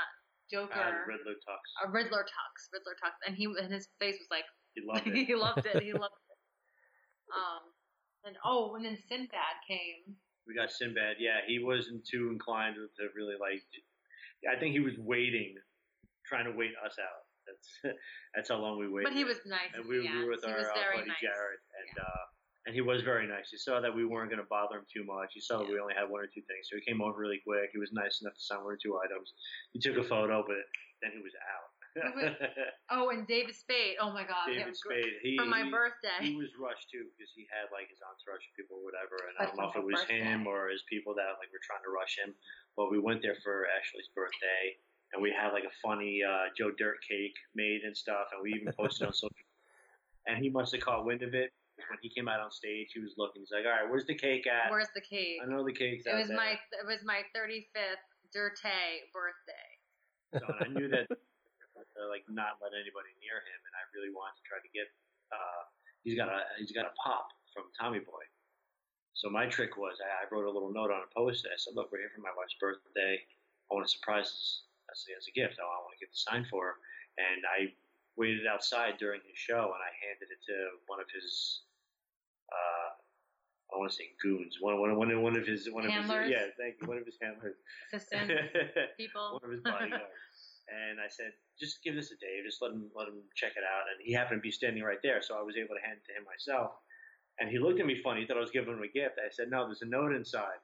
Joker, 0.50 0.74
Uh, 0.78 0.92
Riddler 1.06 1.34
tux. 1.46 1.58
a 1.84 1.90
Riddler 1.90 2.22
tux, 2.24 2.52
Riddler 2.72 2.96
tux, 3.02 3.12
and 3.26 3.36
he 3.36 3.44
and 3.46 3.72
his 3.72 3.88
face 3.98 4.16
was 4.18 4.28
like 4.30 4.44
He 4.74 4.82
loved 4.86 5.06
it. 5.06 5.26
he 5.26 5.34
loved 5.34 5.66
it. 5.66 5.82
He 5.82 5.92
loved 6.04 6.14
it. 6.14 6.38
Um, 7.34 7.62
and 8.24 8.36
oh, 8.44 8.74
and 8.76 8.84
then 8.84 8.96
Sinbad 9.08 9.56
came. 9.66 10.14
We 10.46 10.54
got 10.54 10.70
Sinbad. 10.70 11.16
Yeah, 11.18 11.40
he 11.46 11.58
wasn't 11.58 12.06
too 12.06 12.28
inclined 12.30 12.76
to 12.76 13.02
really 13.16 13.34
like. 13.40 13.62
I 14.48 14.58
think 14.58 14.72
he 14.72 14.80
was 14.80 14.94
waiting, 14.98 15.54
trying 16.24 16.44
to 16.44 16.52
wait 16.56 16.70
us 16.84 16.94
out. 17.02 17.22
That's 17.46 17.96
that's 18.34 18.48
how 18.50 18.58
long 18.58 18.78
we 18.78 18.88
waited. 18.88 19.10
But 19.10 19.16
he 19.18 19.24
was 19.24 19.38
nice. 19.46 19.74
and 19.74 19.86
we, 19.88 20.00
we 20.00 20.24
were 20.24 20.30
with 20.30 20.44
he 20.44 20.50
our 20.50 20.58
uh, 20.60 20.74
buddy 20.94 21.08
nice. 21.08 21.18
Jared, 21.20 21.60
and 21.82 21.98
uh, 22.04 22.24
and 22.66 22.74
he 22.74 22.82
was 22.82 23.02
very 23.02 23.26
nice. 23.30 23.46
He 23.50 23.58
saw 23.58 23.80
that 23.80 23.94
we 23.94 24.04
weren't 24.04 24.28
going 24.28 24.42
to 24.42 24.50
bother 24.50 24.82
him 24.82 24.86
too 24.90 25.06
much. 25.06 25.30
He 25.38 25.40
saw 25.40 25.62
that 25.62 25.70
we 25.70 25.78
only 25.78 25.94
had 25.94 26.10
one 26.10 26.20
or 26.20 26.26
two 26.26 26.42
things, 26.50 26.66
so 26.66 26.74
he 26.74 26.82
came 26.82 26.98
over 26.98 27.14
really 27.14 27.38
quick. 27.46 27.70
He 27.70 27.78
was 27.78 27.94
nice 27.94 28.20
enough 28.20 28.34
to 28.34 28.42
sign 28.42 28.66
one 28.66 28.74
or 28.74 28.80
two 28.82 28.98
items. 28.98 29.32
He 29.72 29.78
took 29.78 29.94
a 29.96 30.02
photo, 30.02 30.42
but 30.42 30.66
then 31.00 31.14
he 31.14 31.22
was 31.22 31.32
out. 31.38 31.70
Oh, 32.92 33.08
and 33.08 33.26
David 33.26 33.56
Spade. 33.56 33.96
Oh 33.98 34.12
my 34.12 34.22
God, 34.22 34.52
David 34.52 34.76
Spade. 34.76 35.16
He, 35.22 35.38
for 35.38 35.48
my 35.48 35.64
he- 35.64 35.70
birthday. 35.72 36.20
he 36.20 36.36
was 36.36 36.52
rushed 36.60 36.92
too 36.92 37.08
because 37.16 37.32
he 37.34 37.48
had 37.48 37.72
like 37.72 37.88
his 37.88 37.98
entourage 38.04 38.44
of 38.44 38.52
people 38.52 38.76
or 38.78 38.84
whatever, 38.84 39.16
and 39.26 39.34
I 39.40 39.48
don't 39.48 39.56
know 39.56 39.72
if 39.72 39.80
it 39.80 39.82
was 39.82 40.04
him 40.04 40.44
or 40.46 40.68
his 40.68 40.84
people 40.86 41.16
that 41.16 41.40
like 41.40 41.48
were 41.48 41.62
trying 41.64 41.80
to 41.82 41.90
rush 41.90 42.20
him. 42.20 42.36
But 42.76 42.92
we 42.92 43.00
went 43.00 43.24
there 43.24 43.40
for 43.40 43.64
Ashley's 43.80 44.12
birthday, 44.12 44.76
and 45.16 45.24
we 45.24 45.32
had 45.32 45.56
like 45.56 45.64
a 45.64 45.72
funny 45.80 46.20
uh, 46.20 46.52
Joe 46.52 46.68
Dirt 46.76 47.00
cake 47.00 47.34
made 47.56 47.80
and 47.82 47.96
stuff, 47.96 48.28
and 48.36 48.44
we 48.44 48.52
even 48.52 48.76
posted 48.76 49.08
on 49.08 49.14
social. 49.24 49.48
And 50.28 50.36
he 50.36 50.52
must 50.52 50.76
have 50.76 50.84
caught 50.84 51.08
wind 51.08 51.24
of 51.24 51.32
it 51.32 51.48
when 51.76 52.00
he 52.00 52.08
came 52.08 52.28
out 52.28 52.40
on 52.40 52.50
stage. 52.50 52.92
He 52.92 53.00
was 53.00 53.14
looking. 53.16 53.42
He's 53.42 53.52
like, 53.52 53.64
"All 53.64 53.72
right, 53.72 53.88
where's 53.88 54.06
the 54.06 54.16
cake 54.16 54.46
at? 54.46 54.70
Where's 54.70 54.90
the 54.94 55.04
cake? 55.04 55.40
I 55.42 55.46
know 55.46 55.64
the 55.64 55.76
cake. 55.76 56.02
It 56.04 56.16
was 56.16 56.28
there." 56.28 56.36
my 56.36 56.56
it 56.56 56.86
was 56.86 57.04
my 57.04 57.22
35th 57.36 58.04
Dirte 58.34 59.06
birthday. 59.12 59.68
So, 60.34 60.44
I 60.60 60.68
knew 60.68 60.88
that 60.90 61.06
uh, 61.96 62.08
like 62.08 62.24
not 62.28 62.60
let 62.60 62.76
anybody 62.76 63.12
near 63.20 63.40
him, 63.40 63.60
and 63.64 63.74
I 63.76 63.82
really 63.96 64.12
wanted 64.12 64.36
to 64.40 64.44
try 64.44 64.58
to 64.60 64.70
get. 64.72 64.88
Uh, 65.32 65.62
he's 66.04 66.16
got 66.16 66.28
a 66.28 66.44
he's 66.58 66.72
got 66.72 66.88
a 66.88 66.94
pop 67.00 67.32
from 67.52 67.68
Tommy 67.76 68.00
Boy. 68.00 68.24
So 69.16 69.32
my 69.32 69.48
trick 69.48 69.80
was 69.80 69.96
I, 70.00 70.24
I 70.24 70.28
wrote 70.28 70.44
a 70.44 70.52
little 70.52 70.72
note 70.72 70.92
on 70.92 71.00
a 71.00 71.10
post. 71.12 71.48
I 71.48 71.56
said, 71.56 71.72
"Look, 71.72 71.92
we're 71.92 72.04
here 72.04 72.12
for 72.12 72.20
my 72.20 72.34
wife's 72.36 72.56
birthday. 72.60 73.16
I 73.16 73.70
want 73.72 73.88
to 73.88 73.92
surprise 73.92 74.28
us 74.28 74.68
as, 74.92 74.98
as 75.16 75.24
a 75.26 75.34
gift. 75.34 75.56
I 75.56 75.64
want 75.64 75.96
to 75.96 76.02
get 76.02 76.12
the 76.12 76.20
sign 76.20 76.44
for 76.48 76.72
her." 76.72 76.74
And 77.16 77.40
I 77.48 77.72
waited 78.20 78.44
outside 78.44 79.00
during 79.00 79.20
his 79.24 79.36
show, 79.36 79.72
and 79.72 79.80
I 79.80 79.92
handed 80.04 80.28
it 80.32 80.40
to 80.52 80.56
one 80.86 81.00
of 81.00 81.08
his. 81.12 81.64
Uh, 82.52 83.74
I 83.74 83.78
want 83.78 83.90
to 83.90 83.96
say 83.96 84.08
goons. 84.22 84.58
One, 84.60 84.80
one, 84.80 84.96
one, 84.96 85.10
one 85.22 85.36
of 85.36 85.46
his 85.46 85.68
one 85.70 85.88
Handlers? 85.88 86.10
of 86.10 86.22
his 86.24 86.32
yeah, 86.32 86.46
thank 86.58 86.76
you. 86.80 86.88
One 86.88 86.98
of 86.98 87.06
his 87.06 87.18
handlers. 87.20 87.56
Assistant 87.92 88.30
people. 88.96 89.38
one 89.40 89.44
of 89.44 89.50
his 89.50 89.60
bodyguards. 89.60 90.06
and 90.68 90.98
I 90.98 91.08
said, 91.08 91.32
just 91.58 91.82
give 91.82 91.94
this 91.94 92.10
a 92.10 92.18
day, 92.18 92.42
just 92.44 92.62
let 92.62 92.72
him 92.72 92.90
let 92.94 93.08
him 93.08 93.22
check 93.34 93.54
it 93.56 93.64
out. 93.66 93.86
And 93.90 93.98
he 94.02 94.12
happened 94.12 94.38
to 94.38 94.46
be 94.46 94.50
standing 94.50 94.82
right 94.82 95.02
there, 95.02 95.22
so 95.22 95.38
I 95.38 95.42
was 95.42 95.56
able 95.56 95.74
to 95.74 95.82
hand 95.82 95.98
it 96.02 96.06
to 96.10 96.14
him 96.18 96.24
myself. 96.26 96.72
And 97.38 97.50
he 97.50 97.58
looked 97.58 97.80
at 97.80 97.86
me 97.86 98.00
funny, 98.02 98.22
he 98.22 98.26
thought 98.26 98.38
I 98.38 98.46
was 98.46 98.54
giving 98.54 98.72
him 98.72 98.82
a 98.82 98.88
gift. 98.88 99.20
I 99.20 99.28
said, 99.30 99.50
no, 99.50 99.66
there's 99.66 99.82
a 99.82 99.86
note 99.86 100.14
inside. 100.14 100.58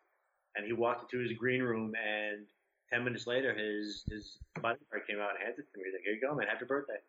And 0.57 0.65
he 0.65 0.73
walked 0.73 1.13
into 1.13 1.23
his 1.23 1.37
green 1.37 1.63
room, 1.63 1.93
and 1.97 2.45
ten 2.93 3.05
minutes 3.05 3.27
later, 3.27 3.55
his 3.55 4.05
his 4.09 4.39
bodyguard 4.61 5.07
came 5.09 5.21
out 5.21 5.33
and 5.37 5.41
handed 5.41 5.65
it 5.65 5.69
to 5.73 5.79
me. 5.79 5.89
He's 5.89 5.95
like, 5.97 6.05
here 6.05 6.15
you 6.15 6.21
go, 6.21 6.35
man, 6.35 6.49
happy 6.49 6.67
birthday. 6.67 7.01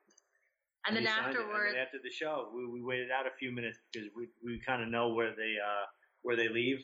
And 0.86 0.95
then 0.95 1.03
it. 1.03 1.09
And 1.09 1.25
afterwards, 1.27 1.73
then 1.73 1.81
after 1.81 1.97
the 2.03 2.11
show, 2.11 2.49
we, 2.53 2.65
we 2.67 2.81
waited 2.81 3.09
out 3.11 3.25
a 3.25 3.36
few 3.38 3.51
minutes 3.51 3.79
because 3.91 4.09
we, 4.15 4.27
we 4.43 4.59
kind 4.65 4.81
of 4.84 4.89
know 4.89 5.13
where 5.13 5.31
they 5.31 5.55
uh, 5.59 5.86
where 6.21 6.36
they 6.36 6.49
leave. 6.49 6.84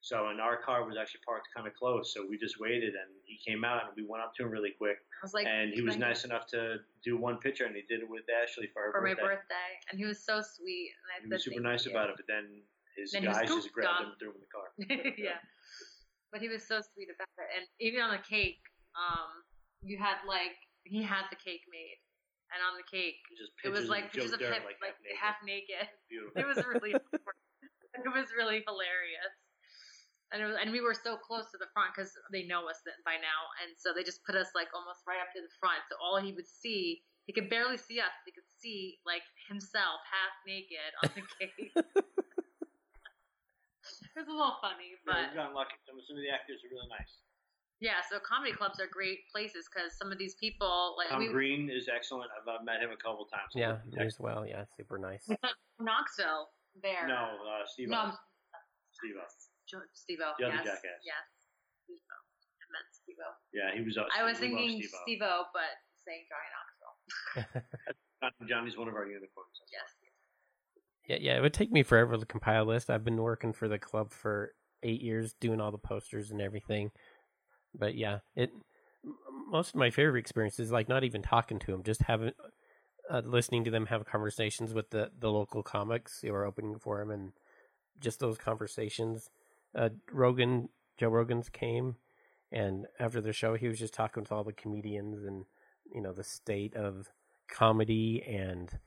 So, 0.00 0.28
and 0.28 0.38
our 0.38 0.60
car 0.60 0.84
was 0.84 0.98
actually 1.00 1.24
parked 1.24 1.48
kind 1.56 1.66
of 1.66 1.72
close, 1.72 2.12
so 2.12 2.26
we 2.28 2.36
just 2.36 2.60
waited, 2.60 2.92
and 2.92 3.08
he 3.24 3.40
came 3.40 3.64
out, 3.64 3.88
and 3.88 3.96
we 3.96 4.04
went 4.04 4.22
up 4.22 4.36
to 4.36 4.44
him 4.44 4.50
really 4.50 4.76
quick, 4.76 5.00
I 5.00 5.24
was 5.24 5.32
like, 5.32 5.46
and 5.48 5.72
he 5.72 5.80
was 5.80 5.96
"Thank 5.96 6.04
you 6.04 6.08
nice 6.12 6.24
enough 6.28 6.44
to 6.48 6.84
do 7.02 7.16
one 7.16 7.38
picture, 7.38 7.64
and 7.64 7.74
he 7.74 7.88
did 7.88 8.04
it 8.04 8.08
with 8.10 8.28
Ashley 8.28 8.68
for 8.76 8.82
her 8.84 8.92
for 8.92 9.00
my 9.00 9.16
birthday. 9.16 9.40
birthday, 9.40 9.70
and 9.88 9.96
he 9.96 10.04
was 10.04 10.20
so 10.20 10.44
sweet. 10.44 10.92
And 10.92 11.08
I 11.08 11.24
He 11.24 11.32
was 11.32 11.44
super 11.44 11.64
nice 11.64 11.86
you." 11.86 11.92
about 11.92 12.10
it, 12.12 12.16
but 12.20 12.28
then 12.28 12.60
his 13.00 13.12
Then 13.12 13.24
guys 13.24 13.48
just 13.48 13.72
grabbed 13.72 14.04
him 14.04 14.12
and 14.12 14.18
threw 14.20 14.28
him 14.28 14.36
in 14.36 14.44
the 14.44 14.52
car. 14.52 14.68
yeah. 15.16 15.40
But 16.30 16.44
he 16.44 16.52
was 16.52 16.68
so 16.68 16.84
sweet 16.84 17.08
about 17.08 17.32
it. 17.40 17.48
And 17.56 17.64
even 17.80 18.04
on 18.04 18.12
the 18.12 18.22
cake, 18.22 18.60
um, 18.92 19.40
you 19.80 19.96
had 19.96 20.20
like 20.28 20.52
he 20.84 21.02
had 21.02 21.24
the 21.30 21.40
cake 21.40 21.64
made. 21.72 21.96
And 22.54 22.62
on 22.62 22.78
the 22.78 22.86
cake 22.86 23.18
it 23.66 23.74
was 23.74 23.90
like 23.90 24.14
pictures 24.14 24.30
of 24.30 24.38
him 24.38 24.54
like, 24.62 24.78
like 24.78 24.94
half 25.18 25.42
naked. 25.42 25.74
half 25.74 25.90
naked. 25.90 25.90
Beautiful. 26.06 26.38
It 26.38 26.46
was 26.46 26.62
really 26.62 26.94
it 28.06 28.12
was 28.14 28.30
really 28.38 28.62
hilarious. 28.62 29.34
and 30.30 30.38
it 30.38 30.46
was, 30.46 30.54
and 30.62 30.70
we 30.70 30.78
were 30.78 30.94
so 30.94 31.18
close 31.18 31.50
to 31.50 31.58
the 31.58 31.66
front 31.74 31.90
because 31.94 32.14
they 32.30 32.46
know 32.46 32.70
us 32.70 32.78
by 33.02 33.18
now, 33.18 33.40
and 33.62 33.74
so 33.74 33.90
they 33.90 34.06
just 34.06 34.22
put 34.22 34.38
us 34.38 34.54
like 34.54 34.70
almost 34.70 35.02
right 35.06 35.18
up 35.18 35.34
to 35.34 35.42
the 35.42 35.50
front. 35.58 35.82
So 35.90 35.98
all 35.98 36.22
he 36.22 36.30
would 36.30 36.46
see, 36.46 37.02
he 37.26 37.34
could 37.34 37.50
barely 37.50 37.74
see 37.78 37.98
us. 37.98 38.14
He 38.22 38.30
could 38.30 38.46
see 38.62 39.02
like 39.02 39.26
himself 39.50 39.98
half 40.06 40.34
naked 40.46 40.90
on 41.02 41.10
the 41.18 41.26
cake. 41.42 41.74
it 41.74 41.82
was 44.16 44.30
a 44.30 44.34
little 44.34 44.58
funny, 44.62 44.94
Yeah, 44.94 45.02
but 45.06 45.18
we've 45.34 45.38
gotten 45.42 45.54
lucky. 45.58 45.74
Some, 45.86 45.98
some 46.06 46.16
of 46.18 46.22
the 46.22 46.30
actors 46.30 46.62
are 46.62 46.70
really 46.70 46.86
nice. 46.90 47.18
Yeah. 47.80 48.02
So 48.10 48.18
comedy 48.20 48.52
clubs 48.52 48.80
are 48.80 48.88
great 48.90 49.26
places 49.30 49.66
because 49.68 49.96
some 49.98 50.12
of 50.12 50.18
these 50.18 50.34
people 50.36 50.94
like 50.98 51.08
Tom 51.08 51.20
we 51.20 51.28
Green 51.28 51.70
is 51.70 51.88
excellent. 51.88 52.30
I've, 52.34 52.48
I've 52.48 52.64
met 52.64 52.80
him 52.80 52.90
a 52.90 53.00
couple 53.00 53.24
times. 53.26 53.52
Yeah, 53.54 53.78
me 53.90 54.04
as 54.04 54.20
well. 54.20 54.46
Yeah, 54.46 54.64
super 54.76 54.98
nice. 54.98 55.24
we 55.28 55.36
went 55.42 55.54
to 55.78 55.84
Knoxville 55.84 56.48
there. 56.82 57.06
No, 57.06 57.38
uh, 57.42 57.66
Steve. 57.66 57.88
no, 57.88 58.12
Steve. 58.92 59.16
Steve-O. 59.92 60.32
The 60.38 60.46
other 60.46 60.54
yes, 60.56 60.64
jackass. 60.64 61.00
Yes. 61.02 61.24
Steve-O. 61.84 62.14
I 62.14 62.66
meant 62.70 62.88
Steve-O. 62.92 63.28
Yeah, 63.52 63.74
he 63.74 63.82
was. 63.82 63.96
Uh, 63.96 64.04
I 64.12 64.22
was 64.22 64.38
thinking 64.38 64.82
Steve-O. 64.82 64.98
Steve-O, 65.02 65.44
but 65.52 65.72
saying 66.04 66.24
Johnny 66.28 66.50
Knoxville. 66.52 68.48
Johnny's 68.48 68.76
one 68.76 68.88
of 68.88 68.94
our 68.94 69.06
unicorns. 69.06 69.56
Yes. 69.72 69.88
Yeah, 71.08 71.16
yeah. 71.20 71.36
It 71.38 71.42
would 71.42 71.54
take 71.54 71.72
me 71.72 71.82
forever 71.82 72.16
to 72.16 72.26
compile 72.26 72.64
a 72.64 72.68
list. 72.68 72.90
I've 72.90 73.04
been 73.04 73.20
working 73.20 73.52
for 73.52 73.68
the 73.68 73.78
club 73.78 74.12
for 74.12 74.52
eight 74.82 75.02
years, 75.02 75.34
doing 75.40 75.60
all 75.60 75.70
the 75.70 75.78
posters 75.78 76.30
and 76.30 76.40
everything. 76.40 76.90
But 77.78 77.94
yeah, 77.96 78.20
it. 78.34 78.52
Most 79.50 79.70
of 79.70 79.74
my 79.76 79.90
favorite 79.90 80.20
experiences, 80.20 80.72
like 80.72 80.88
not 80.88 81.04
even 81.04 81.22
talking 81.22 81.58
to 81.60 81.72
them, 81.72 81.82
just 81.82 82.02
having, 82.02 82.32
uh, 83.10 83.22
listening 83.24 83.64
to 83.64 83.70
them 83.70 83.86
have 83.86 84.06
conversations 84.06 84.72
with 84.72 84.90
the 84.90 85.10
the 85.18 85.30
local 85.30 85.62
comics 85.62 86.20
who 86.22 86.32
are 86.32 86.44
opening 86.46 86.78
for 86.78 86.98
them, 86.98 87.10
and 87.10 87.32
just 88.00 88.20
those 88.20 88.38
conversations. 88.38 89.30
Uh, 89.74 89.90
Rogan, 90.10 90.68
Joe 90.96 91.08
Rogan's 91.08 91.48
came, 91.48 91.96
and 92.50 92.86
after 92.98 93.20
the 93.20 93.32
show, 93.32 93.54
he 93.54 93.68
was 93.68 93.78
just 93.78 93.94
talking 93.94 94.24
to 94.24 94.34
all 94.34 94.44
the 94.44 94.52
comedians 94.52 95.24
and 95.24 95.44
you 95.92 96.00
know 96.00 96.12
the 96.12 96.24
state 96.24 96.74
of 96.74 97.10
comedy 97.48 98.22
and 98.26 98.78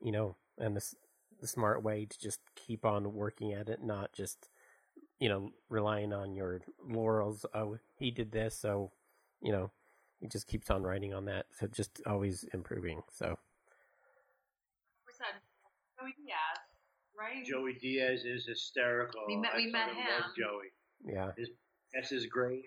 you 0.00 0.12
know 0.12 0.36
and 0.58 0.76
the 0.76 0.94
the 1.40 1.46
smart 1.46 1.82
way 1.82 2.06
to 2.06 2.18
just 2.18 2.40
keep 2.54 2.84
on 2.84 3.14
working 3.14 3.52
at 3.52 3.68
it, 3.68 3.82
not 3.82 4.12
just 4.12 4.48
you 5.24 5.30
know 5.30 5.48
relying 5.70 6.12
on 6.12 6.34
your 6.36 6.60
laurels. 6.86 7.46
Oh, 7.54 7.78
he 7.96 8.10
did 8.10 8.30
this, 8.30 8.52
so 8.60 8.92
you 9.40 9.52
know 9.52 9.70
he 10.20 10.28
just 10.28 10.46
keeps 10.46 10.68
on 10.68 10.82
writing 10.82 11.14
on 11.14 11.24
that. 11.32 11.46
So 11.58 11.66
just 11.66 12.02
always 12.06 12.44
improving. 12.52 13.00
So 13.10 13.38
We 15.08 15.12
said 15.16 15.40
Joey 15.96 16.12
Diaz, 16.20 16.60
right? 17.18 17.40
Joey 17.44 17.74
Diaz 17.80 18.24
is 18.28 18.44
hysterical. 18.46 19.24
We 19.26 19.36
met- 19.36 19.54
I 19.54 19.64
met 19.72 19.88
fucking 19.88 20.04
love 20.04 20.24
him. 20.28 20.32
Joey. 20.36 20.68
yeah, 21.08 21.30
This 21.96 22.12
is 22.12 22.26
great, 22.26 22.64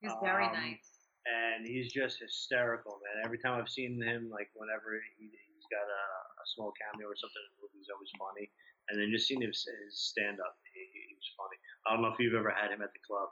He's 0.00 0.12
very 0.22 0.46
um, 0.46 0.52
nice. 0.56 0.88
and 1.26 1.66
he's 1.66 1.92
just 1.92 2.16
hysterical, 2.20 2.96
man. 3.04 3.24
Every 3.28 3.38
time 3.38 3.60
I've 3.60 3.68
seen 3.68 4.00
him, 4.00 4.30
like 4.30 4.48
whenever 4.54 4.96
he, 5.18 5.26
he's 5.28 5.66
got 5.68 5.84
a, 5.84 6.04
a 6.40 6.44
small 6.56 6.72
cameo 6.80 7.08
or 7.12 7.16
something 7.16 7.42
in 7.44 7.50
the 7.56 7.60
movie, 7.60 7.76
he's 7.84 7.92
always 7.92 8.12
funny. 8.16 8.48
And 8.88 9.00
then 9.00 9.08
just 9.10 9.26
seeing 9.28 9.40
his, 9.40 9.64
his 9.64 9.96
stand 9.98 10.40
up, 10.40 10.56
he, 10.74 10.82
he 11.08 11.14
was 11.14 11.28
funny. 11.38 11.56
I 11.86 11.94
don't 11.94 12.02
know 12.02 12.12
if 12.12 12.18
you've 12.18 12.34
ever 12.34 12.50
had 12.52 12.70
him 12.74 12.82
at 12.82 12.90
the 12.92 13.02
club. 13.06 13.28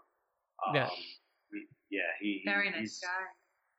Um, 0.66 0.74
Yeah. 0.78 0.88
he- 1.50 1.68
yeah, 1.90 2.10
he 2.22 2.42
Very 2.46 2.70
he- 2.72 2.78
nice 2.80 2.98
guy. 3.02 3.26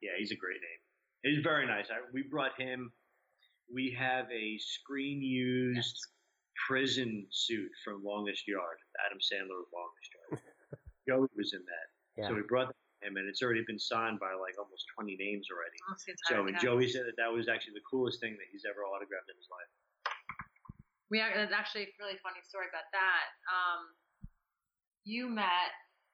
Yeah, 0.01 0.11
he's 0.20 0.32
a 0.32 0.38
great 0.38 0.59
name. 0.61 0.82
He's 1.24 1.41
very 1.41 1.66
nice. 1.66 1.88
I, 1.89 2.03
we 2.14 2.24
brought 2.28 2.59
him. 2.59 2.91
We 3.74 3.95
have 3.97 4.28
a 4.30 4.57
screen 4.59 5.24
used 5.24 5.97
prison 6.68 7.26
suit 7.32 7.72
from 7.84 8.03
Longest 8.03 8.43
Yard. 8.47 8.78
Adam 9.07 9.18
Sandler 9.24 9.64
of 9.64 9.72
Longest 9.74 10.09
Yard. 10.14 10.41
Joey 11.07 11.28
was 11.36 11.55
in 11.55 11.64
that. 11.66 11.88
yeah. 12.20 12.28
So 12.28 12.36
we 12.36 12.43
brought 12.47 12.68
that 12.68 12.76
to 13.01 13.07
him, 13.07 13.16
and 13.18 13.28
it's 13.28 13.41
already 13.41 13.64
been 13.66 13.80
signed 13.80 14.20
by 14.20 14.36
like 14.36 14.59
almost 14.59 14.86
20 14.99 15.16
names 15.16 15.47
already. 15.49 15.80
Almost 15.88 16.11
So 16.28 16.36
and 16.45 16.53
cast. 16.55 16.64
Joey 16.64 16.88
said 16.91 17.07
that 17.07 17.16
that 17.18 17.32
was 17.32 17.47
actually 17.47 17.80
the 17.80 17.88
coolest 17.89 18.20
thing 18.20 18.36
that 18.36 18.47
he's 18.51 18.68
ever 18.68 18.84
autographed 18.84 19.32
in 19.32 19.36
his 19.39 19.47
life. 19.49 19.72
We 21.14 21.22
are, 21.22 21.30
that's 21.38 21.53
actually 21.53 21.86
a 21.86 21.93
really 22.01 22.18
funny 22.26 22.41
story 22.41 22.66
about 22.74 22.89
that. 22.89 23.26
Um, 23.45 23.93
you 25.05 25.30
met. 25.30 25.70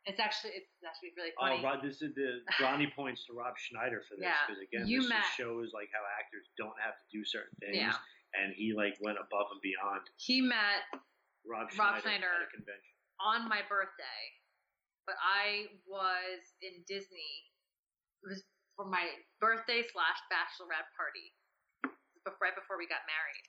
It's 0.07 0.19
actually 0.19 0.59
it's 0.59 0.67
actually 0.83 1.15
really 1.15 1.31
funny. 1.39 1.61
Oh, 1.63 1.79
this 1.79 2.01
is 2.03 2.11
the 2.19 2.43
Ronnie 2.63 2.91
points 2.91 3.23
to 3.29 3.35
Rob 3.37 3.55
Schneider 3.55 4.03
for 4.09 4.19
this 4.19 4.27
Yeah, 4.27 4.43
because 4.43 4.59
again, 4.59 4.83
you 4.91 4.99
this 5.05 5.11
met- 5.11 5.23
just 5.23 5.39
shows 5.39 5.71
like 5.71 5.87
how 5.95 6.03
actors 6.19 6.49
don't 6.59 6.75
have 6.83 6.99
to 6.99 7.05
do 7.13 7.23
certain 7.23 7.55
things, 7.63 7.79
Yeah. 7.79 7.95
and 8.35 8.51
he 8.51 8.73
like 8.75 8.99
went 8.99 9.15
above 9.21 9.47
and 9.55 9.61
beyond. 9.63 10.03
he 10.19 10.41
met 10.43 10.83
Rob 11.47 11.69
Rob 11.79 11.99
Schneider, 12.01 12.01
Schneider. 12.03 12.31
at 12.35 12.47
a 12.47 12.51
convention. 12.51 12.93
on 13.23 13.47
my 13.47 13.61
birthday, 13.69 14.21
but 15.07 15.15
I 15.21 15.69
was 15.87 16.41
in 16.65 16.81
Disney. 16.89 17.31
It 18.25 18.35
was 18.35 18.41
for 18.75 18.87
my 18.89 19.05
birthday 19.39 19.83
slash 19.93 20.19
bachelorette 20.31 20.89
party, 20.97 21.35
right 22.41 22.55
before 22.55 22.79
we 22.81 22.87
got 22.87 23.03
married, 23.05 23.45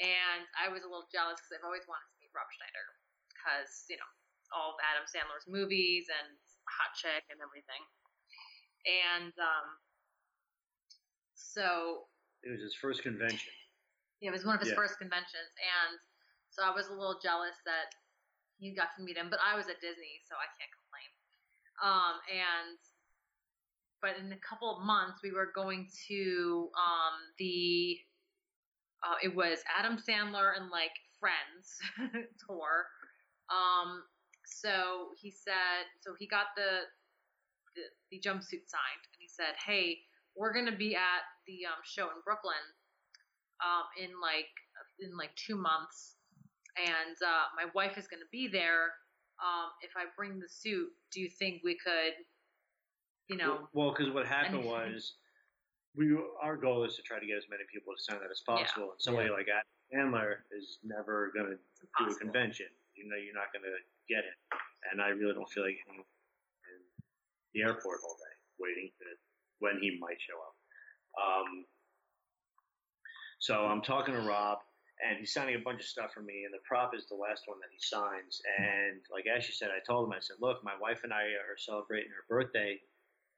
and 0.00 0.46
I 0.56 0.68
was 0.72 0.84
a 0.84 0.88
little 0.88 1.08
jealous 1.12 1.40
because 1.40 1.58
I've 1.58 1.66
always 1.66 1.84
wanted 1.90 2.06
to 2.12 2.16
meet 2.22 2.32
Rob 2.32 2.48
Schneider 2.54 2.86
because 3.32 3.84
you 3.90 3.96
know 4.00 4.10
all 4.52 4.76
of 4.76 4.78
Adam 4.84 5.04
Sandler's 5.08 5.48
movies 5.48 6.08
and 6.12 6.36
Hot 6.68 6.92
Chick 6.96 7.24
and 7.32 7.40
everything, 7.40 7.82
and 8.86 9.32
um, 9.40 9.66
so 11.34 12.08
It 12.42 12.50
was 12.50 12.60
his 12.62 12.74
first 12.76 13.02
convention. 13.02 13.52
yeah, 14.20 14.30
it 14.30 14.36
was 14.36 14.44
one 14.44 14.54
of 14.54 14.62
his 14.62 14.70
Yeah. 14.70 14.80
first 14.80 14.98
conventions, 14.98 15.52
and 15.58 15.98
so 16.50 16.62
I 16.62 16.70
was 16.70 16.88
a 16.88 16.94
little 16.94 17.18
jealous 17.20 17.56
that 17.64 17.94
he 18.58 18.74
got 18.74 18.94
to 18.96 19.02
meet 19.02 19.16
him. 19.16 19.30
But 19.30 19.40
I 19.40 19.56
was 19.56 19.68
at 19.68 19.80
Disney, 19.80 20.22
so 20.28 20.36
I 20.36 20.46
can't 20.58 20.70
complain. 20.72 21.10
Um, 21.82 22.14
and 22.30 22.78
but 24.00 24.18
in 24.18 24.32
a 24.32 24.38
couple 24.38 24.70
of 24.76 24.82
months, 24.84 25.22
we 25.22 25.30
were 25.30 25.50
going 25.54 25.88
to 26.08 26.70
um, 26.76 27.14
the 27.38 27.98
uh, 29.02 29.16
it 29.22 29.34
was 29.34 29.58
Adam 29.78 29.98
Sandler 29.98 30.52
and 30.56 30.70
like 30.70 30.92
Friends 31.18 31.78
tour. 32.46 32.86
Um, 33.50 34.02
so 34.44 35.10
he 35.20 35.30
said, 35.30 35.86
so 36.00 36.14
he 36.18 36.26
got 36.26 36.46
the, 36.56 36.86
the 37.74 37.82
the 38.10 38.18
jumpsuit 38.20 38.66
signed, 38.68 39.04
and 39.06 39.18
he 39.18 39.28
said, 39.28 39.54
"Hey, 39.66 39.98
we're 40.36 40.52
gonna 40.52 40.76
be 40.76 40.94
at 40.94 41.22
the 41.46 41.66
um, 41.66 41.80
show 41.84 42.04
in 42.04 42.22
Brooklyn 42.24 42.62
um, 43.62 43.84
in 43.98 44.10
like 44.20 44.50
in 45.00 45.16
like 45.16 45.34
two 45.36 45.56
months, 45.56 46.16
and 46.76 47.16
uh, 47.24 47.46
my 47.56 47.70
wife 47.74 47.98
is 47.98 48.06
gonna 48.06 48.28
be 48.30 48.48
there. 48.48 48.92
Um, 49.42 49.70
if 49.82 49.92
I 49.96 50.04
bring 50.16 50.38
the 50.38 50.48
suit, 50.48 50.88
do 51.10 51.20
you 51.20 51.28
think 51.28 51.62
we 51.64 51.76
could, 51.76 52.14
you 53.28 53.36
know, 53.36 53.68
Well, 53.72 53.90
because 53.90 54.12
what 54.12 54.26
happened 54.26 54.64
was, 54.66 55.14
we 55.96 56.16
our 56.40 56.56
goal 56.56 56.84
is 56.84 56.96
to 56.96 57.02
try 57.02 57.20
to 57.20 57.26
get 57.26 57.36
as 57.36 57.44
many 57.50 57.64
people 57.68 57.92
to 57.92 58.00
sign 58.00 58.20
that 58.20 58.32
as 58.32 58.40
possible. 58.46 58.96
And 58.96 59.00
somebody 59.00 59.28
like 59.28 59.46
Adam 59.52 59.68
Sandler 59.92 60.44
is 60.56 60.80
never 60.82 61.30
going 61.36 61.52
to 61.52 61.56
it's 61.56 61.92
do 61.98 62.08
a 62.08 62.16
convention. 62.16 62.66
You 62.96 63.08
know, 63.08 63.16
you're 63.16 63.36
not 63.36 63.52
going 63.52 63.64
to 63.64 63.76
get 64.08 64.24
it. 64.24 64.36
And 64.90 65.00
I 65.00 65.12
really 65.12 65.34
don't 65.36 65.48
feel 65.48 65.64
like 65.64 65.76
hanging 65.84 66.04
in 66.04 66.80
the 67.52 67.60
airport 67.64 68.00
all 68.04 68.16
day 68.16 68.34
waiting 68.60 68.88
to 69.00 69.04
when 69.60 69.78
he 69.80 69.98
might 70.00 70.20
show 70.20 70.38
up. 70.40 70.54
Um, 71.16 71.64
so 73.38 73.66
I'm 73.66 73.82
talking 73.82 74.14
to 74.14 74.22
Rob, 74.22 74.58
and 75.02 75.18
he's 75.18 75.34
signing 75.34 75.56
a 75.56 75.64
bunch 75.64 75.80
of 75.80 75.86
stuff 75.86 76.14
for 76.14 76.22
me, 76.22 76.44
and 76.46 76.54
the 76.54 76.62
prop 76.66 76.94
is 76.94 77.06
the 77.10 77.18
last 77.18 77.42
one 77.46 77.58
that 77.60 77.70
he 77.74 77.78
signs. 77.82 78.40
And 78.58 79.02
like 79.10 79.26
Ashley 79.26 79.54
said, 79.54 79.70
I 79.74 79.82
told 79.84 80.06
him, 80.06 80.14
I 80.14 80.20
said, 80.20 80.38
look, 80.40 80.64
my 80.64 80.74
wife 80.80 81.02
and 81.04 81.12
I 81.12 81.36
are 81.36 81.58
celebrating 81.58 82.10
her 82.10 82.24
birthday 82.28 82.80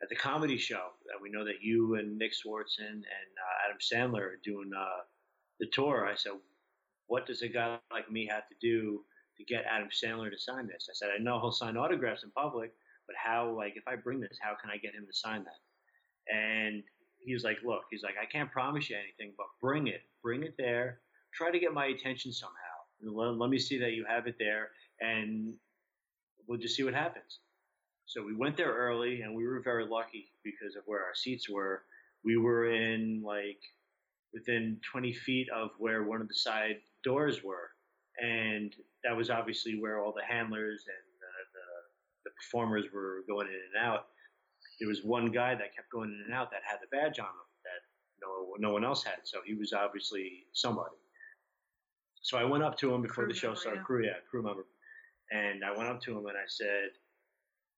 at 0.02 0.08
the 0.08 0.16
comedy 0.16 0.58
show. 0.58 0.88
And 1.12 1.22
we 1.22 1.30
know 1.30 1.44
that 1.44 1.62
you 1.62 1.94
and 1.96 2.18
Nick 2.18 2.32
Swardson 2.32 2.88
and 2.88 3.02
uh, 3.02 3.66
Adam 3.66 3.78
Sandler 3.80 4.22
are 4.22 4.40
doing 4.44 4.70
uh, 4.76 5.02
the 5.60 5.66
tour. 5.72 6.06
I 6.10 6.16
said, 6.16 6.32
what 7.06 7.26
does 7.26 7.42
a 7.42 7.48
guy 7.48 7.78
like 7.92 8.10
me 8.10 8.26
have 8.30 8.48
to 8.48 8.54
do 8.60 9.04
to 9.36 9.44
get 9.44 9.64
Adam 9.68 9.88
Sandler 9.88 10.30
to 10.30 10.38
sign 10.38 10.66
this? 10.66 10.88
I 10.90 10.94
said, 10.94 11.10
I 11.14 11.22
know 11.22 11.40
he'll 11.40 11.52
sign 11.52 11.76
autographs 11.76 12.24
in 12.24 12.30
public, 12.30 12.72
but 13.06 13.16
how, 13.22 13.54
like, 13.56 13.74
if 13.76 13.84
I 13.86 13.96
bring 13.96 14.20
this, 14.20 14.38
how 14.40 14.54
can 14.60 14.70
I 14.70 14.78
get 14.78 14.94
him 14.94 15.06
to 15.06 15.16
sign 15.16 15.44
that? 15.44 16.34
And 16.34 16.82
he 17.24 17.34
was 17.34 17.44
like, 17.44 17.58
look, 17.64 17.82
he's 17.90 18.02
like, 18.02 18.14
I 18.20 18.26
can't 18.26 18.50
promise 18.50 18.88
you 18.88 18.96
anything, 18.96 19.34
but 19.36 19.46
bring 19.60 19.86
it. 19.86 20.02
Bring 20.22 20.42
it 20.42 20.54
there. 20.56 21.00
Try 21.34 21.50
to 21.50 21.58
get 21.58 21.74
my 21.74 21.86
attention 21.86 22.32
somehow. 22.32 22.54
Let, 23.02 23.38
let 23.38 23.50
me 23.50 23.58
see 23.58 23.78
that 23.78 23.92
you 23.92 24.04
have 24.08 24.26
it 24.26 24.36
there, 24.38 24.70
and 25.00 25.54
we'll 26.46 26.58
just 26.58 26.76
see 26.76 26.84
what 26.84 26.94
happens. 26.94 27.40
So 28.06 28.22
we 28.22 28.35
went 28.35 28.56
there 28.56 28.72
early, 28.72 29.22
and 29.22 29.35
we 29.35 29.47
were 29.47 29.60
very 29.60 29.86
lucky 29.86 30.26
because 30.43 30.76
of 30.76 30.82
where 30.86 31.01
our 31.01 31.14
seats 31.14 31.48
were. 31.48 31.82
We 32.24 32.36
were 32.36 32.70
in 32.70 33.22
like 33.24 33.60
within 34.32 34.78
20 34.90 35.12
feet 35.12 35.48
of 35.55 35.70
where 35.78 36.05
one 36.05 36.20
of 36.20 36.28
the 36.28 36.35
side 36.35 36.76
doors 37.02 37.43
were, 37.43 37.70
and 38.22 38.74
that 39.05 39.16
was 39.16 39.31
obviously 39.31 39.78
where 39.81 40.01
all 40.02 40.12
the 40.12 40.24
handlers 40.24 40.85
and 40.86 41.05
the, 41.20 41.32
the, 41.59 42.31
the 42.31 42.35
performers 42.36 42.86
were 42.93 43.24
going 43.28 43.48
in 43.48 43.55
and 43.55 43.86
out. 43.86 44.06
There 44.81 44.89
was 44.89 45.05
one 45.05 45.31
guy 45.31 45.55
that 45.55 45.74
kept 45.74 45.90
going 45.90 46.10
in 46.10 46.22
and 46.26 46.35
out 46.35 46.51
that 46.51 46.60
had 46.68 46.78
the 46.82 46.89
badge 46.97 47.18
on 47.18 47.26
him 47.26 47.48
that 47.64 47.81
no 48.20 48.55
no 48.59 48.72
one 48.72 48.85
else 48.85 49.05
had, 49.05 49.18
so 49.24 49.39
he 49.44 49.55
was 49.55 49.72
obviously 49.72 50.44
somebody. 50.52 50.97
So 52.22 52.39
I 52.39 52.44
went 52.44 52.64
up 52.64 52.78
to 52.78 52.93
him 52.93 53.02
before 53.02 53.24
Crew 53.24 53.32
the 53.32 53.39
show 53.39 53.48
member, 53.48 53.60
started. 53.60 53.78
yeah. 53.81 53.85
Crew, 53.85 54.05
yeah, 54.05 54.12
crew 54.31 54.43
member. 54.43 54.64
And 55.31 55.62
I 55.64 55.76
went 55.76 55.90
up 55.90 56.01
to 56.02 56.12
him 56.18 56.26
and 56.26 56.36
I 56.36 56.48
said, 56.48 56.90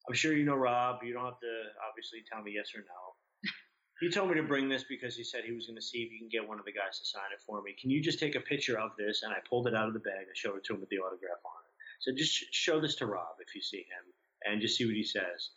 I'm 0.09 0.15
sure 0.15 0.33
you 0.33 0.45
know 0.45 0.55
Rob. 0.55 1.03
You 1.03 1.13
don't 1.13 1.25
have 1.25 1.41
to 1.41 1.55
obviously 1.89 2.23
tell 2.31 2.43
me 2.43 2.53
yes 2.55 2.71
or 2.75 2.81
no. 2.81 3.51
he 4.01 4.11
told 4.11 4.31
me 4.31 4.37
to 4.37 4.43
bring 4.43 4.69
this 4.69 4.85
because 4.89 5.17
he 5.17 5.25
said 5.25 5.45
he 5.45 5.53
was 5.53 5.67
going 5.67 5.77
to 5.77 5.83
see 5.83 6.03
if 6.03 6.11
he 6.11 6.19
can 6.19 6.29
get 6.29 6.47
one 6.47 6.59
of 6.59 6.65
the 6.65 6.73
guys 6.73 6.99
to 6.99 7.05
sign 7.05 7.31
it 7.35 7.41
for 7.45 7.63
me. 7.63 7.75
Can 7.81 7.91
you 7.91 8.01
just 8.01 8.19
take 8.19 8.35
a 8.35 8.41
picture 8.41 8.79
of 8.79 8.91
this? 8.99 9.23
And 9.23 9.33
I 9.33 9.39
pulled 9.49 9.67
it 9.67 9.75
out 9.75 9.89
of 9.89 9.95
the 9.95 10.01
bag 10.01 10.27
and 10.27 10.37
showed 10.37 10.57
it 10.57 10.65
to 10.65 10.75
him 10.75 10.81
with 10.81 10.91
the 10.91 10.99
autograph 10.99 11.43
on 11.45 11.61
it. 11.67 11.75
So 12.01 12.13
just 12.15 12.55
show 12.55 12.81
this 12.81 12.97
to 12.97 13.07
Rob 13.07 13.41
if 13.41 13.55
you 13.55 13.63
see 13.63 13.87
him 13.89 14.05
and 14.45 14.61
just 14.61 14.77
see 14.77 14.87
what 14.87 14.95
he 14.95 15.05
says. 15.05 15.51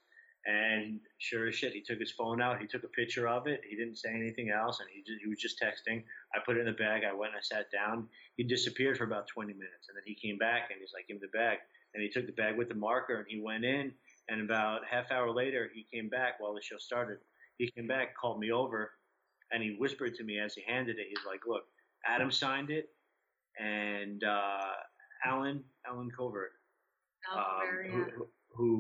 And 0.46 1.02
sure 1.20 1.48
as 1.48 1.56
shit, 1.56 1.74
he 1.74 1.82
took 1.82 2.00
his 2.00 2.12
phone 2.12 2.42
out. 2.42 2.62
He 2.62 2.68
took 2.68 2.84
a 2.84 2.88
picture 2.88 3.28
of 3.28 3.46
it. 3.48 3.62
He 3.70 3.76
didn't 3.76 3.98
say 3.98 4.10
anything 4.10 4.50
else, 4.50 4.80
and 4.80 4.88
he 4.90 5.04
just, 5.04 5.22
he 5.22 5.28
was 5.30 5.38
just 5.38 5.62
texting. 5.62 6.04
I 6.34 6.40
put 6.46 6.56
it 6.56 6.62
in 6.62 6.66
the 6.66 6.80
bag. 6.80 7.04
I 7.04 7.14
went 7.14 7.34
and 7.34 7.40
I 7.40 7.44
sat 7.44 7.70
down. 7.72 8.08
He 8.38 8.44
disappeared 8.44 8.98
for 8.98 9.04
about 9.04 9.28
20 9.28 9.52
minutes, 9.52 9.90
and 9.90 9.98
then 9.98 10.04
he 10.06 10.16
came 10.16 10.38
back 10.38 10.72
and 10.72 10.80
he's 10.80 10.94
like, 10.94 11.08
"Give 11.08 11.20
me 11.20 11.28
the 11.28 11.38
bag." 11.38 11.60
And 11.94 12.02
he 12.02 12.10
took 12.10 12.26
the 12.26 12.32
bag 12.32 12.58
with 12.58 12.70
the 12.70 12.76
marker 12.76 13.18
and 13.18 13.26
he 13.28 13.42
went 13.42 13.66
in. 13.66 13.94
And 14.32 14.42
about 14.42 14.82
half 14.90 15.12
hour 15.12 15.32
later, 15.32 15.70
he 15.74 15.86
came 15.92 16.10
back 16.10 16.40
while 16.40 16.54
the 16.54 16.62
show 16.62 16.78
started. 16.78 17.18
He 17.58 17.72
came 17.72 17.88
back, 17.88 18.16
called 18.16 18.40
me 18.40 18.52
over, 18.52 18.92
and 19.52 19.64
he 19.64 19.76
whispered 19.80 20.14
to 20.16 20.24
me 20.24 20.40
as 20.40 20.54
he 20.54 20.64
handed 20.68 20.98
it. 20.98 21.08
He's 21.10 21.26
like, 21.26 21.42
"Look, 21.48 21.64
Adam 22.06 22.32
signed 22.32 22.70
it, 22.70 22.90
and 23.60 24.24
uh, 24.24 24.72
Allen 25.26 25.64
Allen 25.88 26.12
Covert, 26.16 26.52
Allen 27.32 27.44
um, 27.44 27.60
Covert, 27.62 27.88
who, 27.88 27.98
yeah. 27.98 28.06
who, 28.16 28.28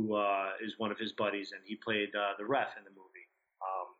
who 0.08 0.16
uh, 0.16 0.50
is 0.64 0.76
one 0.78 0.92
of 0.92 0.98
his 1.00 1.14
buddies, 1.14 1.52
and 1.52 1.62
he 1.66 1.76
played 1.76 2.10
uh, 2.16 2.34
the 2.38 2.46
ref 2.46 2.78
in 2.78 2.84
the 2.84 2.92
movie. 2.92 3.06
Um, 3.62 3.96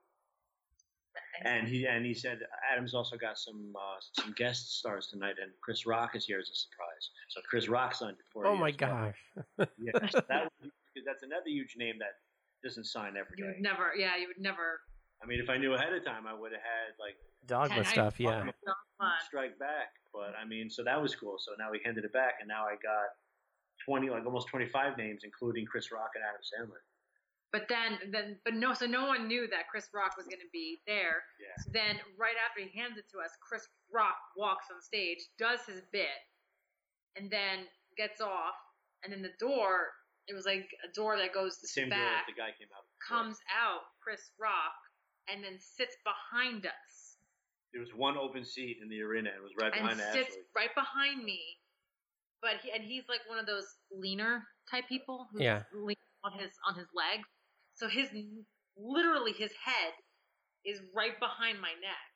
and 1.46 1.68
he 1.68 1.86
and 1.86 2.06
he 2.06 2.14
said 2.14 2.40
Adam's 2.72 2.94
also 2.94 3.18
got 3.18 3.38
some 3.38 3.74
uh, 3.76 3.98
some 4.00 4.34
guest 4.38 4.78
stars 4.78 5.08
tonight, 5.08 5.36
and 5.42 5.52
Chris 5.62 5.86
Rock 5.86 6.16
is 6.16 6.26
here 6.26 6.40
as 6.40 6.50
a 6.50 6.56
surprise. 6.56 7.10
So 7.30 7.42
Chris 7.50 7.68
Rock 7.68 7.96
signed 7.96 8.18
it 8.20 8.26
for 8.32 8.46
Oh 8.46 8.54
you 8.54 8.60
my 8.60 8.70
as 8.70 8.76
well. 8.80 9.14
gosh. 9.58 9.68
Yeah, 9.78 9.92
that 10.30 10.52
was, 10.62 10.72
because 11.00 11.08
that's 11.08 11.24
another 11.24 11.48
huge 11.48 11.76
name 11.80 11.96
that 12.00 12.20
doesn't 12.68 12.84
sign 12.86 13.16
every 13.16 13.40
You 13.40 13.48
day. 13.48 13.52
would 13.56 13.64
never, 13.64 13.96
yeah, 13.96 14.20
you 14.20 14.28
would 14.28 14.44
never. 14.44 14.84
I 15.24 15.28
mean, 15.28 15.40
if 15.40 15.50
I 15.50 15.56
knew 15.58 15.74
ahead 15.76 15.94
of 15.96 16.04
time, 16.04 16.28
I 16.28 16.34
would 16.36 16.52
have 16.52 16.62
had 16.64 16.92
like 17.00 17.16
Dogma 17.48 17.84
Ten- 17.84 17.86
I- 17.86 17.92
stuff, 17.92 18.20
yeah. 18.20 18.52
Strike 19.26 19.58
back. 19.60 19.96
But 20.12 20.36
I 20.36 20.44
mean, 20.44 20.70
so 20.70 20.84
that 20.84 21.00
was 21.02 21.16
cool. 21.16 21.38
So 21.40 21.52
now 21.58 21.72
we 21.72 21.80
handed 21.86 22.04
it 22.04 22.12
back, 22.12 22.36
and 22.44 22.48
now 22.48 22.66
I 22.68 22.76
got 22.84 23.08
twenty, 23.86 24.10
like 24.10 24.26
almost 24.26 24.48
twenty-five 24.50 24.98
names, 24.98 25.22
including 25.24 25.66
Chris 25.66 25.92
Rock 25.92 26.12
and 26.16 26.24
Adam 26.24 26.44
Sandler. 26.44 26.84
But 27.52 27.66
then, 27.68 27.98
then, 28.12 28.38
but 28.46 28.54
no, 28.54 28.74
so 28.74 28.86
no 28.86 29.08
one 29.08 29.28
knew 29.28 29.48
that 29.50 29.70
Chris 29.72 29.90
Rock 29.92 30.14
was 30.18 30.28
going 30.28 30.42
to 30.42 30.52
be 30.54 30.82
there. 30.86 31.24
Yeah. 31.42 31.56
So 31.64 31.72
then, 31.74 31.98
right 32.14 32.36
after 32.46 32.62
he 32.62 32.70
hands 32.78 32.98
it 33.00 33.06
to 33.10 33.18
us, 33.26 33.32
Chris 33.42 33.66
Rock 33.92 34.18
walks 34.38 34.68
on 34.70 34.80
stage, 34.84 35.18
does 35.40 35.62
his 35.66 35.82
bit, 35.92 36.14
and 37.16 37.32
then 37.32 37.66
gets 37.98 38.22
off. 38.22 38.54
And 39.04 39.12
then 39.12 39.24
the 39.24 39.34
door, 39.40 39.90
it 40.30 40.36
was 40.38 40.46
like 40.46 40.70
a 40.86 40.90
door 40.94 41.18
that 41.18 41.34
goes 41.34 41.58
to 41.58 41.66
The 41.66 41.74
same 41.74 41.90
door 41.90 41.98
back, 41.98 42.30
that 42.30 42.30
the 42.30 42.38
guy 42.38 42.54
came 42.54 42.70
out. 42.72 42.86
before. 42.86 43.02
comes 43.26 43.38
out, 43.50 43.82
Chris 44.06 44.22
Rock, 44.40 44.78
and 45.28 45.44
then 45.44 45.58
sits 45.60 45.98
behind 46.06 46.66
us. 46.70 47.18
There 47.74 47.82
was 47.82 47.90
one 47.98 48.16
open 48.18 48.46
seat 48.46 48.78
in 48.82 48.90
the 48.90 49.02
arena. 49.02 49.30
And 49.34 49.42
it 49.42 49.44
was 49.44 49.54
right 49.60 49.74
and 49.74 49.82
behind 49.90 50.00
sits 50.14 50.34
Ashley. 50.38 50.46
right 50.56 50.74
behind 50.78 51.24
me. 51.26 51.42
But 52.42 52.62
he, 52.64 52.72
and 52.72 52.82
he's 52.86 53.04
like 53.10 53.22
one 53.28 53.38
of 53.38 53.46
those 53.46 53.66
leaner 53.92 54.46
type 54.72 54.88
people 54.88 55.28
who's 55.34 55.42
Yeah. 55.42 55.64
lean 55.74 55.98
on 56.24 56.34
his 56.38 56.52
on 56.66 56.74
his 56.78 56.88
legs. 56.96 57.28
So 57.76 57.88
his 57.90 58.10
literally 58.78 59.34
his 59.34 59.52
head 59.64 59.94
is 60.66 60.80
right 60.96 61.18
behind 61.20 61.60
my 61.60 61.74
neck. 61.82 62.12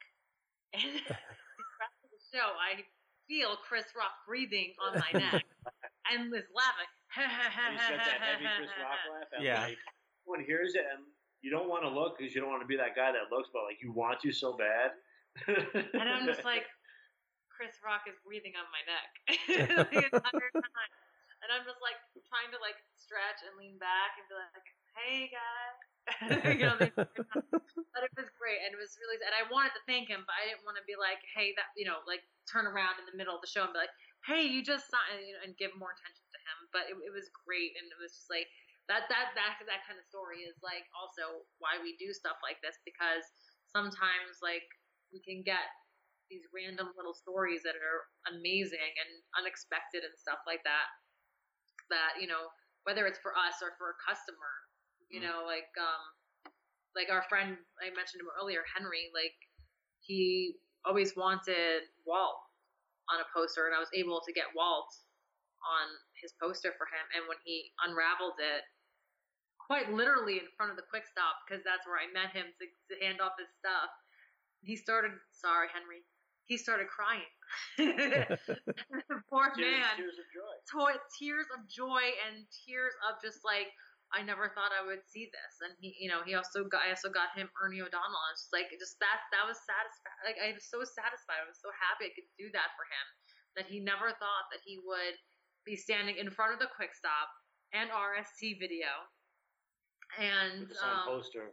And 0.74 0.90
the 0.90 1.70
rest 1.78 1.98
of 2.04 2.10
the 2.10 2.22
show, 2.34 2.50
I 2.58 2.82
feel 3.30 3.56
Chris 3.68 3.86
Rock 3.96 4.12
breathing 4.26 4.74
on 4.82 4.98
my 5.00 5.12
neck 5.20 5.44
and 6.12 6.34
is 6.34 6.50
laughing. 6.56 6.90
And 7.18 7.78
he's 7.78 7.90
got 7.90 7.98
that 8.02 8.20
heavy 8.22 8.46
Chris 8.58 8.74
Rock 8.82 9.00
laugh. 9.14 9.30
and, 9.38 9.44
Yeah. 9.46 9.70
Like, 9.70 9.78
everyone 10.26 10.44
hears 10.46 10.74
it, 10.76 10.86
and 10.90 11.04
you 11.44 11.52
don't 11.52 11.68
want 11.70 11.84
to 11.84 11.92
look 11.92 12.18
because 12.18 12.34
you 12.34 12.40
don't 12.42 12.50
want 12.50 12.64
to 12.64 12.70
be 12.70 12.78
that 12.80 12.96
guy 12.96 13.12
that 13.12 13.28
looks, 13.30 13.50
but 13.52 13.68
like 13.68 13.82
you 13.84 13.92
want 13.92 14.20
to 14.24 14.32
so 14.32 14.56
bad. 14.56 14.96
And 15.98 16.08
I'm 16.10 16.26
just 16.30 16.46
like, 16.52 16.66
Chris 17.52 17.76
Rock 17.86 18.06
is 18.10 18.18
breathing 18.26 18.54
on 18.58 18.66
my 18.74 18.82
neck 18.90 19.10
the 19.92 20.02
entire 20.10 20.52
time. 20.54 20.92
And 21.44 21.52
I'm 21.52 21.68
just 21.68 21.84
like 21.84 22.00
trying 22.32 22.50
to 22.56 22.60
like 22.64 22.80
stretch 22.96 23.44
and 23.44 23.54
lean 23.60 23.76
back 23.76 24.16
and 24.16 24.26
be 24.32 24.36
like, 24.40 24.68
hey 24.96 25.18
guys. 25.28 25.76
you 26.56 26.64
know, 26.68 26.76
they- 26.80 26.92
but 26.96 28.02
it 28.08 28.12
was 28.16 28.28
great 28.40 28.60
and 28.64 28.72
it 28.76 28.80
was 28.80 28.96
really 29.00 29.20
and 29.24 29.36
I 29.36 29.44
wanted 29.52 29.76
to 29.76 29.84
thank 29.88 30.08
him, 30.08 30.24
but 30.24 30.36
I 30.40 30.48
didn't 30.48 30.64
want 30.64 30.80
to 30.80 30.86
be 30.88 30.96
like, 30.96 31.20
hey, 31.36 31.52
that 31.60 31.72
you 31.76 31.84
know, 31.84 32.00
like 32.08 32.24
turn 32.48 32.64
around 32.68 32.96
in 33.04 33.06
the 33.12 33.16
middle 33.20 33.36
of 33.36 33.44
the 33.44 33.52
show 33.52 33.68
and 33.68 33.76
be 33.76 33.80
like, 33.84 33.92
hey, 34.24 34.44
you 34.48 34.64
just 34.64 34.88
signed, 34.88 35.20
you 35.28 35.36
know, 35.36 35.44
and 35.44 35.52
give 35.60 35.76
more 35.76 35.92
attention 35.92 36.23
to 36.23 36.23
him. 36.54 36.70
But 36.72 36.90
it, 36.90 36.96
it 37.02 37.14
was 37.14 37.30
great 37.34 37.74
and 37.78 37.90
it 37.90 38.00
was 38.00 38.14
just 38.14 38.30
like 38.30 38.50
that 38.92 39.08
that 39.08 39.32
that 39.36 39.60
that 39.64 39.82
kind 39.88 39.96
of 40.00 40.06
story 40.06 40.44
is 40.44 40.60
like 40.60 40.86
also 40.92 41.48
why 41.64 41.80
we 41.80 41.96
do 41.96 42.12
stuff 42.12 42.40
like 42.44 42.60
this 42.60 42.80
because 42.84 43.24
sometimes 43.72 44.44
like 44.44 44.66
we 45.16 45.24
can 45.24 45.42
get 45.46 45.72
these 46.30 46.44
random 46.52 46.92
little 46.98 47.14
stories 47.16 47.64
that 47.64 47.76
are 47.80 48.02
amazing 48.32 48.92
and 49.00 49.12
unexpected 49.40 50.04
and 50.04 50.16
stuff 50.18 50.42
like 50.48 50.64
that 50.68 50.88
that 51.90 52.20
you 52.20 52.28
know 52.28 52.52
whether 52.84 53.08
it's 53.08 53.20
for 53.20 53.36
us 53.38 53.60
or 53.64 53.76
for 53.80 53.96
a 53.96 53.98
customer 54.04 54.54
you 55.10 55.20
Mhm. 55.20 55.28
know 55.28 55.46
like 55.46 55.72
um 55.80 56.04
like 56.96 57.10
our 57.10 57.24
friend 57.30 57.58
i 57.82 57.90
mentioned 57.96 58.22
him 58.22 58.30
earlier 58.40 58.64
henry 58.74 59.12
like 59.14 59.36
he 60.02 60.58
always 60.86 61.16
wanted 61.16 61.88
walt 62.06 62.40
on 63.10 63.20
a 63.20 63.28
poster 63.34 63.68
and 63.68 63.76
i 63.76 63.80
was 63.80 63.92
able 63.94 64.22
to 64.22 64.34
get 64.34 64.48
walt 64.56 64.92
on 65.64 65.88
his 66.24 66.34
poster 66.40 66.72
for 66.80 66.88
him 66.88 67.06
and 67.14 67.28
when 67.28 67.38
he 67.44 67.70
unraveled 67.84 68.40
it 68.40 68.64
quite 69.60 69.92
literally 69.92 70.40
in 70.40 70.48
front 70.56 70.72
of 70.72 70.78
the 70.80 70.88
quick 70.88 71.04
stop 71.04 71.44
because 71.44 71.60
that's 71.68 71.84
where 71.86 72.00
i 72.00 72.08
met 72.16 72.32
him 72.32 72.48
to, 72.56 72.66
to 72.88 72.96
hand 73.04 73.20
off 73.20 73.36
his 73.36 73.52
stuff 73.60 73.92
he 74.64 74.80
started 74.80 75.12
sorry 75.36 75.68
henry 75.76 76.02
he 76.48 76.56
started 76.56 76.88
crying 76.88 77.28
poor 79.30 79.52
tears, 79.54 79.68
man 79.68 79.94
tears 80.00 80.18
of 80.18 80.28
joy. 80.32 80.54
to- 80.72 81.04
tears 81.20 81.48
of 81.52 81.62
joy 81.68 82.04
and 82.28 82.48
tears 82.66 82.96
of 83.12 83.20
just 83.20 83.44
like 83.44 83.70
I 84.14 84.22
never 84.22 84.54
thought 84.54 84.70
I 84.70 84.86
would 84.86 85.02
see 85.10 85.26
this. 85.34 85.54
And 85.66 85.74
he, 85.82 85.98
you 85.98 86.06
know, 86.06 86.22
he 86.22 86.38
also 86.38 86.70
got 86.70 86.86
I 86.86 86.94
also 86.94 87.10
got 87.10 87.34
him 87.34 87.50
Ernie 87.58 87.82
O'Donnell. 87.82 88.22
I 88.22 88.32
was 88.38 88.46
just 88.46 88.54
like 88.54 88.70
just 88.78 89.02
that 89.02 89.26
that 89.34 89.42
was 89.50 89.58
satisfied. 89.66 90.22
Like 90.22 90.38
I 90.38 90.54
was 90.54 90.70
so 90.70 90.86
satisfied. 90.86 91.42
I 91.42 91.50
was 91.50 91.58
so 91.58 91.74
happy 91.74 92.14
I 92.14 92.14
could 92.14 92.30
do 92.38 92.54
that 92.54 92.78
for 92.78 92.86
him. 92.86 93.06
That 93.58 93.66
he 93.66 93.82
never 93.82 94.14
thought 94.22 94.54
that 94.54 94.62
he 94.62 94.78
would 94.86 95.18
be 95.66 95.76
standing 95.76 96.18
in 96.18 96.30
front 96.30 96.54
of 96.54 96.60
the 96.60 96.68
quick 96.76 96.94
stop 96.96 97.30
and 97.74 97.90
RST 97.90 98.60
video. 98.60 98.92
And 100.14 100.62
With 100.62 100.70
the 100.70 100.76
signed 100.76 101.10
um, 101.10 101.18
poster 101.18 101.50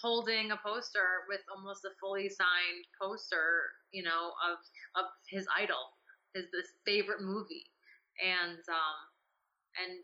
holding 0.00 0.50
a 0.50 0.56
poster 0.64 1.28
with 1.28 1.44
almost 1.52 1.84
a 1.84 1.92
fully 2.00 2.30
signed 2.30 2.88
poster, 2.96 3.68
you 3.92 4.02
know, 4.02 4.32
of 4.40 4.56
of 4.96 5.12
his 5.28 5.44
idol, 5.52 5.92
his 6.32 6.48
this 6.56 6.72
favorite 6.88 7.20
movie, 7.20 7.68
and 8.16 8.64
um, 8.72 8.98
and 9.76 10.00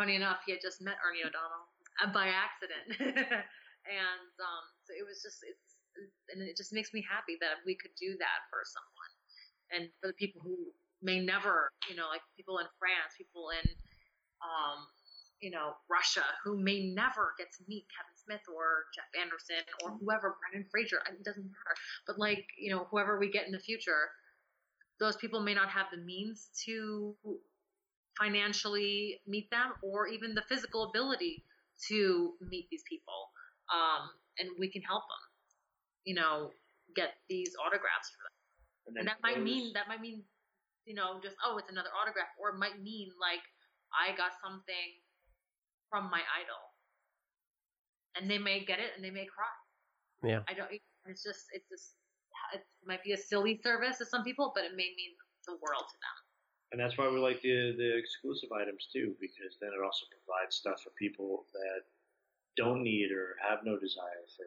funny 0.00 0.16
enough, 0.16 0.40
he 0.48 0.52
had 0.52 0.64
just 0.64 0.80
met 0.80 0.96
Ernie 1.04 1.28
O'Donnell 1.28 1.68
uh, 2.00 2.08
by 2.08 2.32
accident, 2.32 2.88
and 3.04 4.32
um, 4.40 4.64
so 4.88 4.96
it 4.96 5.04
was 5.04 5.20
just 5.20 5.44
it's 5.44 5.76
and 6.32 6.40
it 6.40 6.56
just 6.56 6.72
makes 6.72 6.96
me 6.96 7.04
happy 7.04 7.36
that 7.44 7.60
we 7.68 7.76
could 7.76 7.92
do 8.00 8.16
that 8.16 8.48
for 8.48 8.64
someone, 8.64 9.12
and 9.76 9.92
for 10.00 10.08
the 10.08 10.16
people 10.16 10.40
who 10.40 10.72
may 11.02 11.20
never, 11.20 11.70
you 11.88 11.96
know, 11.96 12.08
like 12.08 12.22
people 12.36 12.58
in 12.58 12.66
France, 12.78 13.14
people 13.16 13.50
in 13.50 13.68
um, 14.42 14.86
you 15.40 15.50
know, 15.50 15.74
Russia, 15.90 16.24
who 16.44 16.56
may 16.56 16.92
never 16.94 17.34
get 17.38 17.48
to 17.52 17.64
meet 17.68 17.84
Kevin 17.92 18.16
Smith 18.16 18.44
or 18.48 18.86
Jeff 18.94 19.04
Anderson 19.20 19.60
or 19.84 19.90
whoever, 20.00 20.36
Brendan 20.40 20.68
Fraser, 20.70 20.96
it 21.12 21.24
doesn't 21.24 21.44
matter. 21.44 21.74
But 22.06 22.18
like, 22.18 22.46
you 22.58 22.70
know, 22.72 22.86
whoever 22.90 23.18
we 23.18 23.30
get 23.30 23.46
in 23.46 23.52
the 23.52 23.60
future, 23.60 24.08
those 24.98 25.16
people 25.16 25.40
may 25.40 25.54
not 25.54 25.68
have 25.68 25.86
the 25.92 26.00
means 26.00 26.48
to 26.64 27.14
financially 28.18 29.20
meet 29.26 29.50
them 29.50 29.72
or 29.82 30.08
even 30.08 30.34
the 30.34 30.42
physical 30.48 30.84
ability 30.84 31.44
to 31.88 32.32
meet 32.40 32.66
these 32.70 32.82
people. 32.88 33.28
Um, 33.68 34.08
and 34.38 34.48
we 34.58 34.70
can 34.70 34.82
help 34.82 35.02
them, 35.02 35.24
you 36.04 36.14
know, 36.14 36.50
get 36.94 37.12
these 37.28 37.52
autographs 37.60 38.08
for 38.08 38.24
them. 38.24 38.32
And, 38.86 38.96
And 38.98 39.08
that 39.08 39.20
might 39.22 39.42
mean 39.42 39.72
that 39.74 39.88
might 39.88 40.00
mean, 40.00 40.22
you 40.86 40.94
know, 40.94 41.18
just 41.22 41.36
oh, 41.44 41.58
it's 41.58 41.68
another 41.68 41.90
autograph, 41.90 42.30
or 42.38 42.54
it 42.54 42.58
might 42.58 42.80
mean 42.80 43.10
like 43.20 43.42
I 43.90 44.16
got 44.16 44.32
something 44.38 45.02
from 45.90 46.08
my 46.10 46.22
idol, 46.22 46.62
and 48.14 48.30
they 48.30 48.38
may 48.38 48.64
get 48.64 48.78
it 48.78 48.94
and 48.94 49.04
they 49.04 49.10
may 49.10 49.26
cry. 49.26 49.50
Yeah. 50.22 50.40
I 50.48 50.54
don't. 50.54 50.70
It's 51.06 51.22
just 51.22 51.50
it's 51.52 51.68
just 51.68 51.98
it 52.54 52.62
might 52.86 53.02
be 53.02 53.12
a 53.12 53.18
silly 53.18 53.58
service 53.62 53.98
to 53.98 54.06
some 54.06 54.22
people, 54.22 54.52
but 54.54 54.64
it 54.64 54.72
may 54.78 54.94
mean 54.94 55.12
the 55.46 55.58
world 55.58 55.86
to 55.90 55.98
them. 55.98 56.16
And 56.72 56.78
that's 56.80 56.98
why 56.98 57.10
we 57.10 57.18
like 57.18 57.42
the 57.42 57.74
the 57.74 57.98
exclusive 57.98 58.50
items 58.54 58.86
too, 58.92 59.14
because 59.20 59.58
then 59.60 59.70
it 59.70 59.82
also 59.82 60.06
provides 60.10 60.56
stuff 60.56 60.82
for 60.82 60.90
people 60.98 61.46
that 61.54 61.86
don't 62.56 62.82
need 62.82 63.10
or 63.12 63.36
have 63.42 63.60
no 63.64 63.78
desire 63.78 64.26
for 64.34 64.46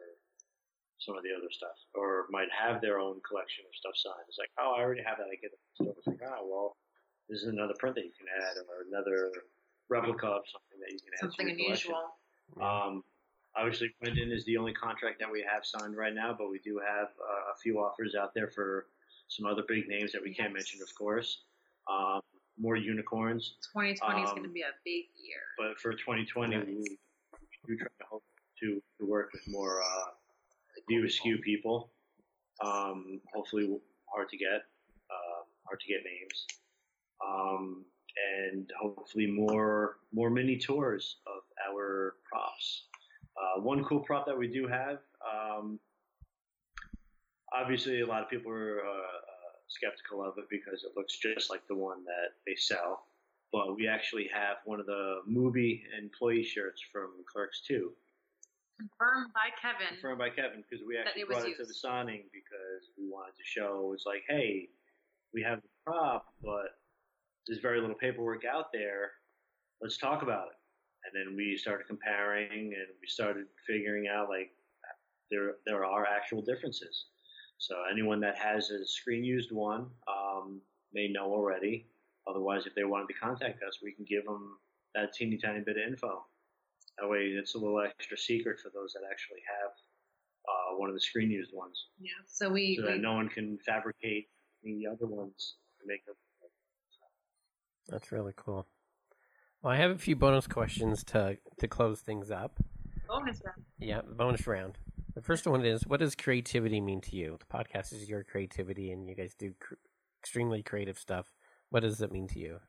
some 1.00 1.16
of 1.16 1.22
the 1.24 1.32
other 1.36 1.48
stuff, 1.50 1.76
or 1.94 2.26
might 2.30 2.48
have 2.52 2.80
their 2.80 2.98
own 3.00 3.20
collection 3.26 3.64
of 3.66 3.72
stuff 3.74 3.96
signed. 3.96 4.24
It's 4.28 4.38
like, 4.38 4.52
oh, 4.60 4.74
I 4.76 4.80
already 4.84 5.02
have 5.02 5.16
that. 5.18 5.26
I 5.32 5.36
get 5.40 5.52
it. 5.52 5.60
So 5.74 5.88
it's 5.96 6.06
like, 6.06 6.20
oh, 6.28 6.44
well, 6.46 6.76
this 7.28 7.40
is 7.42 7.48
another 7.48 7.74
print 7.78 7.96
that 7.96 8.04
you 8.04 8.12
can 8.16 8.28
add, 8.28 8.60
or 8.68 8.84
another 8.88 9.32
replica 9.88 10.26
of 10.28 10.44
something 10.52 10.78
that 10.80 10.92
you 10.92 11.00
can 11.00 11.12
add 11.16 11.20
Something 11.20 11.46
to 11.48 11.52
your 11.56 11.72
unusual. 11.72 12.04
Um, 12.60 13.02
obviously, 13.56 13.90
Wyndon 14.04 14.30
is 14.30 14.44
the 14.44 14.56
only 14.58 14.72
contract 14.74 15.18
that 15.20 15.30
we 15.32 15.40
have 15.42 15.64
signed 15.64 15.96
right 15.96 16.14
now, 16.14 16.34
but 16.36 16.50
we 16.50 16.58
do 16.60 16.78
have 16.78 17.08
uh, 17.16 17.52
a 17.52 17.56
few 17.62 17.80
offers 17.80 18.14
out 18.14 18.34
there 18.34 18.48
for 18.48 18.86
some 19.28 19.46
other 19.46 19.62
big 19.66 19.88
names 19.88 20.12
that 20.12 20.22
we 20.22 20.34
can't 20.34 20.52
mention, 20.52 20.82
of 20.82 20.94
course. 20.94 21.42
Um, 21.90 22.20
more 22.58 22.76
unicorns, 22.76 23.54
2020 23.72 24.22
is 24.22 24.28
Um, 24.30 24.36
going 24.36 24.42
to 24.48 24.52
be 24.52 24.60
a 24.60 24.74
big 24.84 25.06
year. 25.16 25.40
but 25.56 25.78
for 25.80 25.92
2020, 25.92 26.58
we, 26.58 26.62
Nice. 26.74 26.86
we 27.66 27.76
try 27.76 27.86
to 27.86 28.04
hope 28.10 28.22
to, 28.60 28.82
to 29.00 29.06
work 29.06 29.30
with 29.32 29.46
more 29.48 29.80
uh, 29.80 30.10
new 30.90 31.08
skew 31.08 31.38
people. 31.38 31.92
Um, 32.62 33.20
hopefully, 33.32 33.78
hard 34.12 34.28
to 34.28 34.36
get, 34.36 34.62
um, 35.10 35.46
hard 35.64 35.80
to 35.80 35.86
get 35.86 36.00
names, 36.04 36.46
um, 37.24 37.84
and 38.44 38.68
hopefully 38.78 39.26
more 39.26 39.96
more 40.12 40.28
mini 40.28 40.58
tours 40.58 41.16
of 41.26 41.42
our 41.66 42.16
props. 42.30 42.84
Uh, 43.40 43.60
one 43.60 43.82
cool 43.84 44.00
prop 44.00 44.26
that 44.26 44.36
we 44.36 44.48
do 44.48 44.66
have. 44.66 44.98
Um, 45.24 45.78
obviously, 47.54 48.00
a 48.00 48.06
lot 48.06 48.22
of 48.22 48.28
people 48.28 48.52
are 48.52 48.80
uh, 48.80 48.90
uh, 48.90 49.52
skeptical 49.68 50.22
of 50.22 50.34
it 50.36 50.44
because 50.50 50.84
it 50.84 50.92
looks 50.96 51.18
just 51.18 51.48
like 51.48 51.66
the 51.68 51.76
one 51.76 52.04
that 52.04 52.34
they 52.46 52.56
sell. 52.56 53.04
But 53.52 53.76
we 53.76 53.88
actually 53.88 54.28
have 54.32 54.58
one 54.64 54.80
of 54.80 54.86
the 54.86 55.22
movie 55.26 55.82
employee 55.98 56.44
shirts 56.44 56.82
from 56.92 57.10
Clerks 57.32 57.62
2 57.66 57.90
Confirmed 58.80 59.28
by 59.34 59.52
Kevin. 59.60 59.92
confirmed 59.92 60.18
by 60.18 60.30
Kevin 60.30 60.64
because 60.64 60.84
we 60.86 60.96
actually 60.96 61.22
it 61.22 61.28
brought 61.28 61.44
it 61.44 61.56
to 61.58 61.64
the 61.64 61.74
signing 61.74 62.24
because 62.32 62.88
we 62.96 63.04
wanted 63.08 63.36
to 63.36 63.44
show 63.44 63.92
it's 63.92 64.06
like, 64.06 64.22
hey, 64.26 64.68
we 65.34 65.42
have 65.42 65.60
the 65.60 65.68
prop, 65.84 66.32
but 66.42 66.80
there's 67.46 67.60
very 67.60 67.80
little 67.80 67.96
paperwork 67.96 68.44
out 68.44 68.72
there. 68.72 69.12
Let's 69.82 69.98
talk 69.98 70.22
about 70.22 70.48
it. 70.48 70.56
And 71.04 71.12
then 71.12 71.36
we 71.36 71.56
started 71.56 71.86
comparing 71.86 72.72
and 72.72 72.88
we 73.00 73.06
started 73.06 73.46
figuring 73.66 74.08
out 74.08 74.28
like 74.30 74.50
there 75.30 75.56
there 75.66 75.84
are 75.84 76.06
actual 76.06 76.40
differences. 76.40 77.06
So 77.58 77.74
anyone 77.92 78.20
that 78.20 78.38
has 78.38 78.70
a 78.70 78.86
screen 78.86 79.22
used 79.24 79.52
one 79.52 79.88
um, 80.08 80.62
may 80.94 81.08
know 81.08 81.26
already. 81.32 81.86
Otherwise, 82.26 82.66
if 82.66 82.74
they 82.74 82.84
wanted 82.84 83.08
to 83.08 83.14
contact 83.14 83.62
us, 83.62 83.78
we 83.82 83.92
can 83.92 84.06
give 84.08 84.24
them 84.24 84.56
that 84.94 85.12
teeny 85.12 85.36
tiny 85.36 85.60
bit 85.60 85.76
of 85.76 85.82
info. 85.86 86.24
That 86.98 87.08
way, 87.08 87.32
it's 87.38 87.54
a 87.54 87.58
little 87.58 87.80
extra 87.80 88.16
secret 88.16 88.58
for 88.60 88.70
those 88.74 88.92
that 88.92 89.02
actually 89.10 89.40
have 89.46 89.72
uh, 90.48 90.76
one 90.76 90.88
of 90.88 90.94
the 90.94 91.00
screen 91.00 91.30
used 91.30 91.52
ones, 91.54 91.86
yeah. 92.00 92.10
So 92.26 92.50
we, 92.50 92.76
so 92.76 92.82
we 92.82 92.92
that 92.92 93.00
no 93.00 93.14
one 93.14 93.28
can 93.28 93.58
fabricate 93.64 94.28
the 94.62 94.86
other 94.86 95.06
ones 95.06 95.56
to 95.80 95.86
make 95.86 96.04
them. 96.06 96.14
That's 97.88 98.12
really 98.12 98.32
cool. 98.36 98.66
Well, 99.62 99.72
I 99.72 99.76
have 99.76 99.90
a 99.90 99.98
few 99.98 100.16
bonus 100.16 100.46
questions 100.46 101.02
to 101.04 101.38
to 101.58 101.68
close 101.68 102.00
things 102.00 102.30
up. 102.30 102.58
bonus 103.08 103.42
round. 103.44 103.64
Yeah, 103.78 104.00
bonus 104.02 104.46
round. 104.46 104.78
The 105.14 105.22
first 105.22 105.46
one 105.46 105.64
is, 105.64 105.86
what 105.86 106.00
does 106.00 106.14
creativity 106.14 106.80
mean 106.80 107.00
to 107.02 107.16
you? 107.16 107.36
The 107.38 107.56
podcast 107.56 107.92
is 107.92 108.08
your 108.08 108.22
creativity, 108.22 108.92
and 108.92 109.08
you 109.08 109.14
guys 109.14 109.34
do 109.34 109.54
cr- 109.58 109.74
extremely 110.22 110.62
creative 110.62 110.98
stuff. 110.98 111.32
What 111.70 111.80
does 111.80 112.00
it 112.00 112.12
mean 112.12 112.28
to 112.28 112.38
you? 112.38 112.60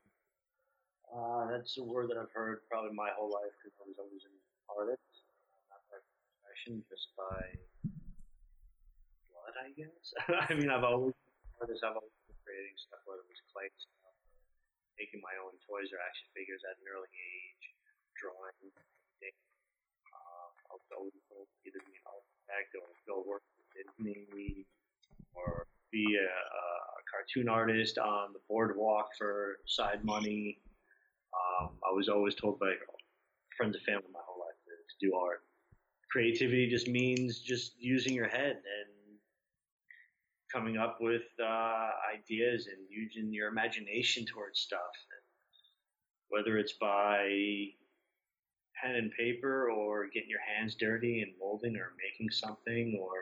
Uh, 1.11 1.43
that's 1.51 1.75
a 1.75 1.83
word 1.83 2.07
that 2.07 2.15
I've 2.15 2.31
heard 2.31 2.63
probably 2.71 2.95
my 2.95 3.11
whole 3.11 3.27
life 3.27 3.51
because 3.59 3.75
I 3.75 3.83
was 3.83 3.99
always 3.99 4.23
an 4.23 4.31
artist, 4.71 5.27
not 5.67 5.83
by 5.91 5.99
profession, 5.99 6.79
just 6.87 7.11
by 7.19 7.43
blood, 9.27 9.55
I 9.59 9.75
guess. 9.75 10.15
I 10.47 10.55
mean, 10.55 10.71
I've 10.71 10.87
always 10.87 11.11
been 11.11 11.59
artist. 11.59 11.83
I've 11.83 11.99
always 11.99 12.15
been 12.31 12.39
creating 12.47 12.79
stuff, 12.79 13.03
whether 13.03 13.19
it 13.19 13.27
was 13.27 13.43
clay 13.51 13.67
stuff, 13.75 14.15
making 14.95 15.19
my 15.19 15.35
own 15.43 15.51
toys 15.67 15.91
or 15.91 15.99
action 15.99 16.31
figures 16.31 16.63
at 16.63 16.79
an 16.79 16.87
early 16.87 17.11
age, 17.11 17.63
drawing, 18.15 18.55
painting. 18.63 19.35
Um, 20.15 20.51
I 20.71 20.79
was 20.79 20.87
always 20.95 21.15
either 21.67 21.83
be 21.83 21.91
an 21.91 22.07
architect 22.07 22.71
or 22.79 22.87
go 23.03 23.19
work 23.27 23.43
Disney 23.75 24.63
or 25.35 25.67
be 25.91 26.07
a, 26.15 26.23
a 26.23 27.03
cartoon 27.11 27.51
artist 27.51 27.99
on 27.99 28.31
the 28.31 28.39
boardwalk 28.47 29.11
for 29.19 29.59
side 29.67 30.07
money. 30.07 30.59
Um, 31.33 31.69
I 31.87 31.93
was 31.93 32.09
always 32.09 32.35
told 32.35 32.59
by 32.59 32.73
friends 33.57 33.75
and 33.75 33.85
family 33.85 34.09
my 34.11 34.19
whole 34.25 34.39
life 34.39 34.57
to, 34.65 34.71
to 34.71 35.09
do 35.09 35.15
art. 35.15 35.43
Creativity 36.11 36.69
just 36.69 36.87
means 36.87 37.39
just 37.39 37.73
using 37.79 38.13
your 38.13 38.27
head 38.27 38.55
and 38.55 39.17
coming 40.51 40.77
up 40.77 40.97
with 40.99 41.23
uh, 41.41 41.89
ideas 42.13 42.67
and 42.67 42.85
using 42.89 43.33
your 43.33 43.47
imagination 43.47 44.25
towards 44.25 44.59
stuff. 44.59 44.79
And 44.81 45.21
whether 46.29 46.57
it's 46.57 46.73
by 46.73 47.29
pen 48.81 48.95
and 48.95 49.11
paper 49.17 49.69
or 49.69 50.07
getting 50.13 50.29
your 50.29 50.41
hands 50.41 50.75
dirty 50.75 51.21
and 51.21 51.31
molding 51.39 51.75
or 51.77 51.93
making 52.03 52.29
something 52.31 52.99
or 53.01 53.13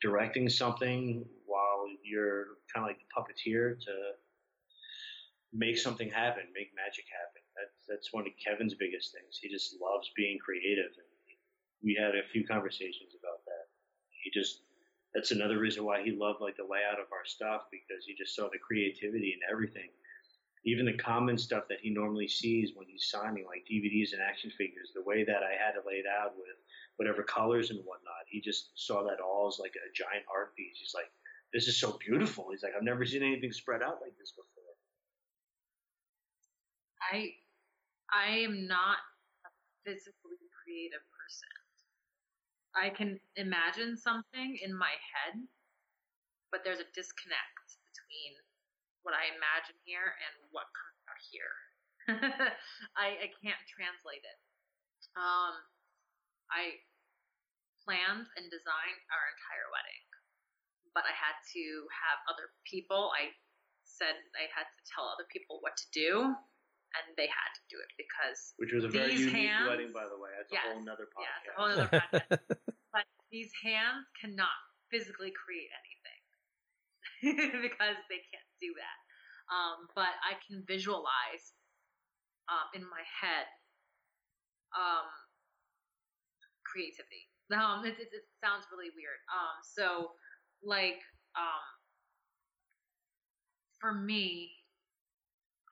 directing 0.00 0.48
something 0.48 1.24
while 1.46 1.86
you're 2.04 2.46
kind 2.72 2.84
of 2.84 2.88
like 2.88 2.98
the 2.98 3.06
puppeteer 3.16 3.78
to 3.80 3.92
make 5.52 5.78
something 5.78 6.10
happen, 6.10 6.44
make 6.54 6.68
magic 6.76 7.04
happen. 7.10 7.39
That's 7.90 8.14
one 8.14 8.24
of 8.26 8.32
Kevin's 8.38 8.74
biggest 8.78 9.10
things. 9.12 9.36
He 9.42 9.50
just 9.50 9.74
loves 9.82 10.10
being 10.14 10.38
creative, 10.38 10.94
and 10.94 11.10
we 11.82 11.98
had 11.98 12.14
a 12.14 12.28
few 12.30 12.46
conversations 12.46 13.18
about 13.18 13.42
that. 13.44 13.66
He 14.22 14.30
just 14.30 14.62
that's 15.14 15.32
another 15.32 15.58
reason 15.58 15.84
why 15.84 16.02
he 16.02 16.12
loved 16.12 16.40
like 16.40 16.56
the 16.56 16.62
layout 16.70 17.02
of 17.02 17.10
our 17.10 17.26
stuff 17.26 17.66
because 17.70 18.06
he 18.06 18.14
just 18.14 18.34
saw 18.34 18.46
the 18.46 18.62
creativity 18.62 19.34
in 19.34 19.42
everything. 19.50 19.90
Even 20.64 20.86
the 20.86 20.96
common 21.02 21.38
stuff 21.38 21.64
that 21.68 21.80
he 21.80 21.90
normally 21.90 22.28
sees 22.28 22.72
when 22.76 22.86
he's 22.86 23.08
signing, 23.10 23.44
like 23.46 23.66
DVDs 23.66 24.12
and 24.12 24.22
action 24.22 24.52
figures, 24.56 24.92
the 24.94 25.02
way 25.02 25.24
that 25.24 25.42
I 25.42 25.56
had 25.58 25.74
it 25.74 25.88
laid 25.88 26.04
out 26.06 26.36
with 26.36 26.54
whatever 26.96 27.22
colors 27.24 27.70
and 27.70 27.80
whatnot, 27.80 28.28
he 28.28 28.40
just 28.40 28.70
saw 28.76 29.02
that 29.08 29.24
all 29.24 29.48
as 29.48 29.58
like 29.58 29.74
a 29.74 29.90
giant 29.96 30.26
art 30.30 30.54
piece. 30.54 30.76
He's 30.78 30.94
like, 30.94 31.10
"This 31.52 31.66
is 31.66 31.80
so 31.80 31.98
beautiful." 31.98 32.50
He's 32.50 32.62
like, 32.62 32.74
"I've 32.76 32.84
never 32.84 33.06
seen 33.06 33.22
anything 33.22 33.52
spread 33.52 33.82
out 33.82 34.02
like 34.02 34.16
this 34.18 34.32
before." 34.32 34.76
I 37.10 37.34
I 38.10 38.42
am 38.42 38.66
not 38.66 38.98
a 39.46 39.50
physically 39.86 40.42
creative 40.50 41.02
person. 41.14 41.54
I 42.74 42.90
can 42.90 43.18
imagine 43.34 43.98
something 43.98 44.58
in 44.62 44.70
my 44.74 44.94
head, 44.94 45.42
but 46.50 46.62
there's 46.62 46.82
a 46.82 46.90
disconnect 46.94 47.66
between 47.90 48.38
what 49.02 49.14
I 49.14 49.30
imagine 49.34 49.78
here 49.86 50.14
and 50.22 50.34
what 50.54 50.70
comes 50.70 51.00
out 51.10 51.20
here. 51.30 51.54
I, 52.98 53.26
I 53.26 53.28
can't 53.42 53.62
translate 53.66 54.22
it. 54.22 54.38
Um, 55.18 55.54
I 56.50 56.78
planned 57.82 58.26
and 58.38 58.46
designed 58.50 59.00
our 59.10 59.24
entire 59.34 59.68
wedding, 59.70 60.04
but 60.94 61.06
I 61.06 61.14
had 61.14 61.38
to 61.54 61.64
have 61.90 62.18
other 62.30 62.54
people. 62.66 63.10
I 63.14 63.34
said 63.82 64.14
I 64.38 64.46
had 64.54 64.66
to 64.66 64.82
tell 64.86 65.10
other 65.10 65.26
people 65.30 65.58
what 65.62 65.74
to 65.78 65.86
do, 65.90 66.34
and 66.98 67.14
they 67.16 67.26
had 67.30 67.50
to 67.54 67.62
do 67.70 67.78
it 67.78 67.90
because 67.98 68.54
Which 68.58 68.72
was 68.74 68.84
a 68.84 68.90
very 68.90 69.14
unique 69.14 69.34
hands- 69.34 69.68
wedding, 69.68 69.92
by 69.94 70.06
the 70.10 70.18
way. 70.18 70.30
That's 70.36 70.50
Yes. 70.50 70.66
a 70.66 70.74
whole 70.74 70.82
nother 70.84 71.06
yeah, 71.18 71.36
it's 71.42 71.50
a 71.50 71.54
whole 71.58 71.70
other 71.70 71.88
podcast. 71.88 72.66
but 72.92 73.06
these 73.30 73.50
hands 73.62 74.06
cannot 74.18 74.54
physically 74.90 75.30
create 75.30 75.70
anything 75.78 76.22
because 77.62 77.96
they 78.10 78.20
can't 78.32 78.50
do 78.60 78.74
that. 78.74 78.98
Um, 79.54 79.86
but 79.94 80.14
I 80.22 80.38
can 80.46 80.62
visualize 80.66 81.54
um, 82.50 82.66
in 82.74 82.82
my 82.82 83.02
head 83.06 83.46
um, 84.74 85.06
creativity. 86.66 87.26
Um, 87.54 87.82
it, 87.86 87.98
it, 87.98 88.10
it 88.14 88.26
sounds 88.42 88.66
really 88.70 88.90
weird. 88.94 89.18
Um, 89.30 89.58
so, 89.62 90.14
like, 90.62 91.02
um, 91.34 91.66
for 93.80 93.94
me, 93.94 94.50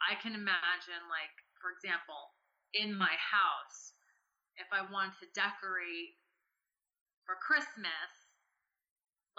I 0.02 0.14
can 0.20 0.34
imagine, 0.34 1.02
like, 1.10 1.34
for 1.58 1.74
example, 1.74 2.34
in 2.74 2.94
my 2.94 3.12
house, 3.18 3.94
if 4.58 4.68
I 4.74 4.86
want 4.90 5.14
to 5.22 5.26
decorate 5.34 6.18
for 7.24 7.38
Christmas, 7.38 8.10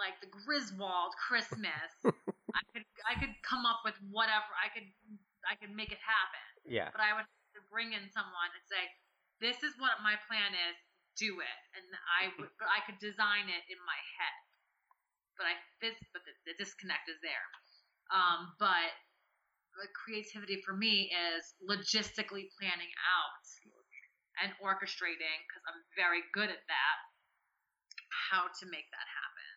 like 0.00 0.16
the 0.24 0.32
Griswold 0.32 1.12
Christmas, 1.20 1.90
I 2.56 2.62
could 2.72 2.86
I 3.04 3.14
could 3.20 3.34
come 3.44 3.68
up 3.68 3.84
with 3.84 3.96
whatever 4.10 4.48
I 4.56 4.72
could 4.72 4.88
I 5.46 5.54
could 5.60 5.72
make 5.72 5.92
it 5.92 6.00
happen. 6.02 6.46
yeah. 6.66 6.88
But 6.90 7.04
I 7.04 7.12
would 7.14 7.26
have 7.28 7.52
to 7.60 7.62
bring 7.70 7.92
in 7.92 8.08
someone 8.10 8.50
and 8.56 8.64
say, 8.66 8.82
"This 9.38 9.60
is 9.62 9.76
what 9.78 10.02
my 10.02 10.16
plan 10.26 10.56
is. 10.56 10.76
Do 11.20 11.38
it." 11.44 11.58
And 11.76 11.84
I 12.20 12.32
would 12.40 12.50
but 12.58 12.68
I 12.76 12.80
could 12.88 12.98
design 12.98 13.46
it 13.52 13.64
in 13.68 13.78
my 13.84 14.00
head. 14.18 14.36
But 15.36 15.46
I 15.52 15.54
this 15.84 15.96
but 16.16 16.24
the, 16.24 16.32
the 16.48 16.54
disconnect 16.56 17.06
is 17.12 17.20
there. 17.20 17.46
Um, 18.10 18.56
but 18.58 18.90
creativity 19.94 20.60
for 20.64 20.74
me 20.74 21.10
is 21.10 21.54
logistically 21.62 22.50
planning 22.58 22.90
out 23.06 23.46
and 24.42 24.50
orchestrating 24.60 25.38
because 25.46 25.64
I'm 25.68 25.82
very 25.94 26.24
good 26.32 26.48
at 26.48 26.64
that. 26.66 26.96
How 28.30 28.46
to 28.46 28.64
make 28.66 28.88
that 28.90 29.08
happen. 29.10 29.52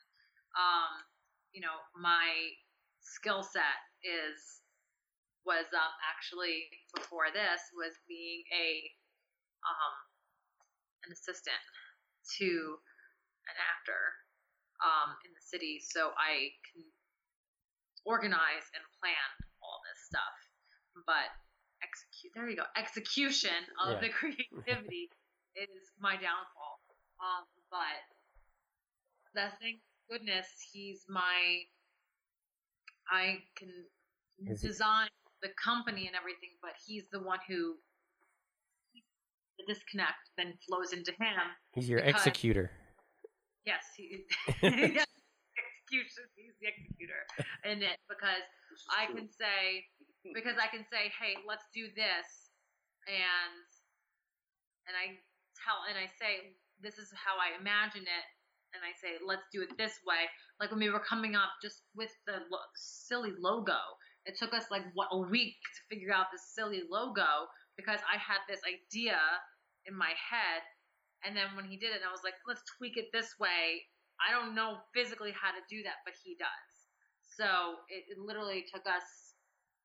Um, 0.54 0.94
you 1.54 1.62
know, 1.62 1.78
my 1.98 2.54
skill 3.02 3.44
set 3.44 3.80
is 4.02 4.62
was 5.46 5.68
um, 5.76 5.94
actually 6.08 6.72
before 6.96 7.28
this 7.34 7.60
was 7.76 7.92
being 8.08 8.44
a 8.56 8.88
um, 9.68 9.96
an 11.04 11.12
assistant 11.12 11.60
to 12.40 12.80
an 13.52 13.58
actor 13.60 14.04
um, 14.80 15.16
in 15.28 15.32
the 15.36 15.44
city, 15.44 15.84
so 15.84 16.16
I 16.16 16.56
can 16.72 16.84
organize 18.08 18.68
and 18.76 18.84
plan 19.00 19.53
stuff. 20.14 20.38
But 21.10 21.34
execute, 21.82 22.32
there 22.38 22.46
you 22.50 22.58
go, 22.58 22.70
execution 22.78 23.58
of 23.84 23.98
Yeah. 23.98 24.02
the 24.06 24.10
creativity 24.20 25.10
is 25.58 25.90
my 26.00 26.14
downfall. 26.14 26.78
Um, 27.18 27.46
but 27.74 27.98
that 29.34 29.58
thank 29.60 29.82
goodness 30.10 30.48
he's 30.72 31.06
my. 31.10 31.66
I 33.10 33.44
can 33.58 33.70
Is 34.48 34.62
design 34.62 35.10
the 35.42 35.50
company 35.62 36.08
and 36.08 36.16
everything, 36.16 36.56
but 36.62 36.72
he's 36.86 37.10
the 37.12 37.20
one 37.20 37.40
who 37.50 37.76
the 39.58 39.66
disconnect 39.74 40.32
then 40.38 40.54
flows 40.68 40.94
into 40.94 41.12
him. 41.12 41.36
He's 41.74 41.90
your 41.90 42.00
because- 42.02 42.22
executor. 42.22 42.72
Yes, 43.66 43.84
he 43.96 44.26
yes, 44.62 45.08
execution. 45.56 46.24
He's 46.36 46.56
the 46.60 46.68
executor 46.68 47.22
in 47.64 47.82
it 47.82 47.98
because 48.10 48.44
I 48.92 49.06
can 49.08 49.30
say 49.32 49.86
because 50.32 50.56
I 50.56 50.72
can 50.72 50.88
say, 50.88 51.12
hey, 51.20 51.36
let's 51.44 51.68
do 51.76 51.92
this, 51.92 52.28
and 53.12 53.68
and 54.88 54.96
I 54.96 55.20
tell 55.60 55.84
and 55.90 56.00
I 56.00 56.08
say 56.08 56.56
this 56.80 56.96
is 56.96 57.12
how 57.12 57.36
I 57.36 57.60
imagine 57.60 58.08
it, 58.08 58.28
and 58.72 58.82
I 58.84 58.96
say 58.96 59.20
let's 59.20 59.44
do 59.52 59.64
it 59.64 59.76
this 59.76 60.00
way. 60.08 60.32
Like 60.60 60.72
when 60.72 60.80
we 60.80 60.90
were 60.90 61.04
coming 61.04 61.36
up 61.36 61.60
just 61.60 61.84
with 61.96 62.12
the 62.28 62.40
lo- 62.48 62.72
silly 62.76 63.36
logo, 63.36 63.80
it 64.26 64.40
took 64.40 64.54
us 64.54 64.72
like 64.72 64.84
what 64.94 65.12
a 65.12 65.20
week 65.20 65.60
to 65.60 65.82
figure 65.92 66.14
out 66.14 66.32
this 66.32 66.48
silly 66.56 66.84
logo 66.88 67.52
because 67.76 68.00
I 68.08 68.16
had 68.16 68.40
this 68.48 68.62
idea 68.64 69.20
in 69.86 69.96
my 69.96 70.16
head, 70.16 70.64
and 71.28 71.36
then 71.36 71.52
when 71.56 71.66
he 71.66 71.76
did 71.76 71.92
it, 71.92 72.06
I 72.08 72.12
was 72.12 72.24
like, 72.24 72.40
let's 72.48 72.64
tweak 72.78 72.96
it 72.96 73.12
this 73.12 73.36
way. 73.40 73.84
I 74.22 74.32
don't 74.32 74.56
know 74.56 74.80
physically 74.94 75.34
how 75.36 75.52
to 75.52 75.60
do 75.68 75.84
that, 75.84 76.06
but 76.06 76.14
he 76.24 76.38
does. 76.40 76.70
So 77.36 77.82
it, 77.90 78.06
it 78.14 78.18
literally 78.22 78.64
took 78.72 78.86
us 78.86 79.04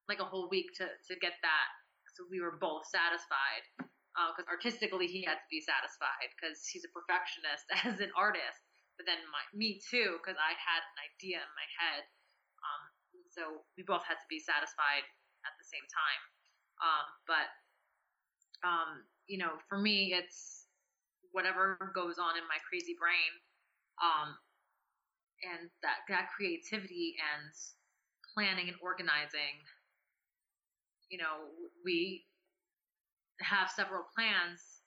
like 0.09 0.21
a 0.21 0.27
whole 0.27 0.49
week 0.49 0.73
to, 0.81 0.89
to 0.89 1.15
get 1.21 1.37
that. 1.45 1.69
So 2.17 2.25
we 2.27 2.41
were 2.41 2.57
both 2.57 2.89
satisfied. 2.89 3.65
Because 4.35 4.51
artistically, 4.51 5.07
he 5.07 5.23
had 5.23 5.39
to 5.39 5.47
be 5.47 5.63
satisfied 5.63 6.35
because 6.35 6.67
he's 6.67 6.83
a 6.83 6.91
perfectionist 6.91 7.71
as 7.87 8.03
an 8.03 8.11
artist. 8.19 8.59
But 8.99 9.07
then 9.07 9.23
my, 9.31 9.39
me 9.55 9.79
too, 9.79 10.19
because 10.19 10.35
I 10.35 10.59
had 10.59 10.83
an 10.83 10.99
idea 11.07 11.39
in 11.39 11.53
my 11.55 11.69
head. 11.79 12.03
Um, 12.59 12.83
so 13.31 13.63
we 13.79 13.87
both 13.87 14.03
had 14.03 14.19
to 14.19 14.27
be 14.27 14.43
satisfied 14.43 15.07
at 15.47 15.55
the 15.55 15.67
same 15.71 15.87
time. 15.87 16.23
Um, 16.83 17.07
but, 17.31 17.49
um, 18.67 18.91
you 19.31 19.39
know, 19.39 19.63
for 19.71 19.79
me, 19.79 20.19
it's 20.19 20.67
whatever 21.31 21.79
goes 21.95 22.19
on 22.19 22.35
in 22.35 22.43
my 22.51 22.59
crazy 22.67 22.99
brain. 22.99 23.31
Um, 24.03 24.35
and 25.47 25.71
that, 25.87 26.03
that 26.11 26.35
creativity 26.35 27.15
and 27.23 27.55
planning 28.35 28.67
and 28.67 28.79
organizing 28.83 29.63
you 31.11 31.19
know 31.19 31.49
we 31.85 32.25
have 33.41 33.71
several 33.71 34.03
plans 34.15 34.83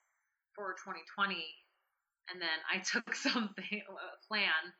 for 0.54 0.74
2020 0.84 1.34
and 2.30 2.40
then 2.40 2.58
i 2.70 2.78
took 2.92 3.14
something 3.14 3.82
a 3.88 4.26
plan 4.28 4.72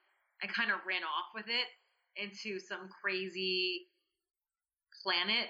and 0.43 0.53
kind 0.53 0.71
of 0.71 0.79
ran 0.87 1.03
off 1.03 1.31
with 1.35 1.47
it 1.49 1.69
into 2.17 2.59
some 2.61 2.89
crazy 3.03 3.89
planet 5.03 5.49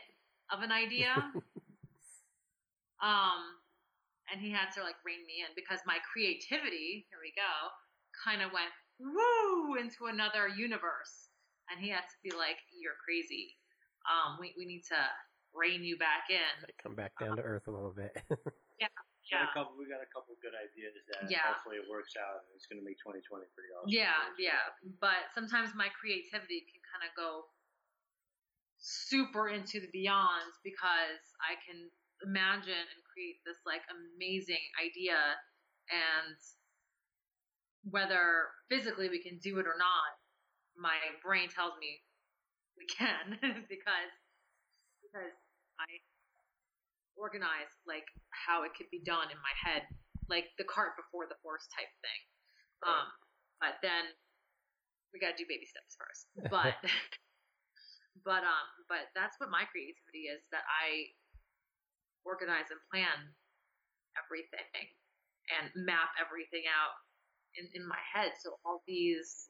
of 0.53 0.63
an 0.63 0.73
idea. 0.73 1.13
Um 3.03 3.59
and 4.31 4.39
he 4.39 4.55
had 4.55 4.71
to 4.79 4.81
like 4.87 4.95
rein 5.03 5.27
me 5.27 5.43
in 5.43 5.51
because 5.59 5.83
my 5.83 5.99
creativity 6.07 7.03
here 7.11 7.19
we 7.19 7.35
go 7.35 7.51
kind 8.15 8.47
of 8.47 8.55
went 8.55 8.71
woo 9.03 9.75
into 9.75 10.07
another 10.07 10.47
universe. 10.47 11.27
And 11.67 11.83
he 11.83 11.91
had 11.91 12.07
to 12.07 12.19
be 12.23 12.31
like 12.31 12.63
you're 12.71 12.95
crazy. 13.03 13.59
Um 14.07 14.39
we, 14.39 14.55
we 14.55 14.71
need 14.71 14.87
to 14.95 15.03
rein 15.55 15.85
you 15.85 15.97
back 15.99 16.29
in 16.33 16.57
Come 16.83 16.95
back 16.97 17.13
down 17.21 17.37
um, 17.37 17.37
to 17.37 17.43
earth 17.43 17.67
a 17.69 17.73
little 17.73 17.93
bit. 17.95 18.13
We 19.31 19.39
got 19.39 19.47
yeah 19.47 19.47
a 19.49 19.55
couple. 19.55 19.79
We 19.79 19.87
got 19.87 20.03
a 20.03 20.11
couple 20.11 20.35
good 20.43 20.53
ideas 20.59 20.99
that 21.07 21.31
Yeah. 21.31 21.47
hopefully 21.55 21.79
it 21.79 21.87
works 21.87 22.19
out. 22.19 22.43
and 22.43 22.51
It's 22.59 22.67
going 22.67 22.83
to 22.83 22.85
make 22.85 22.99
2020 22.99 23.47
pretty 23.55 23.71
awesome. 23.71 23.87
yeah 23.89 24.19
yeah 24.37 24.67
but 24.99 25.31
sometimes 25.33 25.71
my 25.79 25.87
creativity 25.95 26.67
can 26.67 26.83
kind 26.91 27.07
of 27.07 27.15
go 27.15 27.47
super 28.83 29.47
into 29.49 29.79
the 29.79 29.87
beyonds 29.95 30.59
because 30.67 31.23
i 31.47 31.55
can 31.63 31.87
imagine 32.27 32.75
and 32.75 33.01
create 33.15 33.39
this 33.47 33.59
like 33.65 33.83
amazing 33.95 34.63
idea 34.83 35.15
and 35.91 36.35
whether 37.91 38.51
physically 38.71 39.09
we 39.09 39.23
can 39.23 39.39
do 39.39 39.59
it 39.59 39.67
or 39.67 39.79
not 39.79 40.11
my 40.77 40.99
brain 41.23 41.49
tells 41.49 41.75
me 41.79 42.03
we 42.79 42.87
can 42.87 43.39
because 43.71 44.13
because 45.03 45.35
i 45.35 45.42
organize 47.23 47.71
like 47.87 48.11
how 48.35 48.67
it 48.67 48.75
could 48.75 48.91
be 48.91 48.99
done 49.07 49.31
in 49.31 49.39
my 49.39 49.55
head 49.55 49.87
like 50.27 50.51
the 50.59 50.67
cart 50.67 50.99
before 50.99 51.31
the 51.31 51.39
horse 51.47 51.71
type 51.71 51.91
thing. 52.03 52.21
Um 52.83 53.07
but 53.63 53.79
then 53.79 54.11
we 55.15 55.23
got 55.23 55.39
to 55.39 55.39
do 55.39 55.47
baby 55.47 55.71
steps 55.71 55.95
first. 55.95 56.27
But 56.51 56.75
but 58.27 58.43
um 58.43 58.67
but 58.91 59.15
that's 59.15 59.39
what 59.39 59.55
my 59.55 59.65
creativity 59.71 60.29
is 60.29 60.45
that 60.53 60.69
i 60.69 61.09
organize 62.29 62.69
and 62.71 62.79
plan 62.93 63.33
everything 64.15 64.87
and 65.51 65.73
map 65.75 66.15
everything 66.21 66.69
out 66.71 66.95
in, 67.59 67.69
in 67.75 67.85
my 67.85 67.99
head. 68.01 68.33
So 68.41 68.57
all 68.65 68.83
these 68.87 69.49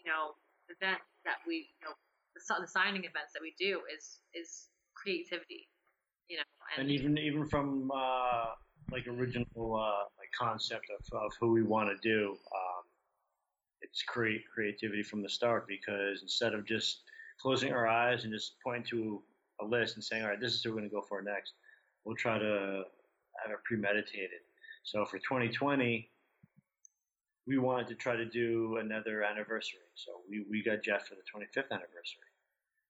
you 0.00 0.06
know 0.10 0.34
events 0.70 1.06
that 1.24 1.42
we 1.46 1.70
you 1.78 1.82
know 1.86 1.94
the, 2.34 2.40
the 2.42 2.70
signing 2.70 3.04
events 3.06 3.32
that 3.34 3.42
we 3.42 3.54
do 3.58 3.80
is 3.90 4.20
is 4.34 4.68
creativity 4.94 5.68
you 6.28 6.36
know 6.36 6.42
and 6.78 6.90
even 6.90 7.16
even 7.18 7.46
from 7.46 7.90
uh, 7.94 8.46
like 8.90 9.06
original 9.06 9.46
uh, 9.74 10.04
like 10.18 10.30
concept 10.38 10.86
of, 10.90 11.18
of 11.18 11.32
who 11.40 11.52
we 11.52 11.62
want 11.62 11.88
to 11.88 11.96
do 12.08 12.30
um, 12.30 12.84
it's 13.82 14.02
create 14.02 14.42
creativity 14.52 15.02
from 15.02 15.22
the 15.22 15.28
start 15.28 15.66
because 15.66 16.22
instead 16.22 16.54
of 16.54 16.66
just 16.66 17.02
closing 17.40 17.72
our 17.72 17.86
eyes 17.86 18.24
and 18.24 18.32
just 18.32 18.56
pointing 18.64 18.84
to 18.84 19.22
a 19.60 19.64
list 19.64 19.94
and 19.94 20.04
saying 20.04 20.22
all 20.22 20.28
right 20.30 20.40
this 20.40 20.54
is 20.54 20.62
who 20.62 20.70
we're 20.70 20.78
going 20.78 20.88
to 20.88 20.94
go 20.94 21.02
for 21.02 21.22
next 21.22 21.52
we'll 22.04 22.16
try 22.16 22.38
to 22.38 22.84
have 23.42 23.52
it 23.52 23.62
premeditated. 23.64 24.40
So 24.84 25.04
for 25.04 25.18
2020 25.18 26.08
we 27.46 27.58
wanted 27.58 27.86
to 27.88 27.94
try 27.94 28.16
to 28.16 28.24
do 28.24 28.78
another 28.78 29.22
anniversary. 29.22 29.78
So 29.94 30.10
we, 30.28 30.44
we 30.50 30.64
got 30.64 30.82
jeff 30.82 31.06
for 31.06 31.14
the 31.14 31.22
25th 31.22 31.70
anniversary. 31.70 32.30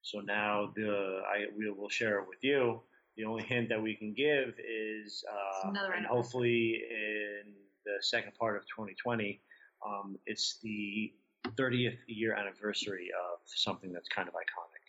So 0.02 0.20
now 0.20 0.72
the 0.76 1.22
I 1.26 1.46
we 1.56 1.70
will 1.70 1.88
share 1.88 2.20
it 2.20 2.28
with 2.28 2.38
you 2.42 2.80
the 3.16 3.24
only 3.24 3.42
hint 3.42 3.68
that 3.70 3.82
we 3.82 3.94
can 3.94 4.12
give 4.12 4.54
is, 4.58 5.24
uh, 5.30 5.72
and 5.96 6.06
hopefully 6.06 6.82
in 6.90 7.52
the 7.84 8.02
second 8.02 8.32
part 8.38 8.56
of 8.56 8.62
2020, 8.64 9.40
um, 9.86 10.16
it's 10.26 10.58
the 10.62 11.12
30th 11.58 11.98
year 12.06 12.34
anniversary 12.34 13.08
of 13.32 13.38
something 13.46 13.92
that's 13.92 14.08
kind 14.08 14.28
of 14.28 14.34
iconic. 14.34 14.84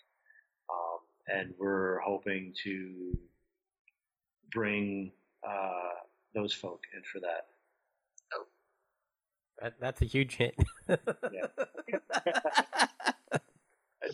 Um, 0.70 1.00
and 1.28 1.54
we're 1.58 2.00
hoping 2.00 2.54
to 2.64 3.18
bring 4.52 5.12
uh, 5.48 5.94
those 6.34 6.54
folk 6.54 6.84
in 6.96 7.04
for 7.04 7.20
that. 7.20 7.48
that, 9.62 9.76
that's 9.80 10.02
a 10.02 10.06
huge 10.06 10.36
hint. 10.36 10.56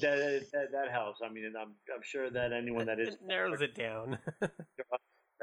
That, 0.01 0.45
that, 0.51 0.71
that 0.71 0.91
helps. 0.91 1.21
I 1.23 1.29
mean, 1.29 1.45
and 1.45 1.57
I'm, 1.57 1.73
I'm 1.93 2.01
sure 2.03 2.29
that 2.29 2.53
anyone 2.53 2.85
that 2.85 2.99
is 2.99 3.15
it 3.15 3.21
narrows 3.25 3.61
it 3.61 3.75
down. 3.75 4.17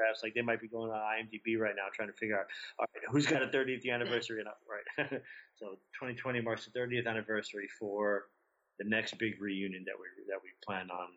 perhaps 0.01 0.23
like 0.23 0.33
they 0.33 0.41
might 0.41 0.59
be 0.59 0.67
going 0.67 0.89
on 0.91 0.97
IMDb 0.97 1.59
right 1.59 1.75
now 1.75 1.83
trying 1.93 2.07
to 2.07 2.13
figure 2.17 2.39
out 2.39 2.47
all 2.79 2.85
right, 2.95 3.03
who's 3.11 3.27
got 3.27 3.43
a 3.43 3.47
30th 3.47 3.87
anniversary 3.87 4.41
and 4.41 4.49
right. 4.67 5.21
so 5.55 5.77
2020 5.99 6.41
marks 6.41 6.65
the 6.65 6.77
30th 6.79 7.05
anniversary 7.05 7.67
for 7.79 8.29
the 8.79 8.85
next 8.89 9.19
big 9.19 9.39
reunion 9.39 9.83
that 9.85 9.93
we 9.99 10.07
that 10.27 10.39
we 10.41 10.49
plan 10.65 10.89
on 10.89 11.09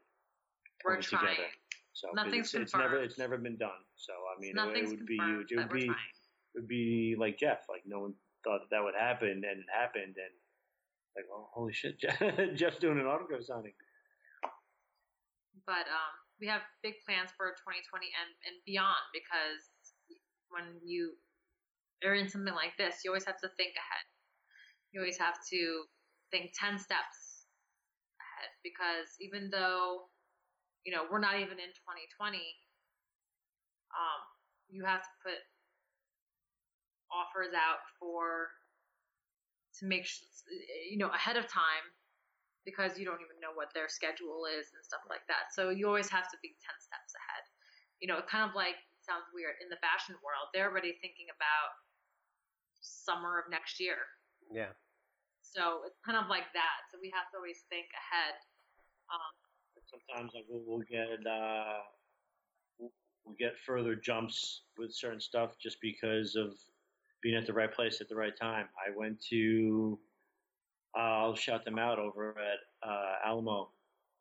we're 0.85 1.01
trying 1.01 1.29
together. 1.29 1.49
So 1.95 2.09
'cause 2.09 2.17
Nothing's 2.17 2.55
it's, 2.55 2.55
it's 2.55 2.75
never 2.75 3.03
it's 3.03 3.19
never 3.19 3.39
been 3.39 3.57
done. 3.57 3.81
So 3.97 4.13
I 4.13 4.39
mean, 4.41 4.57
it, 4.59 4.67
would- 4.67 4.77
it 4.77 4.89
would 4.89 5.07
be 5.07 5.17
huge. 5.17 5.53
It 5.53 5.57
would 5.57 5.71
be 5.71 5.87
trying 5.87 5.97
it 6.55 6.59
would 6.59 6.69
be 6.69 7.17
like 7.19 7.39
Jeff. 7.39 7.67
Like 7.69 7.83
no 7.87 8.01
one 8.01 8.15
thought 8.45 8.61
that, 8.61 8.71
that 8.77 8.85
would 8.85 8.95
happen, 8.95 9.29
and 9.29 9.61
it 9.61 9.67
happened, 9.73 10.17
and 10.17 10.35
like 11.17 11.27
oh 11.33 11.49
holy 11.53 11.73
shit, 11.73 11.99
Jeff, 11.99 12.19
Jeff's 12.59 12.79
doing 12.79 12.99
an 12.99 13.07
autograph 13.07 13.43
signing. 13.45 13.75
but 15.67 15.87
um, 15.89 16.15
we 16.41 16.47
have 16.47 16.63
big 16.83 16.95
plans 17.07 17.31
for 17.37 17.55
2020 17.63 18.11
and, 18.11 18.31
and 18.51 18.57
beyond 18.67 19.05
because 19.15 19.63
when 20.51 20.79
you 20.85 21.15
are 22.05 22.15
in 22.15 22.29
something 22.29 22.55
like 22.55 22.77
this, 22.77 23.01
you 23.05 23.11
always 23.11 23.25
have 23.25 23.41
to 23.41 23.51
think 23.57 23.73
ahead. 23.79 24.07
You 24.93 25.01
always 25.01 25.19
have 25.19 25.39
to 25.51 25.61
think 26.31 26.53
10 26.59 26.79
steps 26.79 27.47
ahead 28.19 28.51
because 28.63 29.15
even 29.21 29.51
though 29.51 30.11
you 30.85 30.93
know, 30.93 31.09
we're 31.09 31.21
not 31.21 31.41
even 31.41 31.57
in 31.57 31.73
2020. 31.73 32.37
Um, 33.97 34.21
you 34.69 34.85
have 34.85 35.01
to 35.01 35.15
put 35.25 35.41
offers 37.09 37.57
out 37.57 37.81
for 37.97 38.53
to 39.81 39.87
make 39.87 40.07
sh- 40.07 40.23
you 40.91 40.99
know 40.99 41.11
ahead 41.11 41.37
of 41.37 41.47
time 41.49 41.87
because 42.65 42.97
you 42.97 43.05
don't 43.05 43.21
even 43.21 43.37
know 43.45 43.53
what 43.53 43.69
their 43.77 43.93
schedule 43.93 44.49
is 44.49 44.73
and 44.73 44.81
stuff 44.81 45.05
like 45.09 45.25
that. 45.29 45.53
So 45.53 45.69
you 45.69 45.85
always 45.85 46.09
have 46.09 46.33
to 46.33 46.39
be 46.41 46.57
10 46.65 46.73
steps 46.81 47.13
ahead. 47.13 47.45
You 48.01 48.09
know, 48.09 48.17
it 48.19 48.27
kind 48.27 48.49
of 48.49 48.57
like 48.57 48.81
sounds 49.05 49.29
weird 49.37 49.61
in 49.61 49.69
the 49.69 49.77
fashion 49.85 50.17
world. 50.25 50.49
They're 50.57 50.73
already 50.73 50.97
thinking 51.05 51.29
about 51.29 51.77
summer 52.81 53.37
of 53.37 53.53
next 53.53 53.77
year. 53.77 54.01
Yeah. 54.49 54.73
So 55.45 55.85
it's 55.85 56.01
kind 56.01 56.17
of 56.17 56.33
like 56.33 56.49
that. 56.57 56.89
So 56.89 56.97
we 56.97 57.13
have 57.13 57.29
to 57.33 57.39
always 57.39 57.63
think 57.69 57.93
ahead. 57.93 58.35
Um, 59.13 59.33
Sometimes 59.85 60.33
like 60.33 60.49
we'll, 60.49 60.65
we'll 60.65 60.89
get 60.89 61.21
uh, 61.29 61.85
we'll 62.81 63.37
get 63.39 63.53
further 63.67 63.95
jumps 63.95 64.65
with 64.79 64.93
certain 64.95 65.21
stuff 65.21 65.53
just 65.61 65.77
because 65.81 66.37
of 66.37 66.57
being 67.25 67.37
at 67.37 67.47
the 67.47 67.53
right 67.53 67.73
place 67.73 68.01
at 68.03 68.09
the 68.09 68.15
right 68.15 68.37
time. 68.37 68.67
I 68.79 68.97
went 68.97 69.21
to 69.31 69.99
uh, 70.97 71.25
I'll 71.25 71.35
shout 71.35 71.65
them 71.65 71.79
out 71.79 71.99
over 71.99 72.37
at 72.39 72.89
uh, 72.89 73.15
Alamo 73.27 73.71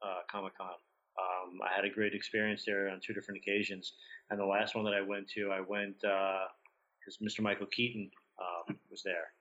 uh, 0.02 0.22
Comic 0.32 0.58
Con. 0.58 0.68
Um, 0.68 1.60
I 1.62 1.76
had 1.76 1.86
a 1.86 1.90
great 1.90 2.16
experience 2.16 2.64
there 2.66 2.90
on 2.90 3.00
two 3.06 3.14
different 3.14 3.40
occasions, 3.40 3.94
and 4.32 4.40
the 4.40 4.46
last 4.46 4.74
one 4.74 4.84
that 4.86 4.96
I 4.96 5.02
went 5.02 5.30
to, 5.36 5.52
I 5.52 5.60
went 5.60 6.02
because 6.02 7.20
Mr. 7.22 7.42
Michael 7.42 7.68
Keaton 7.68 8.10
um, 8.40 8.76
was 8.90 9.04
there, 9.04 9.34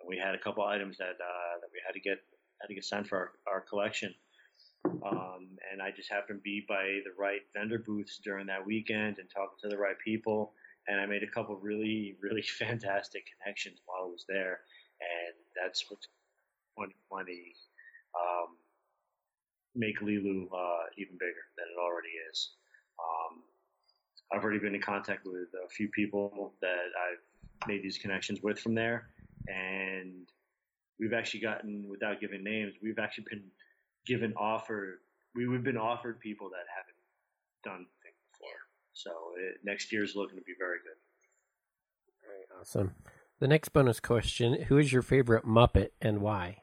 and 0.00 0.08
we 0.08 0.16
had 0.16 0.34
a 0.34 0.38
couple 0.38 0.64
items 0.64 0.96
that 0.96 1.18
uh, 1.20 1.54
that 1.60 1.68
we 1.70 1.80
had 1.84 1.92
to 1.92 2.00
get 2.00 2.18
had 2.62 2.68
to 2.68 2.74
get 2.74 2.84
signed 2.84 3.08
for 3.08 3.18
our, 3.18 3.32
our 3.52 3.60
collection. 3.60 4.14
Um, 4.84 5.58
and 5.70 5.82
I 5.82 5.90
just 5.94 6.10
happened 6.10 6.38
to 6.38 6.42
be 6.42 6.64
by 6.66 7.00
the 7.04 7.12
right 7.18 7.40
vendor 7.54 7.78
booths 7.78 8.18
during 8.24 8.46
that 8.46 8.64
weekend 8.64 9.18
and 9.18 9.28
talking 9.28 9.58
to 9.62 9.68
the 9.68 9.76
right 9.76 9.98
people. 10.02 10.54
And 10.90 11.00
I 11.00 11.06
made 11.06 11.22
a 11.22 11.30
couple 11.30 11.54
really, 11.56 12.16
really 12.20 12.42
fantastic 12.58 13.22
connections 13.38 13.78
while 13.86 14.02
I 14.02 14.10
was 14.10 14.24
there. 14.28 14.60
And 15.00 15.34
that's 15.54 15.88
what's 15.88 16.06
2020 16.76 17.54
um, 18.18 18.56
make 19.74 20.00
Lilu 20.00 20.46
uh, 20.52 20.86
even 20.98 21.14
bigger 21.14 21.46
than 21.56 21.66
it 21.70 21.78
already 21.78 22.10
is. 22.30 22.50
Um, 22.98 23.42
I've 24.32 24.42
already 24.42 24.58
been 24.58 24.74
in 24.74 24.82
contact 24.82 25.24
with 25.24 25.48
a 25.64 25.68
few 25.68 25.88
people 25.88 26.54
that 26.60 26.90
I've 26.98 27.68
made 27.68 27.82
these 27.82 27.98
connections 27.98 28.40
with 28.42 28.58
from 28.58 28.74
there. 28.74 29.10
And 29.48 30.28
we've 30.98 31.12
actually 31.12 31.40
gotten, 31.40 31.86
without 31.88 32.20
giving 32.20 32.42
names, 32.42 32.74
we've 32.82 32.98
actually 32.98 33.24
been 33.30 33.44
given 34.06 34.34
offer. 34.36 35.00
We, 35.34 35.46
we've 35.46 35.64
been 35.64 35.76
offered 35.76 36.20
people 36.20 36.50
that 36.50 36.66
haven't 36.74 36.96
done. 37.64 37.86
So 39.02 39.10
it, 39.38 39.60
next 39.64 39.92
year 39.92 40.04
is 40.04 40.14
looking 40.14 40.36
to 40.36 40.44
be 40.44 40.52
very 40.58 40.78
good. 40.78 40.98
Very 42.22 42.60
awesome. 42.60 42.94
The 43.38 43.48
next 43.48 43.70
bonus 43.70 44.00
question 44.00 44.64
Who 44.68 44.76
is 44.76 44.92
your 44.92 45.02
favorite 45.02 45.46
Muppet 45.46 45.90
and 46.02 46.20
why? 46.20 46.58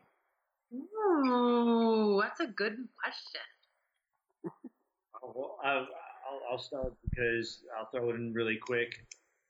Ooh, 0.72 2.20
that's 2.22 2.40
a 2.40 2.48
good 2.48 2.78
question. 3.02 3.42
well, 5.24 5.58
I'll, 5.64 5.88
I'll, 6.30 6.42
I'll 6.52 6.60
start 6.60 6.94
because 7.10 7.64
I'll 7.78 7.90
throw 7.90 8.12
it 8.12 8.16
in 8.16 8.34
really 8.34 8.58
quick. 8.62 8.94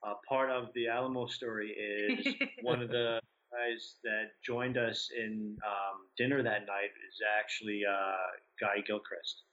Uh, 0.05 0.13
part 0.29 0.49
of 0.49 0.69
the 0.73 0.87
Alamo 0.87 1.27
story 1.27 1.71
is 1.71 2.33
one 2.61 2.81
of 2.81 2.89
the 2.89 3.19
guys 3.51 3.95
that 4.03 4.31
joined 4.45 4.77
us 4.77 5.09
in 5.17 5.57
um, 5.65 6.07
dinner 6.17 6.41
that 6.43 6.65
night 6.67 6.91
is 7.09 7.19
actually 7.37 7.81
uh, 7.89 8.15
Guy 8.61 8.81
Gilchrist, 8.85 9.43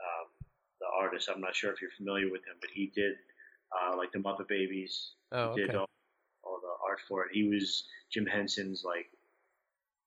um, 0.00 0.28
the 0.31 0.31
artist. 1.00 1.28
I'm 1.32 1.40
not 1.40 1.54
sure 1.54 1.72
if 1.72 1.80
you're 1.80 1.96
familiar 1.96 2.30
with 2.30 2.42
him, 2.42 2.56
but 2.60 2.70
he 2.72 2.92
did 2.94 3.14
uh, 3.72 3.96
like 3.96 4.12
the 4.12 4.18
Muppet 4.18 4.48
Babies. 4.48 5.12
Oh, 5.32 5.54
he 5.54 5.62
okay. 5.62 5.72
did 5.72 5.76
all, 5.76 5.88
all 6.44 6.60
the 6.60 6.74
art 6.86 7.00
for 7.08 7.24
it. 7.24 7.30
He 7.32 7.48
was 7.48 7.84
Jim 8.12 8.26
Henson's 8.26 8.84
like 8.84 9.06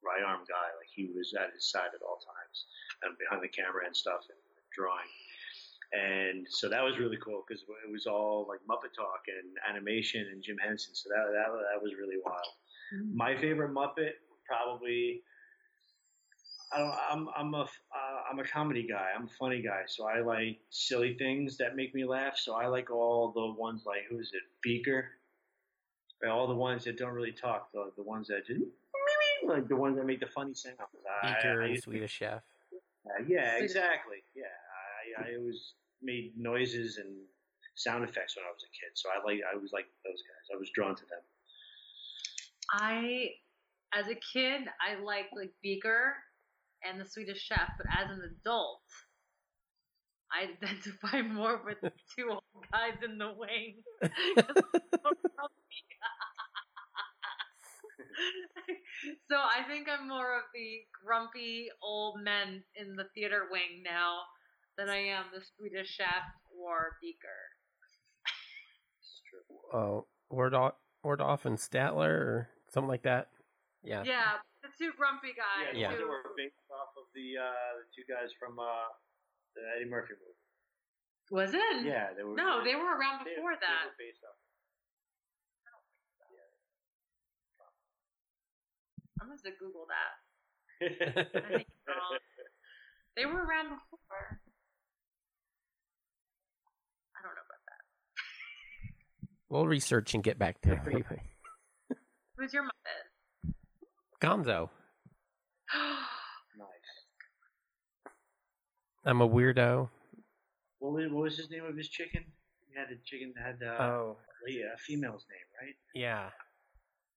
right 0.06 0.24
arm 0.24 0.46
guy. 0.48 0.70
Like 0.78 0.90
he 0.94 1.10
was 1.16 1.34
at 1.34 1.54
his 1.54 1.70
side 1.70 1.90
at 1.94 2.02
all 2.02 2.22
times 2.22 2.66
and 3.04 3.18
behind 3.18 3.44
the 3.44 3.50
camera 3.50 3.86
and 3.86 3.96
stuff 3.96 4.22
and 4.30 4.38
drawing. 4.74 5.10
And 5.94 6.46
so 6.50 6.70
that 6.70 6.84
was 6.84 7.00
really 7.00 7.18
cool 7.18 7.44
because 7.48 7.64
it 7.64 7.92
was 7.92 8.06
all 8.06 8.46
like 8.50 8.60
Muppet 8.70 8.94
talk 8.96 9.26
and 9.30 9.56
animation 9.70 10.28
and 10.32 10.44
Jim 10.44 10.58
Henson. 10.58 10.94
So 10.94 11.10
that 11.10 11.32
that, 11.34 11.50
that 11.50 11.82
was 11.82 11.94
really 11.98 12.18
wild. 12.24 12.54
My 13.14 13.36
favorite 13.36 13.74
Muppet 13.74 14.22
probably. 14.46 15.22
I 16.74 16.80
don't. 16.80 16.96
I'm 17.10 17.28
I'm 17.38 17.54
a 17.54 17.62
uh, 17.62 18.05
I'm 18.30 18.40
a 18.40 18.44
comedy 18.44 18.88
guy. 18.88 19.10
I'm 19.16 19.26
a 19.26 19.30
funny 19.40 19.62
guy. 19.62 19.82
So 19.88 20.08
I 20.08 20.22
like 20.22 20.60
silly 20.70 21.16
things 21.18 21.58
that 21.58 21.76
make 21.76 21.94
me 21.94 22.06
laugh. 22.06 22.38
So 22.38 22.56
I 22.56 22.68
like 22.68 22.90
all 22.90 23.32
the 23.32 23.60
ones 23.60 23.84
like 23.86 24.04
who 24.10 24.20
is 24.20 24.32
it? 24.34 24.42
Beaker. 24.62 25.06
Right, 26.24 26.30
all 26.32 26.48
the 26.48 26.56
ones 26.56 26.86
that 26.86 26.98
don't 26.98 27.14
really 27.14 27.32
talk. 27.34 27.72
The 27.74 27.92
the 27.98 28.04
ones 28.04 28.28
that 28.30 28.46
just 28.48 28.62
like 29.48 29.68
the 29.68 29.76
ones 29.76 29.98
that 29.98 30.06
make 30.06 30.20
the 30.20 30.28
funny 30.28 30.54
sounds. 30.54 30.78
I- 30.80 31.28
Beaker 31.28 31.62
I, 31.62 31.66
and 31.66 31.72
used 31.74 31.84
to- 31.84 31.90
Swedish 31.92 32.12
Chef. 32.12 32.42
uh, 33.06 33.24
yeah, 33.28 33.58
exactly. 33.58 34.24
Yeah, 34.36 34.46
I, 35.20 35.30
I 35.32 35.38
always 35.38 35.74
made 36.02 36.34
noises 36.38 36.98
and 36.98 37.16
sound 37.76 38.04
effects 38.04 38.36
when 38.38 38.46
I 38.46 38.52
was 38.52 38.64
a 38.64 38.72
kid. 38.72 38.92
So 38.96 39.10
I 39.10 39.24
like 39.26 39.42
I 39.52 39.56
was 39.58 39.72
like 39.74 39.86
those 40.06 40.22
guys. 40.24 40.56
I 40.56 40.58
was 40.58 40.70
drawn 40.74 40.96
to 40.96 41.02
them. 41.02 41.22
I, 42.72 43.30
as 43.94 44.08
a 44.08 44.16
kid, 44.16 44.62
I 44.82 45.02
liked 45.04 45.36
like 45.36 45.52
Beaker 45.62 46.16
and 46.88 47.00
the 47.00 47.06
Swedish 47.10 47.42
Chef, 47.42 47.72
but 47.78 47.88
as 47.92 48.10
an 48.10 48.22
adult, 48.42 48.82
I 50.32 50.50
identify 50.52 51.22
more 51.22 51.62
with 51.66 51.82
the 51.82 51.92
two 52.16 52.30
old 52.30 52.44
guys 52.72 52.98
in 53.04 53.18
the 53.18 53.34
wing. 53.38 53.84
so 59.30 59.36
I 59.36 59.68
think 59.68 59.88
I'm 59.90 60.08
more 60.08 60.38
of 60.38 60.44
the 60.54 60.82
grumpy 61.04 61.68
old 61.82 62.22
men 62.22 62.64
in 62.76 62.96
the 62.96 63.06
theater 63.14 63.44
wing 63.52 63.84
now 63.84 64.20
than 64.78 64.90
I 64.90 64.98
am 64.98 65.26
the 65.34 65.42
Swedish 65.58 65.90
Chef 65.90 66.24
or 66.58 66.98
Beaker. 67.02 67.42
Uh, 68.26 68.32
it's 69.00 69.22
true. 69.30 69.80
Oh, 69.80 70.08
Ordoff, 70.32 70.74
Ordoff 71.06 71.46
and 71.46 71.58
Statler 71.58 72.10
or 72.10 72.50
something 72.74 72.90
like 72.90 73.04
that. 73.04 73.30
Yeah. 73.84 74.04
Yeah, 74.04 74.42
the 74.42 74.55
two 74.78 74.92
grumpy 74.98 75.32
guys. 75.36 75.74
Yeah, 75.76 75.92
the 75.96 76.00
Yeah. 76.00 76.04
who- 76.04 76.10
were 76.10 76.34
based 76.38 76.60
off 76.72 76.92
of 77.00 77.08
the 77.16 77.38
uh, 77.40 77.70
the 77.82 77.86
two 77.96 78.04
guys 78.08 78.32
from 78.40 78.60
uh, 78.60 78.90
the 79.56 79.62
Eddie 79.76 79.90
Murphy 79.90 80.14
movie. 80.20 80.40
Was 81.32 81.54
it? 81.54 81.86
Yeah, 81.86 82.14
they 82.14 82.24
were. 82.24 82.36
No, 82.36 82.64
they 82.64 82.76
were 82.76 82.94
around 82.96 83.24
before 83.26 83.56
they 83.58 83.66
that. 83.66 83.90
were 83.90 83.98
based 83.98 84.22
off. 84.24 84.38
I'm 89.22 89.28
gonna 89.28 89.40
have 89.42 89.44
to 89.44 89.58
Google 89.60 89.88
that. 89.90 90.12
I 91.42 91.48
think 91.58 91.68
um, 91.88 92.20
they 93.16 93.26
were 93.26 93.42
around 93.44 93.70
before. 93.90 94.40
I 97.16 97.20
don't 97.24 97.34
know 97.34 97.46
about 97.48 97.64
that. 97.72 97.82
We'll 99.50 99.68
research 99.68 100.14
and 100.14 100.24
get 100.24 100.38
back 100.38 100.60
to 100.62 100.74
it. 100.74 100.80
Anyway. 100.86 101.22
Who's 102.38 102.54
your 102.54 102.64
Muppet? 102.64 103.15
Gonzo. 104.26 104.70
nice. 106.58 106.92
I'm 109.06 109.22
a 109.22 109.28
weirdo. 109.30 109.90
What 110.80 110.94
was, 110.94 111.12
what 111.12 111.24
was 111.30 111.38
his 111.38 111.50
name 111.52 111.64
of 111.66 111.78
his 111.78 111.90
chicken? 111.90 112.26
He 112.68 112.74
had 112.74 112.90
a 112.90 112.98
chicken 113.06 113.34
that 113.38 113.46
had 113.46 113.60
uh, 113.62 113.78
Oh, 113.84 114.18
yeah, 114.48 114.74
a 114.74 114.78
female's 114.82 115.26
name, 115.30 115.48
right? 115.62 115.76
yeah. 115.94 116.30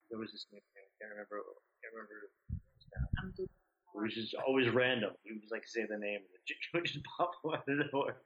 What 0.08 0.20
was 0.20 0.32
his 0.32 0.44
name? 0.52 0.60
I 0.60 0.84
can't 1.00 1.12
remember. 1.16 1.40
Can't 1.80 1.94
remember. 1.96 2.28
I'm 3.20 3.32
It 3.40 3.48
was 4.04 4.14
just 4.14 4.34
always 4.46 4.68
random. 4.68 5.12
He 5.24 5.32
would 5.32 5.40
just 5.40 5.52
like 5.52 5.66
say 5.66 5.84
the 5.88 5.96
name, 5.96 6.20
and 6.20 6.32
the 6.32 6.40
chicken 6.44 6.68
would 6.74 6.84
just 6.84 7.00
pop 7.16 7.32
out 7.48 7.64
of 7.68 7.92
nowhere. 7.92 8.20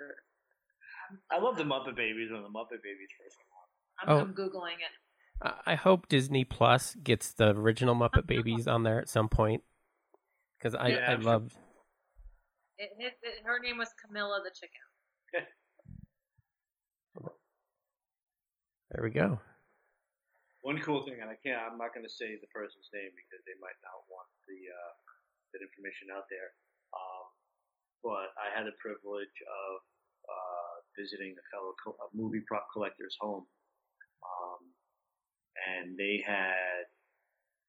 I 1.31 1.39
love 1.39 1.57
the 1.57 1.65
Muppet 1.65 1.95
Babies 1.95 2.31
when 2.33 2.43
the 2.43 2.51
Muppet 2.51 2.83
Babies 2.83 3.11
first 3.15 3.37
came 3.39 3.51
out. 3.55 3.69
I'm, 4.03 4.09
Oh. 4.11 4.19
I'm 4.27 4.35
googling 4.35 4.79
it. 4.83 4.95
I- 5.41 5.61
I 5.67 5.75
hope 5.75 6.09
Disney 6.09 6.45
Plus 6.45 6.95
gets 6.97 7.33
the 7.33 7.51
original 7.51 7.95
Muppet 7.95 8.27
Babies 8.27 8.67
on 8.69 8.83
there 8.83 9.01
at 9.01 9.09
some 9.09 9.29
point. 9.29 9.63
Because 10.59 10.75
I, 10.75 10.89
Yeah, 10.89 11.11
I 11.11 11.13
I'm. 11.15 11.49
It, 12.79 12.91
it, 12.99 13.15
it. 13.23 13.43
Her 13.45 13.59
name 13.59 13.79
was 13.79 13.89
Camilla 14.05 14.41
the 14.45 14.51
chicken. 14.51 14.81
There 18.93 19.01
we 19.03 19.11
go. 19.11 19.41
One 20.63 20.79
cool 20.85 21.03
thing, 21.09 21.19
and 21.25 21.33
I 21.33 21.39
can't. 21.41 21.59
I'm 21.59 21.81
not 21.81 21.97
going 21.97 22.05
to 22.07 22.13
say 22.13 22.37
the 22.39 22.51
person's 22.53 22.87
name 22.93 23.11
because 23.17 23.41
they 23.49 23.57
might 23.59 23.79
not 23.83 24.05
want 24.13 24.29
the 24.47 24.61
uh, 24.69 24.93
that 25.57 25.65
information 25.65 26.13
out 26.13 26.29
there. 26.29 26.53
Um, 26.93 27.25
but 28.05 28.31
I 28.37 28.53
had 28.53 28.69
the 28.69 28.77
privilege 28.79 29.33
of 29.49 29.73
uh, 30.29 30.73
visiting 30.95 31.35
a 31.35 31.45
fellow 31.51 31.73
co- 31.81 31.97
a 31.99 32.07
movie 32.15 32.45
prop 32.47 32.69
collector's 32.71 33.17
home, 33.19 33.49
um, 34.23 34.61
and 35.69 35.97
they 35.99 36.23
had 36.27 36.85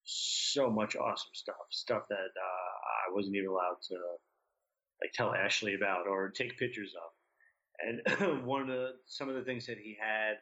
so 0.04 0.70
much 0.70 0.96
awesome 0.96 1.32
stuff, 1.34 1.56
stuff 1.72 2.04
that 2.10 2.16
uh, 2.16 2.74
I 3.10 3.14
wasn't 3.14 3.36
even 3.36 3.50
allowed 3.50 3.82
to 3.90 3.96
like 5.02 5.12
tell 5.14 5.34
Ashley 5.34 5.76
about 5.76 6.08
or 6.08 6.30
take 6.30 6.58
pictures 6.58 6.94
of. 6.96 7.12
And 7.80 8.46
one 8.46 8.62
of 8.62 8.68
the 8.68 8.92
some 9.06 9.30
of 9.30 9.36
the 9.36 9.44
things 9.44 9.66
that 9.68 9.78
he 9.78 9.98
had 10.00 10.36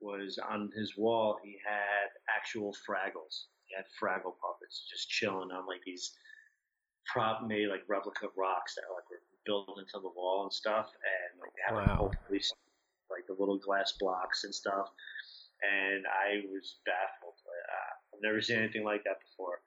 was 0.00 0.38
on 0.38 0.70
his 0.76 0.96
wall. 0.96 1.38
He 1.42 1.56
had 1.64 2.10
actual 2.34 2.74
Fraggles. 2.88 3.46
He 3.66 3.74
had 3.76 3.84
Fraggle 4.00 4.36
puppets 4.40 4.86
just 4.90 5.08
chilling 5.08 5.50
on 5.50 5.66
like 5.66 5.80
these 5.84 6.12
prop 7.12 7.42
made 7.46 7.68
like 7.68 7.82
replica 7.88 8.28
rocks 8.36 8.74
that 8.76 8.84
like 8.94 9.08
were 9.10 9.22
built 9.46 9.78
into 9.78 10.00
the 10.00 10.10
wall 10.14 10.44
and 10.44 10.52
stuff, 10.52 10.86
and 10.86 11.40
like 11.40 11.52
had 11.66 11.74
Wow. 11.74 12.10
like 13.10 13.26
the 13.26 13.36
little 13.38 13.58
glass 13.58 13.94
blocks 13.98 14.44
and 14.44 14.54
stuff. 14.54 14.88
And 15.64 16.04
I 16.04 16.44
was 16.52 16.76
baffled. 16.84 17.40
Like, 17.46 17.64
uh, 17.64 17.92
I've 18.14 18.22
never 18.22 18.42
seen 18.44 18.58
anything 18.58 18.84
like 18.84 19.04
that 19.04 19.18
before. 19.24 19.64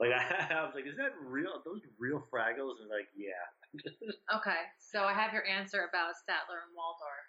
Like 0.00 0.10
I, 0.50 0.62
was 0.66 0.74
like, 0.74 0.86
is 0.86 0.98
that 0.98 1.14
real? 1.22 1.54
Are 1.54 1.64
those 1.64 1.82
real 1.98 2.22
Fraggles? 2.30 2.82
And 2.82 2.90
like, 2.90 3.10
yeah. 3.14 3.38
Okay, 4.38 4.62
so 4.78 5.02
I 5.06 5.14
have 5.14 5.34
your 5.34 5.46
answer 5.46 5.86
about 5.90 6.14
Statler 6.18 6.62
and 6.66 6.72
Waldorf. 6.74 7.26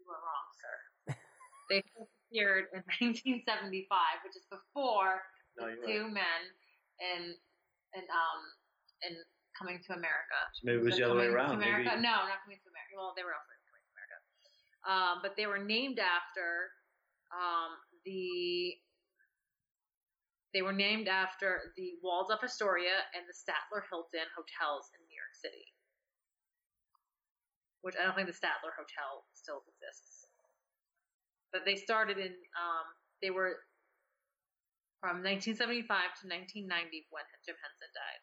You 0.00 0.04
were 0.08 0.20
wrong, 0.20 0.48
sir. 0.56 0.76
they 1.68 1.80
first 1.92 2.12
appeared 2.28 2.72
in 2.72 2.80
1975, 3.00 4.24
which 4.24 4.36
is 4.36 4.44
before 4.48 5.24
No, 5.56 5.68
the 5.68 5.76
two 5.84 6.08
right. 6.08 6.20
men 6.20 6.40
in 7.00 7.22
in 7.96 8.04
um 8.12 8.40
in 9.04 9.14
Coming 9.56 9.80
to 9.88 9.96
America. 9.96 10.36
So 10.52 10.68
maybe 10.68 10.84
it 10.84 10.84
was 10.84 11.00
the 11.00 11.08
other 11.08 11.16
way 11.16 11.32
around. 11.32 11.56
America? 11.56 11.88
Maybe 11.96 12.04
No, 12.04 12.28
not 12.28 12.44
Coming 12.44 12.60
to 12.60 12.68
America. 12.68 12.92
Well, 12.92 13.16
they 13.16 13.24
were 13.24 13.32
also 13.32 13.56
in 13.56 13.60
Coming 13.64 13.84
to 13.88 13.92
America. 13.96 14.16
Um, 14.84 15.14
but 15.24 15.32
they 15.32 15.48
were 15.48 15.56
named 15.56 15.96
after 15.96 16.76
um, 17.32 17.76
the. 18.04 18.74
They 20.54 20.62
were 20.62 20.72
named 20.72 21.06
after 21.06 21.74
the 21.76 22.00
Waldorf 22.00 22.40
Astoria 22.40 23.04
and 23.12 23.28
the 23.28 23.36
Statler 23.36 23.84
Hilton 23.92 24.24
hotels 24.32 24.88
in 24.96 25.04
New 25.04 25.12
York 25.12 25.36
City. 25.36 25.68
Which 27.84 27.92
I 28.00 28.08
don't 28.08 28.16
think 28.16 28.32
the 28.32 28.36
Statler 28.36 28.72
Hotel 28.72 29.28
still 29.36 29.60
exists. 29.68 30.32
But 31.52 31.68
they 31.68 31.76
started 31.76 32.16
in. 32.16 32.32
Um, 32.56 32.86
they 33.20 33.28
were 33.28 33.60
from 35.00 35.20
1975 35.20 35.86
to 35.86 36.24
1990 36.26 37.06
when 37.12 37.24
Jim 37.44 37.56
Henson 37.60 37.90
died. 37.92 38.22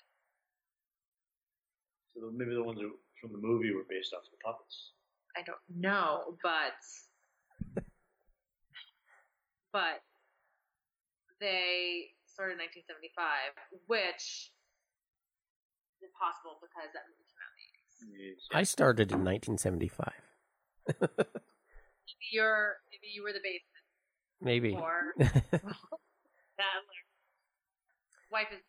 so 2.17 2.29
maybe 2.33 2.53
the 2.53 2.63
ones 2.63 2.81
from 3.21 3.31
the 3.31 3.41
movie 3.41 3.71
were 3.73 3.85
based 3.89 4.13
off 4.13 4.25
the 4.29 4.37
puppets. 4.43 4.93
I 5.37 5.41
don't 5.41 5.63
know, 5.69 6.37
but 6.43 6.77
but 9.73 10.05
they 11.41 12.13
started 12.29 12.53
in 12.53 12.63
1975, 12.63 13.57
which 13.89 14.53
is 15.97 16.05
impossible 16.05 16.61
because 16.61 16.93
that 16.93 17.09
movie 17.09 17.25
came 17.27 17.41
out 17.41 17.51
in 17.57 18.13
the 18.13 18.37
80s. 18.37 18.53
I 18.53 18.63
started 18.63 19.11
in 19.11 19.25
1975. 19.25 20.13
Maybe 22.03 22.29
you're 22.31 22.77
maybe 22.91 23.07
you 23.15 23.23
were 23.23 23.31
the 23.31 23.39
basement 23.39 23.83
Maybe. 24.41 24.75
or 24.75 25.15
that 25.17 26.83
wife 28.29 28.51
is 28.51 28.59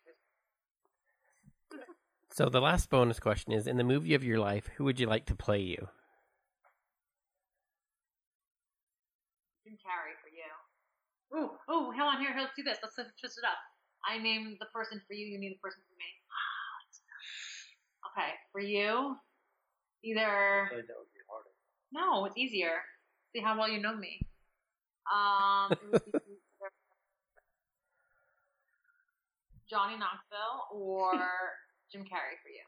so 2.35 2.49
the 2.49 2.59
last 2.59 2.89
bonus 2.89 3.17
question 3.21 3.53
is: 3.53 3.65
In 3.65 3.77
the 3.77 3.83
movie 3.85 4.13
of 4.13 4.21
your 4.21 4.39
life, 4.39 4.69
who 4.75 4.83
would 4.83 4.99
you 4.99 5.07
like 5.07 5.25
to 5.27 5.35
play 5.35 5.61
you? 5.61 5.87
Jim 9.63 9.79
Carrey 9.79 10.19
for 10.19 10.27
you. 10.27 10.51
Ooh, 11.35 11.51
ooh, 11.69 11.91
hold 11.91 12.15
on 12.15 12.21
here. 12.21 12.33
Let's 12.37 12.53
do 12.55 12.63
this. 12.63 12.79
Let's 12.81 12.95
twist 12.95 13.37
it 13.37 13.43
up. 13.43 13.59
I 14.07 14.17
name 14.17 14.55
the 14.59 14.67
person 14.73 15.01
for 15.07 15.13
you. 15.13 15.25
You 15.27 15.39
name 15.39 15.53
the 15.57 15.63
person 15.67 15.81
for 15.83 15.95
me. 15.99 16.05
Okay, 18.15 18.31
for 18.51 18.61
you, 18.61 19.17
either 20.03 20.67
feel 20.69 20.77
like 20.77 20.87
that 20.87 20.95
would 20.95 21.11
be 21.11 21.19
harder. 21.27 21.51
no, 21.91 22.23
it's 22.25 22.37
easier. 22.37 22.79
See 23.35 23.41
how 23.41 23.57
well 23.57 23.67
you 23.67 23.81
know 23.81 23.97
me. 23.97 24.21
Um, 25.11 25.71
it 25.71 25.79
would 25.91 26.05
be 26.05 26.11
Johnny 29.69 29.97
Knoxville 29.97 30.67
or 30.71 31.11
Jim 31.91 32.03
Carrey 32.03 32.39
for 32.41 32.47
you. 32.47 32.63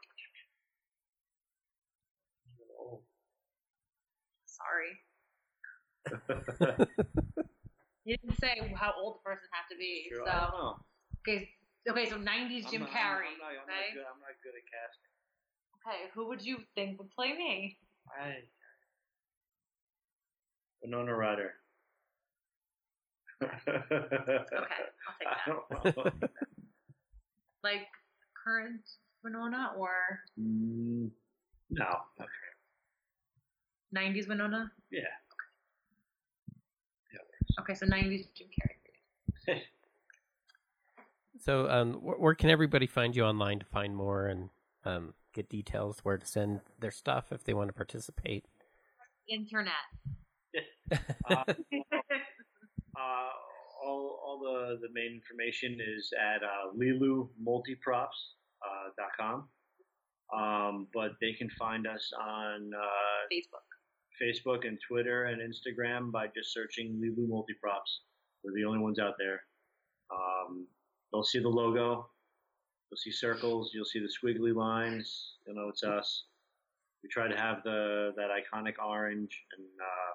Oh. 2.78 3.00
Sorry, 4.44 4.98
you 8.08 8.16
didn't 8.16 8.40
say 8.40 8.56
how 8.74 8.92
old 8.98 9.16
the 9.20 9.22
person 9.28 9.44
had 9.52 9.68
to 9.70 9.76
be. 9.76 10.08
Sure, 10.08 10.24
so 10.24 10.32
I 10.32 10.40
don't 10.40 10.52
know. 10.56 10.76
okay, 11.20 11.48
okay, 11.88 12.08
so 12.08 12.16
'90s 12.16 12.64
I'm 12.64 12.70
Jim 12.72 12.80
not- 12.82 12.90
Carrey. 12.90 13.28
I'm, 13.28 13.38
not, 13.38 13.52
I'm, 13.52 13.68
okay, 13.68 13.92
not 13.92 13.92
good, 13.92 14.06
I'm 14.08 14.20
not 14.24 14.36
good 14.42 14.56
at 14.56 14.64
casting. 14.72 15.12
okay, 15.84 16.00
who 16.14 16.28
would 16.28 16.40
you 16.42 16.56
think 16.74 16.98
would 16.98 17.10
play 17.10 17.34
me? 17.36 17.78
I. 18.18 18.36
Winona 20.82 21.14
Ryder. 21.14 21.52
okay, 23.42 23.50
I'll 25.06 25.16
take 25.18 26.14
that. 26.20 26.30
Like 27.64 27.88
current 28.44 28.80
Winona 29.24 29.72
or 29.76 29.90
Mm, 30.40 31.10
no. 31.70 31.86
Okay. 32.20 32.30
'90s 33.94 34.28
Winona? 34.28 34.70
Yeah. 34.92 35.00
Okay, 37.60 37.74
so 37.74 37.86
'90s 37.86 38.26
Jim 38.34 38.48
Carrey. 38.48 39.62
So, 41.40 41.68
um, 41.70 41.94
wh- 41.94 42.20
where 42.20 42.34
can 42.34 42.50
everybody 42.50 42.86
find 42.86 43.14
you 43.14 43.24
online 43.24 43.60
to 43.60 43.64
find 43.64 43.94
more 43.96 44.26
and 44.26 44.50
um, 44.84 45.14
get 45.32 45.48
details 45.48 46.00
where 46.02 46.18
to 46.18 46.26
send 46.26 46.60
their 46.80 46.90
stuff 46.90 47.30
if 47.32 47.44
they 47.44 47.54
want 47.54 47.68
to 47.68 47.72
participate? 47.72 48.44
Internet. 49.28 49.72
Uh, 51.30 51.44
uh, 52.96 53.30
all 53.84 54.18
all 54.24 54.40
the, 54.42 54.78
the 54.80 54.88
main 54.92 55.12
information 55.20 55.78
is 55.96 56.10
at 56.18 56.42
uh, 56.42 56.72
lilumultiprops.com. 56.74 58.08
Uh, 58.60 58.90
dot 58.96 59.12
com. 59.20 59.48
um, 60.34 60.88
but 60.92 61.12
they 61.20 61.32
can 61.34 61.48
find 61.58 61.86
us 61.86 62.10
on 62.20 62.70
uh, 62.74 63.28
Facebook. 63.32 63.68
Facebook 64.22 64.66
and 64.66 64.78
Twitter 64.86 65.24
and 65.26 65.40
Instagram 65.40 66.10
by 66.10 66.26
just 66.26 66.52
searching 66.52 67.00
Lilu 67.00 67.28
Multiprops. 67.28 68.02
We're 68.44 68.54
the 68.54 68.64
only 68.64 68.78
ones 68.78 68.98
out 68.98 69.14
there. 69.18 69.40
Um, 70.12 70.66
they'll 71.12 71.24
see 71.24 71.40
the 71.40 71.48
logo. 71.48 72.08
You'll 72.90 72.98
see 72.98 73.12
circles. 73.12 73.72
You'll 73.74 73.84
see 73.84 74.00
the 74.00 74.08
squiggly 74.08 74.54
lines. 74.54 75.36
You'll 75.46 75.56
know 75.56 75.68
it's 75.68 75.82
us. 75.82 76.24
We 77.02 77.08
try 77.10 77.28
to 77.28 77.36
have 77.36 77.62
the 77.64 78.12
that 78.16 78.28
iconic 78.30 78.74
orange 78.84 79.30
and 79.56 79.66
uh, 79.80 80.12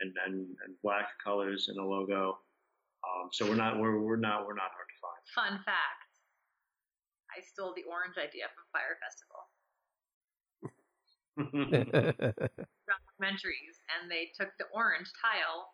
and, 0.00 0.14
and 0.26 0.34
and 0.64 0.74
black 0.82 1.08
colors 1.22 1.66
in 1.68 1.74
the 1.74 1.82
logo. 1.82 2.38
Um, 3.04 3.28
so 3.32 3.46
we're 3.48 3.56
not 3.56 3.78
we're 3.78 4.00
we're 4.00 4.16
not 4.16 4.46
we're 4.46 4.54
not 4.54 4.70
hard 4.72 4.88
to 4.88 4.98
find. 5.02 5.20
Fun 5.34 5.64
fact. 5.64 6.06
I 7.36 7.42
stole 7.42 7.74
the 7.76 7.84
orange 7.84 8.16
idea 8.16 8.48
from 8.54 8.64
Fyre 8.72 8.96
Festival 9.04 9.38
documentaries, 11.38 13.78
and 13.94 14.10
they 14.10 14.30
took 14.38 14.50
the 14.58 14.66
orange 14.74 15.06
tile 15.22 15.70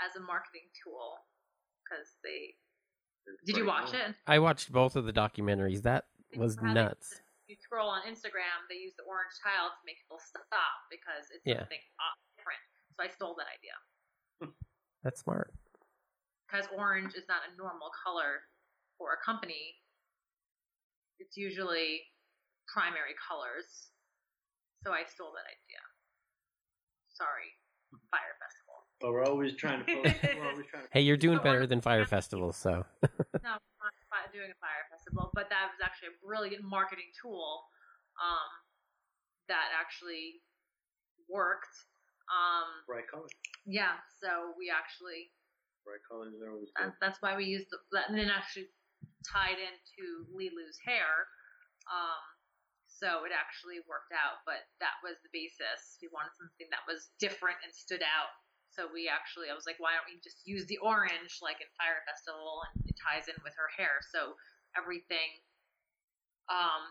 as 0.00 0.16
a 0.16 0.20
marketing 0.24 0.68
tool 0.84 1.18
because 1.84 2.08
they. 2.24 2.54
Did 3.44 3.56
you 3.58 3.66
watch 3.66 3.92
it? 3.92 4.14
I 4.26 4.38
watched 4.38 4.70
both 4.70 4.94
of 4.94 5.04
the 5.04 5.12
documentaries. 5.12 5.82
That 5.82 6.04
was 6.36 6.56
nuts. 6.62 7.20
You 7.48 7.56
scroll 7.62 7.88
on 7.90 8.02
Instagram, 8.06 8.66
they 8.70 8.78
use 8.82 8.94
the 8.98 9.06
orange 9.06 9.34
tile 9.42 9.70
to 9.70 9.78
make 9.86 9.98
people 10.02 10.18
stop 10.18 10.78
because 10.90 11.30
it's 11.30 11.46
Yeah. 11.46 11.62
something 11.62 11.78
different. 12.38 12.58
So 12.98 13.06
I 13.06 13.08
stole 13.14 13.34
that 13.38 13.46
idea 13.46 13.78
That's 15.06 15.22
smart. 15.22 15.54
because 16.46 16.66
orange 16.74 17.14
is 17.14 17.22
not 17.30 17.46
a 17.46 17.54
normal 17.54 17.90
color 18.02 18.42
for 18.98 19.14
a 19.14 19.18
company. 19.22 19.78
It's 21.18 21.36
usually 21.36 22.02
primary 22.66 23.14
colors. 23.22 23.90
So 24.86 24.94
I 24.94 25.02
stole 25.10 25.34
that 25.34 25.50
idea. 25.50 25.82
Sorry, 27.10 27.50
Fyre 28.14 28.38
Festival. 28.38 28.86
But 29.02 29.10
we're 29.10 29.26
always 29.26 29.58
trying 29.58 29.82
to 29.82 29.86
post. 29.98 30.14
we're 30.38 30.46
always 30.46 30.66
trying 30.70 30.86
to. 30.86 30.90
Hey, 30.94 31.02
you're 31.02 31.18
doing 31.18 31.42
So 31.42 31.42
better 31.42 31.66
than 31.66 31.82
Fyre 31.82 32.06
Festival, 32.06 32.54
so 32.54 32.86
no, 33.02 33.50
I'm 33.58 33.98
not 34.14 34.30
doing 34.30 34.46
a 34.46 34.58
fire 34.62 34.86
festival, 34.94 35.34
but 35.34 35.50
that 35.50 35.74
was 35.74 35.82
actually 35.82 36.14
a 36.14 36.18
brilliant 36.22 36.62
marketing 36.62 37.10
tool 37.18 37.66
um, 38.22 38.46
that 39.50 39.74
actually 39.74 40.38
worked. 41.26 41.74
Um, 42.30 42.86
bright 42.86 43.10
colors. 43.10 43.34
yeah, 43.66 43.98
so 44.22 44.54
we 44.54 44.70
actually 44.70 45.34
Bright 45.82 46.02
colors 46.06 46.34
are 46.38 46.54
always 46.54 46.70
that, 46.78 46.94
good. 46.94 47.02
that's 47.02 47.18
why 47.22 47.34
we 47.34 47.46
used 47.50 47.66
the, 47.74 47.78
that, 47.90 48.06
and 48.06 48.14
then 48.18 48.30
actually 48.30 48.70
tied 49.26 49.58
into 49.58 50.30
Lilu's 50.30 50.78
hair. 50.86 51.26
Um, 51.90 52.22
so 52.96 53.28
it 53.28 53.32
actually 53.32 53.84
worked 53.84 54.16
out, 54.16 54.40
but 54.48 54.64
that 54.80 54.96
was 55.04 55.20
the 55.20 55.28
basis. 55.28 56.00
We 56.00 56.08
wanted 56.08 56.32
something 56.32 56.68
that 56.72 56.88
was 56.88 57.12
different 57.20 57.60
and 57.60 57.68
stood 57.68 58.00
out. 58.00 58.32
So 58.72 58.88
we 58.88 59.08
actually, 59.08 59.52
I 59.52 59.56
was 59.56 59.68
like, 59.68 59.76
why 59.80 59.92
don't 59.96 60.08
we 60.08 60.16
just 60.24 60.44
use 60.48 60.64
the 60.68 60.80
orange 60.80 61.44
like 61.44 61.60
in 61.60 61.68
Fyre 61.76 62.00
Festival, 62.08 62.64
and 62.68 62.88
it 62.88 62.96
ties 62.96 63.28
in 63.28 63.36
with 63.44 63.52
her 63.56 63.68
hair. 63.72 64.00
So 64.12 64.36
everything 64.76 65.28
um, 66.48 66.88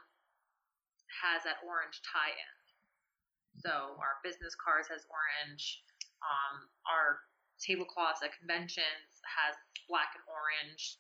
has 1.10 1.42
that 1.46 1.62
orange 1.66 1.98
tie-in. 2.06 2.56
So 3.66 3.98
our 3.98 4.22
business 4.22 4.54
cards 4.54 4.90
has 4.94 5.06
orange. 5.10 5.82
Um, 6.22 6.70
our 6.86 7.26
tablecloths 7.62 8.22
at 8.22 8.34
conventions 8.38 9.10
has 9.26 9.58
black 9.90 10.14
and 10.14 10.26
orange. 10.30 10.98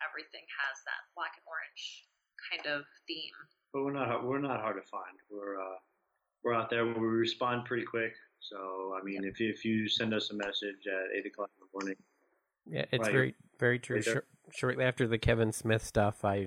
Everything 0.00 0.44
has 0.48 0.76
that 0.88 1.12
black 1.12 1.36
and 1.36 1.44
orange 1.44 2.08
kind 2.48 2.64
of 2.68 2.84
theme. 3.08 3.36
But 3.74 3.82
we're 3.82 3.92
not 3.92 4.24
we're 4.24 4.38
not 4.40 4.60
hard 4.60 4.76
to 4.82 4.88
find. 4.88 5.18
We're 5.28 5.60
uh, 5.60 5.76
we're 6.44 6.54
out 6.54 6.70
there. 6.70 6.86
We 6.86 6.92
respond 7.06 7.64
pretty 7.64 7.84
quick. 7.84 8.14
So 8.38 8.96
I 8.98 9.02
mean, 9.04 9.24
if 9.24 9.40
you, 9.40 9.50
if 9.50 9.64
you 9.64 9.88
send 9.88 10.14
us 10.14 10.30
a 10.30 10.34
message 10.34 10.86
at 10.86 11.16
eight 11.18 11.26
o'clock 11.26 11.50
in 11.58 11.66
the 11.66 11.78
morning, 11.78 11.96
Yeah, 12.66 12.84
it's 12.92 13.02
Right. 13.02 13.12
very 13.12 13.34
very 13.58 13.78
true. 13.80 13.96
Right. 14.06 14.22
Shortly 14.52 14.84
after 14.84 15.08
the 15.08 15.18
Kevin 15.18 15.50
Smith 15.50 15.84
stuff, 15.84 16.24
I 16.24 16.46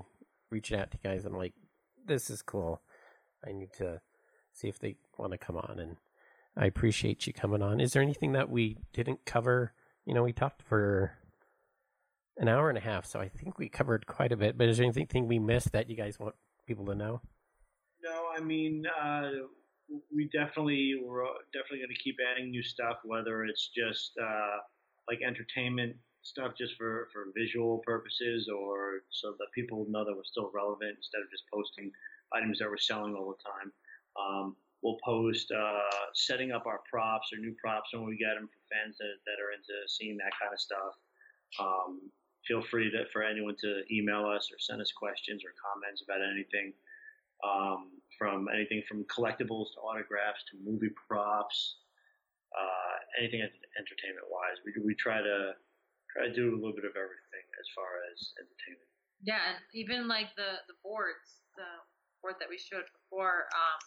reached 0.49 0.71
out 0.71 0.91
to 0.91 0.97
you 1.03 1.09
guys. 1.09 1.25
I'm 1.25 1.35
like, 1.35 1.53
this 2.05 2.29
is 2.29 2.41
cool. 2.41 2.81
I 3.45 3.51
need 3.51 3.73
to 3.73 3.99
see 4.53 4.69
if 4.69 4.79
they 4.79 4.95
want 5.17 5.33
to 5.33 5.37
come 5.37 5.57
on, 5.57 5.79
and 5.79 5.97
I 6.55 6.65
appreciate 6.65 7.27
you 7.27 7.33
coming 7.33 7.61
on. 7.61 7.81
Is 7.81 7.91
there 7.91 8.01
anything 8.01 8.31
that 8.33 8.49
we 8.49 8.77
didn't 8.93 9.25
cover? 9.25 9.73
You 10.05 10.13
know, 10.13 10.23
we 10.23 10.31
talked 10.31 10.61
for 10.61 11.11
an 12.37 12.47
hour 12.47 12.69
and 12.69 12.77
a 12.77 12.81
half, 12.81 13.05
so 13.05 13.19
I 13.19 13.27
think 13.27 13.57
we 13.57 13.67
covered 13.67 14.07
quite 14.07 14.31
a 14.31 14.37
bit. 14.37 14.57
But 14.57 14.69
is 14.69 14.77
there 14.77 14.85
anything 14.85 15.27
we 15.27 15.39
missed 15.39 15.73
that 15.73 15.89
you 15.89 15.97
guys 15.97 16.19
want 16.19 16.35
people 16.67 16.85
to 16.85 16.95
know? 16.95 17.21
No, 18.03 18.25
I 18.35 18.41
mean, 18.41 18.85
uh, 18.85 19.31
we 20.13 20.25
definitely 20.25 20.99
we're 21.03 21.23
definitely 21.53 21.79
going 21.79 21.95
to 21.95 22.03
keep 22.03 22.17
adding 22.21 22.51
new 22.51 22.63
stuff, 22.63 22.97
whether 23.03 23.45
it's 23.45 23.69
just 23.75 24.11
uh, 24.21 24.57
like 25.09 25.19
entertainment 25.25 25.95
stuff, 26.21 26.51
just 26.57 26.75
for 26.75 27.07
for 27.13 27.31
visual 27.35 27.79
purposes, 27.85 28.49
or 28.49 29.03
so 29.09 29.33
that 29.39 29.47
people 29.55 29.85
know 29.89 30.05
that 30.05 30.15
we're 30.15 30.23
still 30.23 30.51
relevant 30.53 30.97
instead 30.97 31.21
of 31.21 31.31
just 31.31 31.43
posting 31.51 31.91
items 32.33 32.59
that 32.59 32.69
we're 32.69 32.77
selling 32.77 33.15
all 33.15 33.33
the 33.33 33.43
time. 33.43 33.71
Um, 34.19 34.55
we'll 34.83 34.97
post 35.03 35.51
uh, 35.51 36.07
setting 36.13 36.51
up 36.51 36.65
our 36.65 36.81
props 36.89 37.31
or 37.33 37.39
new 37.39 37.55
props 37.63 37.89
when 37.93 38.05
we 38.05 38.17
get 38.17 38.35
them 38.35 38.47
for 38.47 38.61
fans 38.69 38.97
that, 38.99 39.17
that 39.25 39.41
are 39.41 39.51
into 39.55 39.73
seeing 39.87 40.17
that 40.17 40.33
kind 40.39 40.53
of 40.53 40.59
stuff. 40.59 40.93
Um, 41.59 42.11
feel 42.47 42.63
free 42.71 42.89
to, 42.89 43.03
for 43.11 43.21
anyone 43.21 43.55
to 43.61 43.83
email 43.91 44.25
us 44.25 44.49
or 44.51 44.57
send 44.57 44.81
us 44.81 44.91
questions 44.95 45.43
or 45.43 45.51
comments 45.59 46.01
about 46.01 46.23
anything 46.23 46.73
um, 47.45 47.93
from 48.17 48.49
anything 48.49 48.81
from 48.89 49.05
collectibles 49.05 49.69
to 49.75 49.79
autographs 49.85 50.41
to 50.49 50.57
movie 50.57 50.89
props, 50.95 51.83
uh, 52.55 52.95
anything 53.21 53.45
entertainment 53.77 54.25
wise. 54.31 54.57
We, 54.65 54.73
we 54.81 54.95
try 54.97 55.21
to 55.21 55.53
try 56.09 56.25
to 56.25 56.33
do 56.33 56.55
a 56.55 56.57
little 56.57 56.73
bit 56.73 56.87
of 56.87 56.97
everything 56.97 57.45
as 57.61 57.67
far 57.77 58.01
as 58.09 58.17
entertainment. 58.41 58.89
Yeah, 59.21 59.41
and 59.53 59.57
even 59.73 60.09
like 60.09 60.33
the 60.33 60.65
the 60.65 60.77
boards, 60.81 61.45
the 61.57 61.69
board 62.25 62.41
that 62.41 62.49
we 62.49 62.57
showed 62.57 62.89
before, 62.89 63.45
um, 63.53 63.79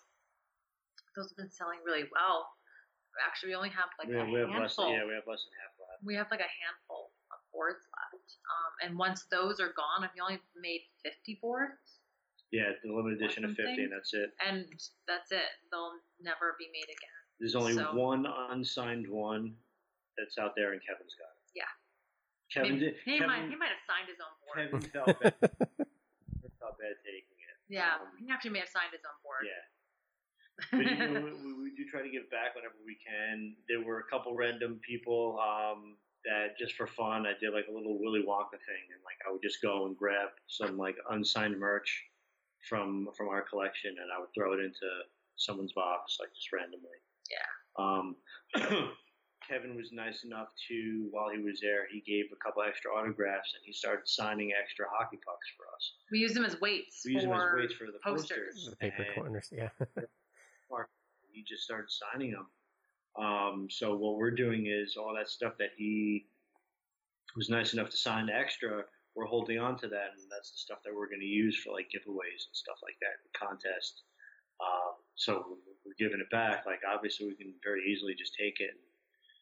those 1.18 1.34
have 1.34 1.38
been 1.38 1.50
selling 1.50 1.82
really 1.82 2.06
well. 2.14 2.46
Actually, 3.18 3.50
we 3.50 3.58
only 3.58 3.74
have 3.74 3.90
like 3.98 4.06
we, 4.06 4.14
a 4.14 4.22
we 4.22 4.38
have 4.38 4.54
less. 4.54 4.78
handful. 4.78 4.94
Yeah, 4.94 5.06
we 5.06 5.14
have 5.18 5.26
less 5.26 5.42
than 5.42 5.54
half 5.58 5.74
left. 5.82 5.98
we 6.06 6.14
have 6.14 6.30
like 6.30 6.42
a 6.42 6.52
handful 6.62 7.10
of 7.34 7.38
boards. 7.50 7.82
Um, 8.50 8.72
and 8.90 8.98
once 8.98 9.26
those 9.30 9.60
are 9.60 9.72
gone, 9.76 10.02
I've 10.04 10.10
only 10.20 10.40
made 10.60 10.82
50 11.04 11.38
boards, 11.40 11.98
Yeah, 12.50 12.72
the 12.82 12.92
limited 12.92 13.20
edition 13.22 13.44
of 13.44 13.50
something. 13.50 13.66
fifty, 13.66 13.84
and 13.84 13.92
that's 13.92 14.12
it. 14.14 14.30
and 14.46 14.66
that's 15.06 15.30
it. 15.32 15.48
They'll 15.70 15.98
never 16.20 16.56
be 16.58 16.66
made 16.72 16.88
again. 16.90 17.20
There's 17.38 17.54
only 17.56 17.74
So- 17.74 17.94
one 17.94 18.26
unsigned 18.26 19.08
one 19.08 19.56
that's 20.18 20.36
out 20.38 20.52
there, 20.56 20.72
and 20.72 20.80
Kevin's 20.86 21.14
got 21.14 21.30
it. 21.30 21.50
Yeah. 21.54 21.70
Kevin 22.52 22.66
I 22.66 22.70
mean, 22.74 22.80
did. 22.80 22.96
he 23.04 23.12
Kevin, 23.18 23.26
might 23.28 23.48
he 23.48 23.56
might 23.56 23.70
have 23.70 23.84
signed 23.86 24.08
his 24.10 24.18
own 24.20 24.34
board. 24.42 24.56
Kevin 24.58 24.80
felt 24.92 25.20
bad. 25.22 25.34
Felt 26.58 26.76
bad 26.82 26.96
taking 27.06 27.38
it. 27.38 27.56
yeah, 27.70 27.94
Um, 28.02 28.08
he 28.18 28.28
actually 28.30 28.50
may 28.50 28.60
have 28.60 28.68
signed 28.68 28.90
his 28.92 29.00
own 29.06 29.18
board. 29.22 29.46
Yeah. 29.46 29.62
but 30.72 30.84
you 30.84 30.96
know, 30.98 31.32
we, 31.46 31.52
we 31.62 31.70
do 31.76 31.88
try 31.88 32.02
to 32.02 32.10
give 32.10 32.28
back 32.28 32.54
whenever 32.54 32.74
we 32.84 32.98
can. 33.00 33.54
There 33.68 33.80
were 33.80 34.00
a 34.00 34.06
couple 34.10 34.34
random 34.34 34.80
people 34.86 35.38
um, 35.40 35.96
that 36.24 36.58
just 36.58 36.74
for 36.74 36.86
fun, 36.86 37.26
I 37.26 37.32
did 37.40 37.52
like 37.52 37.66
a 37.68 37.72
little 37.72 37.98
Willy 38.00 38.20
Wonka 38.20 38.58
thing, 38.60 38.84
and 38.92 39.00
like 39.04 39.16
I 39.26 39.32
would 39.32 39.42
just 39.42 39.62
go 39.62 39.86
and 39.86 39.96
grab 39.96 40.28
some 40.48 40.76
like 40.76 40.96
unsigned 41.10 41.58
merch 41.58 42.04
from 42.68 43.08
from 43.16 43.28
our 43.28 43.42
collection, 43.42 43.96
and 44.00 44.10
I 44.14 44.20
would 44.20 44.28
throw 44.34 44.52
it 44.52 44.60
into 44.60 44.88
someone's 45.36 45.72
box 45.72 46.18
like 46.20 46.30
just 46.34 46.52
randomly. 46.52 46.98
Yeah. 47.30 47.48
Um, 47.78 48.16
Kevin 49.48 49.74
was 49.74 49.90
nice 49.90 50.22
enough 50.22 50.48
to, 50.68 51.08
while 51.10 51.30
he 51.30 51.42
was 51.42 51.58
there, 51.60 51.88
he 51.90 52.00
gave 52.06 52.26
a 52.30 52.36
couple 52.44 52.62
extra 52.62 52.92
autographs, 52.92 53.50
and 53.54 53.62
he 53.64 53.72
started 53.72 54.06
signing 54.06 54.52
extra 54.52 54.86
hockey 54.92 55.18
pucks 55.26 55.48
for 55.56 55.64
us. 55.74 55.92
we 56.12 56.18
use 56.18 56.34
them 56.34 56.44
as 56.44 56.60
weights 56.60 57.02
We 57.04 57.14
use 57.14 57.24
them 57.24 57.32
as 57.32 57.54
weights 57.56 57.74
for 57.74 57.86
the 57.86 57.98
posters. 58.04 58.54
posters. 58.54 58.70
the 58.70 58.76
paper 58.76 59.06
corners, 59.14 59.48
yeah. 59.50 59.70
he 61.32 61.42
just 61.42 61.64
started 61.64 61.90
signing 61.90 62.30
them. 62.32 62.46
Um, 63.18 63.68
so 63.70 63.96
what 63.96 64.16
we're 64.16 64.30
doing 64.30 64.66
is 64.66 64.96
all 64.96 65.14
that 65.16 65.28
stuff 65.28 65.54
that 65.58 65.70
he 65.76 66.26
was 67.36 67.50
nice 67.50 67.72
enough 67.72 67.90
to 67.90 67.96
sign 67.96 68.28
extra. 68.30 68.84
We're 69.14 69.26
holding 69.26 69.58
on 69.58 69.76
to 69.78 69.88
that, 69.88 70.14
and 70.16 70.30
that's 70.30 70.52
the 70.52 70.58
stuff 70.58 70.78
that 70.84 70.94
we're 70.94 71.08
going 71.08 71.20
to 71.20 71.26
use 71.26 71.56
for 71.56 71.72
like 71.72 71.90
giveaways 71.90 72.46
and 72.46 72.54
stuff 72.54 72.78
like 72.82 72.96
that, 73.00 73.18
the 73.24 73.38
contest. 73.38 74.02
Um, 74.60 74.94
so 75.16 75.58
we're 75.84 75.98
giving 75.98 76.20
it 76.20 76.30
back. 76.30 76.64
Like 76.66 76.80
obviously, 76.86 77.26
we 77.26 77.34
can 77.34 77.54
very 77.64 77.82
easily 77.90 78.14
just 78.14 78.34
take 78.34 78.60
it 78.60 78.70
and 78.70 78.80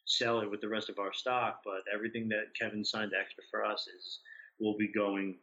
sell 0.06 0.40
it 0.40 0.50
with 0.50 0.60
the 0.60 0.68
rest 0.68 0.88
of 0.88 0.98
our 0.98 1.12
stock. 1.12 1.60
But 1.64 1.84
everything 1.92 2.28
that 2.28 2.54
Kevin 2.58 2.84
signed 2.84 3.12
extra 3.18 3.44
for 3.50 3.64
us 3.64 3.86
is 3.86 4.20
will 4.58 4.76
be 4.76 4.88
going 4.88 5.36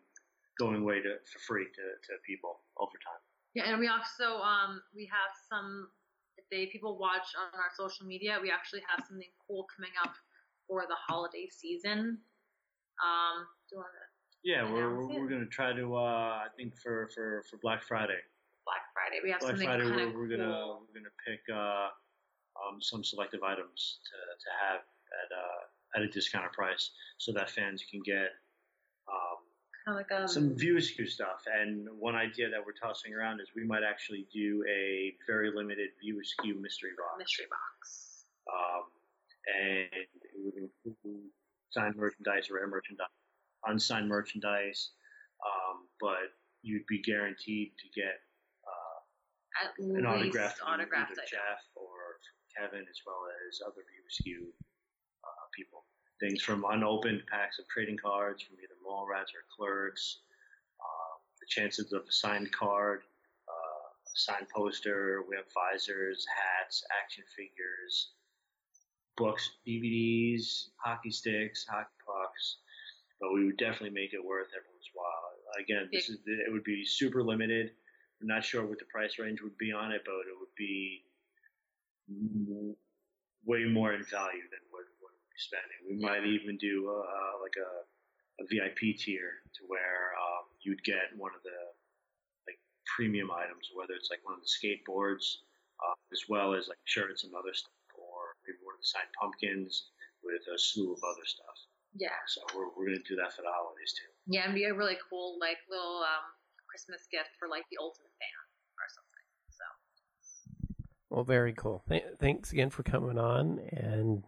going 0.58 0.82
away 0.82 1.02
to 1.02 1.16
for 1.32 1.40
free 1.40 1.66
to, 1.66 1.86
to 2.08 2.14
people 2.26 2.60
over 2.78 2.98
time. 3.04 3.22
Yeah, 3.54 3.72
and 3.72 3.80
we 3.80 3.88
also 3.88 4.42
um 4.42 4.82
we 4.96 5.06
have 5.06 5.32
some 5.50 5.90
they 6.52 6.68
people 6.68 6.98
watch 6.98 7.28
on 7.38 7.60
our 7.60 7.72
social 7.76 8.06
media, 8.06 8.38
we 8.42 8.52
actually 8.52 8.82
have 8.88 9.06
something 9.08 9.30
cool 9.48 9.66
coming 9.76 9.92
up 10.04 10.14
for 10.68 10.84
the 10.88 10.96
holiday 11.08 11.48
season. 11.50 12.18
Um, 13.04 13.46
do 13.70 13.76
you 13.76 13.78
want 13.78 13.92
to 13.92 14.06
Yeah, 14.44 14.72
we're, 14.72 14.96
we're, 14.96 15.22
we're 15.22 15.30
going 15.30 15.42
to 15.42 15.52
try 15.52 15.74
to, 15.74 15.96
uh, 15.96 16.46
I 16.46 16.48
think 16.56 16.74
for, 16.78 17.10
for, 17.14 17.44
for 17.50 17.58
Black 17.62 17.84
Friday. 17.84 18.22
Black 18.66 18.82
Friday? 18.94 19.22
We 19.24 19.30
have 19.32 19.40
Black 19.40 19.52
something 19.52 19.68
Friday, 19.68 19.86
we're, 19.86 20.18
we're 20.18 20.28
gonna 20.28 20.50
cool. 20.50 20.82
we're 20.90 21.00
gonna 21.00 21.18
pick 21.22 21.42
uh, 21.54 21.94
um, 22.58 22.82
some 22.82 23.04
selective 23.04 23.44
items 23.44 24.02
to, 24.10 24.18
to 24.18 24.50
have 24.58 24.82
at 24.82 25.30
uh, 25.30 25.62
at 25.96 26.02
a 26.02 26.10
discounted 26.10 26.52
price, 26.52 26.92
so 27.18 27.32
that 27.34 27.50
fans 27.50 27.86
can 27.90 28.02
get 28.04 28.34
um, 29.88 29.94
kind 29.94 30.00
of 30.00 30.10
like 30.10 30.24
a 30.24 30.28
some 30.28 30.56
View 30.56 30.78
Askew 30.78 31.08
stuff. 31.08 31.46
And 31.62 31.88
one 32.00 32.16
idea 32.16 32.50
that 32.50 32.60
we're 32.66 32.74
tossing 32.74 33.14
around 33.14 33.40
is 33.42 33.48
we 33.56 33.66
might 33.66 33.84
actually 33.84 34.28
do 34.34 34.64
a 34.70 35.14
very 35.28 35.52
limited 35.54 35.90
View 36.02 36.20
Askew 36.22 36.60
mystery 36.62 36.92
box. 36.98 37.20
mystery 37.20 37.46
box. 37.50 38.26
um, 38.52 38.84
and 39.46 39.90
it 39.94 40.38
would 40.38 40.56
include 40.56 41.30
signed 41.70 41.96
merchandise, 41.96 42.50
rare 42.50 42.68
merchandise, 42.68 43.08
unsigned 43.66 44.08
merchandise, 44.08 44.92
um, 45.46 45.88
but 46.00 46.34
you'd 46.62 46.88
be 46.88 47.02
guaranteed 47.02 47.74
to 47.78 47.88
get 47.94 48.18
uh, 48.66 49.98
an 49.98 50.06
autograph 50.06 50.58
from 50.58 50.68
autographed 50.68 51.12
either. 51.12 51.28
Jeff 51.30 51.62
or 51.76 52.18
Kevin, 52.58 52.82
as 52.90 53.00
well 53.06 53.22
as 53.50 53.62
other 53.66 53.84
View 54.24 54.54
uh, 55.24 55.46
people. 55.54 55.86
Things 56.20 56.42
from 56.42 56.66
unopened 56.70 57.24
packs 57.30 57.60
of 57.60 57.68
trading 57.68 57.98
cards 57.98 58.42
from 58.44 58.56
either 58.58 58.76
Mallrats 58.86 59.36
or 59.36 59.44
Clerks, 59.56 60.20
um, 60.80 61.20
the 61.40 61.46
chances 61.48 61.92
of 61.92 62.04
a 62.08 62.12
signed 62.12 62.52
card, 62.52 63.02
uh, 63.48 63.88
a 64.08 64.16
signed 64.16 64.48
poster. 64.50 65.24
We 65.28 65.36
have 65.36 65.46
visors, 65.54 66.26
hats, 66.26 66.84
action 67.02 67.24
figures, 67.36 68.12
books, 69.18 69.50
DVDs, 69.68 70.70
hockey 70.78 71.12
sticks, 71.12 71.66
hockey 71.68 71.96
pucks. 72.06 72.58
But 73.20 73.34
we 73.34 73.46
would 73.46 73.58
definitely 73.58 73.92
make 73.92 74.14
it 74.14 74.24
worth 74.24 74.48
everyone's 74.56 74.92
while. 74.94 75.32
Again, 75.60 75.90
this 75.92 76.10
is 76.10 76.20
it 76.26 76.52
would 76.52 76.64
be 76.64 76.86
super 76.86 77.24
limited. 77.24 77.72
I'm 78.22 78.28
not 78.28 78.44
sure 78.44 78.66
what 78.66 78.80
the 78.80 78.86
price 78.86 79.20
range 79.20 79.42
would 79.42 79.58
be 79.58 79.72
on 79.72 79.92
it, 79.92 80.02
but 80.06 80.28
it 80.28 80.36
would 80.40 80.54
be 80.58 81.04
way 83.46 83.64
more 83.66 83.94
in 83.94 84.04
value 84.04 84.44
than 84.52 84.60
spending. 85.38 85.80
We 85.88 85.98
might 86.02 86.26
even 86.26 86.58
do 86.58 86.90
uh, 86.92 87.34
like 87.42 87.56
a, 87.60 87.72
a 88.42 88.44
VIP 88.48 88.98
tier 88.98 89.44
to 89.56 89.62
where 89.68 90.14
um, 90.16 90.46
you'd 90.62 90.84
get 90.84 91.12
one 91.18 91.32
of 91.36 91.44
the 91.44 91.60
like 92.48 92.60
premium 92.96 93.32
items, 93.32 93.72
whether 93.76 93.94
it's 93.94 94.10
like 94.10 94.24
one 94.24 94.36
of 94.36 94.44
the 94.44 94.52
skateboards, 94.52 95.44
uh, 95.84 95.96
as 96.12 96.26
well 96.30 96.54
as 96.54 96.68
like 96.68 96.80
shirts 96.86 97.24
and 97.24 97.34
other 97.36 97.54
stuff, 97.54 97.76
or 97.96 98.36
maybe 98.48 98.60
one 98.64 98.76
of 98.76 98.82
the 98.82 98.88
signed 98.88 99.12
pumpkins 99.20 99.90
with 100.24 100.42
a 100.54 100.58
slew 100.58 100.94
of 100.94 101.00
other 101.04 101.26
stuff. 101.26 101.58
Yeah, 101.98 102.12
So 102.28 102.42
we're, 102.56 102.68
we're 102.76 102.92
going 102.92 103.00
to 103.00 103.08
do 103.08 103.16
that 103.24 103.32
for 103.32 103.42
the 103.42 103.52
holidays 103.54 103.96
too. 103.96 104.12
yeah, 104.28 104.44
and 104.46 104.54
be 104.54 104.66
a 104.66 104.74
really 104.76 104.98
cool 105.10 105.38
like 105.40 105.58
little 105.70 106.04
um 106.04 106.28
Christmas 106.68 107.08
gift 107.12 107.30
for 107.40 107.48
like 107.48 107.64
the 107.72 107.78
ultimate 107.80 108.12
fan 108.20 108.36
or 108.76 108.88
something. 108.92 109.26
So 109.56 109.66
Well, 111.10 111.24
very 111.24 111.54
cool. 111.54 111.84
Th- 111.88 112.04
thanks 112.20 112.52
again 112.52 112.70
for 112.70 112.84
coming 112.84 113.18
on, 113.18 113.60
and 113.72 114.24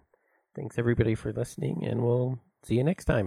thanks 0.57 0.79
everybody 0.79 1.13
for 1.13 1.31
listening, 1.31 1.85
and 1.85 2.01
we'll 2.01 2.39
see 2.63 2.75
you 2.75 2.83
next 2.83 3.05
time. 3.05 3.25